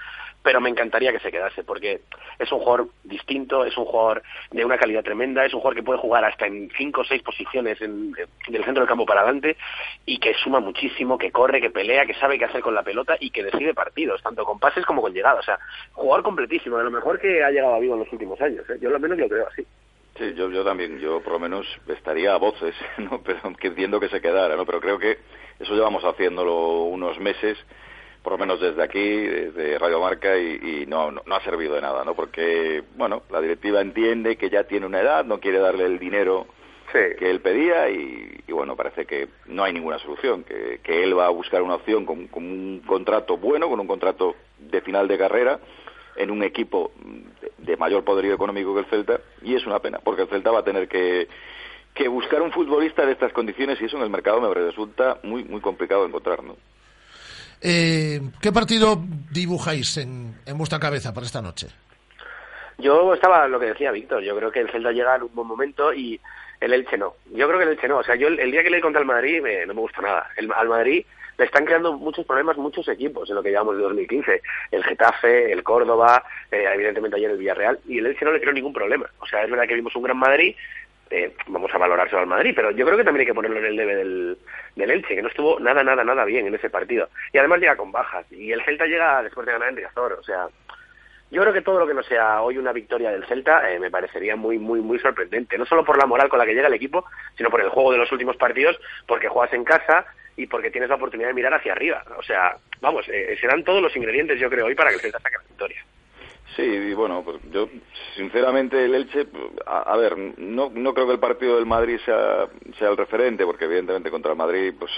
pero 0.43 0.61
me 0.61 0.69
encantaría 0.69 1.11
que 1.11 1.19
se 1.19 1.31
quedase 1.31 1.63
porque 1.63 2.01
es 2.39 2.51
un 2.51 2.59
jugador 2.59 2.87
distinto, 3.03 3.65
es 3.65 3.75
un 3.77 3.85
jugador 3.85 4.23
de 4.51 4.63
una 4.63 4.77
calidad 4.77 5.03
tremenda, 5.03 5.43
es 5.45 5.53
un 5.53 5.59
jugador 5.59 5.75
que 5.75 5.83
puede 5.83 5.99
jugar 5.99 6.23
hasta 6.23 6.45
en 6.47 6.69
cinco 6.77 7.01
o 7.01 7.03
seis 7.03 7.21
posiciones 7.21 7.81
en, 7.81 8.13
en- 8.17 8.53
del 8.53 8.63
centro 8.63 8.81
del 8.81 8.87
campo 8.87 9.05
para 9.05 9.21
adelante 9.21 9.57
y 10.05 10.19
que 10.19 10.33
suma 10.35 10.59
muchísimo, 10.61 11.17
que 11.17 11.31
corre, 11.31 11.59
que 11.59 11.69
pelea, 11.69 12.05
que 12.05 12.13
sabe 12.13 12.37
qué 12.39 12.45
hacer 12.45 12.61
con 12.61 12.75
la 12.75 12.83
pelota 12.83 13.17
y 13.19 13.29
que 13.31 13.43
decide 13.43 13.73
partidos, 13.73 14.21
tanto 14.23 14.45
con 14.45 14.59
pases 14.59 14.85
como 14.85 15.01
con 15.01 15.13
llegadas. 15.13 15.39
O 15.39 15.43
sea, 15.43 15.59
jugador 15.93 16.23
completísimo, 16.23 16.77
de 16.77 16.85
lo 16.85 16.91
mejor 16.91 17.19
que 17.19 17.43
ha 17.43 17.51
llegado 17.51 17.75
a 17.75 17.79
vivo 17.79 17.95
en 17.95 18.01
los 18.01 18.13
últimos 18.13 18.39
años. 18.39 18.63
¿eh? 18.69 18.77
Yo 18.79 18.89
al 18.93 18.99
menos 19.01 19.17
lo 19.17 19.27
creo 19.27 19.47
así. 19.47 19.65
Sí, 20.17 20.33
yo, 20.33 20.49
yo 20.49 20.63
también, 20.63 20.97
yo 20.99 21.21
por 21.21 21.33
lo 21.33 21.39
menos 21.39 21.67
estaría 21.87 22.33
a 22.33 22.37
voces, 22.37 22.73
¿no? 22.97 23.21
Pero 23.21 23.39
que 23.59 23.67
entiendo 23.67 23.99
que 23.99 24.09
se 24.09 24.21
quedara, 24.21 24.55
¿no? 24.55 24.65
Pero 24.65 24.79
creo 24.79 24.97
que 24.97 25.17
eso 25.59 25.73
llevamos 25.75 26.03
haciéndolo 26.05 26.83
unos 26.83 27.19
meses, 27.19 27.57
por 28.27 28.33
lo 28.33 28.39
menos 28.39 28.59
desde 28.59 28.83
aquí, 28.83 28.99
desde 28.99 29.79
Radio 29.79 30.01
Marca, 30.01 30.37
y, 30.37 30.81
y 30.81 30.85
no, 30.85 31.11
no, 31.11 31.21
no 31.25 31.35
ha 31.35 31.41
servido 31.45 31.75
de 31.75 31.81
nada, 31.81 32.03
¿no? 32.03 32.13
Porque, 32.13 32.83
bueno, 32.97 33.23
la 33.31 33.39
directiva 33.39 33.79
entiende 33.79 34.35
que 34.35 34.49
ya 34.49 34.65
tiene 34.65 34.85
una 34.85 34.99
edad, 34.99 35.23
no 35.23 35.39
quiere 35.39 35.59
darle 35.59 35.85
el 35.85 35.97
dinero 35.97 36.45
que 36.91 37.29
él 37.29 37.39
pedía 37.39 37.89
y, 37.89 38.43
y, 38.45 38.51
bueno, 38.51 38.75
parece 38.75 39.05
que 39.05 39.29
no 39.45 39.63
hay 39.63 39.71
ninguna 39.71 39.97
solución, 39.99 40.43
que, 40.43 40.81
que 40.83 41.05
él 41.05 41.17
va 41.17 41.27
a 41.27 41.29
buscar 41.29 41.61
una 41.61 41.75
opción 41.75 42.05
con, 42.05 42.27
con 42.27 42.43
un 42.43 42.81
contrato 42.85 43.37
bueno, 43.37 43.69
con 43.69 43.79
un 43.79 43.87
contrato 43.87 44.35
de 44.59 44.81
final 44.81 45.07
de 45.07 45.17
carrera, 45.17 45.61
en 46.17 46.29
un 46.29 46.43
equipo 46.43 46.91
de, 47.39 47.53
de 47.59 47.77
mayor 47.77 48.03
poderío 48.03 48.33
económico 48.33 48.73
que 48.73 48.81
el 48.81 48.85
Celta 48.87 49.21
y 49.41 49.55
es 49.55 49.65
una 49.65 49.79
pena 49.79 49.99
porque 50.03 50.23
el 50.23 50.27
Celta 50.27 50.51
va 50.51 50.59
a 50.59 50.65
tener 50.65 50.89
que, 50.89 51.29
que 51.93 52.09
buscar 52.09 52.41
un 52.41 52.51
futbolista 52.51 53.05
de 53.05 53.13
estas 53.13 53.31
condiciones 53.31 53.79
y 53.79 53.85
eso 53.85 53.95
en 53.95 54.03
el 54.03 54.09
mercado 54.09 54.41
me 54.41 54.53
resulta 54.53 55.19
muy 55.23 55.45
muy 55.45 55.61
complicado 55.61 56.01
de 56.01 56.09
encontrar 56.09 56.43
¿no? 56.43 56.57
Eh, 57.61 58.21
¿Qué 58.41 58.51
partido 58.51 59.01
dibujáis 59.31 59.97
en, 59.97 60.35
en 60.45 60.57
vuestra 60.57 60.79
cabeza 60.79 61.13
para 61.13 61.25
esta 61.25 61.41
noche? 61.41 61.67
Yo 62.77 63.13
estaba 63.13 63.47
lo 63.47 63.59
que 63.59 63.67
decía 63.67 63.91
Víctor, 63.91 64.21
yo 64.21 64.35
creo 64.37 64.51
que 64.51 64.59
el 64.59 64.69
Celta 64.69 64.91
llega 64.91 65.15
en 65.15 65.23
un 65.23 65.33
buen 65.33 65.47
momento 65.47 65.91
y 65.93 66.19
el 66.59 66.73
Elche 66.73 66.97
no. 66.97 67.15
Yo 67.31 67.47
creo 67.47 67.59
que 67.59 67.65
el 67.65 67.71
Elche 67.71 67.87
no. 67.87 67.97
O 67.97 68.03
sea, 68.03 68.15
yo 68.15 68.27
el, 68.27 68.51
día 68.51 68.63
que 68.63 68.69
leí 68.69 68.81
contra 68.81 69.01
el 69.01 69.07
Madrid 69.07 69.45
eh, 69.45 69.65
no 69.65 69.73
me 69.73 69.81
gustó 69.81 70.01
nada. 70.01 70.29
El, 70.35 70.51
al 70.51 70.69
Madrid 70.69 71.05
le 71.37 71.45
están 71.45 71.65
creando 71.65 71.93
muchos 71.93 72.25
problemas 72.25 72.57
muchos 72.57 72.87
equipos 72.87 73.29
en 73.29 73.35
lo 73.35 73.43
que 73.43 73.49
llevamos 73.49 73.77
de 73.77 73.83
2015. 73.83 74.41
El 74.71 74.83
Getafe, 74.83 75.51
el 75.51 75.63
Córdoba, 75.63 76.23
eh, 76.51 76.65
evidentemente 76.73 77.17
ayer 77.17 77.31
el 77.31 77.37
Villarreal. 77.37 77.79
Y 77.87 77.99
el 77.99 78.07
Elche 78.07 78.25
no 78.25 78.31
le 78.31 78.39
creó 78.39 78.53
ningún 78.53 78.73
problema. 78.73 79.09
O 79.19 79.25
sea, 79.25 79.43
es 79.43 79.49
verdad 79.49 79.67
que 79.67 79.75
vimos 79.75 79.95
un 79.95 80.03
gran 80.03 80.17
Madrid. 80.17 80.55
Eh, 81.09 81.33
vamos 81.47 81.73
a 81.73 81.77
valorárselo 81.77 82.21
al 82.21 82.27
Madrid, 82.27 82.53
pero 82.55 82.71
yo 82.71 82.85
creo 82.85 82.97
que 82.97 83.03
también 83.03 83.21
hay 83.21 83.27
que 83.27 83.33
ponerlo 83.33 83.59
en 83.59 83.65
el 83.65 83.75
debe 83.77 83.95
del, 83.95 84.37
del 84.75 84.91
Elche, 84.91 85.15
que 85.15 85.21
no 85.21 85.29
estuvo 85.29 85.59
nada, 85.59 85.83
nada, 85.83 86.03
nada 86.03 86.25
bien 86.25 86.47
en 86.47 86.55
ese 86.55 86.69
partido. 86.69 87.09
Y 87.33 87.37
además 87.37 87.59
llega 87.59 87.75
con 87.75 87.91
bajas. 87.91 88.25
Y 88.31 88.51
el 88.51 88.63
Celta 88.63 88.85
llega 88.85 89.23
después 89.23 89.45
de 89.45 89.53
ganar 89.53 89.69
en 89.69 89.77
Riazor. 89.77 90.13
O 90.13 90.23
sea, 90.23 90.47
yo 91.29 91.41
creo 91.41 91.53
que 91.53 91.61
todo 91.61 91.79
lo 91.79 91.87
que 91.87 91.93
no 91.93 92.03
sea 92.03 92.41
hoy 92.41 92.57
una 92.57 92.71
victoria 92.71 93.11
del 93.11 93.25
Celta 93.25 93.71
eh, 93.71 93.79
me 93.79 93.91
parecería 93.91 94.35
muy, 94.35 94.57
muy, 94.57 94.79
muy 94.81 94.99
sorprendente. 94.99 95.57
No 95.57 95.65
solo 95.65 95.83
por 95.83 95.97
la 95.97 96.05
moral 96.05 96.29
con 96.29 96.39
la 96.39 96.45
que 96.45 96.53
llega 96.53 96.67
el 96.67 96.73
equipo, 96.73 97.05
sino 97.35 97.49
por 97.49 97.61
el 97.61 97.69
juego 97.69 97.91
de 97.91 97.97
los 97.97 98.11
últimos 98.11 98.37
partidos, 98.37 98.79
porque 99.05 99.27
juegas 99.27 99.53
en 99.53 99.63
casa 99.63 100.05
y 100.37 100.47
porque 100.47 100.71
tienes 100.71 100.89
la 100.89 100.95
oportunidad 100.95 101.29
de 101.29 101.33
mirar 101.33 101.53
hacia 101.53 101.73
arriba. 101.73 102.03
O 102.17 102.23
sea, 102.23 102.55
vamos, 102.79 103.07
eh, 103.09 103.35
serán 103.41 103.63
todos 103.63 103.81
los 103.81 103.95
ingredientes, 103.95 104.39
yo 104.39 104.49
creo, 104.49 104.67
hoy 104.67 104.75
para 104.75 104.89
que 104.89 104.95
el 104.95 105.01
Celta 105.01 105.19
saque 105.19 105.37
la 105.37 105.43
victoria. 105.43 105.83
Sí, 106.57 106.63
y 106.63 106.93
bueno, 106.95 107.21
pues 107.23 107.37
yo 107.51 107.69
sinceramente 108.15 108.83
el 108.83 108.95
Elche, 108.95 109.27
a, 109.65 109.93
a 109.93 109.95
ver, 109.95 110.17
no, 110.37 110.71
no 110.73 110.93
creo 110.95 111.05
que 111.05 111.13
el 111.13 111.19
partido 111.19 111.55
del 111.55 111.67
Madrid 111.67 111.99
sea, 112.03 112.47
sea 112.79 112.89
el 112.89 112.97
referente, 112.97 113.45
porque 113.45 113.65
evidentemente 113.65 114.09
contra 114.09 114.31
el 114.31 114.37
Madrid 114.39 114.73
pues 114.77 114.91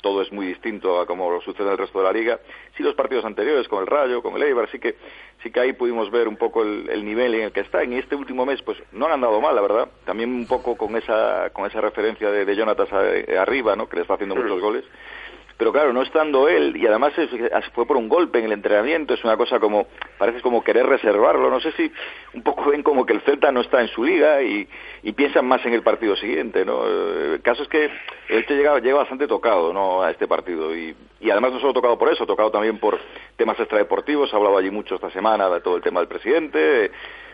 todo 0.00 0.22
es 0.22 0.32
muy 0.32 0.46
distinto 0.46 0.98
a 0.98 1.06
como 1.06 1.38
sucede 1.42 1.66
en 1.66 1.72
el 1.72 1.78
resto 1.78 1.98
de 1.98 2.04
la 2.06 2.12
liga. 2.12 2.40
Sí 2.78 2.82
los 2.82 2.94
partidos 2.94 3.26
anteriores 3.26 3.68
con 3.68 3.80
el 3.82 3.86
Rayo, 3.86 4.22
con 4.22 4.36
el 4.36 4.42
Eibar, 4.42 4.70
sí 4.70 4.78
que 4.78 4.96
sí 5.42 5.50
que 5.50 5.60
ahí 5.60 5.74
pudimos 5.74 6.10
ver 6.10 6.28
un 6.28 6.36
poco 6.38 6.62
el, 6.62 6.88
el 6.88 7.04
nivel 7.04 7.34
en 7.34 7.42
el 7.42 7.52
que 7.52 7.60
está. 7.60 7.82
En 7.82 7.92
este 7.92 8.16
último 8.16 8.46
mes 8.46 8.62
pues 8.62 8.78
no 8.92 9.04
han 9.04 9.12
andado 9.12 9.38
mal, 9.40 9.54
la 9.54 9.60
verdad. 9.60 9.88
También 10.06 10.30
un 10.32 10.46
poco 10.48 10.76
con 10.78 10.96
esa 10.96 11.50
con 11.52 11.66
esa 11.66 11.82
referencia 11.82 12.30
de, 12.30 12.46
de 12.46 12.56
Jonatas 12.56 12.90
a- 12.92 13.42
arriba, 13.42 13.76
¿no? 13.76 13.86
Que 13.86 13.96
le 13.96 14.02
está 14.02 14.14
haciendo 14.14 14.34
muchos 14.34 14.60
goles. 14.62 14.84
Pero 15.58 15.72
claro, 15.72 15.90
no 15.94 16.02
estando 16.02 16.48
él, 16.50 16.76
y 16.76 16.86
además 16.86 17.14
fue 17.74 17.86
por 17.86 17.96
un 17.96 18.10
golpe 18.10 18.38
en 18.38 18.44
el 18.44 18.52
entrenamiento, 18.52 19.14
es 19.14 19.24
una 19.24 19.38
cosa 19.38 19.58
como, 19.58 19.86
parece 20.18 20.42
como 20.42 20.62
querer 20.62 20.84
reservarlo, 20.86 21.48
no 21.48 21.60
sé 21.60 21.72
si 21.72 21.90
un 22.34 22.42
poco 22.42 22.66
ven 22.70 22.82
como 22.82 23.06
que 23.06 23.14
el 23.14 23.22
Celta 23.22 23.50
no 23.52 23.62
está 23.62 23.80
en 23.80 23.88
su 23.88 24.04
liga 24.04 24.42
y, 24.42 24.68
piensan 25.12 25.46
más 25.46 25.64
en 25.64 25.72
el 25.72 25.82
partido 25.82 26.14
siguiente, 26.16 26.62
¿no? 26.66 26.82
Eh, 26.86 27.34
El 27.36 27.40
caso 27.42 27.62
es 27.62 27.68
que 27.70 27.90
Elche 28.28 28.54
llega, 28.54 28.78
llega 28.80 28.98
bastante 28.98 29.26
tocado, 29.26 29.72
¿no? 29.72 30.02
A 30.02 30.10
este 30.10 30.28
partido. 30.28 30.76
Y, 30.76 30.94
y 31.20 31.30
además 31.30 31.52
no 31.52 31.60
solo 31.60 31.72
tocado 31.72 31.96
por 31.98 32.12
eso, 32.12 32.26
tocado 32.26 32.50
también 32.50 32.78
por 32.78 32.98
temas 33.36 33.58
extradeportivos, 33.58 34.34
ha 34.34 34.36
hablado 34.36 34.58
allí 34.58 34.70
mucho 34.70 34.96
esta 34.96 35.10
semana 35.10 35.48
de 35.48 35.62
todo 35.62 35.76
el 35.76 35.82
tema 35.82 36.00
del 36.00 36.08
presidente, 36.08 36.90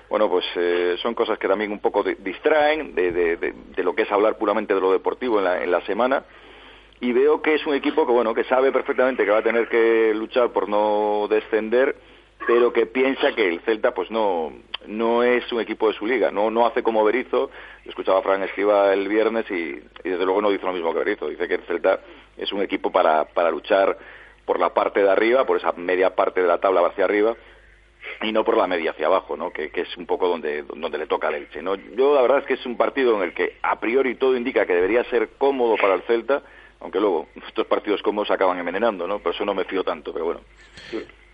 bueno, 0.09 0.29
pues 0.31 0.45
eh, 0.55 0.95
son 1.03 1.15
cosas 1.15 1.39
que 1.41 1.49
también 1.49 1.73
un 1.73 1.81
poco 1.81 2.05
di- 2.05 2.15
distraen 2.21 2.95
de, 2.95 3.11
de- 3.11 3.37
de- 3.37 3.55
de 3.75 3.83
lo 3.83 3.95
que 3.97 4.03
es 4.03 4.13
hablar 4.13 4.37
puramente 4.39 4.75
de 4.75 4.81
lo 4.81 4.93
deportivo 4.93 5.39
en 5.39 5.45
la, 5.45 5.65
en 5.65 5.71
la 5.73 5.81
semana 5.87 6.23
y 7.03 7.13
veo 7.13 7.43
que 7.43 7.55
es 7.55 7.67
un 7.67 7.75
equipo 7.75 8.07
que 8.07 8.13
bueno 8.13 8.33
que 8.33 8.45
sabe 8.45 8.71
perfectamente 8.71 9.25
que 9.25 9.33
va 9.33 9.39
a 9.39 9.43
tener 9.43 9.69
que 9.69 10.15
luchar 10.15 10.53
por 10.53 10.69
no 10.69 11.27
descender 11.29 11.97
pero 12.47 12.73
que 12.73 12.87
piensa 12.87 13.35
que 13.35 13.49
el 13.49 13.61
Celta 13.63 13.93
pues 13.93 14.09
no 14.13 14.53
no 14.87 15.25
es 15.25 15.51
un 15.51 15.61
equipo 15.61 15.89
de 15.89 15.95
su 15.95 16.07
liga 16.07 16.31
no 16.31 16.49
no 16.49 16.65
hace 16.65 16.85
como 16.85 17.03
Berizzo 17.03 17.51
escuchaba 17.85 18.21
a 18.21 18.23
Fran 18.23 18.45
Escriba 18.45 18.93
el 18.93 19.09
viernes 19.09 19.51
y, 19.51 19.81
y 20.05 20.11
desde 20.11 20.25
luego 20.25 20.41
no 20.41 20.51
dice 20.51 20.65
lo 20.65 20.73
mismo 20.73 20.93
que 20.93 21.01
Berizzo 21.01 21.29
dice 21.29 21.49
que 21.49 21.57
el 21.57 21.63
Celta 21.63 21.99
es 22.37 22.53
un 22.53 22.63
equipo 22.63 22.93
para 22.93 23.25
para 23.25 23.51
luchar 23.51 23.99
por 24.45 24.61
la 24.61 24.73
parte 24.73 25.03
de 25.03 25.11
arriba 25.11 25.45
por 25.45 25.57
esa 25.57 25.73
media 25.73 26.15
parte 26.15 26.41
de 26.41 26.47
la 26.47 26.61
tabla 26.61 26.87
hacia 26.87 27.05
arriba 27.05 27.35
y 28.23 28.31
no 28.31 28.45
por 28.45 28.57
la 28.57 28.67
media 28.67 28.91
hacia 28.91 29.07
abajo, 29.07 29.37
¿no? 29.37 29.53
Que, 29.53 29.71
que 29.71 29.83
es 29.83 29.97
un 29.97 30.07
poco 30.07 30.27
donde, 30.29 30.65
donde 30.65 30.99
le 30.99 31.07
toca 31.07 31.29
al 31.29 31.37
Elche, 31.37 31.63
¿no? 31.63 31.77
Yo 31.77 32.15
la 32.17 32.23
verdad 32.23 32.39
es 32.39 32.47
que 32.47 32.55
es 32.55 32.67
un 32.67 32.77
partido 32.77 33.15
en 33.17 33.23
el 33.23 33.33
que 33.33 33.59
a 33.63 33.79
priori 33.79 34.17
todo 34.17 34.37
indica 34.37 34.67
que 34.67 34.75
debería 34.75 35.05
ser 35.05 35.31
cómodo 35.39 35.77
para 35.77 35.95
el 35.95 36.03
Celta, 36.03 36.43
aunque 36.83 37.01
luego 37.01 37.29
estos 37.47 37.67
partidos 37.67 38.03
cómodos 38.03 38.29
se 38.29 38.35
acaban 38.35 38.59
envenenando, 38.59 39.07
¿no? 39.07 39.19
Por 39.21 39.35
eso 39.35 39.45
no 39.45 39.55
me 39.55 39.65
fío 39.65 39.83
tanto, 39.85 40.13
pero 40.13 40.25
bueno. 40.27 40.41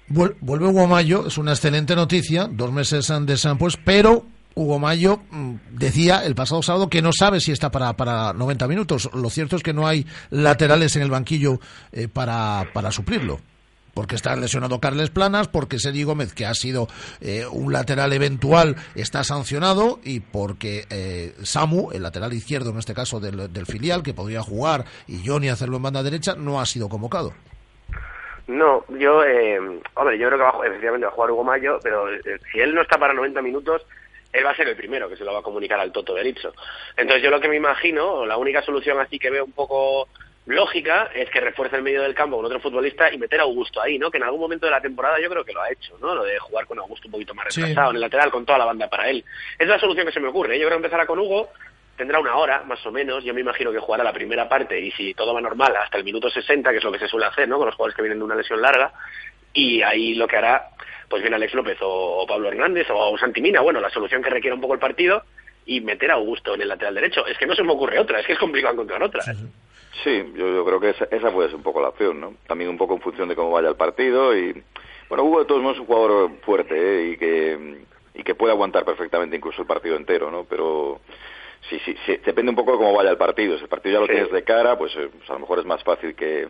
Vuel- 0.08 0.36
Vuelve 0.40 0.66
Hugo 0.66 0.86
Mayo, 0.86 1.26
es 1.26 1.38
una 1.38 1.52
excelente 1.52 1.94
noticia, 1.96 2.48
dos 2.50 2.72
meses 2.72 3.10
antes 3.10 3.46
pues, 3.58 3.76
pero 3.76 4.24
Hugo 4.54 4.78
Mayo 4.78 5.20
mm, 5.30 5.54
decía 5.72 6.24
el 6.24 6.34
pasado 6.34 6.62
sábado 6.62 6.88
que 6.88 7.02
no 7.02 7.10
sabe 7.12 7.40
si 7.40 7.52
está 7.52 7.70
para, 7.70 7.92
para 7.94 8.32
90 8.32 8.66
minutos. 8.68 9.10
Lo 9.14 9.30
cierto 9.30 9.56
es 9.56 9.62
que 9.62 9.72
no 9.72 9.86
hay 9.86 10.06
laterales 10.30 10.96
en 10.96 11.02
el 11.02 11.10
banquillo 11.10 11.60
eh, 11.92 12.08
para, 12.08 12.66
para 12.72 12.90
suplirlo. 12.90 13.40
Porque 13.98 14.14
está 14.14 14.36
lesionado 14.36 14.78
Carles 14.78 15.10
Planas, 15.10 15.48
porque 15.48 15.80
Sergi 15.80 16.04
Gómez, 16.04 16.32
que 16.32 16.46
ha 16.46 16.54
sido 16.54 16.86
eh, 17.20 17.46
un 17.50 17.72
lateral 17.72 18.12
eventual, 18.12 18.76
está 18.94 19.24
sancionado, 19.24 19.98
y 20.04 20.20
porque 20.20 20.84
eh, 20.88 21.32
Samu, 21.42 21.90
el 21.90 22.04
lateral 22.04 22.32
izquierdo 22.32 22.70
en 22.70 22.78
este 22.78 22.94
caso 22.94 23.18
del, 23.18 23.52
del 23.52 23.66
filial, 23.66 24.04
que 24.04 24.14
podría 24.14 24.40
jugar, 24.40 24.84
y 25.08 25.26
Johnny 25.26 25.48
hacerlo 25.48 25.78
en 25.78 25.82
banda 25.82 26.04
derecha, 26.04 26.36
no 26.36 26.60
ha 26.60 26.66
sido 26.66 26.88
convocado. 26.88 27.32
No, 28.46 28.84
yo, 28.88 29.24
eh, 29.24 29.58
hombre, 29.94 30.16
yo 30.16 30.28
creo 30.28 30.38
que 30.38 30.44
va, 30.44 30.66
efectivamente 30.66 31.06
va 31.06 31.10
a 31.10 31.14
jugar 31.16 31.32
Hugo 31.32 31.42
Mayo, 31.42 31.80
pero 31.82 32.08
eh, 32.08 32.20
si 32.52 32.60
él 32.60 32.76
no 32.76 32.82
está 32.82 32.98
para 32.98 33.14
90 33.14 33.42
minutos, 33.42 33.84
él 34.32 34.46
va 34.46 34.50
a 34.50 34.56
ser 34.56 34.68
el 34.68 34.76
primero 34.76 35.08
que 35.08 35.16
se 35.16 35.24
lo 35.24 35.32
va 35.32 35.40
a 35.40 35.42
comunicar 35.42 35.80
al 35.80 35.90
Toto 35.90 36.14
Berizzo. 36.14 36.52
Entonces 36.96 37.20
yo 37.20 37.30
lo 37.30 37.40
que 37.40 37.48
me 37.48 37.56
imagino, 37.56 38.24
la 38.24 38.36
única 38.36 38.62
solución 38.62 39.00
así 39.00 39.18
que 39.18 39.30
veo 39.30 39.44
un 39.44 39.50
poco 39.50 40.06
lógica 40.48 41.10
es 41.14 41.28
que 41.30 41.40
refuerce 41.40 41.76
el 41.76 41.82
medio 41.82 42.02
del 42.02 42.14
campo 42.14 42.36
con 42.36 42.44
otro 42.46 42.60
futbolista 42.60 43.12
y 43.12 43.18
meter 43.18 43.40
a 43.40 43.44
Augusto 43.44 43.80
ahí, 43.80 43.98
¿no? 43.98 44.10
Que 44.10 44.16
en 44.18 44.24
algún 44.24 44.40
momento 44.40 44.66
de 44.66 44.72
la 44.72 44.80
temporada 44.80 45.20
yo 45.20 45.28
creo 45.28 45.44
que 45.44 45.52
lo 45.52 45.60
ha 45.62 45.70
hecho, 45.70 45.96
¿no? 46.00 46.14
Lo 46.14 46.24
de 46.24 46.38
jugar 46.38 46.66
con 46.66 46.78
Augusto 46.78 47.08
un 47.08 47.12
poquito 47.12 47.34
más 47.34 47.46
Sí. 47.50 47.60
retrasado 47.60 47.90
en 47.90 47.96
el 47.96 48.02
lateral 48.02 48.30
con 48.30 48.44
toda 48.46 48.58
la 48.58 48.64
banda 48.64 48.88
para 48.88 49.08
él. 49.10 49.24
Es 49.58 49.68
la 49.68 49.78
solución 49.78 50.06
que 50.06 50.12
se 50.12 50.20
me 50.20 50.28
ocurre. 50.28 50.56
¿eh? 50.56 50.58
Yo 50.58 50.66
creo 50.66 50.78
que 50.78 50.84
empezará 50.86 51.06
con 51.06 51.18
Hugo, 51.18 51.50
tendrá 51.96 52.18
una 52.18 52.36
hora 52.36 52.62
más 52.64 52.84
o 52.86 52.90
menos. 52.90 53.24
Yo 53.24 53.34
me 53.34 53.40
imagino 53.40 53.72
que 53.72 53.78
jugará 53.78 54.04
la 54.04 54.12
primera 54.12 54.48
parte 54.48 54.80
y 54.80 54.90
si 54.92 55.14
todo 55.14 55.34
va 55.34 55.40
normal 55.40 55.74
hasta 55.76 55.98
el 55.98 56.04
minuto 56.04 56.30
60, 56.30 56.70
que 56.70 56.78
es 56.78 56.84
lo 56.84 56.92
que 56.92 56.98
se 56.98 57.08
suele 57.08 57.26
hacer, 57.26 57.48
¿no? 57.48 57.58
Con 57.58 57.66
los 57.66 57.74
jugadores 57.74 57.96
que 57.96 58.02
vienen 58.02 58.18
de 58.18 58.24
una 58.24 58.34
lesión 58.34 58.60
larga. 58.62 58.92
Y 59.52 59.82
ahí 59.82 60.14
lo 60.14 60.26
que 60.28 60.36
hará, 60.36 60.70
pues 61.08 61.22
viene 61.22 61.36
Alex 61.36 61.54
López 61.54 61.78
o, 61.80 62.24
Pablo 62.28 62.48
Hernández 62.48 62.86
o, 62.90 63.18
Santimina, 63.18 63.60
bueno, 63.60 63.80
la 63.80 63.90
solución 63.90 64.22
que 64.22 64.30
requiere 64.30 64.54
un 64.54 64.60
poco 64.60 64.74
el 64.74 64.80
partido 64.80 65.24
y 65.66 65.80
meter 65.80 66.10
a 66.10 66.14
Augusto 66.14 66.54
en 66.54 66.62
el 66.62 66.68
lateral 66.68 66.94
derecho. 66.94 67.26
Es 67.26 67.36
que 67.36 67.46
no 67.46 67.54
se 67.54 67.62
me 67.62 67.72
ocurre 67.72 67.98
otra, 67.98 68.20
es 68.20 68.26
que 68.26 68.32
es 68.34 68.38
complicado 68.38 68.72
encontrar 68.74 69.02
otra. 69.02 69.22
Sí, 70.04 70.32
yo, 70.34 70.48
yo 70.48 70.64
creo 70.64 70.80
que 70.80 70.90
esa, 70.90 71.04
esa 71.10 71.30
puede 71.32 71.48
ser 71.48 71.56
un 71.56 71.62
poco 71.62 71.80
la 71.80 71.88
opción, 71.88 72.20
¿no? 72.20 72.34
También 72.46 72.70
un 72.70 72.78
poco 72.78 72.94
en 72.94 73.00
función 73.00 73.28
de 73.28 73.36
cómo 73.36 73.50
vaya 73.50 73.68
el 73.68 73.76
partido 73.76 74.36
y... 74.36 74.62
Bueno, 75.08 75.24
Hugo 75.24 75.40
de 75.40 75.44
todos 75.46 75.62
modos 75.62 75.76
es 75.76 75.80
un 75.80 75.86
jugador 75.86 76.30
fuerte 76.42 76.74
¿eh? 76.76 77.10
y 77.12 77.16
que 77.16 77.78
y 78.14 78.22
que 78.24 78.34
puede 78.34 78.52
aguantar 78.52 78.84
perfectamente 78.84 79.36
incluso 79.36 79.62
el 79.62 79.68
partido 79.68 79.94
entero, 79.96 80.28
¿no? 80.30 80.44
Pero 80.44 81.00
sí, 81.70 81.78
sí, 81.84 81.96
sí, 82.04 82.16
depende 82.26 82.50
un 82.50 82.56
poco 82.56 82.72
de 82.72 82.78
cómo 82.78 82.92
vaya 82.92 83.10
el 83.10 83.16
partido. 83.16 83.56
Si 83.56 83.62
el 83.62 83.68
partido 83.68 83.94
ya 83.94 84.00
lo 84.00 84.06
Sí. 84.06 84.12
tienes 84.12 84.32
de 84.32 84.42
cara, 84.42 84.76
pues, 84.76 84.94
eh, 84.96 85.08
pues 85.16 85.30
a 85.30 85.34
lo 85.34 85.38
mejor 85.38 85.60
es 85.60 85.64
más 85.64 85.82
fácil 85.84 86.14
que, 86.16 86.48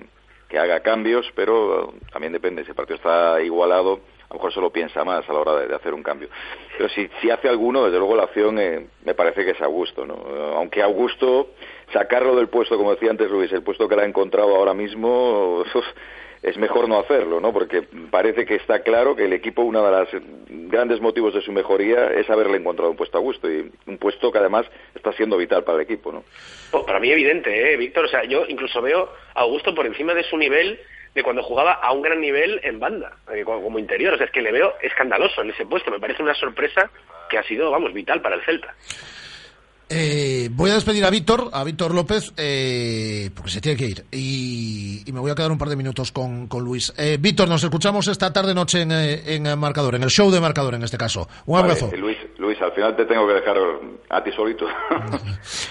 que 0.49 0.59
haga 0.59 0.81
cambios, 0.81 1.31
pero 1.37 1.93
también 2.11 2.33
depende. 2.33 2.65
Si 2.65 2.70
el 2.70 2.75
partido 2.75 2.97
está 2.97 3.41
igualado, 3.43 4.01
a 4.28 4.34
lo 4.34 4.38
mejor 4.38 4.52
solo 4.52 4.70
piensa 4.70 5.05
más 5.05 5.28
a 5.28 5.32
la 5.32 5.38
hora 5.38 5.66
de, 5.66 5.74
hacer 5.74 5.94
un 5.94 6.02
cambio. 6.02 6.28
Pero 6.76 6.88
si, 6.90 7.09
si 7.20 7.30
hace 7.30 7.48
alguno, 7.48 7.84
desde 7.84 7.98
luego 7.98 8.14
la 8.14 8.24
opción 8.24 8.59
eh, 8.59 8.86
me 9.05 9.14
parece 9.14 9.44
que 9.44 9.52
es 9.52 9.60
Augusto, 9.62 10.05
¿no? 10.05 10.14
Aunque 10.55 10.82
Augusto, 10.82 11.50
sacarlo 11.92 12.36
del 12.36 12.48
puesto, 12.48 12.76
como 12.76 12.94
decía 12.94 13.10
antes 13.10 13.30
Luis, 13.30 13.50
el 13.52 13.62
puesto 13.62 13.88
que 13.88 13.96
le 13.96 14.02
ha 14.02 14.06
encontrado 14.06 14.55
ahora 14.55 14.74
mismo, 14.74 15.64
es 16.42 16.56
mejor 16.56 16.88
no 16.88 16.98
hacerlo, 16.98 17.40
¿no? 17.40 17.52
Porque 17.52 17.82
parece 18.10 18.44
que 18.44 18.56
está 18.56 18.80
claro 18.80 19.16
que 19.16 19.24
el 19.24 19.32
equipo, 19.32 19.62
uno 19.62 19.84
de 19.84 19.90
los 19.90 20.09
grandes 20.70 21.00
motivos 21.00 21.34
de 21.34 21.40
su 21.40 21.52
mejoría 21.52 22.12
es 22.12 22.28
haberle 22.30 22.59
encontrado 22.59 22.90
un 22.90 22.96
puesto 22.96 23.18
a 23.18 23.20
gusto 23.20 23.50
y 23.50 23.70
un 23.86 23.98
puesto 23.98 24.30
que 24.30 24.38
además 24.38 24.66
está 24.94 25.12
siendo 25.12 25.36
vital 25.36 25.64
para 25.64 25.76
el 25.78 25.84
equipo, 25.84 26.12
¿no? 26.12 26.24
Pues 26.70 26.84
para 26.84 27.00
mí 27.00 27.10
evidente, 27.10 27.72
¿eh, 27.72 27.76
Víctor? 27.76 28.05
O 28.05 28.09
sea, 28.09 28.24
yo 28.24 28.44
incluso 28.46 28.82
veo 28.82 29.09
a 29.34 29.40
Augusto 29.40 29.74
por 29.74 29.86
encima 29.86 30.14
de 30.14 30.22
su 30.24 30.36
nivel 30.36 30.78
de 31.19 31.23
cuando 31.24 31.43
jugaba 31.43 31.73
a 31.74 31.93
un 31.93 32.03
gran 32.03 32.20
nivel 32.20 32.61
en 32.62 32.81
banda, 32.81 33.16
eh, 33.32 33.45
como 33.45 33.78
interior. 33.78 34.15
O 34.15 34.16
sea, 34.16 34.27
es 34.27 34.32
que 34.32 34.40
le 34.43 34.53
veo 34.53 34.73
escandaloso 34.82 35.43
en 35.43 35.51
ese 35.51 35.66
puesto. 35.66 35.90
Me 35.90 36.01
parece 36.01 36.23
una 36.23 36.35
sorpresa 36.35 36.90
que 37.28 37.39
ha 37.39 37.43
sido, 37.43 37.70
vamos, 37.70 37.93
vital 37.93 38.23
para 38.23 38.36
el 38.36 38.45
Celta. 38.45 38.74
Eh, 39.90 40.51
voy 40.53 40.70
a 40.70 40.74
despedir 40.74 41.03
a 41.07 41.11
Víctor, 41.11 41.49
a 41.51 41.65
Víctor 41.65 41.95
López, 41.95 42.35
eh, 42.36 43.31
porque 43.35 43.51
se 43.51 43.61
tiene 43.62 43.78
que 43.78 43.86
ir. 43.86 44.05
Y, 44.12 45.03
y 45.07 45.12
me 45.12 45.20
voy 45.20 45.31
a 45.31 45.35
quedar 45.35 45.51
un 45.51 45.57
par 45.57 45.70
de 45.70 45.77
minutos 45.77 46.12
con, 46.12 46.47
con 46.47 46.62
Luis. 46.62 46.93
Eh, 46.99 47.16
Víctor, 47.19 47.49
nos 47.49 47.65
escuchamos 47.65 48.07
esta 48.07 48.31
tarde-noche 48.31 48.82
en, 48.82 48.93
eh, 48.93 49.23
en 49.35 49.59
Marcador, 49.59 49.95
en 49.95 50.03
el 50.03 50.11
show 50.11 50.31
de 50.31 50.40
Marcador 50.43 50.74
en 50.74 50.82
este 50.82 50.99
caso. 50.99 51.27
Un 51.47 51.55
Vale, 51.55 51.73
abrazo. 51.73 51.90
eh, 51.95 51.97
Luis, 51.97 52.19
Luis, 52.59 52.62
al 52.62 52.72
final 52.72 52.97
te 52.97 53.05
tengo 53.05 53.26
que 53.26 53.35
dejar 53.35 53.56
a 54.10 54.22
ti 54.24 54.32
solito. 54.32 54.66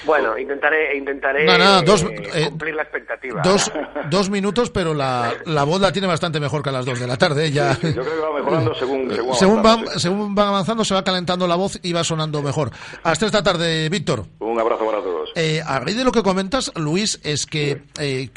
Bueno, 0.05 0.38
intentaré, 0.38 0.97
intentaré 0.97 1.45
No, 1.45 1.57
no, 1.57 1.81
dos, 1.81 2.03
eh, 2.03 2.30
eh, 2.34 2.45
cumplir 2.49 2.73
la 2.76 2.84
expectativa. 2.84 3.41
Dos, 3.43 3.69
dos 4.09 4.30
minutos, 4.30 4.69
pero 4.69 4.93
la, 4.93 5.34
la 5.45 5.64
voz 5.65 5.81
la 5.81 5.91
tiene 5.91 6.07
bastante 6.07 6.39
mejor 6.39 6.64
que 6.64 6.69
a 6.69 6.72
las 6.72 6.85
dos 6.85 6.99
de 6.99 7.07
la 7.07 7.18
tarde. 7.18 7.47
eh, 7.47 7.51
Ya, 7.51 7.73
Yo 7.73 7.80
creo 7.91 8.03
que 8.05 8.19
va 8.19 8.34
mejorando 8.34 8.73
según, 8.80 9.11
según, 9.14 9.35
según, 9.35 9.59
avanzamos, 9.59 9.85
van, 9.91 9.99
según 9.99 10.35
van 10.35 10.47
avanzando, 10.47 10.85
se 10.85 10.93
va 10.93 11.03
calentando 11.03 11.45
la 11.45 11.55
voz 11.55 11.77
y 11.84 11.91
va 11.91 12.03
sonando 12.05 12.41
mejor. 12.41 12.72
Hasta 13.03 13.26
esta 13.26 13.43
tarde, 13.43 13.89
Víctor. 13.89 14.23
sí. 14.23 14.30
Un 14.39 14.59
abrazo 14.59 14.85
para 14.85 14.99
todos. 14.99 15.30
Eh, 15.35 15.61
a 15.64 15.80
raíz 15.80 15.97
de 15.97 16.03
lo 16.03 16.11
que 16.11 16.23
comentas, 16.23 16.72
Luis, 16.76 17.19
es 17.23 17.45
que 17.45 17.84
eh, 17.99 18.30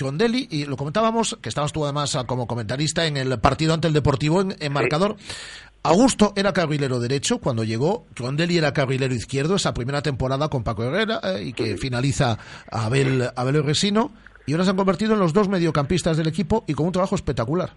y 0.51 0.65
lo 0.67 0.77
comentábamos, 0.77 1.39
que 1.41 1.49
estabas 1.49 1.73
tú 1.73 1.85
además 1.85 2.19
como 2.27 2.47
comentarista 2.47 3.07
en 3.07 3.17
el 3.17 3.39
partido 3.41 3.73
ante 3.75 3.89
el 3.89 3.95
Deportivo 3.95 4.41
en, 4.43 4.57
en 4.59 4.73
marcador. 4.73 5.17
Augusto 5.83 6.35
era 6.37 6.53
carrilero 6.53 7.01
derecho 7.01 7.39
cuando 7.39 7.65
llegó, 7.65 8.05
Crondelli 8.15 8.59
era 8.59 8.75
carrilero 8.75 9.15
izquierdo 9.15 9.57
esa 9.57 9.73
primera 9.73 10.03
temporada 10.03 10.49
con 10.49 10.63
Paco 10.63 10.85
Herrera 10.85 11.21
eh, 11.25 11.45
y 11.45 11.53
que 11.55 11.79
finaliza 11.79 12.37
Abel, 12.71 13.31
Abel 13.35 13.65
Resino 13.65 14.11
y 14.47 14.53
ahora 14.53 14.65
se 14.65 14.71
han 14.71 14.77
convertido 14.77 15.15
en 15.15 15.21
los 15.21 15.33
dos 15.33 15.49
mediocampistas 15.49 16.19
del 16.19 16.29
equipo 16.29 16.65
y 16.67 16.75
con 16.75 16.87
un 16.87 16.93
trabajo 16.93 17.15
espectacular. 17.15 17.71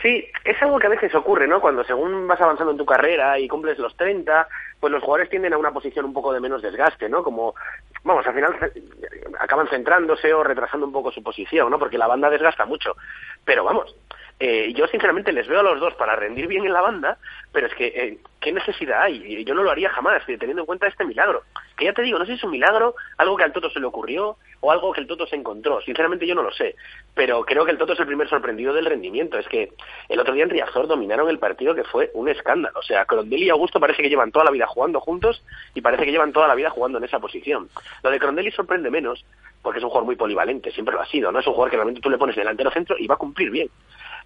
Sí, 0.00 0.26
es 0.44 0.62
algo 0.62 0.78
que 0.78 0.86
a 0.86 0.90
veces 0.90 1.12
ocurre, 1.14 1.48
¿no? 1.48 1.60
Cuando 1.60 1.82
según 1.82 2.28
vas 2.28 2.40
avanzando 2.40 2.70
en 2.70 2.78
tu 2.78 2.86
carrera 2.86 3.38
y 3.38 3.48
cumples 3.48 3.78
los 3.78 3.96
30, 3.96 4.46
pues 4.78 4.92
los 4.92 5.02
jugadores 5.02 5.28
tienden 5.28 5.52
a 5.52 5.58
una 5.58 5.72
posición 5.72 6.04
un 6.04 6.14
poco 6.14 6.32
de 6.32 6.40
menos 6.40 6.62
desgaste, 6.62 7.08
¿no? 7.08 7.22
Como, 7.24 7.54
vamos, 8.04 8.26
al 8.26 8.34
final 8.34 8.54
acaban 9.40 9.68
centrándose 9.68 10.32
o 10.32 10.44
retrasando 10.44 10.86
un 10.86 10.92
poco 10.92 11.10
su 11.10 11.22
posición, 11.22 11.68
¿no? 11.68 11.78
Porque 11.78 11.98
la 11.98 12.06
banda 12.06 12.30
desgasta 12.30 12.64
mucho. 12.64 12.96
Pero 13.44 13.64
vamos, 13.64 13.94
eh, 14.42 14.72
yo 14.72 14.86
sinceramente 14.86 15.32
les 15.32 15.46
veo 15.46 15.60
a 15.60 15.62
los 15.62 15.78
dos 15.78 15.92
para 15.94 16.16
rendir 16.16 16.46
bien 16.46 16.64
en 16.64 16.72
la 16.72 16.80
banda, 16.80 17.18
pero 17.52 17.66
es 17.66 17.74
que, 17.74 17.88
eh, 17.88 18.18
¿qué 18.40 18.52
necesidad 18.52 19.02
hay? 19.02 19.44
Yo 19.44 19.54
no 19.54 19.62
lo 19.62 19.70
haría 19.70 19.90
jamás, 19.90 20.24
teniendo 20.24 20.62
en 20.62 20.66
cuenta 20.66 20.86
este 20.86 21.04
milagro. 21.04 21.42
Que 21.76 21.84
ya 21.84 21.92
te 21.92 22.00
digo, 22.00 22.18
no 22.18 22.24
sé 22.24 22.32
si 22.32 22.38
es 22.38 22.44
un 22.44 22.52
milagro, 22.52 22.94
algo 23.18 23.36
que 23.36 23.44
al 23.44 23.52
Toto 23.52 23.68
se 23.68 23.80
le 23.80 23.86
ocurrió 23.86 24.38
o 24.60 24.72
algo 24.72 24.92
que 24.92 25.02
el 25.02 25.06
Toto 25.06 25.26
se 25.26 25.36
encontró. 25.36 25.82
Sinceramente 25.82 26.26
yo 26.26 26.34
no 26.34 26.42
lo 26.42 26.52
sé, 26.52 26.74
pero 27.14 27.44
creo 27.44 27.66
que 27.66 27.72
el 27.72 27.76
Toto 27.76 27.92
es 27.92 28.00
el 28.00 28.06
primer 28.06 28.30
sorprendido 28.30 28.72
del 28.72 28.86
rendimiento. 28.86 29.38
Es 29.38 29.46
que 29.46 29.72
el 30.08 30.18
otro 30.18 30.32
día 30.32 30.44
en 30.44 30.50
Riazor 30.50 30.86
dominaron 30.86 31.28
el 31.28 31.38
partido 31.38 31.74
que 31.74 31.84
fue 31.84 32.10
un 32.14 32.30
escándalo. 32.30 32.78
O 32.78 32.82
sea, 32.82 33.04
Crondelli 33.04 33.44
y 33.44 33.50
Augusto 33.50 33.78
parece 33.78 34.02
que 34.02 34.08
llevan 34.08 34.32
toda 34.32 34.46
la 34.46 34.50
vida 34.52 34.66
jugando 34.66 35.00
juntos 35.00 35.44
y 35.74 35.82
parece 35.82 36.06
que 36.06 36.12
llevan 36.12 36.32
toda 36.32 36.48
la 36.48 36.54
vida 36.54 36.70
jugando 36.70 36.96
en 36.96 37.04
esa 37.04 37.18
posición. 37.18 37.68
Lo 38.02 38.10
de 38.10 38.18
Crondelli 38.18 38.50
sorprende 38.52 38.90
menos 38.90 39.22
porque 39.62 39.78
es 39.78 39.84
un 39.84 39.90
jugador 39.90 40.06
muy 40.06 40.16
polivalente, 40.16 40.70
siempre 40.70 40.94
lo 40.94 41.02
ha 41.02 41.06
sido, 41.06 41.30
¿no? 41.30 41.40
Es 41.40 41.46
un 41.46 41.52
jugador 41.52 41.70
que 41.70 41.76
realmente 41.76 42.00
tú 42.00 42.08
le 42.08 42.16
pones 42.16 42.36
delantero 42.36 42.70
centro 42.70 42.96
y 42.98 43.06
va 43.06 43.16
a 43.16 43.18
cumplir 43.18 43.50
bien. 43.50 43.68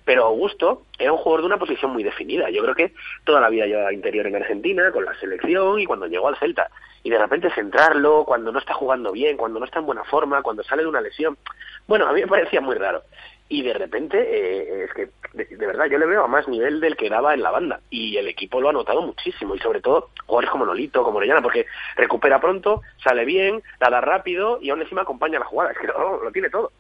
Pero 0.05 0.25
Augusto 0.25 0.83
era 0.99 1.13
un 1.13 1.19
jugador 1.19 1.41
de 1.41 1.47
una 1.47 1.59
posición 1.59 1.93
muy 1.93 2.03
definida. 2.03 2.51
Yo 2.51 2.63
creo 2.63 2.75
que 2.75 2.93
toda 3.25 3.41
la 3.41 3.49
vida 3.49 3.67
llevaba 3.67 3.93
interior 3.93 4.27
en 4.27 4.37
Argentina, 4.37 4.91
con 4.93 5.05
la 5.05 5.15
selección 5.19 5.81
y 5.81 5.87
cuando 5.87 6.07
llegó 6.07 6.29
al 6.29 6.37
Celta. 6.37 6.71
Y 7.03 7.11
de 7.11 7.19
repente 7.19 7.51
centrarlo, 7.55 8.25
cuando 8.25 8.53
no 8.53 8.59
está 8.59 8.75
jugando 8.75 9.13
bien, 9.13 9.37
cuando 9.37 9.59
no 9.59 9.67
está 9.67 9.79
en 9.79 9.87
buena 9.87 10.05
forma, 10.05 10.43
cuando 10.43 10.63
sale 10.63 10.83
de 10.83 10.89
una 10.89 11.01
lesión. 11.01 11.37
Bueno, 11.87 12.07
a 12.07 12.13
mí 12.13 12.21
me 12.21 12.27
parecía 12.27 12.61
muy 12.61 12.77
raro. 12.77 13.03
Y 13.49 13.63
de 13.63 13.75
repente, 13.75 14.19
eh, 14.19 14.85
es 14.85 14.95
que, 14.95 15.11
de, 15.35 15.67
verdad, 15.67 15.87
yo 15.87 15.99
le 15.99 16.07
veo 16.07 16.25
a 16.25 16.29
más 16.29 16.49
nivel 16.49 16.81
del 16.81 16.97
que 16.97 17.11
daba 17.11 17.35
en 17.35 17.43
la 17.43 17.51
banda. 17.51 17.81
Y 17.91 18.17
el 18.17 18.29
equipo 18.29 18.61
lo 18.61 18.71
ha 18.71 18.73
notado 18.73 19.03
muchísimo. 19.03 19.55
Y 19.55 19.59
sobre 19.59 19.81
todo, 19.81 20.11
jugadores 20.27 20.51
como 20.51 20.67
Nolito, 20.67 21.03
como 21.03 21.19
Orellana, 21.19 21.43
porque 21.43 21.67
recupera 21.97 22.41
pronto, 22.41 22.83
sale 23.03 23.25
bien, 23.25 23.63
la 23.81 23.91
da 23.91 24.01
rápido 24.01 24.59
y 24.61 24.71
aún 24.71 24.81
encima 24.81 25.03
acompaña 25.03 25.39
la 25.39 25.47
jugada. 25.47 25.73
Es 25.73 25.79
que 25.79 25.87
lo, 25.87 26.25
lo 26.25 26.33
tiene 26.33 26.49
todo. 26.49 26.73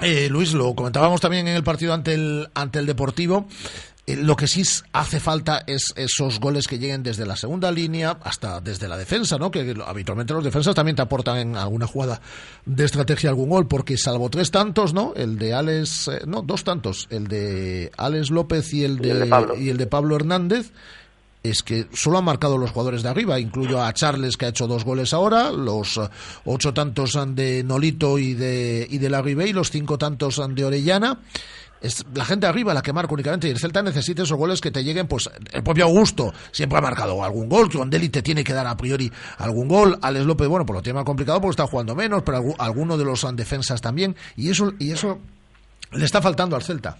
Eh, 0.00 0.28
Luis, 0.28 0.52
lo 0.52 0.74
comentábamos 0.74 1.20
también 1.20 1.46
en 1.48 1.56
el 1.56 1.64
partido 1.64 1.94
ante 1.94 2.14
el, 2.14 2.48
ante 2.54 2.78
el 2.78 2.86
Deportivo. 2.86 3.46
Eh, 4.06 4.16
lo 4.16 4.36
que 4.36 4.46
sí 4.46 4.62
hace 4.92 5.18
falta 5.18 5.64
es 5.66 5.94
esos 5.96 6.38
goles 6.38 6.68
que 6.68 6.78
lleguen 6.78 7.02
desde 7.02 7.24
la 7.24 7.36
segunda 7.36 7.70
línea 7.70 8.18
hasta 8.22 8.60
desde 8.60 8.86
la 8.86 8.98
defensa, 8.98 9.38
¿no? 9.38 9.50
Que 9.50 9.74
habitualmente 9.86 10.34
los 10.34 10.44
defensas 10.44 10.74
también 10.74 10.96
te 10.96 11.02
aportan 11.02 11.38
en 11.38 11.56
alguna 11.56 11.86
jugada 11.86 12.20
de 12.66 12.84
estrategia 12.84 13.30
algún 13.30 13.48
gol, 13.48 13.66
porque 13.66 13.96
salvo 13.96 14.28
tres 14.28 14.50
tantos, 14.50 14.92
¿no? 14.92 15.14
El 15.16 15.38
de 15.38 15.54
Alex, 15.54 16.08
eh, 16.08 16.22
no, 16.26 16.42
dos 16.42 16.64
tantos, 16.64 17.06
el 17.10 17.28
de 17.28 17.92
Alex 17.96 18.30
López 18.30 18.74
y 18.74 18.84
el 18.84 18.98
de, 18.98 19.10
el 19.10 19.20
de 19.20 19.26
Pablo. 19.26 19.56
y 19.56 19.70
el 19.70 19.78
de 19.78 19.86
Pablo 19.86 20.16
Hernández, 20.16 20.72
es 21.44 21.62
que 21.62 21.86
solo 21.92 22.18
han 22.18 22.24
marcado 22.24 22.56
los 22.56 22.70
jugadores 22.70 23.02
de 23.02 23.10
arriba, 23.10 23.38
incluyo 23.38 23.82
a 23.82 23.92
Charles 23.92 24.36
que 24.38 24.46
ha 24.46 24.48
hecho 24.48 24.66
dos 24.66 24.82
goles 24.84 25.12
ahora, 25.12 25.52
los 25.52 25.98
eh, 25.98 26.08
ocho 26.46 26.72
tantos 26.72 27.14
han 27.16 27.34
de 27.34 27.62
Nolito 27.62 28.18
y 28.18 28.32
de, 28.34 28.86
y 28.90 28.96
de 28.98 29.10
la 29.10 29.20
y 29.20 29.52
los 29.52 29.70
cinco 29.70 29.98
tantos 29.98 30.38
han 30.38 30.54
de 30.54 30.64
Orellana. 30.64 31.18
Es 31.82 32.02
la 32.14 32.24
gente 32.24 32.46
arriba 32.46 32.72
la 32.72 32.80
que 32.80 32.94
marca 32.94 33.12
únicamente 33.12 33.46
y 33.46 33.50
el 33.50 33.58
Celta 33.58 33.82
necesita 33.82 34.22
esos 34.22 34.38
goles 34.38 34.62
que 34.62 34.70
te 34.70 34.82
lleguen, 34.82 35.06
pues 35.06 35.28
el 35.52 35.62
propio 35.62 35.84
Augusto 35.84 36.32
siempre 36.50 36.78
ha 36.78 36.80
marcado 36.80 37.22
algún 37.22 37.46
gol, 37.46 37.68
Crondelli 37.68 38.08
te 38.08 38.22
tiene 38.22 38.42
que 38.42 38.54
dar 38.54 38.66
a 38.66 38.74
priori 38.74 39.12
algún 39.36 39.68
gol, 39.68 39.98
Alex 40.00 40.24
López, 40.24 40.48
bueno, 40.48 40.64
por 40.64 40.76
lo 40.76 40.82
tiene 40.82 40.94
más 41.00 41.04
complicado 41.04 41.42
porque 41.42 41.50
está 41.52 41.66
jugando 41.66 41.94
menos, 41.94 42.22
pero 42.22 42.38
algu- 42.38 42.56
alguno 42.58 42.96
de 42.96 43.04
los 43.04 43.26
defensas 43.36 43.82
también, 43.82 44.16
y 44.34 44.48
eso, 44.48 44.72
y 44.78 44.92
eso 44.92 45.18
le 45.92 46.06
está 46.06 46.22
faltando 46.22 46.56
al 46.56 46.62
Celta. 46.62 46.96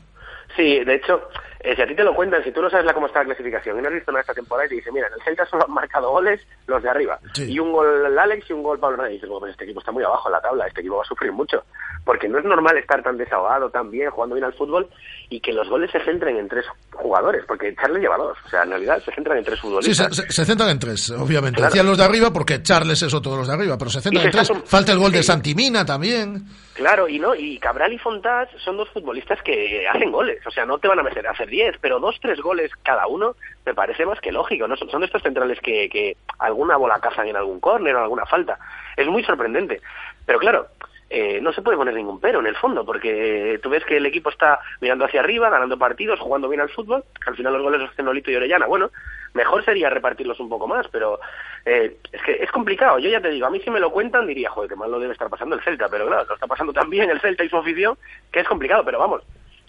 Sí, 0.54 0.84
de 0.84 0.96
hecho, 0.96 1.18
eh, 1.64 1.74
si 1.74 1.82
a 1.82 1.86
ti 1.86 1.94
te 1.94 2.04
lo 2.04 2.14
cuentan, 2.14 2.44
si 2.44 2.52
tú 2.52 2.60
no 2.62 2.68
sabes 2.70 2.86
la 2.86 2.92
cómo 2.94 3.06
está 3.06 3.20
la 3.20 3.24
clasificación 3.26 3.78
y 3.78 3.82
no 3.82 3.88
has 3.88 3.94
visto 3.94 4.12
nada 4.12 4.20
esta 4.20 4.34
temporada 4.34 4.66
y 4.66 4.68
te 4.68 4.74
dicen, 4.76 4.94
mira, 4.94 5.08
en 5.08 5.14
el 5.14 5.22
Celta 5.22 5.46
solo 5.46 5.64
han 5.66 5.72
marcado 5.72 6.10
goles 6.10 6.40
los 6.66 6.82
de 6.82 6.90
arriba. 6.90 7.18
Sí. 7.32 7.50
Y 7.52 7.58
un 7.58 7.72
gol 7.72 8.18
Alex 8.18 8.50
y 8.50 8.52
un 8.52 8.62
gol 8.62 8.78
Pablo 8.78 8.94
Hernández. 8.96 9.12
Y 9.12 9.14
dices, 9.16 9.28
bueno, 9.28 9.40
pues 9.40 9.52
este 9.52 9.64
equipo 9.64 9.80
está 9.80 9.90
muy 9.92 10.04
abajo 10.04 10.28
en 10.28 10.32
la 10.32 10.40
tabla, 10.40 10.66
este 10.66 10.80
equipo 10.80 10.96
va 10.96 11.02
a 11.02 11.06
sufrir 11.06 11.32
mucho. 11.32 11.64
Porque 12.04 12.28
no 12.28 12.38
es 12.38 12.44
normal 12.44 12.76
estar 12.76 13.02
tan 13.02 13.16
desahogado, 13.16 13.70
tan 13.70 13.90
bien, 13.90 14.10
jugando 14.10 14.34
bien 14.34 14.44
al 14.44 14.52
fútbol 14.52 14.88
y 15.30 15.40
que 15.40 15.54
los 15.54 15.66
goles 15.70 15.90
se 15.90 16.00
centren 16.04 16.36
en 16.36 16.48
tres 16.48 16.66
jugadores. 16.92 17.44
Porque 17.48 17.74
Charles 17.76 18.02
lleva 18.02 18.18
dos. 18.18 18.36
O 18.44 18.48
sea, 18.50 18.62
en 18.64 18.70
realidad 18.70 19.02
se 19.02 19.10
centran 19.12 19.38
en 19.38 19.44
tres 19.44 19.58
Sí, 19.58 19.62
futbolistas. 19.62 20.14
se, 20.14 20.22
se- 20.22 20.32
se 20.32 20.44
centran 20.44 20.68
en 20.68 20.78
tres, 20.78 21.10
obviamente. 21.10 21.56
Claro. 21.56 21.70
Decían 21.70 21.86
los 21.86 21.96
de 21.96 22.04
arriba 22.04 22.30
porque 22.30 22.62
Charles 22.62 23.00
es 23.02 23.14
otro 23.14 23.32
de 23.32 23.38
los 23.38 23.48
de 23.48 23.54
arriba, 23.54 23.78
pero 23.78 23.90
se 23.90 24.02
centran 24.02 24.26
en 24.26 24.30
tres. 24.32 24.52
Falta 24.66 24.92
el 24.92 24.98
gol 24.98 25.12
de 25.12 25.18
Sí. 25.18 25.24
Santimina 25.24 25.86
también. 25.86 26.44
Claro, 26.74 27.08
y 27.08 27.18
no, 27.18 27.34
y 27.34 27.56
Cabral 27.58 27.92
y 27.92 27.98
Fontás 27.98 28.48
son 28.64 28.76
dos 28.76 28.88
futbolistas 28.90 29.40
que 29.42 29.86
hacen 29.88 30.10
goles, 30.10 30.44
o 30.44 30.50
sea, 30.50 30.66
no 30.66 30.76
te 30.78 30.88
van 30.88 30.98
a 30.98 31.04
meter 31.04 31.24
a 31.26 31.30
hacer 31.30 31.48
10, 31.54 31.78
pero 31.80 32.00
dos, 32.00 32.18
tres 32.20 32.40
goles 32.40 32.72
cada 32.82 33.06
uno 33.06 33.36
me 33.64 33.74
parece 33.74 34.04
más 34.04 34.20
que 34.20 34.32
lógico, 34.32 34.66
¿no? 34.66 34.76
Son, 34.76 35.04
estos 35.04 35.22
centrales 35.22 35.60
que, 35.60 35.88
que 35.88 36.16
alguna 36.40 36.76
bola 36.76 36.98
cazan 36.98 37.28
en 37.28 37.36
algún 37.36 37.60
córner 37.60 37.94
o 37.94 38.02
alguna 38.02 38.26
falta. 38.26 38.58
Es 38.96 39.06
muy 39.06 39.22
sorprendente. 39.22 39.80
Pero 40.26 40.40
claro, 40.40 40.66
eh, 41.10 41.40
no 41.40 41.52
se 41.52 41.62
puede 41.62 41.76
poner 41.76 41.94
ningún 41.94 42.18
pero 42.18 42.40
en 42.40 42.46
el 42.46 42.56
fondo, 42.56 42.84
porque 42.84 43.60
tú 43.62 43.70
ves 43.70 43.84
que 43.84 43.98
el 43.98 44.06
equipo 44.06 44.30
está 44.30 44.58
mirando 44.80 45.04
hacia 45.04 45.20
arriba, 45.20 45.48
ganando 45.48 45.78
partidos, 45.78 46.18
jugando 46.18 46.48
bien 46.48 46.60
al 46.60 46.70
fútbol, 46.70 47.04
que 47.22 47.30
al 47.30 47.36
final 47.36 47.52
los 47.52 47.62
goles 47.62 47.80
los 47.80 47.90
hacen 47.90 48.06
Nolito 48.06 48.32
y 48.32 48.36
Orellana. 48.36 48.66
Bueno, 48.66 48.90
mejor 49.32 49.64
sería 49.64 49.90
repartirlos 49.90 50.40
un 50.40 50.48
poco 50.48 50.66
más, 50.66 50.88
pero 50.88 51.20
eh, 51.66 51.98
es 52.10 52.22
que 52.22 52.32
es 52.42 52.50
complicado. 52.50 52.98
Yo 52.98 53.10
ya 53.10 53.20
te 53.20 53.30
digo, 53.30 53.46
a 53.46 53.50
mí 53.50 53.60
si 53.60 53.70
me 53.70 53.78
lo 53.78 53.92
cuentan 53.92 54.26
diría, 54.26 54.50
joder, 54.50 54.68
qué 54.68 54.76
mal 54.76 54.90
lo 54.90 54.98
debe 54.98 55.12
estar 55.12 55.30
pasando 55.30 55.54
el 55.54 55.62
Celta, 55.62 55.88
pero 55.88 56.06
claro, 56.08 56.24
lo 56.24 56.34
está 56.34 56.48
pasando 56.48 56.72
también 56.72 57.08
el 57.08 57.20
Celta 57.20 57.44
y 57.44 57.48
su 57.48 57.58
afición, 57.58 57.96
que 58.32 58.40
es 58.40 58.48
complicado, 58.48 58.84
pero 58.84 58.98
vamos, 58.98 59.22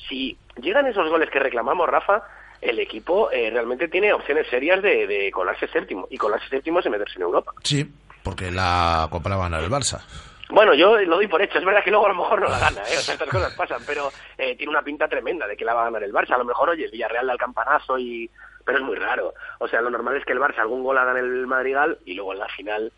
si 0.07 0.37
llegan 0.61 0.87
esos 0.87 1.09
goles 1.09 1.29
que 1.29 1.39
reclamamos, 1.39 1.87
Rafa, 1.87 2.23
el 2.61 2.79
equipo 2.79 3.31
eh, 3.31 3.49
realmente 3.51 3.87
tiene 3.87 4.13
opciones 4.13 4.47
serias 4.47 4.81
de, 4.81 5.07
de 5.07 5.31
colarse 5.31 5.67
séptimo, 5.67 6.07
y 6.09 6.17
colarse 6.17 6.49
séptimo 6.49 6.79
es 6.79 6.89
meterse 6.89 7.17
en 7.17 7.23
Europa. 7.23 7.51
Sí, 7.63 7.85
porque 8.23 8.51
la 8.51 9.07
Copa 9.11 9.29
la 9.29 9.37
va 9.37 9.45
a 9.45 9.49
ganar 9.49 9.63
el 9.63 9.69
Barça. 9.69 10.03
Bueno, 10.49 10.73
yo 10.75 10.97
lo 10.97 11.15
doy 11.15 11.27
por 11.27 11.41
hecho. 11.41 11.57
Es 11.57 11.65
verdad 11.65 11.83
que 11.83 11.89
luego 11.89 12.05
a 12.05 12.09
lo 12.09 12.15
mejor 12.15 12.39
no 12.39 12.47
la 12.47 12.59
gana, 12.59 12.81
¿eh? 12.81 12.97
O 12.97 13.01
sea, 13.01 13.15
estas 13.15 13.29
cosas 13.29 13.53
pasan, 13.55 13.81
pero 13.85 14.11
eh, 14.37 14.55
tiene 14.55 14.69
una 14.69 14.83
pinta 14.83 15.07
tremenda 15.07 15.47
de 15.47 15.57
que 15.57 15.65
la 15.65 15.73
va 15.73 15.81
a 15.81 15.85
ganar 15.85 16.03
el 16.03 16.13
Barça. 16.13 16.35
A 16.35 16.37
lo 16.37 16.45
mejor, 16.45 16.69
oye, 16.69 16.85
el 16.85 16.91
Villarreal 16.91 17.27
da 17.27 17.33
el 17.33 17.39
campanazo 17.39 17.97
y... 17.97 18.29
Pero 18.63 18.77
es 18.77 18.83
muy 18.83 18.95
raro. 18.95 19.33
O 19.59 19.67
sea, 19.67 19.81
lo 19.81 19.89
normal 19.89 20.17
es 20.17 20.25
que 20.25 20.33
el 20.33 20.39
Barça 20.39 20.59
algún 20.59 20.83
gol 20.83 20.97
haga 20.97 21.11
en 21.11 21.17
el 21.17 21.47
Madrigal 21.47 21.97
y 22.05 22.13
luego 22.13 22.33
en 22.33 22.39
la 22.39 22.47
final... 22.49 22.91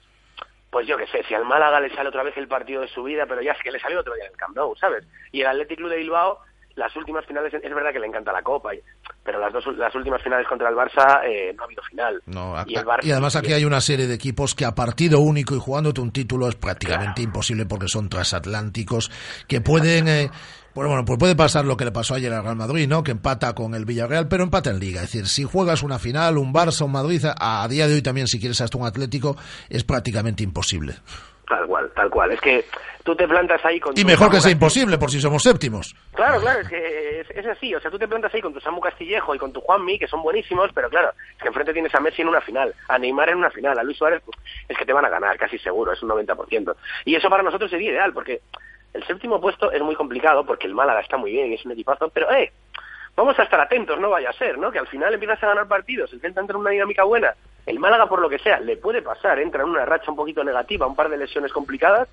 Pues 0.69 0.85
yo 0.85 0.97
qué 0.97 1.07
sé, 1.07 1.23
si 1.23 1.33
al 1.33 1.45
Málaga 1.45 1.79
le 1.79 1.95
sale 1.95 2.09
otra 2.09 2.23
vez 2.23 2.35
el 2.35 2.49
partido 2.49 2.81
de 2.81 2.89
su 2.89 3.01
vida, 3.01 3.25
pero 3.25 3.41
ya 3.41 3.53
es 3.53 3.63
que 3.63 3.71
le 3.71 3.79
salió 3.79 4.01
otro 4.01 4.13
día 4.13 4.25
en 4.25 4.31
el 4.31 4.37
Camp 4.37 4.53
Nou, 4.53 4.75
¿sabes? 4.75 5.07
Y 5.31 5.39
el 5.39 5.47
Athletic 5.47 5.77
Club 5.77 5.89
de 5.89 5.97
Bilbao, 5.97 6.41
las 6.77 6.95
últimas 6.95 7.25
finales, 7.25 7.53
es 7.53 7.61
verdad 7.75 7.91
que 7.91 7.99
le 7.99 8.07
encanta 8.07 8.31
la 8.31 8.41
Copa, 8.41 8.69
pero 9.23 9.39
las 9.39 9.51
dos 9.51 9.65
las 9.77 9.93
últimas 9.95 10.21
finales 10.23 10.47
contra 10.47 10.69
el 10.69 10.75
Barça 10.75 11.19
eh, 11.25 11.53
no 11.55 11.63
ha 11.63 11.65
habido 11.65 11.83
final. 11.83 12.21
No, 12.27 12.55
y, 12.65 12.75
el 12.75 12.85
Barça- 12.85 13.03
Y 13.03 13.11
además 13.11 13.35
aquí 13.35 13.51
hay 13.53 13.65
una 13.65 13.81
serie 13.81 14.07
de 14.07 14.13
equipos 14.13 14.55
que 14.55 14.63
a 14.63 14.73
partido 14.75 15.19
único 15.19 15.55
y 15.55 15.59
jugándote 15.59 15.99
un 16.01 16.11
título 16.11 16.47
es 16.47 16.55
prácticamente 16.55 17.21
imposible 17.21 17.65
porque 17.65 17.87
son 17.87 18.07
transatlánticos 18.09 19.11
que 19.47 19.59
pueden... 19.59 20.07
eh, 20.07 20.29
bueno, 20.75 20.89
bueno, 20.89 21.05
pues 21.05 21.17
puede 21.17 21.35
pasar 21.35 21.65
lo 21.65 21.75
que 21.75 21.85
le 21.85 21.91
pasó 21.91 22.13
ayer 22.13 22.31
al 22.31 22.43
Real 22.43 22.55
Madrid, 22.55 22.87
¿no? 22.87 23.03
Que 23.03 23.09
empata 23.09 23.55
con 23.55 23.73
el 23.73 23.83
Villarreal, 23.85 24.27
pero 24.27 24.43
empata 24.43 24.69
en 24.69 24.79
Liga. 24.79 25.01
Es 25.01 25.11
decir, 25.11 25.27
si 25.27 25.43
juegas 25.43 25.81
una 25.81 25.97
final, 25.97 26.37
un 26.37 26.53
Barça, 26.53 26.85
un 26.85 26.91
Madrid, 26.91 27.25
a, 27.25 27.63
a 27.63 27.67
día 27.67 27.87
de 27.87 27.95
hoy 27.95 28.03
también, 28.03 28.27
si 28.27 28.39
quieres 28.39 28.61
hasta 28.61 28.77
un 28.77 28.85
Atlético, 28.85 29.35
es 29.69 29.83
prácticamente 29.83 30.43
imposible. 30.43 30.93
Tal 31.47 31.65
cual, 31.65 31.89
tal 31.95 32.09
cual. 32.09 32.31
Es 32.31 32.41
que 32.41 32.65
tú 33.03 33.15
te 33.15 33.25
plantas 33.25 33.63
ahí 33.63 33.79
con 33.79 33.93
Y 33.97 34.01
tu 34.01 34.07
mejor 34.07 34.29
que 34.29 34.41
sea 34.41 34.51
imposible, 34.51 34.97
por 34.97 35.09
si 35.09 35.21
somos 35.21 35.41
séptimos. 35.41 35.95
Claro, 36.13 36.41
claro, 36.41 36.59
es 36.59 36.67
que 36.67 37.21
es, 37.21 37.29
es 37.31 37.45
así. 37.45 37.73
O 37.73 37.79
sea, 37.79 37.89
tú 37.89 37.97
te 37.97 38.07
plantas 38.07 38.33
ahí 38.33 38.41
con 38.41 38.53
tu 38.53 38.59
Samu 38.59 38.81
Castillejo 38.81 39.33
y 39.33 39.37
con 39.37 39.53
tu 39.53 39.61
Juanmi, 39.61 39.97
que 39.97 40.07
son 40.07 40.21
buenísimos, 40.21 40.71
pero 40.73 40.89
claro, 40.89 41.11
es 41.35 41.41
que 41.41 41.47
enfrente 41.47 41.71
tienes 41.71 41.95
a 41.95 42.01
Messi 42.01 42.21
en 42.21 42.27
una 42.27 42.41
final, 42.41 42.73
a 42.89 42.97
Neymar 42.97 43.29
en 43.29 43.37
una 43.37 43.49
final, 43.49 43.79
a 43.79 43.83
Luis 43.83 43.97
Suárez, 43.97 44.21
es 44.67 44.77
que 44.77 44.85
te 44.85 44.91
van 44.91 45.05
a 45.05 45.09
ganar, 45.09 45.37
casi 45.37 45.57
seguro, 45.57 45.93
es 45.93 46.03
un 46.03 46.09
90%. 46.09 46.75
Y 47.05 47.15
eso 47.15 47.29
para 47.29 47.43
nosotros 47.43 47.71
sería 47.71 47.91
ideal, 47.91 48.11
porque 48.11 48.41
el 48.93 49.05
séptimo 49.05 49.39
puesto 49.39 49.71
es 49.71 49.81
muy 49.81 49.95
complicado, 49.95 50.45
porque 50.45 50.67
el 50.67 50.73
Málaga 50.73 50.99
está 50.99 51.15
muy 51.15 51.31
bien, 51.31 51.53
es 51.53 51.65
un 51.65 51.71
equipazo, 51.71 52.09
pero 52.09 52.29
eh, 52.31 52.51
vamos 53.15 53.39
a 53.39 53.43
estar 53.43 53.61
atentos, 53.61 53.97
no 53.99 54.09
vaya 54.09 54.31
a 54.31 54.33
ser, 54.33 54.57
¿no? 54.57 54.69
Que 54.69 54.79
al 54.79 54.87
final 54.87 55.13
empiezas 55.13 55.41
a 55.43 55.47
ganar 55.47 55.67
partidos, 55.67 56.11
entra 56.11 56.43
en 56.43 56.55
una 56.57 56.71
dinámica 56.71 57.05
buena, 57.05 57.33
el 57.67 57.79
Málaga 57.79 58.07
por 58.07 58.21
lo 58.21 58.29
que 58.29 58.39
sea, 58.39 58.59
le 58.59 58.77
puede 58.77 59.01
pasar, 59.01 59.37
entra 59.39 59.61
en 59.61 59.69
una 59.69 59.85
racha 59.85 60.09
un 60.09 60.15
poquito 60.15 60.43
negativa, 60.43 60.87
un 60.87 60.95
par 60.95 61.09
de 61.09 61.17
lesiones 61.17 61.51
complicadas, 61.51 62.07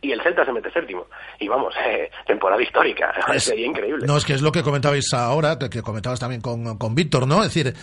y 0.00 0.12
el 0.12 0.20
Celta 0.22 0.44
se 0.44 0.52
mete 0.52 0.70
séptimo. 0.72 1.06
Y 1.38 1.48
vamos, 1.48 1.72
eh, 1.86 2.10
temporada 2.26 2.60
histórica, 2.60 3.14
sería 3.38 3.66
increíble. 3.66 4.04
No, 4.06 4.16
es 4.16 4.24
que 4.24 4.34
es 4.34 4.42
lo 4.42 4.50
que 4.50 4.62
comentabais 4.62 5.14
ahora, 5.14 5.56
que, 5.58 5.82
comentabas 5.82 6.18
también 6.18 6.40
con, 6.40 6.76
con 6.76 6.96
Víctor, 6.96 7.28
¿no? 7.28 7.42
Es 7.44 7.54
decir, 7.54 7.74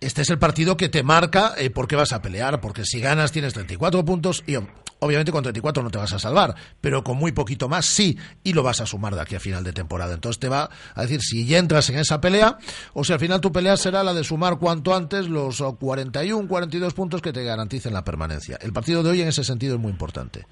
este 0.00 0.22
es 0.22 0.30
el 0.30 0.38
partido 0.38 0.78
que 0.78 0.88
te 0.88 1.02
marca 1.02 1.52
eh, 1.58 1.68
por 1.68 1.86
qué 1.86 1.94
vas 1.94 2.12
a 2.12 2.22
pelear, 2.22 2.60
porque 2.60 2.84
si 2.84 3.00
ganas 3.00 3.32
tienes 3.32 3.52
34 3.52 4.04
puntos 4.04 4.42
y 4.46 4.56
obviamente 5.02 5.32
con 5.32 5.42
34 5.42 5.82
no 5.82 5.90
te 5.90 5.98
vas 5.98 6.12
a 6.12 6.18
salvar, 6.18 6.54
pero 6.80 7.02
con 7.02 7.18
muy 7.18 7.32
poquito 7.32 7.68
más 7.68 7.86
sí, 7.86 8.16
y 8.44 8.52
lo 8.52 8.62
vas 8.62 8.80
a 8.80 8.86
sumar 8.86 9.14
de 9.14 9.20
aquí 9.20 9.34
a 9.34 9.40
final 9.40 9.64
de 9.64 9.72
temporada. 9.72 10.14
Entonces 10.14 10.38
te 10.38 10.48
va 10.48 10.70
a 10.94 11.02
decir 11.02 11.20
si 11.20 11.46
ya 11.46 11.58
entras 11.58 11.90
en 11.90 11.98
esa 11.98 12.20
pelea 12.20 12.56
o 12.94 13.04
si 13.04 13.12
al 13.12 13.18
final 13.18 13.40
tu 13.40 13.52
pelea 13.52 13.76
será 13.76 14.02
la 14.04 14.14
de 14.14 14.24
sumar 14.24 14.58
cuanto 14.58 14.94
antes 14.94 15.28
los 15.28 15.60
oh, 15.60 15.76
41, 15.76 16.48
42 16.48 16.94
puntos 16.94 17.20
que 17.20 17.32
te 17.32 17.44
garanticen 17.44 17.92
la 17.92 18.04
permanencia. 18.04 18.58
El 18.60 18.72
partido 18.72 19.02
de 19.02 19.10
hoy 19.10 19.22
en 19.22 19.28
ese 19.28 19.44
sentido 19.44 19.74
es 19.74 19.80
muy 19.80 19.90
importante. 19.90 20.46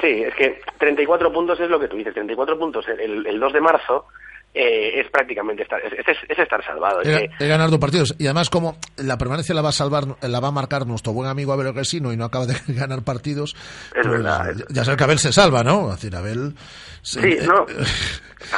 Sí, 0.00 0.08
es 0.08 0.34
que 0.34 0.60
34 0.78 1.32
puntos 1.32 1.60
es 1.60 1.70
lo 1.70 1.78
que 1.78 1.86
tú 1.86 1.96
dices. 1.96 2.12
34 2.12 2.58
puntos 2.58 2.84
el, 2.88 3.24
el 3.24 3.38
2 3.38 3.52
de 3.52 3.60
marzo 3.60 4.06
eh, 4.54 5.00
es 5.00 5.10
prácticamente 5.10 5.62
estar, 5.62 5.80
es, 5.80 5.92
es- 6.06 6.16
es 6.28 6.38
estar 6.38 6.64
salvado. 6.64 7.00
Es 7.02 7.08
Es, 7.08 7.18
que- 7.18 7.30
es 7.44 7.48
ganar 7.48 7.70
dos 7.70 7.78
partidos. 7.78 8.14
Y 8.18 8.26
además, 8.26 8.50
como 8.50 8.76
la 8.96 9.16
permanencia 9.18 9.54
la 9.54 9.62
va 9.62 9.70
a 9.70 9.72
salvar, 9.72 10.04
la 10.20 10.40
va 10.40 10.48
a 10.48 10.52
marcar 10.52 10.86
nuestro 10.86 11.12
buen 11.12 11.28
amigo 11.28 11.52
Abel 11.52 11.74
Resino 11.74 12.12
y 12.12 12.16
no 12.16 12.24
acaba 12.24 12.46
de 12.46 12.54
ganar 12.68 13.02
partidos, 13.02 13.54
Es 13.94 14.06
pues, 14.06 14.08
verdad. 14.08 14.54
ya 14.70 14.84
sabes 14.84 14.98
que 14.98 15.04
Abel 15.04 15.18
se 15.18 15.32
salva, 15.32 15.62
¿no? 15.64 15.88
Es 15.90 15.96
decir, 16.00 16.14
Abel. 16.16 16.54
Sí, 17.02 17.18
eh, 17.22 17.42
no. 17.46 17.66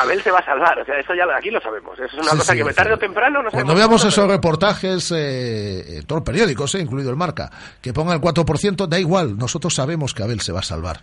Abel 0.01 0.23
se 0.23 0.31
va 0.31 0.39
a 0.39 0.45
salvar, 0.45 0.79
o 0.81 0.85
sea, 0.85 0.99
eso 0.99 1.15
ya 1.15 1.25
aquí 1.37 1.51
lo 1.51 1.61
sabemos. 1.61 1.93
Eso 1.99 2.07
es 2.07 2.15
una 2.15 2.23
Sí, 2.31 2.37
cosa 2.39 2.53
sí, 2.55 2.59
que 2.59 2.69
sí. 2.71 2.75
tarde 2.75 2.95
o 2.95 2.99
temprano 2.99 3.43
no 3.43 3.51
Cuando 3.51 3.75
veamos 3.75 4.03
esos 4.05 4.27
reportajes, 4.27 5.12
eh, 5.15 5.99
en 5.99 6.07
todos 6.07 6.21
los 6.21 6.27
periódicos, 6.27 6.75
eh, 6.75 6.81
incluido 6.81 7.11
el 7.11 7.16
Marca, 7.16 7.51
que 7.83 7.93
pongan 7.93 8.15
el 8.16 8.21
4%, 8.23 8.87
da 8.89 8.99
igual, 8.99 9.37
nosotros 9.37 9.75
sabemos 9.75 10.15
que 10.15 10.23
Abel 10.23 10.41
se 10.41 10.53
va 10.53 10.61
a 10.61 10.62
salvar. 10.62 11.01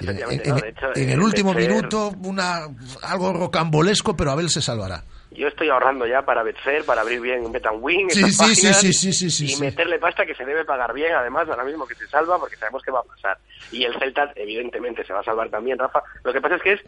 En, 0.00 0.08
en- 0.08 0.16
Efectivamente, 0.16 0.48
en- 0.48 0.54
no, 0.56 0.60
de 0.60 0.68
hecho, 0.68 0.86
en 0.96 1.08
eh, 1.10 1.12
el 1.12 1.20
último 1.20 1.54
minuto, 1.54 2.12
una, 2.24 2.62
algo 3.02 3.32
rocambolesco, 3.32 4.16
pero 4.16 4.32
Abel 4.34 4.50
se 4.50 4.60
salvará. 4.62 5.02
Yo 5.30 5.48
estoy 5.48 5.68
ahorrando 5.68 6.06
ya 6.06 6.22
para 6.22 6.44
Betfair, 6.44 6.84
para 6.84 7.00
abrir 7.00 7.20
bien 7.20 7.50
Betanwin, 7.50 8.08
Sí, 8.10 8.22
sí, 8.30 8.54
sí, 8.54 8.72
sí, 8.72 8.92
sí, 8.92 9.12
sí, 9.12 9.30
sí, 9.30 9.44
y 9.46 9.48
sí. 9.48 9.60
meterle 9.60 9.98
pasta 9.98 10.24
que 10.24 10.34
se 10.34 10.44
debe 10.44 10.64
pagar 10.64 10.92
bien, 10.92 11.12
además, 11.12 11.48
ahora 11.48 11.64
mismo 11.64 11.86
que 11.86 11.96
se 11.96 12.06
salva, 12.06 12.38
porque 12.38 12.56
sabemos 12.56 12.82
que 12.84 12.92
va 12.92 13.00
a 13.00 13.04
pasar. 13.04 13.38
Y 13.72 13.82
el 13.84 13.98
Celta, 13.98 14.30
evidentemente, 14.36 15.04
se 15.04 15.12
va 15.12 15.20
a 15.20 15.24
salvar 15.24 15.48
también, 15.48 15.76
Rafa. 15.78 16.02
Lo 16.22 16.32
que 16.32 16.40
pasa 16.40 16.54
es 16.56 16.62
que 16.62 16.72
es 16.74 16.80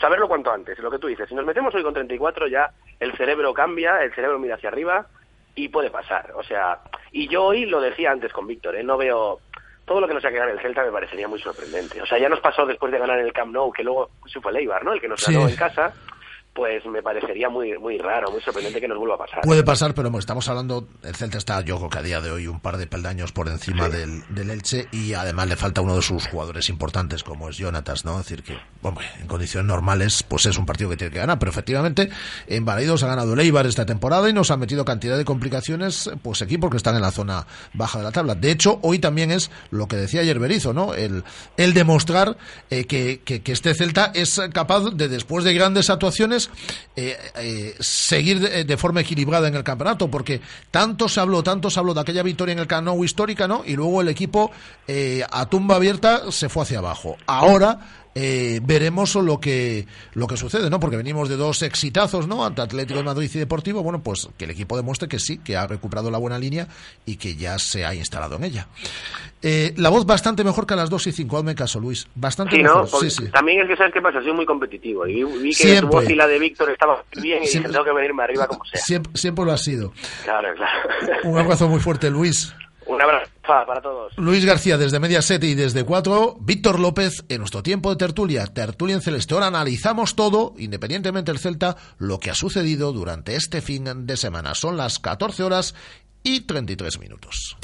saberlo 0.00 0.26
cuanto 0.26 0.50
antes, 0.50 0.76
lo 0.80 0.90
que 0.90 0.98
tú 0.98 1.06
dices. 1.06 1.28
Si 1.28 1.34
nos 1.36 1.46
metemos 1.46 1.72
hoy 1.74 1.84
con 1.84 1.94
34, 1.94 2.48
ya 2.48 2.70
el 2.98 3.16
cerebro 3.16 3.54
cambia, 3.54 4.02
el 4.02 4.12
cerebro 4.12 4.40
mira 4.40 4.56
hacia 4.56 4.70
arriba 4.70 5.06
y 5.54 5.68
puede 5.68 5.90
pasar. 5.90 6.32
O 6.34 6.42
sea, 6.42 6.80
y 7.12 7.28
yo 7.28 7.44
hoy 7.44 7.64
lo 7.66 7.80
decía 7.80 8.10
antes 8.10 8.32
con 8.32 8.46
Víctor, 8.46 8.74
¿eh? 8.76 8.82
no 8.82 8.96
veo... 8.96 9.38
Todo 9.84 10.00
lo 10.00 10.08
que 10.08 10.14
nos 10.14 10.24
ha 10.24 10.30
quedado 10.30 10.48
en 10.48 10.56
el 10.56 10.62
Celta 10.62 10.82
me 10.82 10.90
parecería 10.90 11.28
muy 11.28 11.38
sorprendente. 11.38 12.00
O 12.00 12.06
sea, 12.06 12.18
ya 12.18 12.30
nos 12.30 12.40
pasó 12.40 12.64
después 12.64 12.90
de 12.90 12.98
ganar 12.98 13.18
el 13.18 13.34
Camp 13.34 13.52
Nou, 13.52 13.70
que 13.70 13.84
luego 13.84 14.08
se 14.26 14.40
fue 14.40 14.50
el 14.50 14.56
Eibar, 14.56 14.82
¿no? 14.82 14.94
El 14.94 15.00
que 15.00 15.08
nos 15.08 15.20
Sí. 15.20 15.34
ganó 15.34 15.46
en 15.46 15.56
casa 15.56 15.92
pues 16.54 16.86
me 16.86 17.02
parecería 17.02 17.48
muy 17.48 17.76
muy 17.78 17.98
raro, 17.98 18.30
muy 18.30 18.40
sorprendente 18.40 18.80
que 18.80 18.88
nos 18.88 18.98
vuelva 18.98 19.16
a 19.16 19.18
pasar. 19.18 19.40
Puede 19.42 19.64
pasar, 19.64 19.92
pero 19.94 20.08
bueno, 20.08 20.20
estamos 20.20 20.48
hablando, 20.48 20.86
el 21.02 21.14
Celta 21.16 21.38
está, 21.38 21.60
yo 21.62 21.76
creo 21.78 21.90
que 21.90 21.98
a 21.98 22.02
día 22.02 22.20
de 22.20 22.30
hoy, 22.30 22.46
un 22.46 22.60
par 22.60 22.76
de 22.76 22.86
peldaños 22.86 23.32
por 23.32 23.48
encima 23.48 23.88
del, 23.88 24.22
del 24.28 24.50
Elche 24.50 24.86
y 24.92 25.14
además 25.14 25.48
le 25.48 25.56
falta 25.56 25.80
uno 25.80 25.96
de 25.96 26.02
sus 26.02 26.28
jugadores 26.28 26.68
importantes, 26.68 27.24
como 27.24 27.48
es 27.48 27.58
Jonatas, 27.58 28.04
¿no? 28.04 28.20
Es 28.20 28.28
decir, 28.28 28.44
que, 28.44 28.56
hombre, 28.84 29.06
en 29.20 29.26
condiciones 29.26 29.66
normales, 29.66 30.22
pues 30.22 30.46
es 30.46 30.58
un 30.58 30.66
partido 30.66 30.90
que 30.90 30.96
tiene 30.96 31.12
que 31.12 31.18
ganar, 31.18 31.38
pero 31.38 31.50
efectivamente, 31.50 32.10
en 32.46 32.64
Balaidos 32.64 33.02
ha 33.02 33.06
ganado 33.06 33.32
el 33.32 33.40
Eibar 33.40 33.66
esta 33.66 33.86
temporada 33.86 34.28
y 34.28 34.32
nos 34.32 34.50
ha 34.50 34.56
metido 34.56 34.84
cantidad 34.84 35.16
de 35.16 35.24
complicaciones, 35.24 36.10
pues 36.22 36.42
equipos 36.42 36.70
que 36.70 36.76
están 36.76 36.94
en 36.94 37.02
la 37.02 37.10
zona 37.10 37.46
baja 37.72 37.98
de 37.98 38.04
la 38.04 38.12
tabla. 38.12 38.34
De 38.34 38.50
hecho, 38.50 38.78
hoy 38.82 38.98
también 38.98 39.30
es 39.30 39.50
lo 39.70 39.88
que 39.88 39.96
decía 39.96 40.20
ayer 40.20 40.38
Berizzo, 40.38 40.74
¿no? 40.74 40.94
El, 40.94 41.24
el 41.56 41.72
demostrar 41.72 42.36
eh, 42.70 42.84
que, 42.84 43.20
que, 43.20 43.42
este 43.52 43.74
Celta 43.74 44.12
es 44.14 44.40
capaz 44.52 44.90
de, 44.90 45.08
después 45.08 45.44
de 45.44 45.54
grandes 45.54 45.88
actuaciones, 45.88 46.50
eh, 46.94 47.16
eh, 47.36 47.74
seguir 47.80 48.40
de, 48.40 48.64
de 48.64 48.76
forma 48.76 49.00
equilibrada 49.00 49.48
en 49.48 49.54
el 49.54 49.64
campeonato, 49.64 50.08
porque 50.08 50.40
tanto 50.70 51.08
se 51.08 51.20
habló, 51.20 51.42
tanto 51.42 51.70
se 51.70 51.80
habló 51.80 51.94
de 51.94 52.00
aquella 52.00 52.22
victoria 52.22 52.52
en 52.52 52.58
el 52.58 52.66
Camp 52.66 52.84
Nou 52.84 53.02
histórica, 53.02 53.48
¿no? 53.48 53.62
Y 53.64 53.76
luego 53.76 54.02
el 54.02 54.08
equipo 54.08 54.50
a 55.30 55.46
tumba 55.46 55.76
abierta 55.76 56.30
se 56.30 56.48
fue 56.48 56.64
hacia 56.64 56.78
abajo. 56.78 57.16
Ahora 57.26 58.03
eh, 58.14 58.60
veremos 58.62 59.14
lo 59.16 59.40
que 59.40 59.86
lo 60.14 60.26
que 60.26 60.36
sucede, 60.36 60.70
¿no? 60.70 60.78
Porque 60.80 60.96
venimos 60.96 61.28
de 61.28 61.36
dos 61.36 61.62
exitazos, 61.62 62.26
¿no? 62.28 62.44
Ante 62.44 62.62
Atlético 62.62 62.98
de 62.98 63.04
Madrid 63.04 63.30
y 63.34 63.38
Deportivo, 63.38 63.82
bueno, 63.82 64.02
pues 64.02 64.28
que 64.38 64.44
el 64.44 64.50
equipo 64.52 64.76
demuestre 64.76 65.08
que 65.08 65.18
sí, 65.18 65.38
que 65.38 65.56
ha 65.56 65.66
recuperado 65.66 66.10
la 66.10 66.18
buena 66.18 66.38
línea 66.38 66.68
y 67.06 67.16
que 67.16 67.34
ya 67.36 67.58
se 67.58 67.84
ha 67.84 67.94
instalado 67.94 68.36
en 68.36 68.44
ella. 68.44 68.68
Eh, 69.42 69.74
la 69.76 69.90
voz 69.90 70.06
bastante 70.06 70.42
mejor 70.42 70.66
que 70.66 70.72
a 70.74 70.76
las 70.76 70.88
2 70.88 71.06
y 71.08 71.12
5, 71.12 71.36
hazme 71.36 71.54
caso, 71.54 71.78
Luis. 71.80 72.06
Bastante 72.14 72.56
Sí, 72.56 72.62
mejor. 72.62 72.88
Sí, 72.88 73.10
sí. 73.10 73.28
También 73.30 73.60
es 73.60 73.68
que 73.68 73.76
sabes 73.76 73.92
qué 73.92 74.00
pasa, 74.00 74.22
soy 74.22 74.32
muy 74.32 74.46
competitivo 74.46 75.06
y 75.06 75.16
vi, 75.16 75.24
vi 75.24 75.48
que 75.50 75.54
Siempre. 75.54 75.80
tu 75.82 75.88
voz 75.88 76.08
y 76.08 76.14
la 76.14 76.26
de 76.26 76.38
Víctor 76.38 76.70
estaban 76.70 76.96
bien 77.20 77.42
y 77.42 77.46
Siempre. 77.46 77.68
dije, 77.70 77.72
tengo 77.72 77.84
que 77.84 77.92
venirme 78.00 78.22
arriba 78.22 78.46
como 78.46 78.64
sea. 78.64 78.80
Siempre, 78.80 79.12
siempre 79.16 79.44
lo 79.44 79.52
ha 79.52 79.58
sido. 79.58 79.92
Claro, 80.24 80.48
claro. 80.56 81.18
Un 81.24 81.38
abrazo 81.38 81.68
muy 81.68 81.80
fuerte, 81.80 82.08
Luis. 82.10 82.54
Un 82.86 83.00
abrazo 83.00 83.30
para 83.46 83.80
todos. 83.80 84.12
Luis 84.16 84.44
García 84.44 84.78
desde 84.78 85.00
Mediaset 85.00 85.42
y 85.44 85.54
desde 85.54 85.84
4, 85.84 86.36
Víctor 86.40 86.80
López 86.80 87.24
en 87.28 87.38
nuestro 87.38 87.62
tiempo 87.62 87.90
de 87.90 87.96
tertulia, 87.96 88.46
tertulia 88.46 88.96
en 88.96 89.02
Celeste. 89.02 89.34
Ahora 89.34 89.46
analizamos 89.46 90.16
todo, 90.16 90.54
independientemente 90.58 91.30
del 91.30 91.38
Celta, 91.38 91.76
lo 91.98 92.18
que 92.18 92.30
ha 92.30 92.34
sucedido 92.34 92.92
durante 92.92 93.36
este 93.36 93.60
fin 93.60 94.06
de 94.06 94.16
semana. 94.16 94.54
Son 94.54 94.76
las 94.76 94.98
14 94.98 95.42
horas 95.42 95.74
y 96.22 96.40
33 96.40 96.98
minutos. 96.98 97.56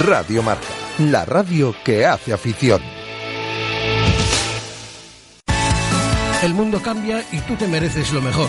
Radio 0.00 0.42
Marca, 0.42 0.68
la 0.98 1.24
radio 1.24 1.74
que 1.84 2.06
hace 2.06 2.32
afición. 2.32 2.80
El 6.42 6.54
mundo 6.54 6.80
cambia 6.80 7.24
y 7.32 7.40
tú 7.40 7.56
te 7.56 7.66
mereces 7.66 8.12
lo 8.12 8.20
mejor. 8.20 8.48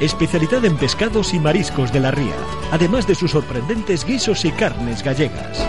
Especialidad 0.00 0.64
en 0.64 0.76
pescados 0.76 1.34
y 1.34 1.40
mariscos 1.40 1.92
de 1.92 1.98
la 1.98 2.12
ría, 2.12 2.36
además 2.70 3.06
de 3.08 3.16
sus 3.16 3.32
sorprendentes 3.32 4.04
guisos 4.04 4.44
y 4.44 4.52
carnes 4.52 5.02
gallegas. 5.02 5.66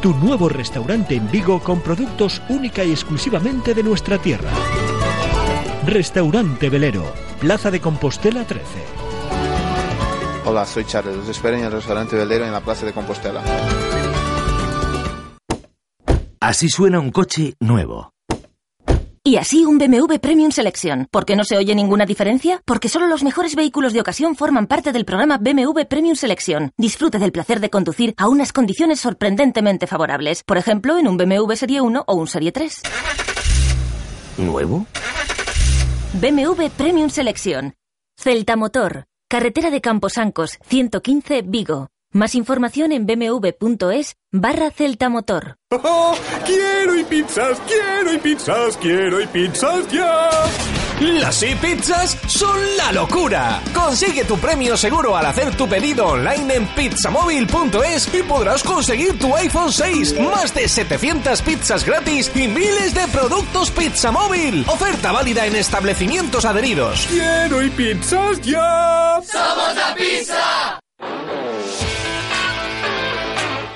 Tu 0.00 0.14
nuevo 0.14 0.48
restaurante 0.48 1.14
en 1.14 1.30
Vigo 1.30 1.60
con 1.60 1.80
productos 1.80 2.40
única 2.48 2.84
y 2.84 2.92
exclusivamente 2.92 3.74
de 3.74 3.82
nuestra 3.82 4.16
tierra. 4.16 4.50
Restaurante 5.84 6.70
Velero, 6.70 7.04
Plaza 7.38 7.70
de 7.70 7.80
Compostela 7.80 8.44
13. 8.44 8.64
Hola, 10.46 10.64
soy 10.64 10.86
Charles. 10.86 11.16
Los 11.16 11.28
espero 11.28 11.58
en 11.58 11.64
el 11.64 11.72
restaurante 11.72 12.16
Velero 12.16 12.46
en 12.46 12.52
la 12.52 12.62
Plaza 12.62 12.86
de 12.86 12.94
Compostela. 12.94 13.42
Así 16.40 16.70
suena 16.70 16.98
un 16.98 17.10
coche 17.10 17.54
nuevo. 17.60 18.14
Y 19.28 19.36
así 19.36 19.66
un 19.66 19.76
BMW 19.76 20.16
Premium 20.22 20.50
Selection. 20.50 21.06
¿Por 21.10 21.26
qué 21.26 21.36
no 21.36 21.44
se 21.44 21.58
oye 21.58 21.74
ninguna 21.74 22.06
diferencia? 22.06 22.62
Porque 22.64 22.88
solo 22.88 23.06
los 23.06 23.22
mejores 23.22 23.56
vehículos 23.56 23.92
de 23.92 24.00
ocasión 24.00 24.34
forman 24.34 24.66
parte 24.66 24.90
del 24.90 25.04
programa 25.04 25.36
BMW 25.36 25.82
Premium 25.86 26.16
Selection. 26.16 26.72
Disfrute 26.78 27.18
del 27.18 27.30
placer 27.30 27.60
de 27.60 27.68
conducir 27.68 28.14
a 28.16 28.26
unas 28.26 28.54
condiciones 28.54 29.00
sorprendentemente 29.00 29.86
favorables. 29.86 30.42
Por 30.44 30.56
ejemplo, 30.56 30.96
en 30.96 31.08
un 31.08 31.18
BMW 31.18 31.52
Serie 31.56 31.82
1 31.82 32.04
o 32.06 32.14
un 32.14 32.26
Serie 32.26 32.52
3. 32.52 32.80
¿Nuevo? 34.38 34.86
BMW 36.14 36.68
Premium 36.74 37.10
Selection. 37.10 37.74
Celta 38.16 38.56
Motor. 38.56 39.04
Carretera 39.28 39.70
de 39.70 39.82
Camposancos, 39.82 40.58
115 40.62 41.42
Vigo. 41.42 41.88
Más 42.12 42.34
información 42.34 42.92
en 42.92 43.04
bmw.es 43.06 44.16
barra 44.32 44.70
Celta 44.70 45.10
Motor. 45.10 45.56
¡Oh, 45.70 46.16
quiero 46.46 46.96
y 46.96 47.04
pizzas, 47.04 47.60
quiero 47.66 48.14
y 48.14 48.18
pizzas, 48.18 48.76
quiero 48.78 49.20
y 49.20 49.26
pizzas 49.26 49.86
ya. 49.92 50.30
Las 51.00 51.42
e-pizzas 51.42 52.16
son 52.26 52.58
la 52.78 52.92
locura. 52.92 53.60
Consigue 53.74 54.24
tu 54.24 54.38
premio 54.38 54.76
seguro 54.78 55.16
al 55.18 55.26
hacer 55.26 55.54
tu 55.54 55.68
pedido 55.68 56.06
online 56.06 56.54
en 56.54 56.66
pizzamóvil.es 56.68 58.14
y 58.14 58.22
podrás 58.22 58.64
conseguir 58.64 59.18
tu 59.18 59.36
iPhone 59.36 59.70
6, 59.70 60.18
más 60.18 60.54
de 60.54 60.66
700 60.66 61.42
pizzas 61.42 61.84
gratis 61.84 62.32
y 62.34 62.48
miles 62.48 62.94
de 62.94 63.06
productos 63.08 63.70
Pizza 63.70 64.10
Móvil. 64.10 64.64
Oferta 64.66 65.12
válida 65.12 65.46
en 65.46 65.56
establecimientos 65.56 66.46
adheridos. 66.46 67.06
Quiero 67.10 67.62
y 67.62 67.68
pizzas 67.68 68.40
ya. 68.40 69.20
¡Somos 69.22 69.76
la 69.76 69.94
pizza! 69.94 70.80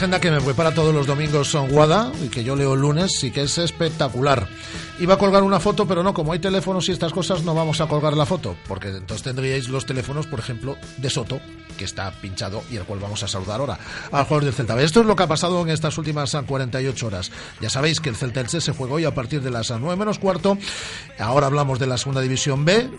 Agenda 0.00 0.18
que 0.18 0.30
me 0.30 0.40
prepara 0.40 0.72
todos 0.72 0.94
los 0.94 1.06
domingos 1.06 1.48
son 1.48 1.68
Guada 1.68 2.10
y 2.24 2.28
que 2.28 2.42
yo 2.42 2.56
leo 2.56 2.72
el 2.72 2.80
lunes 2.80 3.22
y 3.22 3.30
que 3.30 3.42
es 3.42 3.58
espectacular. 3.58 4.48
Iba 5.00 5.14
a 5.14 5.18
colgar 5.18 5.42
una 5.42 5.58
foto, 5.58 5.86
pero 5.86 6.02
no, 6.02 6.12
como 6.12 6.34
hay 6.34 6.40
teléfonos 6.40 6.86
y 6.90 6.92
estas 6.92 7.12
cosas, 7.12 7.42
no 7.42 7.54
vamos 7.54 7.80
a 7.80 7.86
colgar 7.86 8.14
la 8.14 8.26
foto, 8.26 8.54
porque 8.68 8.88
entonces 8.88 9.22
tendríais 9.22 9.70
los 9.70 9.86
teléfonos, 9.86 10.26
por 10.26 10.38
ejemplo, 10.38 10.76
de 10.98 11.08
Soto, 11.08 11.40
que 11.78 11.86
está 11.86 12.10
pinchado 12.10 12.62
y 12.70 12.76
el 12.76 12.84
cual 12.84 13.00
vamos 13.00 13.22
a 13.22 13.28
saludar 13.28 13.60
ahora 13.60 13.78
al 14.12 14.24
jugador 14.24 14.44
del 14.44 14.52
Celta. 14.52 14.78
Esto 14.82 15.00
es 15.00 15.06
lo 15.06 15.16
que 15.16 15.22
ha 15.22 15.26
pasado 15.26 15.62
en 15.62 15.70
estas 15.70 15.96
últimas 15.96 16.36
48 16.46 17.06
horas. 17.06 17.32
Ya 17.62 17.70
sabéis 17.70 18.00
que 18.00 18.10
el 18.10 18.16
Celta 18.16 18.42
Elche 18.42 18.60
se 18.60 18.72
juega 18.72 18.92
hoy 18.92 19.06
a 19.06 19.14
partir 19.14 19.40
de 19.40 19.50
las 19.50 19.70
9 19.70 19.96
menos 19.96 20.18
cuarto. 20.18 20.58
Ahora 21.18 21.46
hablamos 21.46 21.78
de 21.78 21.86
la 21.86 21.96
segunda 21.96 22.20
división 22.20 22.66
B. 22.66 22.90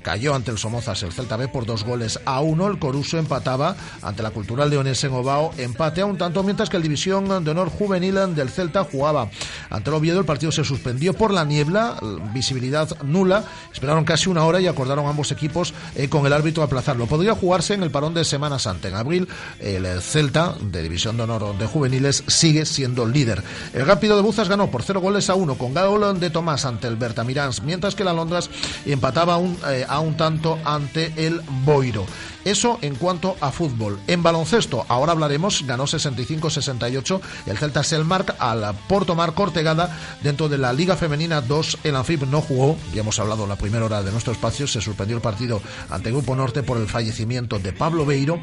Cayó 0.00 0.34
ante 0.34 0.50
el 0.50 0.56
Somozas 0.56 1.02
el 1.02 1.12
Celta 1.12 1.36
B 1.36 1.48
por 1.48 1.66
dos 1.66 1.84
goles 1.84 2.18
a 2.24 2.40
uno. 2.40 2.68
El 2.68 2.78
Coruso 2.78 3.18
empataba 3.18 3.76
ante 4.00 4.22
la 4.22 4.30
Cultural 4.30 4.70
Leones 4.70 5.04
en 5.04 5.12
Obao, 5.12 5.52
empate 5.58 6.00
a 6.00 6.06
un 6.06 6.16
tanto, 6.16 6.42
mientras 6.42 6.70
que 6.70 6.78
el 6.78 6.82
División 6.82 7.44
de 7.44 7.50
Honor 7.50 7.68
Juvenil 7.68 8.34
del 8.34 8.48
Celta 8.48 8.84
jugaba 8.84 9.28
ante 9.68 9.90
el 9.90 9.96
Oviedo. 9.96 10.20
El 10.20 10.24
partido 10.24 10.50
se 10.50 10.64
suspendió 10.64 11.12
por 11.12 11.33
la 11.34 11.44
niebla, 11.44 11.96
visibilidad 12.32 12.88
nula. 13.02 13.44
Esperaron 13.72 14.04
casi 14.04 14.28
una 14.30 14.44
hora 14.44 14.60
y 14.60 14.66
acordaron 14.66 15.06
ambos 15.06 15.32
equipos 15.32 15.74
eh, 15.94 16.08
con 16.08 16.26
el 16.26 16.32
árbitro 16.32 16.62
aplazarlo. 16.62 17.06
Podría 17.06 17.34
jugarse 17.34 17.74
en 17.74 17.82
el 17.82 17.90
parón 17.90 18.14
de 18.14 18.24
Semana 18.24 18.58
Santa. 18.58 18.88
En 18.88 18.94
abril, 18.94 19.28
el 19.60 19.86
Celta, 20.00 20.54
de 20.60 20.82
División 20.82 21.16
de 21.16 21.24
Honor 21.24 21.58
de 21.58 21.66
Juveniles, 21.66 22.24
sigue 22.26 22.64
siendo 22.66 23.06
líder. 23.06 23.42
El 23.72 23.86
Rápido 23.86 24.16
de 24.16 24.22
Buzas 24.22 24.48
ganó 24.48 24.70
por 24.70 24.82
cero 24.82 25.00
goles 25.00 25.28
a 25.30 25.34
uno 25.34 25.56
con 25.56 25.74
gol 25.74 26.18
de 26.20 26.30
Tomás 26.30 26.64
ante 26.64 26.88
el 26.88 26.96
Bertamirans, 26.96 27.62
mientras 27.62 27.94
que 27.94 28.04
la 28.04 28.12
Londras 28.12 28.50
empataba 28.86 29.38
eh, 29.68 29.84
a 29.88 30.00
un 30.00 30.16
tanto 30.16 30.58
ante 30.64 31.12
el 31.16 31.40
Boiro. 31.64 32.06
Eso 32.44 32.78
en 32.82 32.94
cuanto 32.94 33.36
a 33.40 33.50
fútbol. 33.50 33.98
En 34.06 34.22
baloncesto, 34.22 34.84
ahora 34.88 35.12
hablaremos, 35.12 35.66
ganó 35.66 35.84
65-68 35.84 37.20
el 37.46 37.58
Celta 37.58 37.82
Selmark 37.82 38.36
al 38.38 38.74
Porto 38.88 39.14
Mar 39.14 39.34
Cortegada 39.34 39.98
dentro 40.22 40.48
de 40.48 40.58
la 40.58 40.72
Liga 40.72 40.96
Femenina 40.96 41.40
2. 41.40 41.78
El 41.84 41.96
Anfib 41.96 42.26
no 42.26 42.40
jugó, 42.40 42.76
ya 42.92 43.00
hemos 43.00 43.18
hablado 43.18 43.46
la 43.46 43.56
primera 43.56 43.84
hora 43.84 44.02
de 44.02 44.12
nuestro 44.12 44.32
espacio, 44.32 44.66
se 44.66 44.80
suspendió 44.80 45.16
el 45.16 45.22
partido 45.22 45.60
ante 45.90 46.10
Grupo 46.10 46.36
Norte 46.36 46.62
por 46.62 46.78
el 46.78 46.86
fallecimiento 46.86 47.58
de 47.58 47.72
Pablo 47.72 48.04
Beiro. 48.04 48.38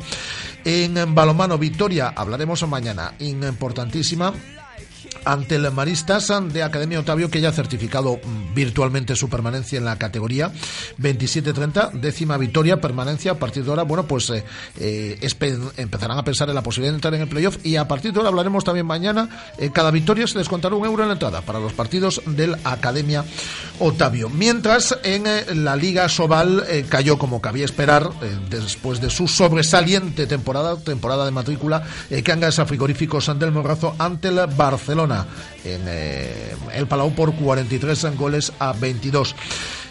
En 0.66 1.16
balomano 1.16 1.58
Victoria, 1.58 2.14
hablaremos 2.16 2.68
mañana, 2.68 3.14
importantísima 3.20 4.34
ante 5.26 5.56
el 5.56 5.72
Maristas 5.72 6.32
de 6.52 6.64
Academia 6.64 7.00
Otavio, 7.00 7.30
que 7.30 7.42
ya 7.42 7.50
ha 7.50 7.54
certificado 7.54 8.18
mm, 8.24 8.54
virtualmente 8.54 9.16
su 9.16 9.30
permanencia 9.30 9.78
en 9.78 9.86
la 9.86 9.98
categoría 9.98 10.52
27-30, 11.00 11.92
décima 11.94 12.38
victoria, 12.38 12.82
permanencia 12.82 13.34
a 13.34 13.36
partir 13.36 13.64
de 13.64 13.70
ahora. 13.70 13.84
Bueno, 13.84 14.06
pues 14.08 14.30
eh, 14.30 14.44
eh, 14.80 15.30
empezarán 15.78 16.18
a 16.18 16.24
pensar 16.24 16.50
en 16.50 16.56
la 16.56 16.64
posibilidad 16.64 16.94
de 16.94 16.98
entrar 16.98 17.14
en 17.14 17.22
el 17.22 17.28
playoff 17.28 17.58
y 17.64 17.76
a 17.76 17.88
partir 17.88 18.12
de 18.12 18.20
ahora 18.20 18.30
hablaremos 18.30 18.64
también 18.64 18.86
mañana. 18.86 19.30
eh, 19.58 19.72
cada 19.72 19.92
victoria 19.92 20.28
se 20.28 20.38
les 20.38 20.50
contará 20.50 20.76
un 20.76 20.86
euro 20.86 21.04
en 21.04 21.10
la 21.10 21.14
entrada 21.14 21.42
para 21.42 21.60
los 21.60 21.74
partidos 21.74 22.22
del 22.26 22.56
Academia 22.64 23.24
Otavio. 23.80 24.30
Mientras 24.30 24.98
en 25.04 25.28
eh, 25.28 25.56
la 25.56 25.76
Liga 25.76 26.10
Sobal 26.10 26.66
cayó 26.90 27.18
como 27.18 27.42
cabía 27.42 27.66
esperar 27.66 28.10
después 28.50 29.02
de 29.02 29.10
su 29.10 29.28
sobresaliente 29.28 30.28
temporada, 30.28 30.78
temporada 30.78 31.26
de 31.26 31.32
matrícula, 31.32 31.84
eh, 32.10 32.24
Cangas 32.24 32.60
a 32.60 32.66
Frigoríficos 32.66 33.32
del 33.40 33.52
Morrazo 33.52 33.96
ante 33.98 34.30
el 34.30 34.40
Barcelona 34.56 35.01
en 35.06 35.82
eh, 35.88 36.56
el 36.74 36.88
Palau 36.88 37.12
por 37.14 37.34
43 37.34 38.16
goles 38.18 38.52
a 38.60 38.74
22. 38.74 39.36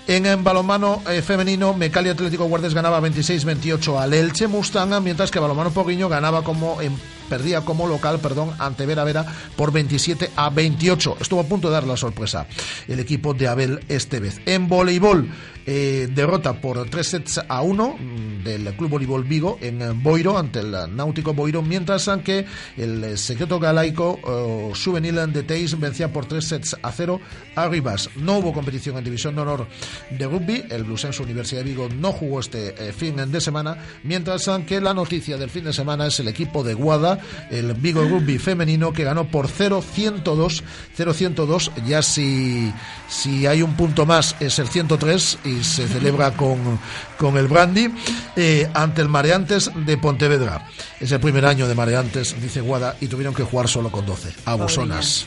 En, 0.06 0.26
en 0.26 0.42
balonmano 0.42 1.02
eh, 1.08 1.22
femenino, 1.22 1.72
Mecali 1.74 2.08
Atlético 2.08 2.44
Guardes 2.46 2.74
ganaba 2.74 3.00
26-28 3.00 3.98
al 4.00 4.14
Elche 4.14 4.48
Mustanga, 4.48 5.00
mientras 5.00 5.30
que 5.30 5.38
balonmano 5.38 5.70
Poguiño 5.70 6.08
ganaba 6.08 6.42
como 6.42 6.80
en- 6.80 6.98
perdía 7.30 7.62
como 7.62 7.86
local, 7.86 8.20
perdón, 8.20 8.50
ante 8.58 8.84
Vera 8.84 9.04
Vera 9.04 9.24
por 9.56 9.72
27 9.72 10.32
a 10.36 10.50
28. 10.50 11.16
Estuvo 11.20 11.40
a 11.40 11.44
punto 11.44 11.68
de 11.68 11.74
dar 11.74 11.86
la 11.86 11.96
sorpresa 11.96 12.46
el 12.88 13.00
equipo 13.00 13.32
de 13.32 13.48
Abel 13.48 13.80
este 13.88 14.20
vez. 14.20 14.42
En 14.44 14.68
voleibol, 14.68 15.30
eh, 15.66 16.08
derrota 16.12 16.60
por 16.60 16.88
3 16.88 17.06
sets 17.06 17.40
a 17.48 17.62
1 17.62 17.96
mm, 17.98 18.44
del 18.44 18.74
Club 18.74 18.90
Voleibol 18.90 19.24
Vigo 19.24 19.58
en 19.60 19.80
eh, 19.80 19.92
Boiro 19.94 20.36
ante 20.36 20.60
el 20.60 20.72
Náutico 20.94 21.32
Boiro, 21.32 21.62
mientras 21.62 22.10
que 22.24 22.44
el 22.76 23.04
eh, 23.04 23.16
secreto 23.16 23.60
galaico 23.60 24.18
eh, 24.26 25.26
de 25.32 25.42
Teis 25.44 25.78
vencía 25.78 26.12
por 26.12 26.26
3 26.26 26.44
sets 26.44 26.76
a 26.82 26.90
0 26.90 27.20
a 27.54 27.68
Rivas. 27.68 28.10
No 28.16 28.38
hubo 28.38 28.52
competición 28.52 28.96
en 28.98 29.04
División 29.04 29.36
de 29.36 29.42
Honor 29.42 29.66
de 30.10 30.26
rugby, 30.26 30.64
el 30.70 30.84
Blusense 30.84 31.22
Universidad 31.22 31.60
de 31.60 31.70
Vigo 31.70 31.88
no 31.88 32.12
jugó 32.12 32.40
este 32.40 32.88
eh, 32.88 32.92
fin 32.92 33.16
de 33.16 33.40
semana, 33.40 33.76
mientras 34.02 34.50
que 34.66 34.80
la 34.80 34.94
noticia 34.94 35.36
del 35.36 35.50
fin 35.50 35.64
de 35.64 35.72
semana 35.72 36.06
es 36.06 36.18
el 36.20 36.28
equipo 36.28 36.64
de 36.64 36.74
Guada, 36.74 37.19
el 37.50 37.74
Vigo 37.74 38.02
Rugby 38.02 38.38
femenino 38.38 38.92
que 38.92 39.04
ganó 39.04 39.26
por 39.26 39.48
0-102, 39.48 40.62
0-102, 40.96 41.70
ya 41.86 42.02
si, 42.02 42.72
si 43.08 43.46
hay 43.46 43.62
un 43.62 43.74
punto 43.74 44.06
más 44.06 44.36
es 44.40 44.58
el 44.58 44.68
103 44.68 45.38
y 45.44 45.64
se 45.64 45.86
celebra 45.88 46.30
con, 46.36 46.78
con 47.18 47.36
el 47.36 47.48
Brandy 47.48 47.88
eh, 48.36 48.68
ante 48.74 49.02
el 49.02 49.08
Mareantes 49.08 49.70
de 49.74 49.96
Pontevedra. 49.98 50.66
Es 51.00 51.12
el 51.12 51.20
primer 51.20 51.46
año 51.46 51.68
de 51.68 51.74
Mareantes, 51.74 52.40
dice 52.40 52.60
Guada, 52.60 52.96
y 53.00 53.06
tuvieron 53.06 53.34
que 53.34 53.42
jugar 53.42 53.68
solo 53.68 53.90
con 53.90 54.06
12. 54.06 54.32
Abusonas. 54.44 55.26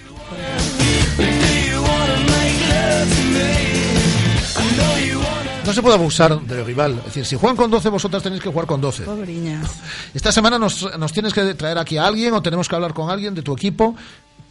No 5.66 5.74
se 5.74 5.82
puede 5.82 5.96
abusar 5.96 6.40
del 6.42 6.66
rival. 6.66 6.98
Es 7.00 7.06
decir, 7.06 7.26
si 7.26 7.36
juegan 7.36 7.56
con 7.56 7.72
12, 7.72 7.90
vosotras 7.90 8.22
tenéis 8.22 8.42
que 8.42 8.50
jugar 8.50 8.66
con 8.68 8.82
12. 8.82 9.04
Pobriñas. 9.04 9.70
Esta 10.14 10.32
semana 10.32 10.60
nos, 10.60 10.98
nos 10.98 11.14
tienes 11.14 11.34
que 11.34 11.54
traer 11.54 11.78
aquí 11.78 11.98
a 11.98 12.06
alguien 12.06 12.34
o 12.34 12.42
tenemos 12.42 12.68
que 12.68 12.76
hablar 12.76 12.94
con 12.94 13.10
alguien 13.10 13.34
de 13.34 13.42
tu 13.42 13.54
equipo 13.54 13.96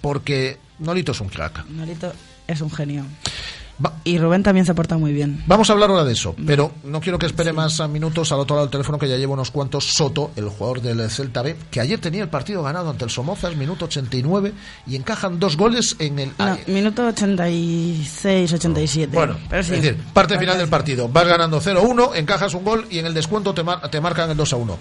porque 0.00 0.58
Nolito 0.78 1.12
es 1.12 1.20
un 1.20 1.28
crack. 1.28 1.66
Nolito 1.66 2.12
es 2.46 2.60
un 2.60 2.70
genio. 2.70 3.04
Y 4.04 4.18
Rubén 4.18 4.42
también 4.42 4.66
se 4.66 4.74
porta 4.74 4.96
muy 4.98 5.12
bien. 5.12 5.42
Vamos 5.46 5.70
a 5.70 5.72
hablar 5.74 5.90
ahora 5.90 6.04
de 6.04 6.12
eso, 6.12 6.34
pero 6.46 6.72
no 6.84 7.00
quiero 7.00 7.18
que 7.18 7.26
espere 7.26 7.52
más 7.52 7.80
a 7.80 7.86
minutos 7.88 8.32
al 8.32 8.40
otro 8.40 8.56
lado 8.56 8.66
del 8.66 8.72
teléfono 8.72 8.98
que 8.98 9.08
ya 9.08 9.16
llevo 9.16 9.34
unos 9.34 9.50
cuantos. 9.50 9.84
Soto, 9.92 10.30
el 10.36 10.48
jugador 10.48 10.80
del 10.82 11.08
Celta 11.10 11.42
B, 11.42 11.56
que 11.70 11.80
ayer 11.80 12.00
tenía 12.00 12.22
el 12.22 12.28
partido 12.28 12.62
ganado 12.62 12.90
ante 12.90 13.04
el 13.04 13.10
Somozas, 13.10 13.54
minuto 13.56 13.84
89, 13.84 14.52
y 14.86 14.96
encajan 14.96 15.38
dos 15.38 15.56
goles 15.56 15.96
en 15.98 16.18
el... 16.18 16.32
No, 16.38 16.58
minuto 16.66 17.06
86, 17.06 18.52
87. 18.52 19.14
Bueno, 19.16 19.36
Pero 19.48 19.62
sí, 19.62 19.74
es 19.74 19.82
decir, 19.82 20.00
parte 20.12 20.38
final 20.38 20.58
del 20.58 20.68
partido. 20.68 21.08
Vas 21.08 21.26
ganando 21.26 21.60
0-1, 21.60 22.16
encajas 22.16 22.54
un 22.54 22.64
gol 22.64 22.86
y 22.90 22.98
en 22.98 23.06
el 23.06 23.14
descuento 23.14 23.54
te, 23.54 23.62
mar- 23.62 23.88
te 23.90 24.00
marcan 24.00 24.30
el 24.30 24.36
2-1. 24.36 24.76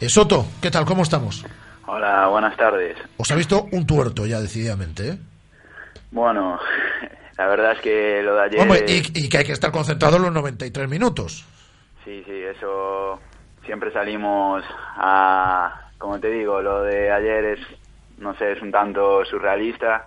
Eh, 0.00 0.08
Soto, 0.08 0.46
¿qué 0.60 0.70
tal? 0.70 0.84
¿Cómo 0.84 1.02
estamos? 1.02 1.44
Hola, 1.86 2.28
buenas 2.28 2.56
tardes. 2.56 2.96
Os 3.16 3.30
ha 3.30 3.34
visto 3.34 3.66
un 3.72 3.84
tuerto 3.86 4.24
ya, 4.26 4.40
decididamente, 4.40 5.08
¿eh? 5.08 5.18
Bueno, 6.12 6.58
la 7.40 7.46
verdad 7.46 7.72
es 7.72 7.80
que 7.80 8.22
lo 8.22 8.34
de 8.34 8.42
ayer... 8.42 8.60
Hombre, 8.60 8.84
y, 8.86 9.24
y 9.24 9.28
que 9.30 9.38
hay 9.38 9.44
que 9.46 9.52
estar 9.52 9.72
concentrado 9.72 10.18
los 10.18 10.30
93 10.30 10.86
minutos. 10.90 11.46
Sí, 12.04 12.22
sí, 12.26 12.42
eso 12.42 13.18
siempre 13.64 13.90
salimos 13.92 14.62
a... 14.98 15.88
Como 15.96 16.20
te 16.20 16.28
digo, 16.28 16.60
lo 16.60 16.82
de 16.82 17.10
ayer 17.10 17.44
es, 17.46 17.60
no 18.18 18.36
sé, 18.36 18.52
es 18.52 18.60
un 18.60 18.70
tanto 18.70 19.24
surrealista, 19.24 20.06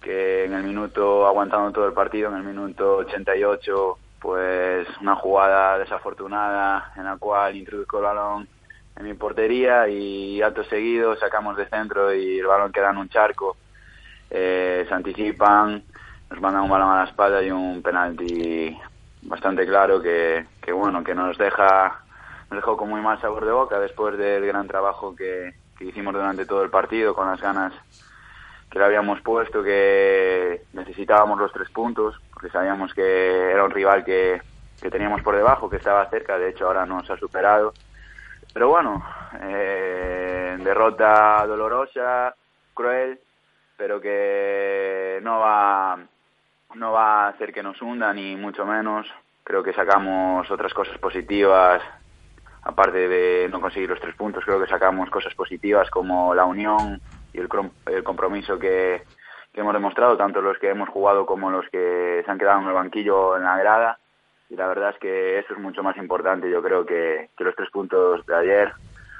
que 0.00 0.44
en 0.44 0.52
el 0.52 0.62
minuto, 0.62 1.26
aguantando 1.26 1.72
todo 1.72 1.88
el 1.88 1.92
partido, 1.92 2.28
en 2.28 2.36
el 2.36 2.44
minuto 2.44 2.98
88, 2.98 3.98
pues 4.20 4.86
una 5.00 5.16
jugada 5.16 5.78
desafortunada 5.78 6.92
en 6.94 7.06
la 7.06 7.16
cual 7.16 7.56
introduzco 7.56 7.98
el 7.98 8.04
balón 8.04 8.48
en 8.94 9.04
mi 9.04 9.14
portería 9.14 9.88
y 9.88 10.40
acto 10.42 10.62
seguido 10.62 11.16
sacamos 11.16 11.56
de 11.56 11.66
centro 11.66 12.14
y 12.14 12.38
el 12.38 12.46
balón 12.46 12.70
queda 12.70 12.90
en 12.90 12.98
un 12.98 13.08
charco. 13.08 13.56
Eh, 14.30 14.84
se 14.88 14.94
anticipan, 14.94 15.82
nos 16.30 16.40
mandan 16.40 16.62
un 16.62 16.70
balón 16.70 16.90
a 16.90 17.04
la 17.04 17.10
espalda 17.10 17.42
y 17.42 17.50
un 17.50 17.82
penalti 17.82 18.76
bastante 19.22 19.66
claro 19.66 20.00
que, 20.00 20.46
que 20.60 20.72
bueno, 20.72 21.02
que 21.02 21.14
nos 21.14 21.36
deja 21.38 22.02
nos 22.50 22.58
dejó 22.58 22.76
con 22.76 22.88
muy 22.88 23.00
mal 23.00 23.20
sabor 23.20 23.44
de 23.44 23.52
boca 23.52 23.78
después 23.80 24.16
del 24.16 24.46
gran 24.46 24.68
trabajo 24.68 25.14
que, 25.16 25.54
que 25.76 25.84
hicimos 25.86 26.14
durante 26.14 26.46
todo 26.46 26.62
el 26.62 26.70
partido 26.70 27.14
con 27.14 27.28
las 27.28 27.40
ganas 27.40 27.72
que 28.70 28.78
le 28.78 28.84
habíamos 28.84 29.20
puesto, 29.20 29.62
que 29.62 30.62
necesitábamos 30.72 31.38
los 31.38 31.52
tres 31.52 31.70
puntos, 31.70 32.20
porque 32.32 32.50
sabíamos 32.50 32.92
que 32.94 33.50
era 33.50 33.64
un 33.64 33.70
rival 33.70 34.04
que, 34.04 34.40
que 34.80 34.90
teníamos 34.90 35.22
por 35.22 35.36
debajo, 35.36 35.70
que 35.70 35.76
estaba 35.76 36.08
cerca, 36.10 36.38
de 36.38 36.50
hecho 36.50 36.66
ahora 36.66 36.86
nos 36.86 37.08
ha 37.10 37.16
superado. 37.16 37.72
Pero 38.52 38.68
bueno, 38.68 39.04
eh, 39.40 40.56
derrota 40.60 41.46
dolorosa, 41.46 42.34
cruel, 42.74 43.20
pero 43.76 44.00
que 44.00 45.20
no 45.22 45.40
va, 45.40 45.98
no 46.76 46.92
va 46.92 47.24
a 47.24 47.28
hacer 47.28 47.52
que 47.52 47.62
nos 47.62 47.80
hunda, 47.80 48.12
ni 48.12 48.36
mucho 48.36 48.64
menos. 48.64 49.06
Creo 49.42 49.62
que 49.62 49.72
sacamos 49.72 50.50
otras 50.50 50.74
cosas 50.74 50.98
positivas, 50.98 51.82
aparte 52.62 53.08
de 53.08 53.48
no 53.48 53.60
conseguir 53.60 53.88
los 53.88 54.00
tres 54.00 54.14
puntos, 54.14 54.44
creo 54.44 54.60
que 54.60 54.68
sacamos 54.68 55.08
cosas 55.10 55.34
positivas 55.34 55.88
como 55.90 56.34
la 56.34 56.44
unión 56.44 57.00
y 57.32 57.38
el, 57.38 57.48
el 57.86 58.04
compromiso 58.04 58.58
que, 58.58 59.02
que 59.52 59.60
hemos 59.60 59.72
demostrado, 59.72 60.16
tanto 60.16 60.40
los 60.40 60.58
que 60.58 60.70
hemos 60.70 60.88
jugado 60.88 61.26
como 61.26 61.50
los 61.50 61.66
que 61.70 62.22
se 62.24 62.30
han 62.30 62.38
quedado 62.38 62.60
en 62.60 62.68
el 62.68 62.74
banquillo 62.74 63.36
en 63.36 63.44
la 63.44 63.56
grada. 63.56 63.98
Y 64.48 64.56
la 64.56 64.68
verdad 64.68 64.90
es 64.90 64.98
que 64.98 65.38
eso 65.38 65.54
es 65.54 65.58
mucho 65.58 65.82
más 65.82 65.96
importante, 65.96 66.50
yo 66.50 66.62
creo, 66.62 66.84
que, 66.84 67.30
que 67.36 67.44
los 67.44 67.56
tres 67.56 67.70
puntos 67.70 68.24
de 68.26 68.36
ayer. 68.36 68.72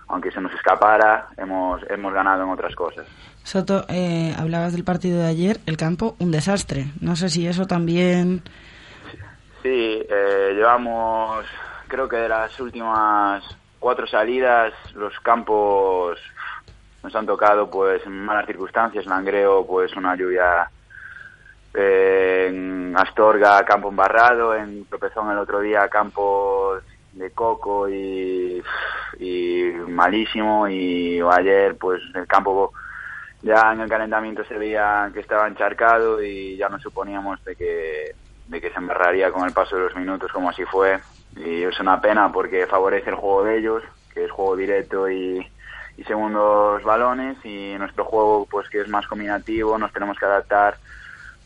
Aunque 0.08 0.30
se 0.30 0.40
nos 0.40 0.52
escapara, 0.54 1.28
hemos, 1.36 1.82
hemos 1.90 2.12
ganado 2.12 2.44
en 2.44 2.50
otras 2.50 2.74
cosas. 2.74 3.06
Soto, 3.42 3.84
eh, 3.88 4.34
hablabas 4.38 4.72
del 4.72 4.84
partido 4.84 5.20
de 5.20 5.28
ayer, 5.28 5.58
el 5.66 5.76
campo, 5.76 6.16
un 6.18 6.30
desastre. 6.30 6.86
No 7.00 7.16
sé 7.16 7.28
si 7.28 7.46
eso 7.46 7.66
también... 7.66 8.42
Sí, 9.62 10.02
eh, 10.08 10.52
llevamos, 10.54 11.44
creo 11.88 12.08
que 12.08 12.16
de 12.16 12.28
las 12.28 12.58
últimas 12.60 13.42
cuatro 13.80 14.06
salidas, 14.06 14.72
los 14.94 15.18
campos 15.20 16.18
nos 17.02 17.14
han 17.14 17.26
tocado 17.26 17.70
pues 17.70 18.04
en 18.06 18.24
malas 18.24 18.46
circunstancias. 18.46 19.06
Langreo, 19.06 19.66
pues 19.66 19.96
una 19.96 20.16
lluvia 20.16 20.68
eh, 21.74 22.46
en 22.48 22.96
Astorga, 22.96 23.64
campo 23.64 23.90
embarrado, 23.90 24.54
en 24.54 24.84
Tropezón 24.86 25.30
el 25.30 25.38
otro 25.38 25.60
día, 25.60 25.88
campo 25.88 26.78
de 27.16 27.30
coco 27.30 27.88
y, 27.88 28.62
malísimo. 29.88 30.68
Y 30.68 31.20
ayer, 31.20 31.76
pues 31.76 32.02
el 32.14 32.26
campo 32.26 32.72
ya 33.42 33.72
en 33.72 33.80
el 33.80 33.88
calentamiento 33.88 34.44
se 34.44 34.58
veía 34.58 35.10
que 35.12 35.20
estaba 35.20 35.46
encharcado 35.46 36.22
y 36.22 36.56
ya 36.56 36.68
nos 36.68 36.82
suponíamos 36.82 37.42
de 37.44 37.54
que, 37.56 38.14
de 38.48 38.60
que 38.60 38.70
se 38.70 38.78
embarraría 38.78 39.30
con 39.30 39.46
el 39.46 39.52
paso 39.52 39.76
de 39.76 39.82
los 39.82 39.96
minutos 39.96 40.32
como 40.32 40.50
así 40.50 40.64
fue. 40.64 40.98
Y 41.36 41.62
es 41.62 41.78
una 41.80 42.00
pena 42.00 42.32
porque 42.32 42.66
favorece 42.66 43.10
el 43.10 43.16
juego 43.16 43.44
de 43.44 43.58
ellos, 43.58 43.82
que 44.12 44.24
es 44.24 44.30
juego 44.30 44.56
directo 44.56 45.10
y, 45.10 45.46
y 45.96 46.04
segundos 46.04 46.82
balones 46.82 47.38
y 47.44 47.74
nuestro 47.78 48.04
juego 48.04 48.46
pues 48.50 48.68
que 48.68 48.80
es 48.80 48.88
más 48.88 49.06
combinativo, 49.06 49.78
nos 49.78 49.92
tenemos 49.92 50.18
que 50.18 50.24
adaptar 50.24 50.76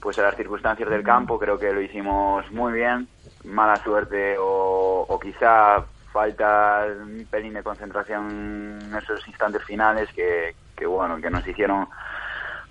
pues 0.00 0.18
a 0.18 0.22
las 0.22 0.36
circunstancias 0.36 0.88
del 0.88 1.02
campo, 1.02 1.38
creo 1.38 1.58
que 1.58 1.72
lo 1.72 1.80
hicimos 1.80 2.50
muy 2.50 2.72
bien, 2.72 3.06
mala 3.44 3.76
suerte 3.76 4.36
o, 4.38 5.06
o 5.08 5.20
quizá 5.20 5.84
falta 6.12 6.86
un 7.02 7.26
pelín 7.30 7.54
de 7.54 7.62
concentración 7.62 8.78
en 8.82 8.96
esos 8.96 9.26
instantes 9.28 9.62
finales 9.64 10.08
que, 10.14 10.54
que 10.76 10.86
bueno, 10.86 11.20
que 11.20 11.30
nos 11.30 11.46
hicieron 11.46 11.88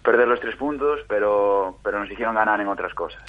perder 0.03 0.27
los 0.27 0.39
tres 0.39 0.55
puntos, 0.55 0.99
pero, 1.07 1.77
pero 1.83 1.99
nos 1.99 2.11
hicieron 2.11 2.35
ganar 2.35 2.59
en 2.59 2.67
otras 2.67 2.93
cosas. 2.93 3.21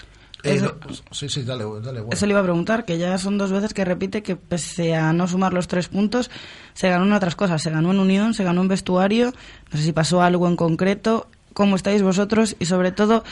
Eh, 0.43 0.61
no, 0.61 0.73
sí, 1.11 1.29
sí, 1.29 1.43
dale, 1.43 1.65
dale. 1.65 2.01
bueno. 2.01 2.09
Eso 2.13 2.27
le 2.27 2.33
iba 2.33 2.41
a 2.41 2.45
preguntar, 2.45 2.85
que 2.85 2.97
ya 2.97 3.19
son 3.19 3.37
dos 3.37 3.53
veces 3.53 3.75
que 3.75 3.85
repite 3.85 4.23
que 4.23 4.37
pese 4.37 4.95
a 4.95 5.13
no 5.13 5.29
sumar 5.29 5.53
los 5.53 5.69
tres 5.69 5.89
puntos, 5.89 6.31
se 6.73 6.89
ganó 6.89 7.05
en 7.05 7.13
otras 7.13 7.37
cosas. 7.37 7.63
Se 7.63 7.71
ganó 7.71 7.91
en 7.91 7.99
unión, 7.99 8.33
se 8.33 8.45
ganó 8.45 8.63
en 8.63 8.69
vestuario. 8.69 9.33
No 9.71 9.79
sé 9.79 9.85
si 9.85 9.93
pasó 9.93 10.23
algo 10.23 10.49
en 10.49 10.57
concreto. 10.57 11.27
¿Cómo 11.53 11.77
estáis 11.77 12.03
vosotros? 12.03 12.57
Y 12.59 12.67
sobre 12.67 12.93
todo, 12.93 13.23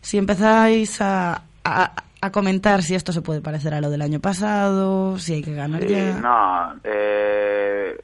si 0.00 0.18
empezáis 0.18 1.00
a, 1.00 1.42
a, 1.64 2.04
a 2.24 2.32
comentar 2.32 2.82
si 2.82 2.94
esto 2.94 3.12
se 3.12 3.22
puede 3.22 3.40
parecer 3.40 3.74
a 3.74 3.80
lo 3.80 3.90
del 3.90 4.02
año 4.02 4.20
pasado, 4.20 5.18
si 5.18 5.34
hay 5.34 5.42
que 5.42 5.54
ganar 5.54 5.82
Sí, 5.82 5.88
ya. 5.88 6.12
no, 6.20 6.80
eh, 6.84 7.98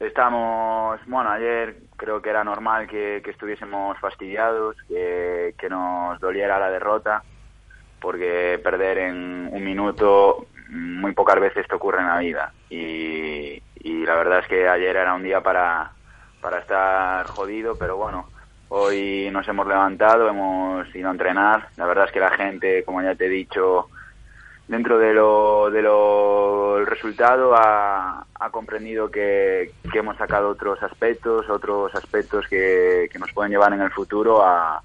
estamos, 0.00 0.98
bueno, 1.06 1.30
ayer 1.30 1.76
creo 1.96 2.20
que 2.20 2.30
era 2.30 2.44
normal 2.44 2.86
que, 2.86 3.20
que 3.24 3.30
estuviésemos 3.30 3.98
fastidiados, 3.98 4.76
que, 4.88 5.54
que 5.58 5.68
nos 5.68 6.18
doliera 6.20 6.58
la 6.58 6.70
derrota, 6.70 7.22
porque 8.00 8.60
perder 8.62 8.98
en 8.98 9.48
un 9.52 9.64
minuto 9.64 10.46
muy 10.70 11.12
pocas 11.12 11.40
veces 11.40 11.66
te 11.68 11.74
ocurre 11.74 12.00
en 12.00 12.08
la 12.08 12.18
vida. 12.18 12.52
Y, 12.68 13.62
y 13.76 14.04
la 14.06 14.14
verdad 14.16 14.40
es 14.40 14.48
que 14.48 14.68
ayer 14.68 14.96
era 14.96 15.14
un 15.14 15.22
día 15.22 15.40
para, 15.40 15.92
para 16.40 16.58
estar 16.58 17.26
jodido, 17.28 17.76
pero 17.78 17.96
bueno, 17.96 18.28
hoy 18.76 19.28
nos 19.30 19.46
hemos 19.46 19.68
levantado, 19.68 20.28
hemos 20.28 20.92
ido 20.96 21.08
a 21.08 21.12
entrenar. 21.12 21.68
La 21.76 21.86
verdad 21.86 22.06
es 22.06 22.12
que 22.12 22.18
la 22.18 22.30
gente, 22.30 22.82
como 22.82 23.02
ya 23.02 23.14
te 23.14 23.26
he 23.26 23.28
dicho, 23.28 23.88
dentro 24.66 24.98
de 24.98 25.14
lo, 25.14 25.70
de 25.70 25.80
lo 25.80 26.84
resultado 26.84 27.54
ha, 27.54 28.26
comprendido 28.50 29.10
que, 29.10 29.70
hemos 29.94 30.16
sacado 30.16 30.50
otros 30.50 30.82
aspectos, 30.82 31.48
otros 31.48 31.94
aspectos 31.94 32.46
que, 32.48 33.08
que 33.10 33.18
nos 33.18 33.32
pueden 33.32 33.52
llevar 33.52 33.72
en 33.72 33.80
el 33.80 33.90
futuro 33.90 34.44
a, 34.44 34.82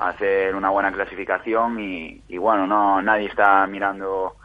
hacer 0.00 0.54
una 0.54 0.70
buena 0.70 0.92
clasificación 0.92 1.80
y, 1.80 2.22
y 2.28 2.38
bueno, 2.38 2.68
no 2.68 3.02
nadie 3.02 3.26
está 3.26 3.66
mirando 3.66 4.36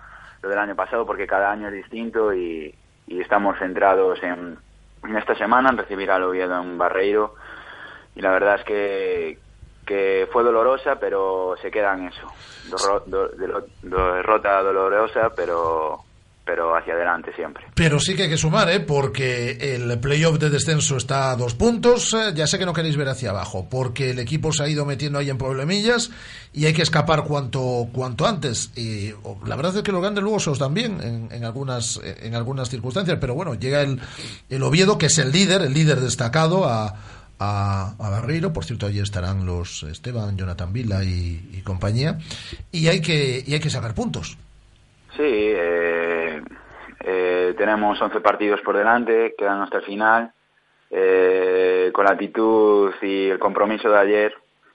lo 0.42 0.50
del 0.50 0.58
año 0.58 0.76
pasado 0.76 1.06
porque 1.06 1.28
cada 1.28 1.52
año 1.52 1.68
es 1.68 1.74
distinto 1.76 2.34
y, 2.34 2.74
y 3.06 3.22
estamos 3.22 3.60
centrados 3.60 4.24
en, 4.24 4.58
en 5.04 5.16
esta 5.16 5.36
semana 5.36 5.70
en 5.70 5.78
recibir 5.78 6.10
al 6.10 6.24
Oviedo 6.24 6.60
en 6.60 6.76
Barreiro 6.80 7.36
y 8.16 8.22
la 8.22 8.32
verdad 8.32 8.56
es 8.60 8.66
que, 8.66 9.40
que 9.86 10.28
fue 10.32 10.44
dolorosa 10.44 10.96
pero 11.00 11.56
se 11.62 11.70
queda 11.72 11.94
en 11.96 12.08
eso 12.08 12.28
do- 13.08 13.32
delo- 13.38 13.66
derrota 13.82 14.62
dolorosa 14.62 15.32
pero 15.36 16.00
pero 16.46 16.76
hacia 16.76 16.94
adelante 16.94 17.32
siempre 17.34 17.64
Pero 17.74 18.02
sí 18.02 18.18
que 18.18 18.24
hay 18.24 18.30
que 18.30 18.36
sumar, 18.36 18.70
¿eh? 18.70 18.82
porque 18.82 19.76
el 19.76 19.98
playoff 20.02 20.38
de 20.40 20.50
descenso 20.50 20.98
está 20.98 21.32
a 21.32 21.38
dos 21.38 21.54
puntos. 21.56 22.14
eh, 22.14 22.34
Ya 22.36 22.48
sé 22.48 22.60
que 22.60 22.66
no 22.66 22.74
queréis 22.74 22.98
ver 22.98 23.08
hacia 23.08 23.30
abajo, 23.30 23.70
porque 23.72 24.10
el 24.10 24.20
equipo 24.20 24.52
se 24.52 24.62
ha 24.64 24.68
ido 24.68 24.84
metiendo 24.86 25.20
ahí 25.20 25.30
en 25.30 25.38
problemillas 25.38 26.12
y 26.52 26.66
hay 26.66 26.74
que 26.74 26.82
escapar 26.82 27.24
cuanto 27.24 27.88
cuanto 27.94 28.26
antes. 28.28 28.72
Y 28.78 29.14
la 29.48 29.56
verdad 29.56 29.78
es 29.78 29.84
que 29.84 29.94
los 29.94 30.02
grandes 30.02 30.22
luego 30.22 30.42
se 30.42 30.50
os 30.50 30.60
en, 31.02 31.30
en 31.32 31.46
algunas 31.46 32.02
en 32.04 32.36
algunas 32.36 32.68
circunstancias, 32.70 33.18
pero 33.22 33.36
bueno, 33.36 33.54
llega 33.56 33.80
el, 33.80 34.02
el 34.50 34.64
Oviedo, 34.64 34.98
que 34.98 35.06
es 35.06 35.18
el 35.20 35.32
líder, 35.32 35.62
el 35.62 35.74
líder 35.74 36.02
destacado 36.02 36.66
a, 36.66 36.94
a, 37.40 37.96
a 38.00 38.10
Barreiro. 38.10 38.54
Por 38.54 38.66
cierto, 38.66 38.86
allí 38.86 39.00
estarán 39.00 39.46
los 39.46 39.84
Esteban, 39.84 40.38
Jonathan 40.38 40.72
Vila 40.74 41.04
y, 41.04 41.62
compañía. 41.64 42.18
Y 42.72 42.88
hay 42.88 43.02
que 43.02 43.44
y 43.46 43.54
hay 43.54 43.60
que 43.60 43.70
sacar 43.70 43.94
puntos. 43.94 44.38
Sí, 45.16 45.22
eh, 45.24 46.42
Eh, 47.06 47.54
tenemos 47.58 48.02
11 48.02 48.22
partidos 48.22 48.62
por 48.62 48.78
delante, 48.78 49.36
quedan 49.38 49.62
hasta 49.62 49.78
el 49.80 49.84
final. 49.84 50.32
Eh, 50.90 51.90
con 51.94 52.06
la 52.06 52.12
actitud 52.12 52.94
y 53.02 53.30
el 53.30 53.40
compromiso 53.40 53.90
de 53.90 53.98
ayer, 54.00 54.34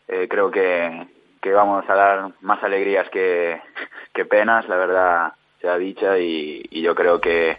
eh, 0.09 0.27
creo 0.29 0.51
que, 0.51 1.07
vamos 1.55 1.89
a 1.89 1.95
dar 1.95 2.33
más 2.43 2.63
alegrías 2.63 3.09
que, 3.09 3.59
que 4.13 4.27
penas, 4.27 4.69
la 4.69 4.77
verdad 4.77 5.33
sea 5.63 5.79
dicha, 5.79 6.19
y, 6.19 6.67
y 6.71 6.83
yo 6.83 6.95
creo 6.95 7.21
que, 7.21 7.57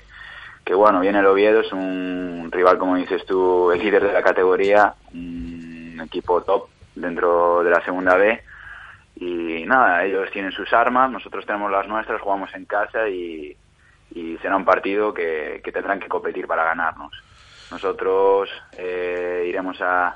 que 0.64 0.74
bueno, 0.74 1.00
viene 1.00 1.20
el 1.20 1.26
Oviedo, 1.26 1.62
es 1.62 1.72
un 1.72 2.50
rival, 2.52 2.78
como 2.78 2.96
dices 2.96 3.26
tú, 3.26 3.72
el 3.72 3.80
líder 3.80 4.04
de 4.04 4.14
la 4.14 4.22
categoría, 4.22 4.94
un 5.14 6.00
equipo 6.04 6.42
top 6.42 6.68
dentro 6.96 7.64
de 7.64 7.72
la 7.72 7.84
segunda 7.84 8.16
B. 8.16 8.42
Y 9.16 9.66
nada, 9.66 10.06
ellos 10.06 10.30
tienen 10.32 10.52
sus 10.52 10.72
armas, 10.72 11.12
nosotros 11.12 11.46
tenemos 11.46 11.72
las 11.72 11.88
nuestras, 11.88 12.22
jugamos 12.22 12.54
en 12.54 12.66
casa 12.66 13.10
y, 13.10 13.56
y 14.12 14.38
será 14.38 14.56
un 14.56 14.66
partido 14.66 15.14
que, 15.14 15.62
que 15.64 15.72
tendrán 15.72 16.00
que 16.00 16.08
competir 16.08 16.48
para 16.48 16.64
ganarnos. 16.64 17.12
Nosotros 17.72 18.50
eh, 18.78 19.46
iremos 19.48 19.82
a, 19.82 20.16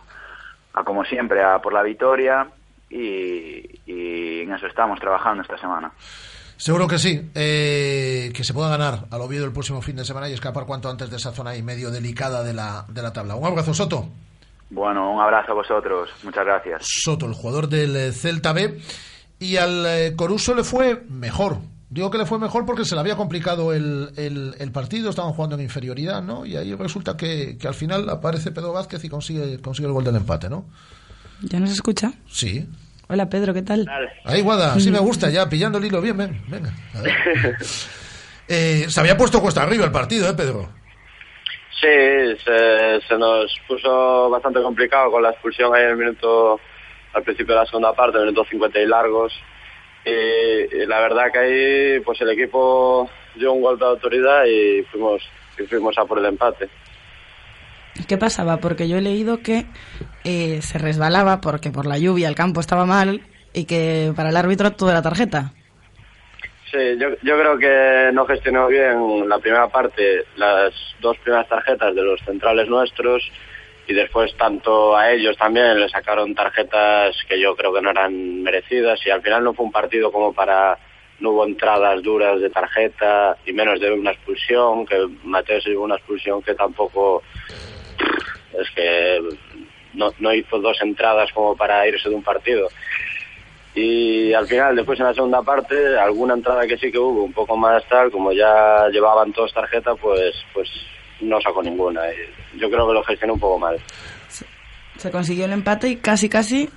a, 0.74 0.84
como 0.84 1.04
siempre, 1.06 1.44
a 1.44 1.60
por 1.60 1.74
la 1.74 1.84
victoria 1.84 2.48
y, 2.90 3.80
y 3.86 4.42
en 4.42 4.54
eso 4.54 4.68
estamos 4.68 5.00
trabajando 5.00 5.44
esta 5.44 5.58
semana. 5.58 5.92
Seguro 6.64 6.88
que 6.88 6.98
sí, 6.98 7.30
eh, 7.36 8.32
que 8.34 8.46
se 8.46 8.54
pueda 8.54 8.70
ganar 8.70 9.08
al 9.12 9.20
Oviedo 9.20 9.44
el 9.44 9.52
próximo 9.52 9.82
fin 9.82 9.98
de 9.98 10.06
semana 10.06 10.30
y 10.30 10.32
escapar 10.32 10.66
cuanto 10.66 10.90
antes 10.90 11.10
de 11.10 11.18
esa 11.18 11.34
zona 11.34 11.58
y 11.58 11.62
medio 11.62 11.92
delicada 11.92 12.42
de 12.42 12.54
la, 12.54 12.86
de 12.88 13.02
la 13.02 13.12
tabla. 13.12 13.36
Un 13.36 13.46
abrazo, 13.46 13.74
Soto. 13.74 14.08
Bueno, 14.70 15.12
un 15.12 15.20
abrazo 15.20 15.52
a 15.52 15.56
vosotros. 15.56 16.10
Muchas 16.24 16.46
gracias. 16.46 16.84
Soto, 16.86 17.26
el 17.26 17.34
jugador 17.34 17.68
del 17.68 17.94
eh, 17.98 18.12
Celta 18.14 18.54
B. 18.54 18.80
Y 19.40 19.58
al 19.58 19.86
eh, 19.86 20.14
Coruso 20.16 20.56
le 20.56 20.64
fue 20.64 21.04
mejor. 21.10 21.58
Digo 21.90 22.10
que 22.10 22.18
le 22.18 22.26
fue 22.26 22.40
mejor 22.40 22.66
porque 22.66 22.86
se 22.86 22.96
le 22.96 23.02
había 23.02 23.18
complicado 23.18 23.74
el, 23.74 24.14
el, 24.16 24.56
el 24.58 24.72
partido, 24.72 25.10
estaban 25.10 25.34
jugando 25.34 25.58
en 25.58 25.64
inferioridad, 25.64 26.24
¿no? 26.24 26.46
Y 26.46 26.56
ahí 26.56 26.74
resulta 26.76 27.18
que, 27.18 27.58
que, 27.58 27.68
al 27.68 27.74
final 27.74 28.10
aparece 28.10 28.54
Pedro 28.54 28.72
Vázquez 28.72 29.04
y 29.04 29.10
consigue, 29.10 29.60
consigue 29.60 29.90
el 29.90 29.94
gol 29.94 30.06
del 30.06 30.16
empate, 30.16 30.50
¿no? 30.50 30.64
¿Ya 31.42 31.60
nos 31.60 31.72
escucha? 31.72 32.14
Sí. 32.26 32.66
Hola 33.14 33.30
Pedro, 33.30 33.54
¿qué 33.54 33.62
tal? 33.62 33.88
Ahí, 34.26 34.42
Guada, 34.42 34.80
sí 34.80 34.90
me 34.90 34.98
gusta, 34.98 35.30
ya 35.30 35.48
pillando 35.48 35.78
el 35.78 35.86
hilo 35.86 36.02
bien, 36.02 36.18
ven, 36.18 36.42
venga. 36.48 36.74
A 36.96 37.02
ver. 37.02 37.14
Eh, 38.46 38.88
se 38.90 39.00
había 39.00 39.16
puesto 39.16 39.40
cuesta 39.40 39.64
arriba 39.64 39.86
el 39.86 39.92
partido, 39.92 40.30
¿eh, 40.30 40.34
Pedro? 40.34 40.68
Sí, 41.80 41.88
se, 42.44 43.00
se, 43.08 43.18
nos 43.18 43.56
puso 43.66 44.30
bastante 44.30 44.62
complicado 44.62 45.10
con 45.12 45.24
la 45.24 45.30
expulsión 45.30 45.74
ahí 45.74 45.84
en 45.84 45.92
el 45.92 45.96
minuto, 45.96 46.60
al 47.14 47.24
principio 47.24 47.56
de 47.56 47.62
la 47.62 47.66
segunda 47.66 47.94
parte, 47.94 48.18
en 48.18 48.24
el 48.24 48.32
minuto 48.32 48.50
50 48.50 48.80
y 48.80 48.86
largos. 48.86 49.34
Y, 50.06 50.10
y, 50.76 50.86
la 50.86 51.00
verdad 51.00 51.32
que 51.32 51.40
ahí 51.40 52.00
pues 52.02 52.20
el 52.20 52.32
equipo 52.32 53.10
dio 53.36 53.54
un 53.54 53.62
golpe 53.62 53.86
de 53.86 53.92
autoridad 53.92 54.44
y 54.46 54.84
fuimos, 54.92 55.24
y 55.58 55.64
fuimos 55.64 55.98
a 55.98 56.04
por 56.04 56.20
el 56.20 56.26
empate. 56.26 56.68
¿Qué 58.08 58.18
pasaba? 58.18 58.58
Porque 58.58 58.88
yo 58.88 58.98
he 58.98 59.02
leído 59.02 59.40
que 59.40 59.66
eh, 60.24 60.62
se 60.62 60.78
resbalaba 60.78 61.42
porque 61.42 61.70
por 61.70 61.86
la 61.86 61.98
lluvia 61.98 62.28
el 62.28 62.36
campo 62.36 62.60
estaba 62.60 62.86
mal 62.86 63.22
y 63.54 63.66
que 63.66 64.12
para 64.16 64.30
el 64.30 64.38
árbitro 64.38 64.72
todo 64.72 64.90
era 64.90 65.02
tarjeta. 65.02 65.54
Sí, 66.72 66.98
yo, 66.98 67.10
yo 67.22 67.40
creo 67.40 67.58
que 67.58 68.12
no 68.14 68.26
gestionó 68.26 68.68
bien 68.68 69.30
la 69.30 69.38
primera 69.38 69.68
parte, 69.68 70.26
las 70.38 70.74
dos 71.02 71.18
primeras 71.20 71.48
tarjetas 71.48 71.94
de 71.94 72.02
los 72.02 72.20
centrales 72.22 72.68
nuestros 72.68 73.32
y 73.88 73.94
después 73.94 74.36
tanto 74.38 74.98
a 74.98 75.12
ellos 75.12 75.38
también 75.38 75.80
le 75.80 75.88
sacaron 75.90 76.34
tarjetas 76.34 77.16
que 77.28 77.40
yo 77.40 77.56
creo 77.56 77.74
que 77.74 77.82
no 77.82 77.92
eran 77.92 78.42
merecidas 78.42 79.00
y 79.06 79.12
al 79.12 79.22
final 79.22 79.44
no 79.44 79.54
fue 79.54 79.66
un 79.66 79.72
partido 79.72 80.12
como 80.12 80.34
para 80.34 80.80
no 81.20 81.32
hubo 81.32 81.46
entradas 81.46 82.02
duras 82.02 82.42
de 82.42 82.50
tarjeta 82.50 83.38
y 83.46 83.54
menos 83.54 83.80
de 83.80 83.92
una 83.92 84.12
expulsión 84.12 84.86
que 84.86 85.08
Mateo 85.24 85.62
se 85.62 85.70
llevó 85.70 85.84
una 85.84 85.96
expulsión 85.96 86.42
que 86.42 86.56
tampoco 86.56 87.22
es 88.60 88.70
que 88.76 89.20
no, 89.94 90.12
no 90.20 90.34
hizo 90.34 90.60
dos 90.60 90.78
entradas 90.82 91.32
como 91.34 91.56
para 91.56 91.88
irse 91.88 92.10
de 92.10 92.16
un 92.16 92.24
partido. 92.24 92.70
Y 93.76 94.34
al 94.34 94.48
final 94.48 94.76
después 94.76 95.00
en 95.00 95.08
la 95.08 95.14
segunda 95.14 95.42
parte 95.42 95.98
alguna 95.98 96.36
entrada 96.36 96.68
que 96.68 96.78
sí 96.78 96.92
que 96.92 97.00
hubo 97.00 97.24
un 97.24 97.34
poco 97.34 97.58
más 97.58 97.84
tal 97.90 98.12
como 98.12 98.32
ya 98.32 98.88
llevaban 98.90 99.34
todos 99.34 99.52
tarjeta 99.54 99.96
pues 99.96 100.36
pues 100.54 100.70
no 101.22 101.42
sacó 101.42 101.64
ninguna. 101.64 102.02
Y 102.12 102.60
yo 102.60 102.70
creo 102.70 102.88
que 102.88 102.94
lo 102.94 103.04
gestionó 103.04 103.34
un 103.34 103.40
poco 103.40 103.58
mal. 103.58 103.80
Se 104.98 105.10
consiguió 105.10 105.46
el 105.46 105.54
empate 105.54 105.90
y 105.90 105.96
casi 105.98 106.30
casi 106.30 106.70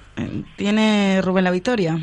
tiene 0.57 1.20
Rubén 1.23 1.44
la 1.44 1.51
victoria. 1.51 1.97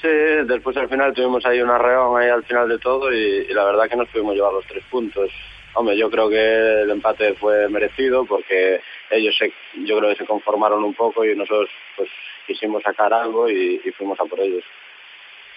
Sí 0.00 0.08
después 0.46 0.74
al 0.78 0.88
final 0.88 1.12
tuvimos 1.12 1.44
ahí 1.44 1.60
una 1.60 1.76
reón 1.76 2.18
ahí 2.18 2.30
al 2.30 2.44
final 2.44 2.68
de 2.68 2.78
todo 2.78 3.12
y, 3.12 3.46
y 3.48 3.52
la 3.52 3.64
verdad 3.64 3.88
que 3.90 3.96
nos 3.96 4.08
pudimos 4.08 4.34
llevar 4.34 4.54
los 4.54 4.66
tres 4.66 4.84
puntos 4.90 5.30
hombre 5.76 5.96
yo 5.96 6.10
creo 6.10 6.28
que 6.28 6.82
el 6.82 6.90
empate 6.90 7.34
fue 7.34 7.68
merecido 7.68 8.24
porque 8.24 8.80
ellos 9.10 9.34
se, 9.38 9.52
yo 9.84 9.98
creo 9.98 10.10
que 10.10 10.16
se 10.16 10.26
conformaron 10.26 10.82
un 10.82 10.94
poco 10.94 11.24
y 11.24 11.36
nosotros 11.36 11.68
pues 11.96 12.08
quisimos 12.46 12.82
sacar 12.82 13.12
algo 13.12 13.48
y, 13.48 13.78
fuimos 13.96 14.18
a 14.20 14.24
por 14.24 14.40
ellos. 14.40 14.64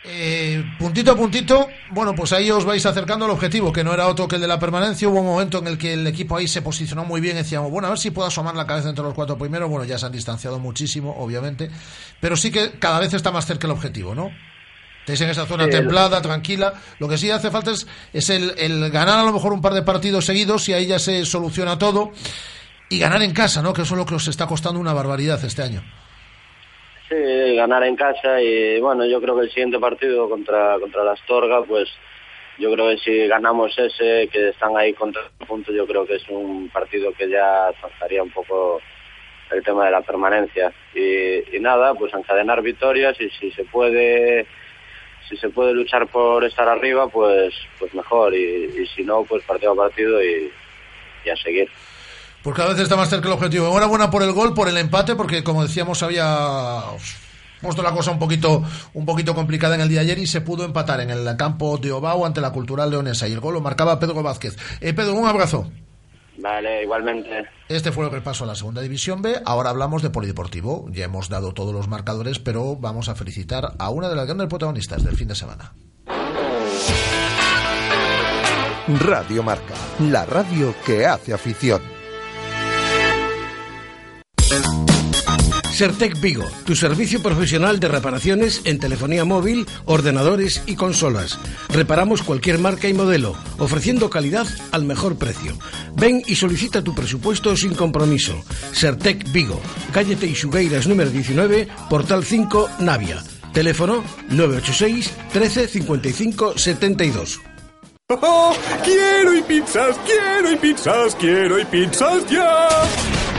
Eh, 0.04 0.64
puntito 0.78 1.12
a 1.12 1.16
puntito, 1.16 1.68
bueno, 1.90 2.16
pues 2.16 2.32
ahí 2.32 2.50
os 2.50 2.64
vais 2.64 2.86
acercando 2.86 3.26
al 3.26 3.32
objetivo, 3.32 3.74
que 3.74 3.84
no 3.84 3.94
era 3.94 4.08
otro 4.08 4.28
que 4.28 4.36
el 4.36 4.42
de 4.42 4.48
la 4.48 4.60
permanencia. 4.60 5.10
Hubo 5.10 5.20
un 5.20 5.26
momento 5.26 5.60
en 5.60 5.68
el 5.68 5.78
que 5.78 5.94
el 5.94 6.08
equipo 6.08 6.38
ahí 6.38 6.48
se 6.48 6.62
posicionó 6.62 7.04
muy 7.04 7.20
bien. 7.20 7.36
Decíamos, 7.36 7.70
bueno, 7.70 7.88
a 7.88 7.92
ver 7.92 8.00
si 8.00 8.12
puedo 8.12 8.28
asomar 8.28 8.56
la 8.56 8.66
cabeza 8.66 8.90
entre 8.90 9.04
los 9.04 9.14
cuatro 9.14 9.38
primeros. 9.38 9.70
Bueno, 9.70 9.86
ya 9.86 9.98
se 9.98 10.06
han 10.06 10.14
distanciado 10.14 10.58
muchísimo, 10.58 11.16
obviamente, 11.18 11.70
pero 12.22 12.38
sí 12.38 12.50
que 12.50 12.80
cada 12.80 13.00
vez 13.00 13.14
está 13.14 13.32
más 13.32 13.46
cerca 13.46 13.68
el 13.68 13.72
objetivo, 13.72 14.16
¿no? 14.16 14.32
Estáis 15.10 15.22
en 15.22 15.30
esa 15.32 15.48
zona 15.48 15.66
sí, 15.66 15.72
templada, 15.72 16.22
tranquila. 16.22 16.72
Lo 17.00 17.10
que 17.10 17.18
sí 17.18 17.32
hace 17.32 17.50
falta 17.50 17.72
es, 17.72 17.88
es 18.14 18.30
el, 18.30 18.54
el, 18.60 18.92
ganar 18.92 19.18
a 19.18 19.24
lo 19.24 19.34
mejor 19.34 19.54
un 19.54 19.62
par 19.62 19.74
de 19.74 19.82
partidos 19.82 20.26
seguidos 20.26 20.70
y 20.70 20.74
ahí 20.74 20.86
ya 20.86 21.00
se 21.00 21.26
soluciona 21.26 21.80
todo. 21.80 22.12
Y 22.90 23.00
ganar 23.00 23.24
en 23.24 23.34
casa, 23.34 23.64
¿no? 23.64 23.74
Que 23.74 23.82
eso 23.82 23.96
es 23.96 23.98
lo 23.98 24.06
que 24.06 24.14
os 24.14 24.28
está 24.28 24.46
costando 24.46 24.80
una 24.80 24.94
barbaridad 24.94 25.44
este 25.44 25.64
año. 25.64 25.82
Sí, 27.10 27.56
ganar 27.56 27.84
en 27.86 27.96
casa 27.96 28.40
y 28.40 28.80
bueno, 28.80 29.04
yo 29.08 29.20
creo 29.20 29.36
que 29.36 29.46
el 29.46 29.50
siguiente 29.50 29.80
partido 29.80 30.30
contra 30.30 30.78
contra 30.80 31.04
la 31.04 31.14
Astorga, 31.14 31.64
pues 31.64 31.90
yo 32.60 32.72
creo 32.72 32.90
que 32.90 32.98
si 33.00 33.28
ganamos 33.28 33.74
ese, 33.80 34.28
que 34.28 34.50
están 34.50 34.78
ahí 34.78 34.94
contra 34.94 35.24
el 35.40 35.48
punto, 35.48 35.72
yo 35.72 35.88
creo 35.88 36.06
que 36.06 36.18
es 36.18 36.30
un 36.30 36.70
partido 36.70 37.12
que 37.14 37.28
ya 37.28 37.72
zanjaría 37.82 38.22
un 38.22 38.30
poco 38.30 38.80
el 39.50 39.64
tema 39.64 39.86
de 39.86 39.92
la 39.92 40.02
permanencia. 40.02 40.72
Y, 40.94 41.56
y 41.56 41.60
nada, 41.60 41.96
pues 41.96 42.14
encadenar 42.14 42.62
victorias 42.62 43.20
y 43.20 43.30
si 43.32 43.50
se 43.54 43.64
puede 43.64 44.46
si 45.30 45.38
se 45.38 45.50
puede 45.50 45.74
luchar 45.74 46.08
por 46.08 46.44
estar 46.44 46.68
arriba, 46.68 47.08
pues 47.08 47.54
pues 47.78 47.94
mejor 47.94 48.34
y, 48.36 48.82
y 48.82 48.88
si 48.96 49.04
no, 49.04 49.24
pues 49.24 49.44
partido 49.44 49.74
a 49.74 49.76
partido 49.76 50.22
y, 50.22 50.52
y 51.26 51.30
a 51.30 51.36
seguir 51.38 51.70
pues 52.44 52.56
cada 52.56 52.70
vez 52.70 52.80
está 52.80 52.96
más 52.96 53.10
cerca 53.10 53.28
el 53.28 53.34
objetivo. 53.34 53.68
Enhorabuena 53.68 54.10
por 54.10 54.24
el 54.24 54.32
gol, 54.32 54.54
por 54.54 54.70
el 54.70 54.78
empate, 54.78 55.16
porque 55.16 55.44
como 55.44 55.64
decíamos 55.64 56.02
había 56.04 56.82
puesto 57.62 57.84
la 57.84 57.92
cosa 57.92 58.12
un 58.12 58.20
poquito 58.20 58.64
un 58.94 59.06
poquito 59.06 59.36
complicada 59.36 59.76
en 59.76 59.82
el 59.82 59.90
día 59.90 60.00
de 60.00 60.06
ayer 60.06 60.20
y 60.20 60.28
se 60.28 60.40
pudo 60.40 60.64
empatar 60.64 61.02
en 61.02 61.10
el 61.10 61.36
campo 61.36 61.78
de 61.78 61.92
Obao 61.92 62.26
ante 62.26 62.40
la 62.40 62.54
Cultural 62.54 62.90
Leonesa 62.90 63.28
y 63.28 63.34
el 63.34 63.42
gol 63.42 63.56
lo 63.56 63.62
marcaba 63.62 64.00
Pedro 64.00 64.24
Vázquez. 64.24 64.56
Eh, 64.80 64.94
Pedro, 64.94 65.14
un 65.14 65.28
abrazo. 65.28 65.70
Vale, 66.40 66.84
igualmente. 66.84 67.50
Este 67.68 67.92
fue 67.92 68.06
el 68.06 68.12
repaso 68.12 68.44
a 68.44 68.48
la 68.48 68.56
segunda 68.56 68.82
división 68.82 69.22
B. 69.22 69.42
Ahora 69.46 69.70
hablamos 69.70 70.02
de 70.02 70.10
polideportivo. 70.10 70.88
Ya 70.92 71.06
hemos 71.06 71.30
dado 71.30 71.54
todos 71.54 71.74
los 71.74 71.88
marcadores, 71.88 72.40
pero 72.40 72.76
vamos 72.76 73.10
a 73.10 73.16
felicitar 73.16 73.74
a 73.78 73.90
una 73.90 74.10
de 74.10 74.16
las 74.16 74.26
grandes 74.26 74.48
protagonistas 74.48 75.04
del 75.04 75.18
fin 75.18 75.28
de 75.28 75.36
semana. 75.36 75.74
Radio 79.02 79.44
Marca, 79.44 79.76
la 80.00 80.26
radio 80.26 80.74
que 80.86 81.06
hace 81.06 81.34
afición. 81.34 81.82
Sertec 85.80 86.20
Vigo, 86.20 86.44
tu 86.66 86.76
servicio 86.76 87.22
profesional 87.22 87.80
de 87.80 87.88
reparaciones 87.88 88.60
en 88.66 88.80
telefonía 88.80 89.24
móvil, 89.24 89.66
ordenadores 89.86 90.62
y 90.66 90.76
consolas. 90.76 91.40
Reparamos 91.70 92.22
cualquier 92.22 92.60
marca 92.60 92.90
y 92.90 92.94
modelo, 92.94 93.34
ofreciendo 93.60 94.10
calidad 94.10 94.46
al 94.74 94.84
mejor 94.84 95.16
precio. 95.16 95.58
Ven 95.96 96.22
y 96.28 96.36
solicita 96.36 96.84
tu 96.84 96.94
presupuesto 96.94 97.56
sin 97.56 97.76
compromiso. 97.76 98.44
Sertec 98.74 99.32
Vigo, 99.32 99.62
calle 99.94 100.18
Teixugueiras 100.18 100.86
número 100.86 101.12
19, 101.12 101.70
portal 101.90 102.26
5, 102.26 102.72
Navia. 102.80 103.24
Teléfono 103.54 104.04
986 104.32 105.14
13 105.32 105.68
55 105.70 106.58
72. 106.58 107.40
Oh, 108.10 108.54
quiero 108.84 109.34
y 109.34 109.42
pizzas, 109.44 109.98
quiero 110.06 110.52
y 110.52 110.58
pizzas, 110.58 111.16
quiero 111.16 111.58
y 111.58 111.64
pizzas 111.64 112.30
ya. 112.30 112.68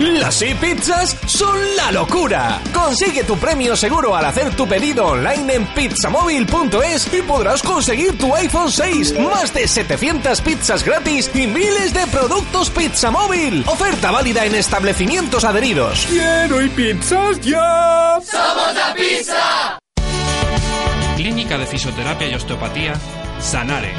Las 0.00 0.40
e-pizzas 0.40 1.14
son 1.26 1.76
la 1.76 1.92
locura. 1.92 2.62
Consigue 2.72 3.22
tu 3.22 3.36
premio 3.36 3.76
seguro 3.76 4.16
al 4.16 4.24
hacer 4.24 4.56
tu 4.56 4.66
pedido 4.66 5.04
online 5.04 5.56
en 5.56 5.66
pizzamóvil.es 5.74 7.12
y 7.12 7.20
podrás 7.20 7.62
conseguir 7.62 8.16
tu 8.16 8.34
iPhone 8.34 8.72
6, 8.72 9.18
más 9.20 9.52
de 9.52 9.68
700 9.68 10.40
pizzas 10.40 10.84
gratis 10.84 11.30
y 11.34 11.46
miles 11.46 11.92
de 11.92 12.06
productos 12.06 12.70
Pizza 12.70 13.10
Móvil. 13.10 13.62
Oferta 13.66 14.10
válida 14.10 14.46
en 14.46 14.54
establecimientos 14.54 15.44
adheridos. 15.44 16.06
Quiero 16.08 16.62
y 16.62 16.70
pizzas 16.70 17.38
ya. 17.42 18.18
¡Somos 18.22 18.74
la 18.74 18.94
pizza! 18.94 19.78
Clínica 21.16 21.58
de 21.58 21.66
Fisioterapia 21.66 22.26
y 22.26 22.34
Osteopatía 22.34 22.94
Sanare. 23.38 23.92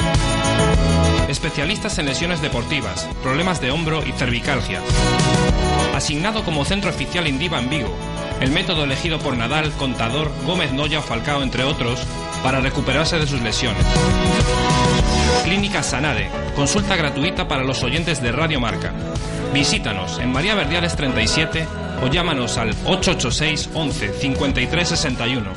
Especialistas 1.31 1.97
en 1.97 2.07
lesiones 2.07 2.41
deportivas, 2.41 3.07
problemas 3.23 3.61
de 3.61 3.71
hombro 3.71 4.05
y 4.05 4.11
cervicalgia. 4.11 4.81
Asignado 5.95 6.43
como 6.43 6.65
centro 6.65 6.89
oficial 6.89 7.25
Indiva 7.25 7.57
en 7.57 7.69
Vigo. 7.69 7.95
El 8.41 8.51
método 8.51 8.83
elegido 8.83 9.17
por 9.17 9.37
Nadal, 9.37 9.71
Contador, 9.77 10.29
Gómez 10.45 10.73
Noya 10.73 11.01
Falcao, 11.01 11.41
entre 11.41 11.63
otros, 11.63 12.01
para 12.43 12.59
recuperarse 12.59 13.17
de 13.17 13.27
sus 13.27 13.41
lesiones. 13.41 13.81
Clínica 15.45 15.81
Sanare. 15.83 16.29
Consulta 16.53 16.97
gratuita 16.97 17.47
para 17.47 17.63
los 17.63 17.81
oyentes 17.81 18.21
de 18.21 18.33
Radio 18.33 18.59
Marca. 18.59 18.91
Visítanos 19.53 20.19
en 20.19 20.33
María 20.33 20.53
Verdiales 20.53 20.97
37 20.97 21.65
o 22.03 22.07
llámanos 22.07 22.57
al 22.57 22.71
886 22.85 23.69
11 23.73 24.13
53 24.19 24.89
61. 24.89 25.49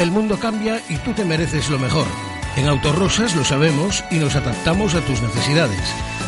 El 0.00 0.10
mundo 0.10 0.40
cambia 0.40 0.82
y 0.88 0.96
tú 0.96 1.12
te 1.12 1.24
mereces 1.24 1.70
lo 1.70 1.78
mejor. 1.78 2.31
En 2.56 2.68
Autorosas 2.68 3.34
lo 3.34 3.44
sabemos 3.44 4.04
y 4.10 4.16
nos 4.16 4.36
adaptamos 4.36 4.94
a 4.94 5.00
tus 5.00 5.22
necesidades. 5.22 5.80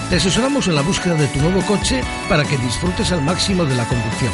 Te 0.09 0.17
asesoramos 0.17 0.69
en 0.69 0.75
la 0.75 0.83
búsqueda 0.83 1.15
de 1.15 1.27
tu 1.29 1.41
nuevo 1.41 1.61
coche 1.63 2.03
para 2.29 2.45
que 2.45 2.57
disfrutes 2.59 3.13
al 3.13 3.23
máximo 3.23 3.65
de 3.65 3.75
la 3.75 3.87
conducción. 3.87 4.33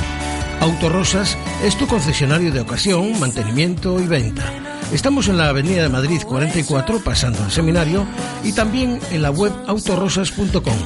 Autorosas 0.61 1.37
es 1.65 1.77
tu 1.77 1.87
concesionario 1.87 2.53
de 2.53 2.61
ocasión, 2.61 3.19
mantenimiento 3.19 3.99
y 3.99 4.07
venta. 4.07 4.53
Estamos 4.93 5.29
en 5.29 5.37
la 5.37 5.49
Avenida 5.49 5.83
de 5.83 5.89
Madrid 5.89 6.21
44, 6.23 7.01
pasando 7.03 7.45
el 7.45 7.51
seminario, 7.51 8.07
y 8.45 8.53
también 8.53 9.01
en 9.11 9.23
la 9.23 9.31
web 9.31 9.53
autorosas.com. 9.67 10.79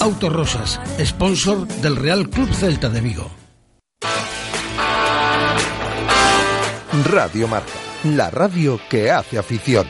Autorosas, 0.00 0.80
sponsor 1.04 1.66
del 1.66 1.96
Real 1.96 2.28
Club 2.28 2.52
Celta 2.52 2.88
de 2.88 3.00
Vigo. 3.00 3.30
Radio 7.10 7.48
Marca, 7.48 7.72
la 8.04 8.30
radio 8.30 8.80
que 8.88 9.10
hace 9.10 9.38
afición. 9.38 9.86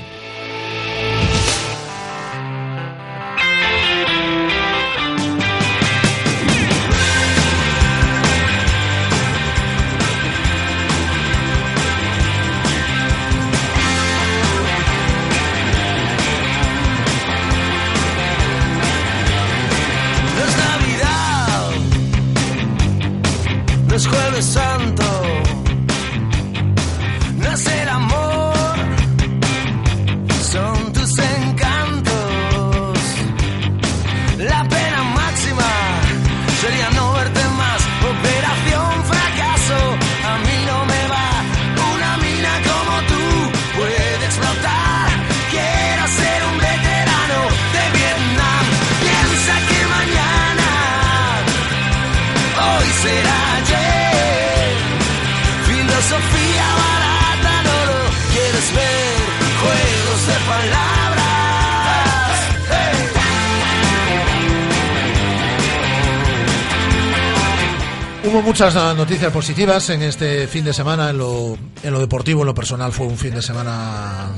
Muchas 68.61 68.97
noticias 68.97 69.33
positivas 69.33 69.89
en 69.91 70.03
este 70.03 70.49
fin 70.49 70.65
de 70.65 70.73
semana, 70.73 71.11
en 71.11 71.19
lo, 71.19 71.57
en 71.81 71.93
lo 71.93 72.01
deportivo, 72.01 72.41
en 72.41 72.47
lo 72.47 72.57
personal, 72.57 72.91
fue 72.93 73.07
un 73.07 73.17
fin 73.17 73.33
de 73.33 73.41
semana 73.41 74.33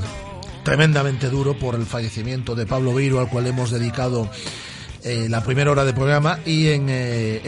tremendamente 0.63 1.27
duro 1.27 1.57
por 1.57 1.73
el 1.73 1.87
fallecimiento 1.87 2.53
de 2.53 2.67
Pablo 2.67 2.93
Beiro, 2.93 3.19
al 3.19 3.29
cual 3.29 3.47
hemos 3.47 3.71
dedicado 3.71 4.29
eh, 5.03 5.25
la 5.27 5.43
primera 5.43 5.71
hora 5.71 5.85
de 5.85 5.93
programa, 5.93 6.37
y 6.45 6.67
en, 6.67 6.85
eh, 6.89 7.41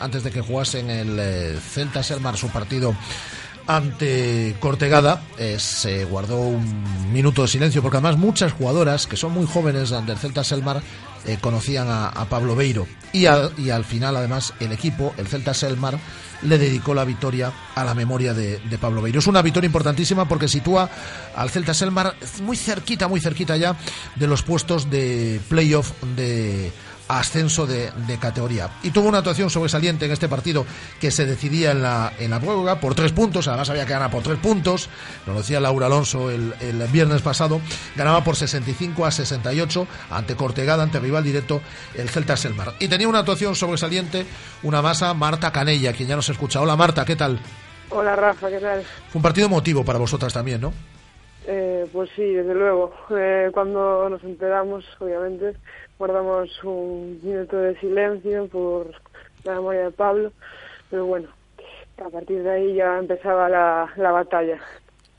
antes 0.00 0.24
de 0.24 0.32
que 0.32 0.40
jugase 0.40 0.80
en 0.80 0.90
el 0.90 1.18
eh, 1.20 1.56
Celta 1.72 2.02
Selmar 2.02 2.36
su 2.36 2.48
partido 2.48 2.96
ante 3.68 4.56
Cortegada, 4.58 5.22
eh, 5.38 5.56
se 5.60 6.04
guardó 6.04 6.40
un 6.40 7.12
minuto 7.12 7.42
de 7.42 7.48
silencio, 7.48 7.80
porque 7.80 7.98
además 7.98 8.18
muchas 8.18 8.50
jugadoras 8.50 9.06
que 9.06 9.16
son 9.16 9.30
muy 9.30 9.46
jóvenes 9.46 9.90
del 9.90 10.18
Celta 10.18 10.42
Selmar 10.42 10.82
eh, 11.26 11.38
conocían 11.40 11.88
a, 11.90 12.26
Pablo 12.28 12.56
Beiro. 12.56 12.86
Y 13.12 13.26
al, 13.26 13.52
al 13.70 13.84
final, 13.84 14.16
además, 14.16 14.54
el 14.60 14.72
equipo, 14.72 15.14
el 15.18 15.26
Celta 15.26 15.54
Selmar, 15.54 15.98
le 16.42 16.58
dedicó 16.58 16.94
la 16.94 17.04
victoria 17.04 17.52
a 17.74 17.84
la 17.84 17.94
memoria 17.94 18.34
de, 18.34 18.58
de 18.58 18.78
Pablo 18.78 19.02
Beiro. 19.02 19.20
Es 19.20 19.26
una 19.26 19.42
victoria 19.42 19.66
importantísima 19.66 20.26
porque 20.26 20.48
sitúa 20.48 20.88
al 21.36 21.50
Celta 21.50 21.74
Selmar 21.74 22.14
muy 22.42 22.56
cerquita, 22.56 23.08
muy 23.08 23.20
cerquita 23.20 23.56
ya 23.56 23.76
de 24.16 24.26
los 24.26 24.42
puestos 24.42 24.90
de 24.90 25.40
playoff 25.48 25.92
de 26.16 26.72
ascenso 27.18 27.66
de, 27.66 27.90
de 28.06 28.18
categoría. 28.18 28.70
Y 28.82 28.90
tuvo 28.90 29.08
una 29.08 29.18
actuación 29.18 29.50
sobresaliente 29.50 30.06
en 30.06 30.12
este 30.12 30.28
partido 30.28 30.64
que 31.00 31.10
se 31.10 31.26
decidía 31.26 31.72
en 31.72 31.82
la, 31.82 32.12
en 32.18 32.30
la 32.30 32.40
prórroga 32.40 32.80
por 32.80 32.94
tres 32.94 33.12
puntos, 33.12 33.48
además 33.48 33.70
había 33.70 33.86
que 33.86 33.92
ganar 33.92 34.10
por 34.10 34.22
tres 34.22 34.38
puntos, 34.38 34.88
lo 35.26 35.34
decía 35.34 35.60
Laura 35.60 35.86
Alonso 35.86 36.30
el, 36.30 36.54
el 36.60 36.82
viernes 36.88 37.22
pasado, 37.22 37.60
ganaba 37.96 38.24
por 38.24 38.36
65 38.36 39.06
a 39.06 39.10
68 39.10 39.86
ante 40.10 40.36
Cortegada, 40.36 40.82
ante 40.82 41.00
rival 41.00 41.24
directo 41.24 41.60
el 41.94 42.08
Celta 42.08 42.36
Selmar. 42.36 42.74
Y 42.78 42.88
tenía 42.88 43.08
una 43.08 43.20
actuación 43.20 43.54
sobresaliente 43.54 44.26
una 44.62 44.82
masa, 44.82 45.12
Marta 45.14 45.50
Canella, 45.50 45.92
quien 45.92 46.08
ya 46.08 46.16
nos 46.16 46.28
escucha. 46.28 46.60
Hola 46.60 46.76
Marta, 46.76 47.04
¿qué 47.04 47.16
tal? 47.16 47.38
Hola 47.90 48.16
Rafa, 48.16 48.48
¿qué 48.48 48.58
tal? 48.58 48.82
Fue 48.82 49.18
un 49.18 49.22
partido 49.22 49.46
emotivo 49.46 49.84
para 49.84 49.98
vosotras 49.98 50.32
también, 50.32 50.60
¿no? 50.60 50.72
Eh, 51.46 51.86
pues 51.92 52.08
sí, 52.14 52.22
desde 52.22 52.54
luego. 52.54 52.92
Eh, 53.10 53.50
cuando 53.52 54.08
nos 54.08 54.22
enteramos, 54.22 54.84
obviamente, 55.00 55.56
guardamos 56.02 56.50
un 56.64 57.20
minuto 57.22 57.56
de 57.58 57.78
silencio 57.78 58.48
por 58.48 58.90
la 59.44 59.54
memoria 59.54 59.84
de 59.84 59.90
Pablo, 59.92 60.32
pero 60.90 61.06
bueno, 61.06 61.28
a 62.04 62.10
partir 62.10 62.42
de 62.42 62.50
ahí 62.50 62.74
ya 62.74 62.98
empezaba 62.98 63.48
la, 63.48 63.88
la 63.96 64.10
batalla. 64.10 64.58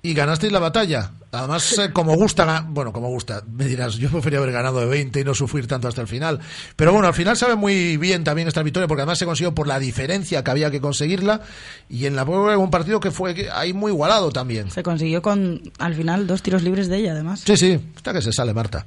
Y 0.01 0.14
ganasteis 0.14 0.51
la 0.51 0.60
batalla. 0.60 1.11
Además, 1.34 1.80
eh, 1.80 1.91
como 1.91 2.15
gusta, 2.15 2.64
bueno, 2.68 2.93
como 2.93 3.10
gusta, 3.10 3.41
me 3.51 3.65
dirás, 3.65 3.95
yo 3.95 4.10
prefería 4.10 4.38
haber 4.38 4.51
ganado 4.51 4.80
de 4.80 4.85
20 4.85 5.19
y 5.19 5.23
no 5.23 5.34
sufrir 5.34 5.65
tanto 5.65 5.88
hasta 5.88 6.01
el 6.01 6.07
final. 6.07 6.39
Pero 6.76 6.93
bueno, 6.93 7.07
al 7.07 7.15
final 7.15 7.35
sabe 7.35 7.55
muy 7.55 7.97
bien 7.97 8.23
también 8.23 8.47
esta 8.47 8.61
victoria, 8.61 8.88
porque 8.88 9.01
además 9.01 9.18
se 9.18 9.26
consiguió 9.26 9.55
por 9.55 9.65
la 9.65 9.80
diferencia 9.80 10.43
que 10.43 10.51
había 10.51 10.69
que 10.69 10.80
conseguirla. 10.80 11.41
Y 11.89 12.05
en 12.05 12.15
la 12.15 12.23
prueba 12.23 12.55
un 12.55 12.69
partido 12.69 12.99
que 12.99 13.10
fue 13.10 13.49
ahí 13.51 13.73
muy 13.73 13.91
igualado 13.91 14.31
también. 14.31 14.69
Se 14.69 14.84
consiguió 14.84 15.23
con, 15.23 15.60
al 15.80 15.95
final, 15.95 16.27
dos 16.27 16.43
tiros 16.43 16.61
libres 16.61 16.88
de 16.88 16.97
ella, 16.97 17.14
además. 17.14 17.39
Sí, 17.39 17.57
sí, 17.57 17.80
está 17.95 18.14
que 18.14 18.22
se 18.22 18.31
sale, 18.31 18.53
Marta. 18.53 18.85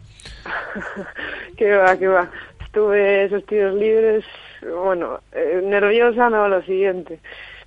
que 1.57 1.77
va, 1.77 1.97
que 1.97 2.07
va. 2.07 2.31
Estuve 2.65 3.25
esos 3.25 3.45
tiros 3.47 3.75
libres, 3.75 4.25
bueno, 4.63 5.19
eh, 5.33 5.63
nerviosa, 5.65 6.31
no, 6.31 6.47
lo 6.47 6.63
siguiente. 6.63 7.19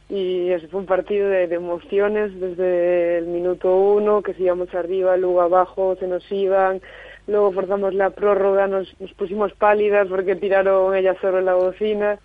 Y 0.10 0.50
ese 0.50 0.68
fue 0.68 0.80
un 0.80 0.86
partido 0.88 1.30
de, 1.30 1.48
de 1.48 1.56
emociones 1.56 2.38
desde 2.40 3.20
el 3.20 3.28
minuto 3.28 3.76
uno, 3.76 4.24
que 4.24 4.34
si 4.34 4.44
íbamos 4.44 4.74
arriba, 4.74 5.16
luego 5.18 5.42
abajo, 5.42 5.96
se 6.00 6.08
nos 6.08 6.30
iban. 6.32 6.82
Luego 7.28 7.52
forzamos 7.52 7.94
la 7.94 8.10
prórroga, 8.10 8.68
nos, 8.68 9.00
nos 9.00 9.14
pusimos 9.14 9.54
pálidas 9.54 10.08
porque 10.08 10.36
tiraron 10.36 10.96
ellas 10.96 11.16
sobre 11.22 11.44
la 11.44 11.54
bocina 11.54 12.18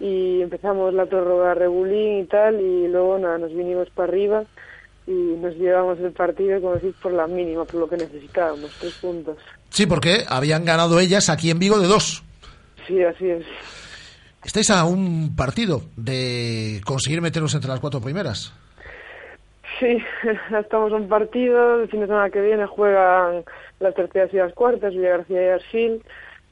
y 0.00 0.42
empezamos 0.42 0.92
la 0.94 1.06
prórroga 1.06 1.54
regulín 1.54 2.20
y 2.20 2.24
tal 2.24 2.60
y 2.60 2.88
luego 2.88 3.18
nada, 3.18 3.38
nos 3.38 3.54
vinimos 3.54 3.88
para 3.90 4.08
arriba 4.08 4.44
y 5.06 5.12
nos 5.12 5.54
llevamos 5.56 5.98
el 6.00 6.12
partido, 6.12 6.60
como 6.60 6.74
decís, 6.74 6.94
por 7.00 7.12
la 7.12 7.26
mínima, 7.26 7.64
por 7.64 7.80
lo 7.80 7.88
que 7.88 7.96
necesitábamos, 7.96 8.70
tres 8.78 8.94
puntos. 8.94 9.38
Sí, 9.70 9.86
porque 9.86 10.24
habían 10.28 10.64
ganado 10.64 11.00
ellas 11.00 11.30
aquí 11.30 11.50
en 11.50 11.58
Vigo 11.58 11.78
de 11.78 11.86
dos. 11.86 12.22
Sí, 12.86 13.02
así 13.02 13.30
es. 13.30 13.44
Estáis 14.44 14.70
a 14.70 14.84
un 14.84 15.34
partido 15.36 15.82
de 15.96 16.80
conseguir 16.84 17.20
meteros 17.20 17.54
entre 17.54 17.70
las 17.70 17.80
cuatro 17.80 18.00
primeras. 18.00 18.52
Sí, 19.78 19.98
estamos 20.58 20.90
en 20.92 21.02
un 21.02 21.08
partido, 21.08 21.82
el 21.82 21.88
fin 21.88 22.00
de 22.00 22.06
semana 22.06 22.30
que 22.30 22.40
viene 22.40 22.66
juegan 22.66 23.44
las 23.80 23.94
terceras 23.94 24.32
y 24.32 24.36
las 24.36 24.52
cuartas, 24.52 24.94
Villa 24.94 25.10
García 25.10 25.44
y 25.44 25.48
Arsil, 25.48 26.02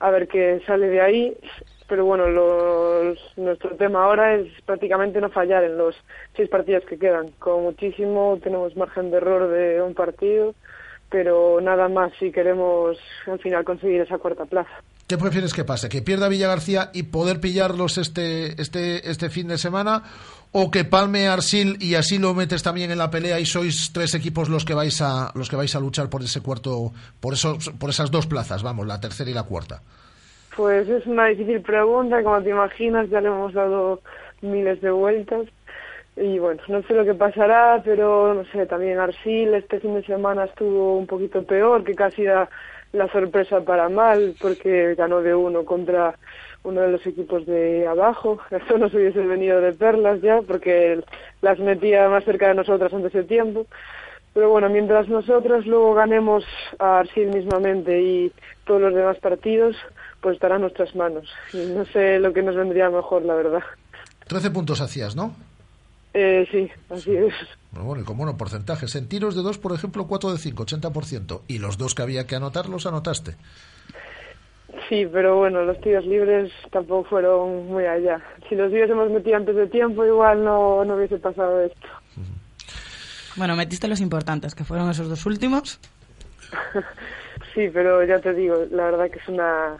a 0.01 0.11
ver 0.11 0.29
qué 0.29 0.61
sale 0.67 0.89
de 0.89 1.01
ahí. 1.01 1.37
Pero 1.89 2.05
bueno, 2.05 2.27
los, 2.29 3.19
nuestro 3.37 3.77
tema 3.77 4.05
ahora 4.05 4.35
es 4.35 4.49
prácticamente 4.65 5.21
no 5.21 5.31
fallar 5.31 5.63
en 5.63 5.79
los 5.79 5.95
seis 6.35 6.49
partidos 6.49 6.85
que 6.85 6.99
quedan. 6.99 7.31
Como 7.39 7.63
muchísimo 7.63 8.39
tenemos 8.43 8.77
margen 8.77 9.13
de 9.13 9.19
error 9.19 9.49
de 9.49 9.81
un 9.81 9.95
partido, 9.95 10.55
pero 11.11 11.61
nada 11.61 11.89
más 11.89 12.13
si 12.19 12.33
queremos 12.33 12.99
al 13.27 13.39
final 13.39 13.65
conseguir 13.65 14.01
esa 14.01 14.19
cuarta 14.19 14.47
plaza. 14.47 14.83
¿Qué 15.07 15.17
prefieres 15.19 15.55
que 15.55 15.65
pase? 15.65 15.89
¿Que 15.89 16.03
pierda 16.03 16.29
Villa 16.29 16.49
García 16.49 16.91
y 16.93 17.05
poder 17.05 17.41
pillarlos 17.41 17.97
este, 17.99 18.61
este, 18.61 19.09
este 19.09 19.31
fin 19.31 19.49
de 19.49 19.59
semana? 19.59 20.03
o 20.59 20.71
que 20.71 20.85
palme 20.85 21.29
Arsil 21.29 21.77
y 21.81 21.97
así 21.97 22.19
lo 22.19 22.33
metes 22.33 22.63
también 22.63 22.91
en 22.91 22.97
la 22.97 23.11
pelea 23.11 23.39
y 23.39 23.45
sois 23.45 23.93
tres 23.93 24.15
equipos 24.15 24.49
los 24.49 24.65
que 24.65 24.73
vais 24.73 25.03
a 25.03 25.31
los 25.35 25.51
que 25.51 25.57
vais 25.57 25.75
a 25.77 25.81
luchar 25.81 26.09
por 26.09 26.23
ese 26.23 26.41
cuarto, 26.41 26.93
por 27.21 27.35
esos, 27.35 27.69
por 27.79 27.91
esas 27.91 28.11
dos 28.11 28.27
plazas, 28.27 28.63
vamos, 28.63 28.87
la 28.87 28.99
tercera 28.99 29.29
y 29.31 29.35
la 29.35 29.43
cuarta. 29.43 29.83
Pues 30.57 30.89
es 30.89 31.05
una 31.07 31.27
difícil 31.27 31.61
pregunta, 31.61 32.23
como 32.23 32.43
te 32.43 32.49
imaginas, 32.49 33.11
ya 33.11 33.21
le 33.21 33.29
hemos 33.29 33.53
dado 33.53 34.01
miles 34.41 34.81
de 34.81 34.91
vueltas. 34.91 35.47
Y 36.17 36.39
bueno, 36.39 36.63
no 36.69 36.81
sé 36.85 36.95
lo 36.95 37.05
que 37.05 37.13
pasará, 37.13 37.83
pero 37.85 38.33
no 38.33 38.43
sé, 38.47 38.65
también 38.65 38.99
Arsil 38.99 39.53
este 39.53 39.81
fin 39.81 39.95
de 39.95 40.03
semana 40.05 40.45
estuvo 40.45 40.97
un 40.97 41.07
poquito 41.07 41.45
peor, 41.45 41.85
que 41.85 41.95
casi 41.95 42.25
da 42.25 42.49
la 42.97 43.11
sorpresa 43.11 43.61
para 43.61 43.89
mal, 43.89 44.35
porque 44.41 44.95
ganó 44.95 45.23
de 45.23 45.35
uno 45.35 45.65
contra 45.65 46.15
uno 46.65 46.81
de 46.81 46.89
los 46.89 47.07
equipos 47.07 47.47
de 47.47 47.87
abajo. 47.87 48.39
Esto 48.51 48.79
nos 48.79 48.93
hubiese 48.95 49.21
venido 49.21 49.61
de 49.61 49.73
perlas 49.73 50.21
ya, 50.21 50.43
porque 50.43 51.01
las 51.43 51.59
metía 51.59 52.09
más 52.09 52.25
cerca 52.25 52.49
de 52.49 52.55
nosotras 52.55 52.93
antes 52.93 53.13
de 53.13 53.25
tiempo. 53.25 53.67
Pero 54.35 54.51
bueno, 54.51 54.69
mientras 54.69 55.09
nosotros 55.09 55.65
luego 55.65 55.95
ganemos 55.95 56.45
a 56.79 56.99
Arsil 56.99 57.29
mismamente 57.29 58.03
y 58.03 58.33
todos 58.67 58.83
los 58.83 58.95
demás 58.95 59.17
partidos, 59.19 59.77
pues 60.21 60.35
estará 60.35 60.57
en 60.57 60.63
nuestras 60.63 60.95
manos. 60.95 61.31
No 61.55 61.87
sé 61.87 62.19
lo 62.19 62.35
que 62.35 62.43
nos 62.43 62.55
vendría 62.55 62.91
mejor, 62.91 63.23
la 63.23 63.35
verdad. 63.35 63.63
13 64.27 64.51
puntos 64.51 64.81
hacías, 64.83 65.17
¿no? 65.17 65.35
Eh, 66.19 66.49
sí, 66.51 66.71
así 66.89 67.15
es. 67.15 67.35
Bueno, 67.73 67.89
bueno, 67.89 68.03
y 68.03 68.07
con 68.07 68.17
buenos 68.17 68.37
porcentajes. 68.37 68.95
En 68.97 69.07
tiros 69.07 69.37
de 69.37 69.43
dos, 69.43 69.59
por 69.59 69.75
ejemplo, 69.75 70.07
4 70.07 70.33
de 70.33 70.39
5, 70.39 70.65
80%. 70.65 71.43
Y 71.47 71.59
los 71.59 71.77
dos 71.77 71.95
que 71.95 72.01
había 72.01 72.27
que 72.27 72.37
anotar, 72.37 72.71
los 72.71 72.87
anotaste. 72.87 73.35
Sí, 74.89 75.07
pero 75.13 75.37
bueno, 75.37 75.63
los 75.65 75.79
tiros 75.83 76.07
libres 76.07 76.51
tampoco 76.73 77.11
fueron 77.11 77.67
muy 77.67 77.85
allá. 77.85 78.23
Si 78.49 78.55
los 78.55 78.73
hubiésemos 78.73 79.11
metido 79.11 79.37
antes 79.37 79.55
de 79.55 79.67
tiempo, 79.67 80.07
igual 80.07 80.43
no, 80.43 80.87
no 80.87 80.97
hubiese 80.97 81.19
pasado 81.19 81.61
esto. 81.61 81.87
Bueno, 83.37 83.55
metiste 83.55 83.87
los 83.87 84.01
importantes, 84.01 84.55
que 84.55 84.65
fueron 84.65 84.89
esos 84.89 85.11
dos 85.11 85.27
últimos. 85.27 85.79
sí, 87.55 87.69
pero 87.75 88.03
ya 88.05 88.21
te 88.21 88.33
digo, 88.33 88.57
la 88.71 88.85
verdad 88.85 89.11
que 89.11 89.19
es 89.19 89.29
una 89.29 89.77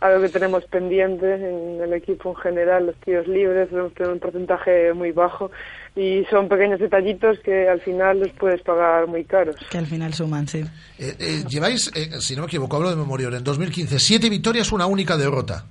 algo 0.00 0.22
que 0.22 0.30
tenemos 0.30 0.64
pendiente 0.64 1.34
en 1.34 1.80
el 1.80 1.92
equipo 1.92 2.30
en 2.30 2.36
general, 2.36 2.86
los 2.86 2.96
tiros 2.96 3.28
libres, 3.28 3.68
tenemos 3.68 3.92
un 3.98 4.18
porcentaje 4.18 4.92
muy 4.94 5.12
bajo 5.12 5.50
y 5.96 6.24
son 6.30 6.48
pequeños 6.48 6.78
detallitos 6.78 7.38
que 7.40 7.68
al 7.68 7.80
final 7.80 8.20
los 8.20 8.30
puedes 8.30 8.62
pagar 8.62 9.06
muy 9.06 9.24
caros. 9.24 9.56
Que 9.70 9.78
al 9.78 9.86
final 9.86 10.14
suman, 10.14 10.46
sí. 10.46 10.64
Eh, 10.98 11.14
eh, 11.18 11.44
lleváis, 11.48 11.90
eh, 11.94 12.20
si 12.20 12.34
no 12.36 12.42
me 12.42 12.46
equivoco, 12.46 12.76
hablo 12.76 12.90
de 12.90 12.96
memoria, 12.96 13.28
en 13.28 13.44
2015, 13.44 13.98
siete 13.98 14.30
victorias, 14.30 14.72
una 14.72 14.86
única 14.86 15.16
derrota. 15.16 15.66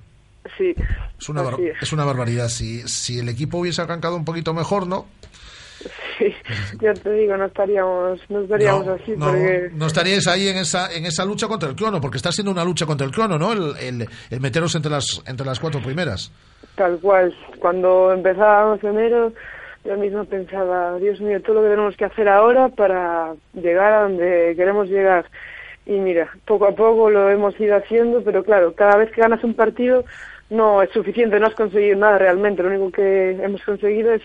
Sí. 0.56 0.74
Es 1.18 1.28
una, 1.28 1.42
es. 1.80 1.92
una 1.92 2.04
barbaridad. 2.04 2.48
Si, 2.48 2.86
si 2.88 3.18
el 3.18 3.28
equipo 3.28 3.58
hubiese 3.58 3.82
arrancado 3.82 4.16
un 4.16 4.24
poquito 4.24 4.52
mejor, 4.52 4.86
¿no? 4.86 5.06
Sí, 6.18 6.34
ya 6.82 6.92
te 6.92 7.10
digo, 7.12 7.36
no 7.36 7.46
estaríamos, 7.46 8.20
no 8.28 8.40
estaríamos 8.40 8.88
así. 8.88 9.12
No, 9.16 9.26
porque... 9.26 9.70
no 9.72 9.86
estaríais 9.86 10.26
ahí 10.26 10.48
en 10.48 10.58
esa, 10.58 10.92
en 10.92 11.06
esa 11.06 11.24
lucha 11.24 11.48
contra 11.48 11.70
el 11.70 11.74
crono, 11.76 12.00
porque 12.00 12.18
está 12.18 12.30
siendo 12.30 12.50
una 12.50 12.64
lucha 12.64 12.84
contra 12.84 13.06
el 13.06 13.12
crono, 13.12 13.38
¿no? 13.38 13.52
El, 13.52 13.76
el, 13.78 14.08
el 14.28 14.40
meteros 14.40 14.74
entre 14.74 14.90
las, 14.90 15.22
entre 15.26 15.46
las 15.46 15.58
cuatro 15.58 15.80
primeras. 15.82 16.30
Tal 16.74 16.98
cual. 17.00 17.34
Cuando 17.58 18.12
empezábamos 18.12 18.82
enero, 18.84 19.32
yo 19.84 19.96
mismo 19.96 20.24
pensaba, 20.24 20.98
Dios 20.98 21.20
mío, 21.20 21.40
todo 21.40 21.56
lo 21.56 21.62
que 21.62 21.70
tenemos 21.70 21.96
que 21.96 22.04
hacer 22.04 22.28
ahora 22.28 22.68
para 22.68 23.34
llegar 23.54 23.92
a 23.92 24.02
donde 24.02 24.54
queremos 24.56 24.88
llegar. 24.88 25.24
Y 25.86 25.92
mira, 25.92 26.28
poco 26.44 26.66
a 26.66 26.74
poco 26.74 27.10
lo 27.10 27.30
hemos 27.30 27.58
ido 27.58 27.76
haciendo, 27.76 28.22
pero 28.22 28.44
claro, 28.44 28.74
cada 28.74 28.96
vez 28.96 29.10
que 29.10 29.22
ganas 29.22 29.42
un 29.42 29.54
partido 29.54 30.04
no 30.50 30.82
es 30.82 30.90
suficiente, 30.90 31.40
no 31.40 31.46
has 31.46 31.54
conseguido 31.54 31.96
nada 31.96 32.18
realmente. 32.18 32.62
Lo 32.62 32.68
único 32.68 32.90
que 32.92 33.30
hemos 33.30 33.62
conseguido 33.62 34.12
es 34.12 34.22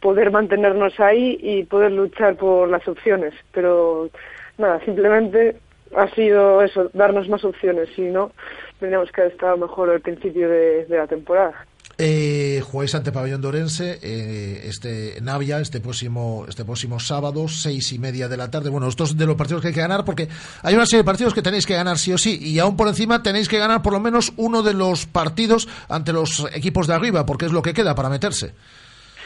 poder 0.00 0.30
mantenernos 0.30 0.98
ahí 1.00 1.38
y 1.40 1.64
poder 1.64 1.92
luchar 1.92 2.36
por 2.36 2.68
las 2.68 2.86
opciones. 2.86 3.32
Pero 3.52 4.10
nada, 4.58 4.80
simplemente 4.84 5.56
ha 5.96 6.08
sido 6.08 6.62
eso, 6.62 6.90
darnos 6.92 7.28
más 7.28 7.44
opciones. 7.44 7.88
Si 7.96 8.02
no, 8.02 8.32
tendríamos 8.78 9.10
que 9.12 9.22
haber 9.22 9.32
estado 9.32 9.56
mejor 9.56 9.90
al 9.90 10.00
principio 10.00 10.48
de 10.48 10.86
la 10.88 11.06
temporada. 11.06 11.66
Eh, 12.02 12.62
jugáis 12.62 12.94
ante 12.94 13.12
Pabellón 13.12 13.42
Dorense, 13.42 13.98
eh, 14.00 14.62
este 14.64 15.20
Navia, 15.20 15.60
este 15.60 15.80
próximo, 15.80 16.46
este 16.48 16.64
próximo 16.64 16.98
sábado, 16.98 17.46
seis 17.46 17.92
y 17.92 17.98
media 17.98 18.26
de 18.26 18.38
la 18.38 18.50
tarde. 18.50 18.70
Bueno, 18.70 18.88
estos 18.88 19.18
de 19.18 19.26
los 19.26 19.36
partidos 19.36 19.60
que 19.60 19.68
hay 19.68 19.74
que 19.74 19.82
ganar, 19.82 20.06
porque 20.06 20.26
hay 20.62 20.74
una 20.74 20.86
serie 20.86 21.02
de 21.02 21.04
partidos 21.04 21.34
que 21.34 21.42
tenéis 21.42 21.66
que 21.66 21.74
ganar 21.74 21.98
sí 21.98 22.10
o 22.14 22.16
sí, 22.16 22.38
y 22.40 22.58
aún 22.58 22.74
por 22.74 22.88
encima 22.88 23.22
tenéis 23.22 23.50
que 23.50 23.58
ganar 23.58 23.82
por 23.82 23.92
lo 23.92 24.00
menos 24.00 24.32
uno 24.38 24.62
de 24.62 24.72
los 24.72 25.04
partidos 25.04 25.68
ante 25.90 26.14
los 26.14 26.48
equipos 26.54 26.86
de 26.86 26.94
arriba, 26.94 27.26
porque 27.26 27.44
es 27.44 27.52
lo 27.52 27.60
que 27.60 27.74
queda 27.74 27.94
para 27.94 28.08
meterse. 28.08 28.54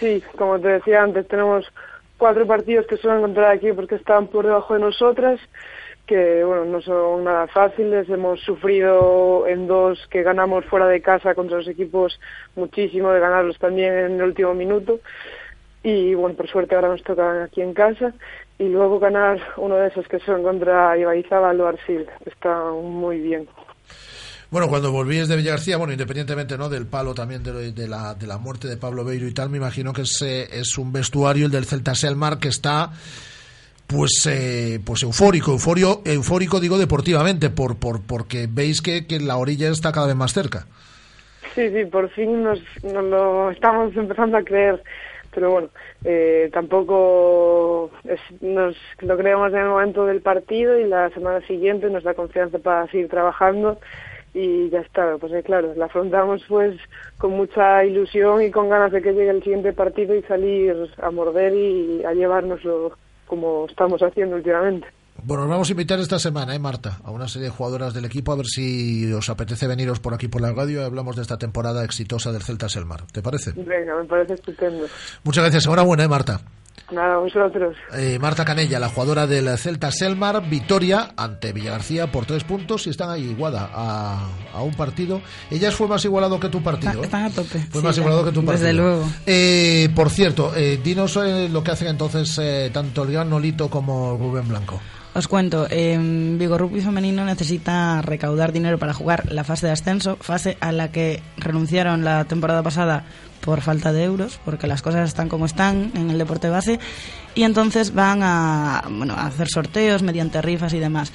Sí, 0.01 0.21
como 0.37 0.59
te 0.59 0.67
decía 0.67 1.01
antes, 1.01 1.29
tenemos 1.29 1.65
cuatro 2.19 2.45
partidos 2.45 2.87
que 2.89 2.97
suelen 2.97 3.21
encontrar 3.21 3.53
aquí 3.53 3.71
porque 3.73 3.95
están 3.95 4.27
por 4.27 4.47
debajo 4.47 4.75
de 4.75 4.81
nosotras, 4.81 5.39
que 6.07 6.45
bueno, 6.45 6.65
no 6.65 6.81
son 6.83 7.25
nada 7.25 7.47
fáciles. 7.47 8.09
Hemos 8.09 8.41
sufrido 8.41 9.47
en 9.47 9.67
dos 9.67 10.07
que 10.11 10.23
ganamos 10.23 10.65
fuera 10.67 10.87
de 10.87 11.01
casa 11.01 11.35
contra 11.35 11.59
los 11.59 11.69
equipos 11.69 12.21
muchísimo, 12.57 13.11
de 13.11 13.21
ganarlos 13.21 13.59
también 13.59 13.93
en 13.95 14.13
el 14.15 14.23
último 14.23 14.55
minuto. 14.55 15.01
Y 15.83 16.15
bueno, 16.15 16.37
por 16.37 16.49
suerte 16.49 16.75
ahora 16.75 16.89
nos 16.89 17.03
tocan 17.03 17.43
aquí 17.43 17.61
en 17.61 17.75
casa. 17.75 18.15
Y 18.59 18.69
luego 18.69 19.01
ganar 19.01 19.41
uno 19.57 19.77
de 19.77 19.89
esos 19.89 20.07
que 20.07 20.21
son 20.21 20.43
contra 20.43 20.97
Ibaizábal 20.97 21.61
o 21.61 21.67
Arsil. 21.67 22.07
Está 22.25 22.71
muy 22.71 23.21
bien. 23.21 23.49
Bueno, 24.51 24.69
cuando 24.69 24.93
volvíes 24.93 25.27
de 25.27 25.37
Villagarcía, 25.37 25.79
bueno, 25.79 25.93
independientemente 25.93 26.57
no 26.57 26.69
del 26.69 26.87
palo 26.87 27.13
también 27.13 27.43
de, 27.43 27.73
de, 27.73 27.89
la, 27.89 28.15
de 28.15 28.27
la 28.29 28.39
muerte 28.39 28.69
de 28.69 28.77
Pablo 28.77 29.05
Beiro 29.05 29.27
y 29.27 29.35
tal, 29.35 29.51
me 29.51 29.57
imagino 29.57 29.93
que 29.93 30.03
es, 30.03 30.23
es 30.23 30.79
un 30.79 30.93
vestuario, 30.93 31.47
el 31.47 31.51
del 31.51 31.65
Celta 31.65 31.97
Selmar, 31.97 32.39
que 32.39 32.49
está 32.49 32.93
pues 33.87 34.27
eh, 34.31 34.81
pues 34.85 35.03
eufórico, 35.03 35.53
euforio, 35.53 36.03
eufórico 36.05 36.61
digo 36.61 36.79
deportivamente, 36.79 37.51
por, 37.51 37.77
por 37.77 38.03
porque 38.03 38.49
veis 38.51 38.81
que, 38.81 39.07
que 39.07 39.21
la 39.21 39.37
orilla 39.37 39.69
está 39.71 39.93
cada 39.93 40.07
vez 40.07 40.17
más 40.17 40.33
cerca. 40.33 40.67
Sí, 41.55 41.71
sí, 41.71 41.85
por 41.85 42.11
fin 42.11 42.43
nos, 42.43 42.61
nos 42.83 43.05
lo 43.05 43.51
estamos 43.51 43.95
empezando 43.97 44.37
a 44.37 44.43
creer 44.43 44.83
pero 45.35 45.51
bueno, 45.51 45.69
eh, 46.05 46.49
tampoco 46.53 47.91
es, 48.05 48.21
nos 48.41 48.77
lo 49.01 49.17
creemos 49.17 49.53
en 49.53 49.59
el 49.59 49.69
momento 49.69 50.07
del 50.07 50.21
partido 50.21 50.79
y 50.79 50.85
la 50.85 51.11
semana 51.11 51.41
siguiente 51.47 51.91
nos 51.91 52.05
da 52.05 52.15
confianza 52.15 52.59
para 52.59 52.87
seguir 52.87 53.09
trabajando 53.09 53.79
y 54.33 54.69
ya 54.71 54.81
está, 54.81 55.17
pues 55.19 55.33
eh, 55.33 55.43
claro, 55.43 55.75
la 55.77 55.87
afrontamos 55.87 56.45
pues 56.49 56.77
con 57.19 57.33
mucha 57.33 57.85
ilusión 57.85 58.43
y 58.43 58.51
con 58.51 58.69
ganas 58.69 58.93
de 58.93 59.03
que 59.03 59.13
llegue 59.13 59.31
el 59.31 59.43
siguiente 59.43 59.73
partido 59.73 60.15
y 60.15 60.23
salir 60.23 60.89
a 61.03 61.11
morder 61.11 61.53
y 61.55 62.05
a 62.05 62.13
llevárnoslo 62.13 62.97
como 63.35 63.67
estamos 63.67 64.01
haciendo 64.01 64.37
últimamente. 64.37 64.87
Bueno, 65.23 65.43
nos 65.45 65.51
vamos 65.51 65.69
a 65.69 65.73
invitar 65.73 65.99
esta 66.01 66.19
semana, 66.19 66.55
¿eh, 66.55 66.59
Marta? 66.59 66.99
A 67.05 67.11
una 67.11 67.29
serie 67.29 67.49
de 67.49 67.55
jugadoras 67.55 67.95
del 67.95 68.05
equipo, 68.05 68.33
a 68.33 68.37
ver 68.37 68.47
si 68.47 69.13
os 69.13 69.29
apetece 69.31 69.67
veniros 69.67 70.01
por 70.01 70.13
aquí 70.13 70.29
por 70.29 70.41
la 70.41 70.53
radio 70.53 70.83
y 70.83 70.85
hablamos 70.85 71.17
de 71.17 71.23
esta 71.23 71.39
temporada 71.39 71.85
exitosa 71.85 72.33
del 72.33 72.43
Celta 72.43 72.69
Selmar. 72.69 73.07
¿Te 73.13 73.23
parece? 73.23 73.53
Venga, 73.53 73.97
me 73.97 74.05
parece 74.05 74.35
estupendo. 74.35 74.87
Muchas 75.23 75.45
gracias. 75.45 75.67
Enhorabuena, 75.67 76.05
¿eh, 76.05 76.09
Marta? 76.09 76.41
Nada, 76.93 77.17
vosotros. 77.17 77.75
Eh, 77.95 78.19
Marta 78.21 78.45
Canella, 78.45 78.79
la 78.79 78.91
jugadora 78.91 79.27
del 79.27 79.57
Celta 79.57 79.91
Selmar, 79.91 80.47
victoria 80.49 81.13
ante 81.17 81.53
Villagarcía 81.53 82.13
por 82.13 82.27
tres 82.27 82.45
puntos 82.45 82.87
y 82.87 82.91
están 82.91 83.09
ahí 83.11 83.23
iguada 83.31 83.71
a, 83.73 84.29
a 84.53 84.63
un 84.63 84.75
partido. 84.75 85.23
Ellas 85.51 85.75
fue 85.75 85.89
más 85.89 86.05
igualado 86.05 86.39
que 86.39 86.51
tu 86.51 86.63
partido. 86.63 87.01
¿eh? 87.03 87.05
Están 87.07 87.25
a 87.25 87.31
tope. 87.31 87.59
Fue 87.71 87.81
más 87.83 87.97
igualado 87.97 88.25
que 88.27 88.33
tu 88.33 88.45
partido. 88.45 88.67
Desde 88.67 88.73
luego. 88.75 89.09
Eh, 89.25 89.89
por 89.95 90.11
cierto, 90.11 90.53
eh, 90.55 90.79
dinos 90.85 91.17
eh, 91.17 91.49
lo 91.51 91.65
que 91.65 91.71
hacen 91.71 91.89
entonces 91.89 92.39
eh, 92.39 92.71
tanto 92.73 93.05
el 93.05 93.13
gran 93.13 93.31
Nolito 93.31 93.71
como 93.71 94.17
Rubén 94.19 94.47
Blanco. 94.49 94.79
Os 95.15 95.29
cuento, 95.29 95.69
eh, 95.71 95.97
Vigo 96.37 96.59
Rugby 96.59 96.81
Femenino 96.81 97.25
necesita 97.25 98.03
recaudar 98.03 98.51
dinero 98.51 98.79
para 98.79 98.93
jugar 98.93 99.31
la 99.31 99.45
fase 99.45 99.67
de 99.67 99.73
ascenso, 99.73 100.17
fase 100.21 100.57
a 100.61 100.73
la 100.73 100.91
que 100.91 101.23
renunciaron 101.37 102.03
la 102.03 102.25
temporada 102.25 102.65
pasada 102.65 103.05
por 103.41 103.61
falta 103.61 103.93
de 103.93 104.03
euros, 104.03 104.41
porque 104.45 104.67
las 104.67 104.83
cosas 104.83 105.09
están 105.09 105.29
como 105.29 105.47
están 105.47 105.93
en 105.95 106.11
el 106.11 106.19
deporte 106.19 106.49
base, 106.49 106.81
y 107.37 107.45
entonces 107.45 107.95
van 107.95 108.25
a, 108.25 108.83
bueno, 108.91 109.15
hacer 109.17 109.47
sorteos 109.49 110.03
mediante 110.03 110.43
rifas 110.43 110.73
y 110.73 110.81
demás. 110.81 111.13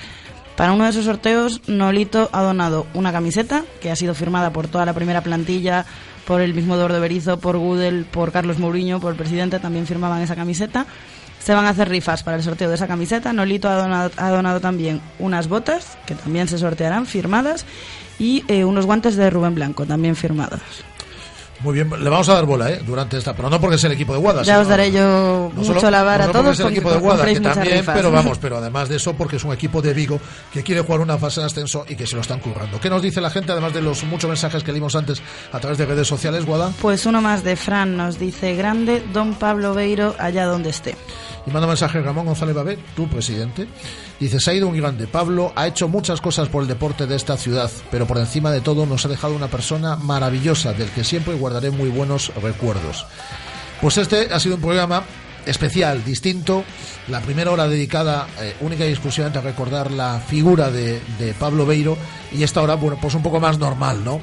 Para 0.56 0.72
uno 0.72 0.86
de 0.86 0.92
esos 0.92 1.04
sorteos, 1.04 1.62
Nolito 1.68 2.30
ha 2.32 2.42
donado 2.42 2.88
una 2.94 3.12
camiseta 3.12 3.66
que 3.82 3.92
ha 3.92 3.98
sido 3.98 4.14
firmada 4.14 4.54
por 4.54 4.70
toda 4.70 4.86
la 4.86 4.94
primera 4.94 5.22
plantilla, 5.22 5.86
por 6.26 6.40
el 6.40 6.54
mismo 6.54 6.76
Eduardo 6.76 7.02
Berizo, 7.02 7.40
por 7.40 7.58
Gudel, 7.58 8.06
por 8.06 8.32
Carlos 8.32 8.60
Mourinho, 8.60 9.02
por 9.02 9.12
el 9.12 9.18
presidente, 9.18 9.60
también 9.60 9.88
firmaban 9.88 10.22
esa 10.22 10.36
camiseta. 10.36 10.86
Se 11.50 11.56
van 11.56 11.66
a 11.66 11.70
hacer 11.70 11.90
rifas 11.90 12.22
para 12.22 12.38
el 12.38 12.44
sorteo 12.44 12.70
de 12.70 12.76
esa 12.76 12.86
camiseta. 12.86 13.34
Nolito 13.34 13.68
ha 13.68 13.74
donado, 13.74 14.12
ha 14.18 14.30
donado 14.30 14.60
también 14.62 15.02
unas 15.18 15.48
botas, 15.48 15.98
que 16.06 16.14
también 16.14 16.48
se 16.48 16.60
sortearán, 16.60 17.08
firmadas, 17.08 17.66
y 18.20 18.44
eh, 18.48 18.66
unos 18.66 18.86
guantes 18.86 19.16
de 19.16 19.32
Rubén 19.32 19.56
Blanco, 19.56 19.88
también 19.88 20.16
firmados. 20.16 20.60
Muy 21.62 21.74
bien, 21.74 21.90
le 22.02 22.10
vamos 22.10 22.30
a 22.30 22.36
dar 22.36 22.46
bola, 22.46 22.72
¿eh? 22.72 22.80
Durante 22.88 23.18
esta, 23.18 23.36
pero 23.36 23.50
no 23.50 23.60
porque 23.60 23.76
es 23.76 23.84
el 23.84 23.92
equipo 23.92 24.14
de 24.14 24.20
Guada. 24.20 24.44
Ya 24.44 24.54
sino- 24.54 24.60
os 24.62 24.68
daré 24.70 24.94
yo 24.94 25.02
no 25.02 25.52
mucho 25.56 25.74
solo- 25.74 25.92
la 25.92 26.04
vara 26.04 26.24
no 26.24 26.30
a 26.30 26.34
todos 26.34 26.54
es 26.58 26.66
el 26.66 26.72
equipo 26.72 26.90
de 26.90 27.00
Guada, 27.00 27.26
que 27.26 27.38
también, 27.42 27.80
rifas. 27.80 27.96
pero 27.98 28.12
vamos, 28.12 28.38
pero 28.42 28.58
además 28.60 28.88
de 28.88 28.96
eso, 28.96 29.14
porque 29.16 29.36
es 29.36 29.44
un 29.44 29.52
equipo 29.52 29.82
de 29.82 29.94
Vigo 29.94 30.22
que 30.54 30.64
quiere 30.64 30.80
jugar 30.82 31.02
una 31.02 31.18
fase 31.18 31.42
de 31.42 31.48
ascenso 31.48 31.84
y 31.90 31.96
que 31.98 32.08
se 32.08 32.16
lo 32.16 32.22
están 32.22 32.40
currando. 32.40 32.80
¿Qué 32.80 32.90
nos 32.90 33.02
dice 33.02 33.20
la 33.20 33.30
gente, 33.30 33.52
además 33.52 33.74
de 33.74 33.82
los 33.82 34.06
muchos 34.06 34.30
mensajes 34.30 34.64
que 34.64 34.72
leímos 34.72 34.96
antes 34.96 35.22
a 35.52 35.60
través 35.60 35.78
de 35.78 35.86
redes 35.86 36.08
sociales, 36.08 36.46
Guada? 36.46 36.72
Pues 36.82 37.06
uno 37.06 37.22
más 37.22 37.44
de 37.44 37.58
Fran 37.58 37.98
nos 37.98 38.20
dice, 38.20 38.56
grande 38.56 39.04
Don 39.12 39.34
Pablo 39.34 39.74
Beiro 39.74 40.16
allá 40.18 40.46
donde 40.46 40.70
esté. 40.70 40.96
Y 41.50 41.52
manda 41.52 41.66
un 41.66 41.72
mensaje 41.72 42.00
Ramón 42.00 42.28
González 42.28 42.54
Babé, 42.54 42.78
tu 42.96 43.08
presidente. 43.08 43.68
Dice, 44.20 44.40
se 44.40 44.52
ha 44.52 44.54
ido 44.54 44.68
un 44.68 44.78
grande. 44.78 45.08
Pablo 45.08 45.52
ha 45.56 45.66
hecho 45.66 45.88
muchas 45.88 46.22
cosas 46.22 46.48
por 46.48 46.62
el 46.62 46.68
deporte 46.68 47.08
de 47.08 47.16
esta 47.16 47.38
ciudad, 47.38 47.72
pero 47.90 48.06
por 48.06 48.20
encima 48.20 48.52
de 48.52 48.62
todo 48.62 48.86
nos 48.86 49.04
ha 49.06 49.10
dejado 49.10 49.34
una 49.36 49.48
persona 49.48 49.96
maravillosa, 49.96 50.74
del 50.74 50.90
que 50.90 51.04
siempre 51.04 51.34
guardaré 51.34 51.72
muy 51.72 51.90
buenos 51.90 52.32
recuerdos. 52.36 53.08
Pues 53.82 53.98
este 53.98 54.32
ha 54.32 54.40
sido 54.40 54.56
un 54.56 54.62
programa 54.62 55.04
especial, 55.48 56.04
distinto. 56.04 56.64
La 57.08 57.22
primera 57.22 57.50
hora 57.50 57.68
dedicada 57.68 58.28
eh, 58.40 58.56
única 58.62 58.86
y 58.86 58.90
exclusivamente 58.92 59.40
a 59.40 59.42
recordar 59.42 59.90
la 59.90 60.20
figura 60.20 60.70
de, 60.70 61.02
de 61.18 61.34
Pablo 61.34 61.66
Beiro 61.66 61.98
y 62.32 62.44
esta 62.44 62.62
hora, 62.62 62.76
bueno, 62.76 63.00
pues 63.02 63.16
un 63.16 63.24
poco 63.24 63.40
más 63.40 63.58
normal, 63.58 64.04
¿no? 64.04 64.22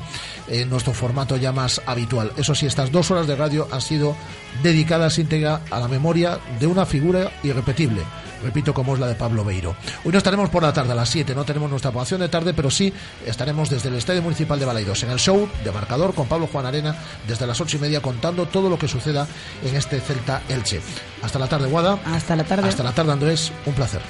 En 0.49 0.71
nuestro 0.71 0.93
formato 0.93 1.37
ya 1.37 1.53
más 1.53 1.83
habitual. 1.87 2.33
Eso 2.37 2.55
sí, 2.55 2.67
estas 2.67 2.93
dos 2.93 3.11
horas 3.11 3.27
de 3.27 3.37
radio 3.37 3.69
han 3.73 3.81
sido 3.81 4.17
dedicadas 4.63 5.19
íntegra 5.19 5.63
a 5.71 5.81
la 5.81 5.89
memoria 5.89 6.39
de 6.61 6.67
una 6.67 6.87
figura 6.87 7.33
irrepetible. 7.43 8.03
Repito, 8.43 8.75
como 8.75 8.95
es 8.95 9.01
la 9.01 9.09
de 9.09 9.15
Pablo 9.15 9.45
Beiro. 9.45 9.75
Hoy 10.05 10.13
no 10.13 10.19
estaremos 10.19 10.51
por 10.51 10.63
la 10.63 10.73
tarde 10.73 10.93
a 10.93 10.95
las 10.95 11.09
7, 11.09 11.35
no 11.35 11.45
tenemos 11.45 11.71
nuestra 11.71 11.91
programación 11.91 12.21
de 12.21 12.29
tarde, 12.29 12.55
pero 12.55 12.71
sí 12.71 12.93
estaremos 13.25 13.71
desde 13.71 13.89
el 13.89 13.97
Estadio 13.97 14.23
Municipal 14.23 14.59
de 14.59 14.67
Balaidos 14.67 15.03
en 15.03 15.11
el 15.11 15.19
show 15.19 15.49
de 15.65 15.73
marcador 15.73 16.15
con 16.15 16.29
Pablo 16.29 16.47
Juan 16.47 16.67
Arena 16.67 16.97
desde 17.27 17.47
las 17.47 17.61
ocho 17.61 17.79
y 17.79 17.81
media 17.81 18.01
contando 18.01 18.47
todo 18.47 18.69
lo 18.69 18.79
que 18.79 18.89
suceda 18.89 19.27
en 19.65 19.75
este 19.75 20.01
Celta 20.01 20.43
Elche. 20.49 20.81
Hasta 21.23 21.39
la 21.39 21.49
tarde, 21.49 21.69
Guada. 21.69 21.99
Hasta 22.05 22.37
la 22.37 22.45
tarde. 22.45 22.69
Hasta 22.69 22.83
la 22.83 22.93
tarde, 22.93 23.13
Andrés. 23.13 23.53
Un 23.65 23.75
placer. 23.75 24.03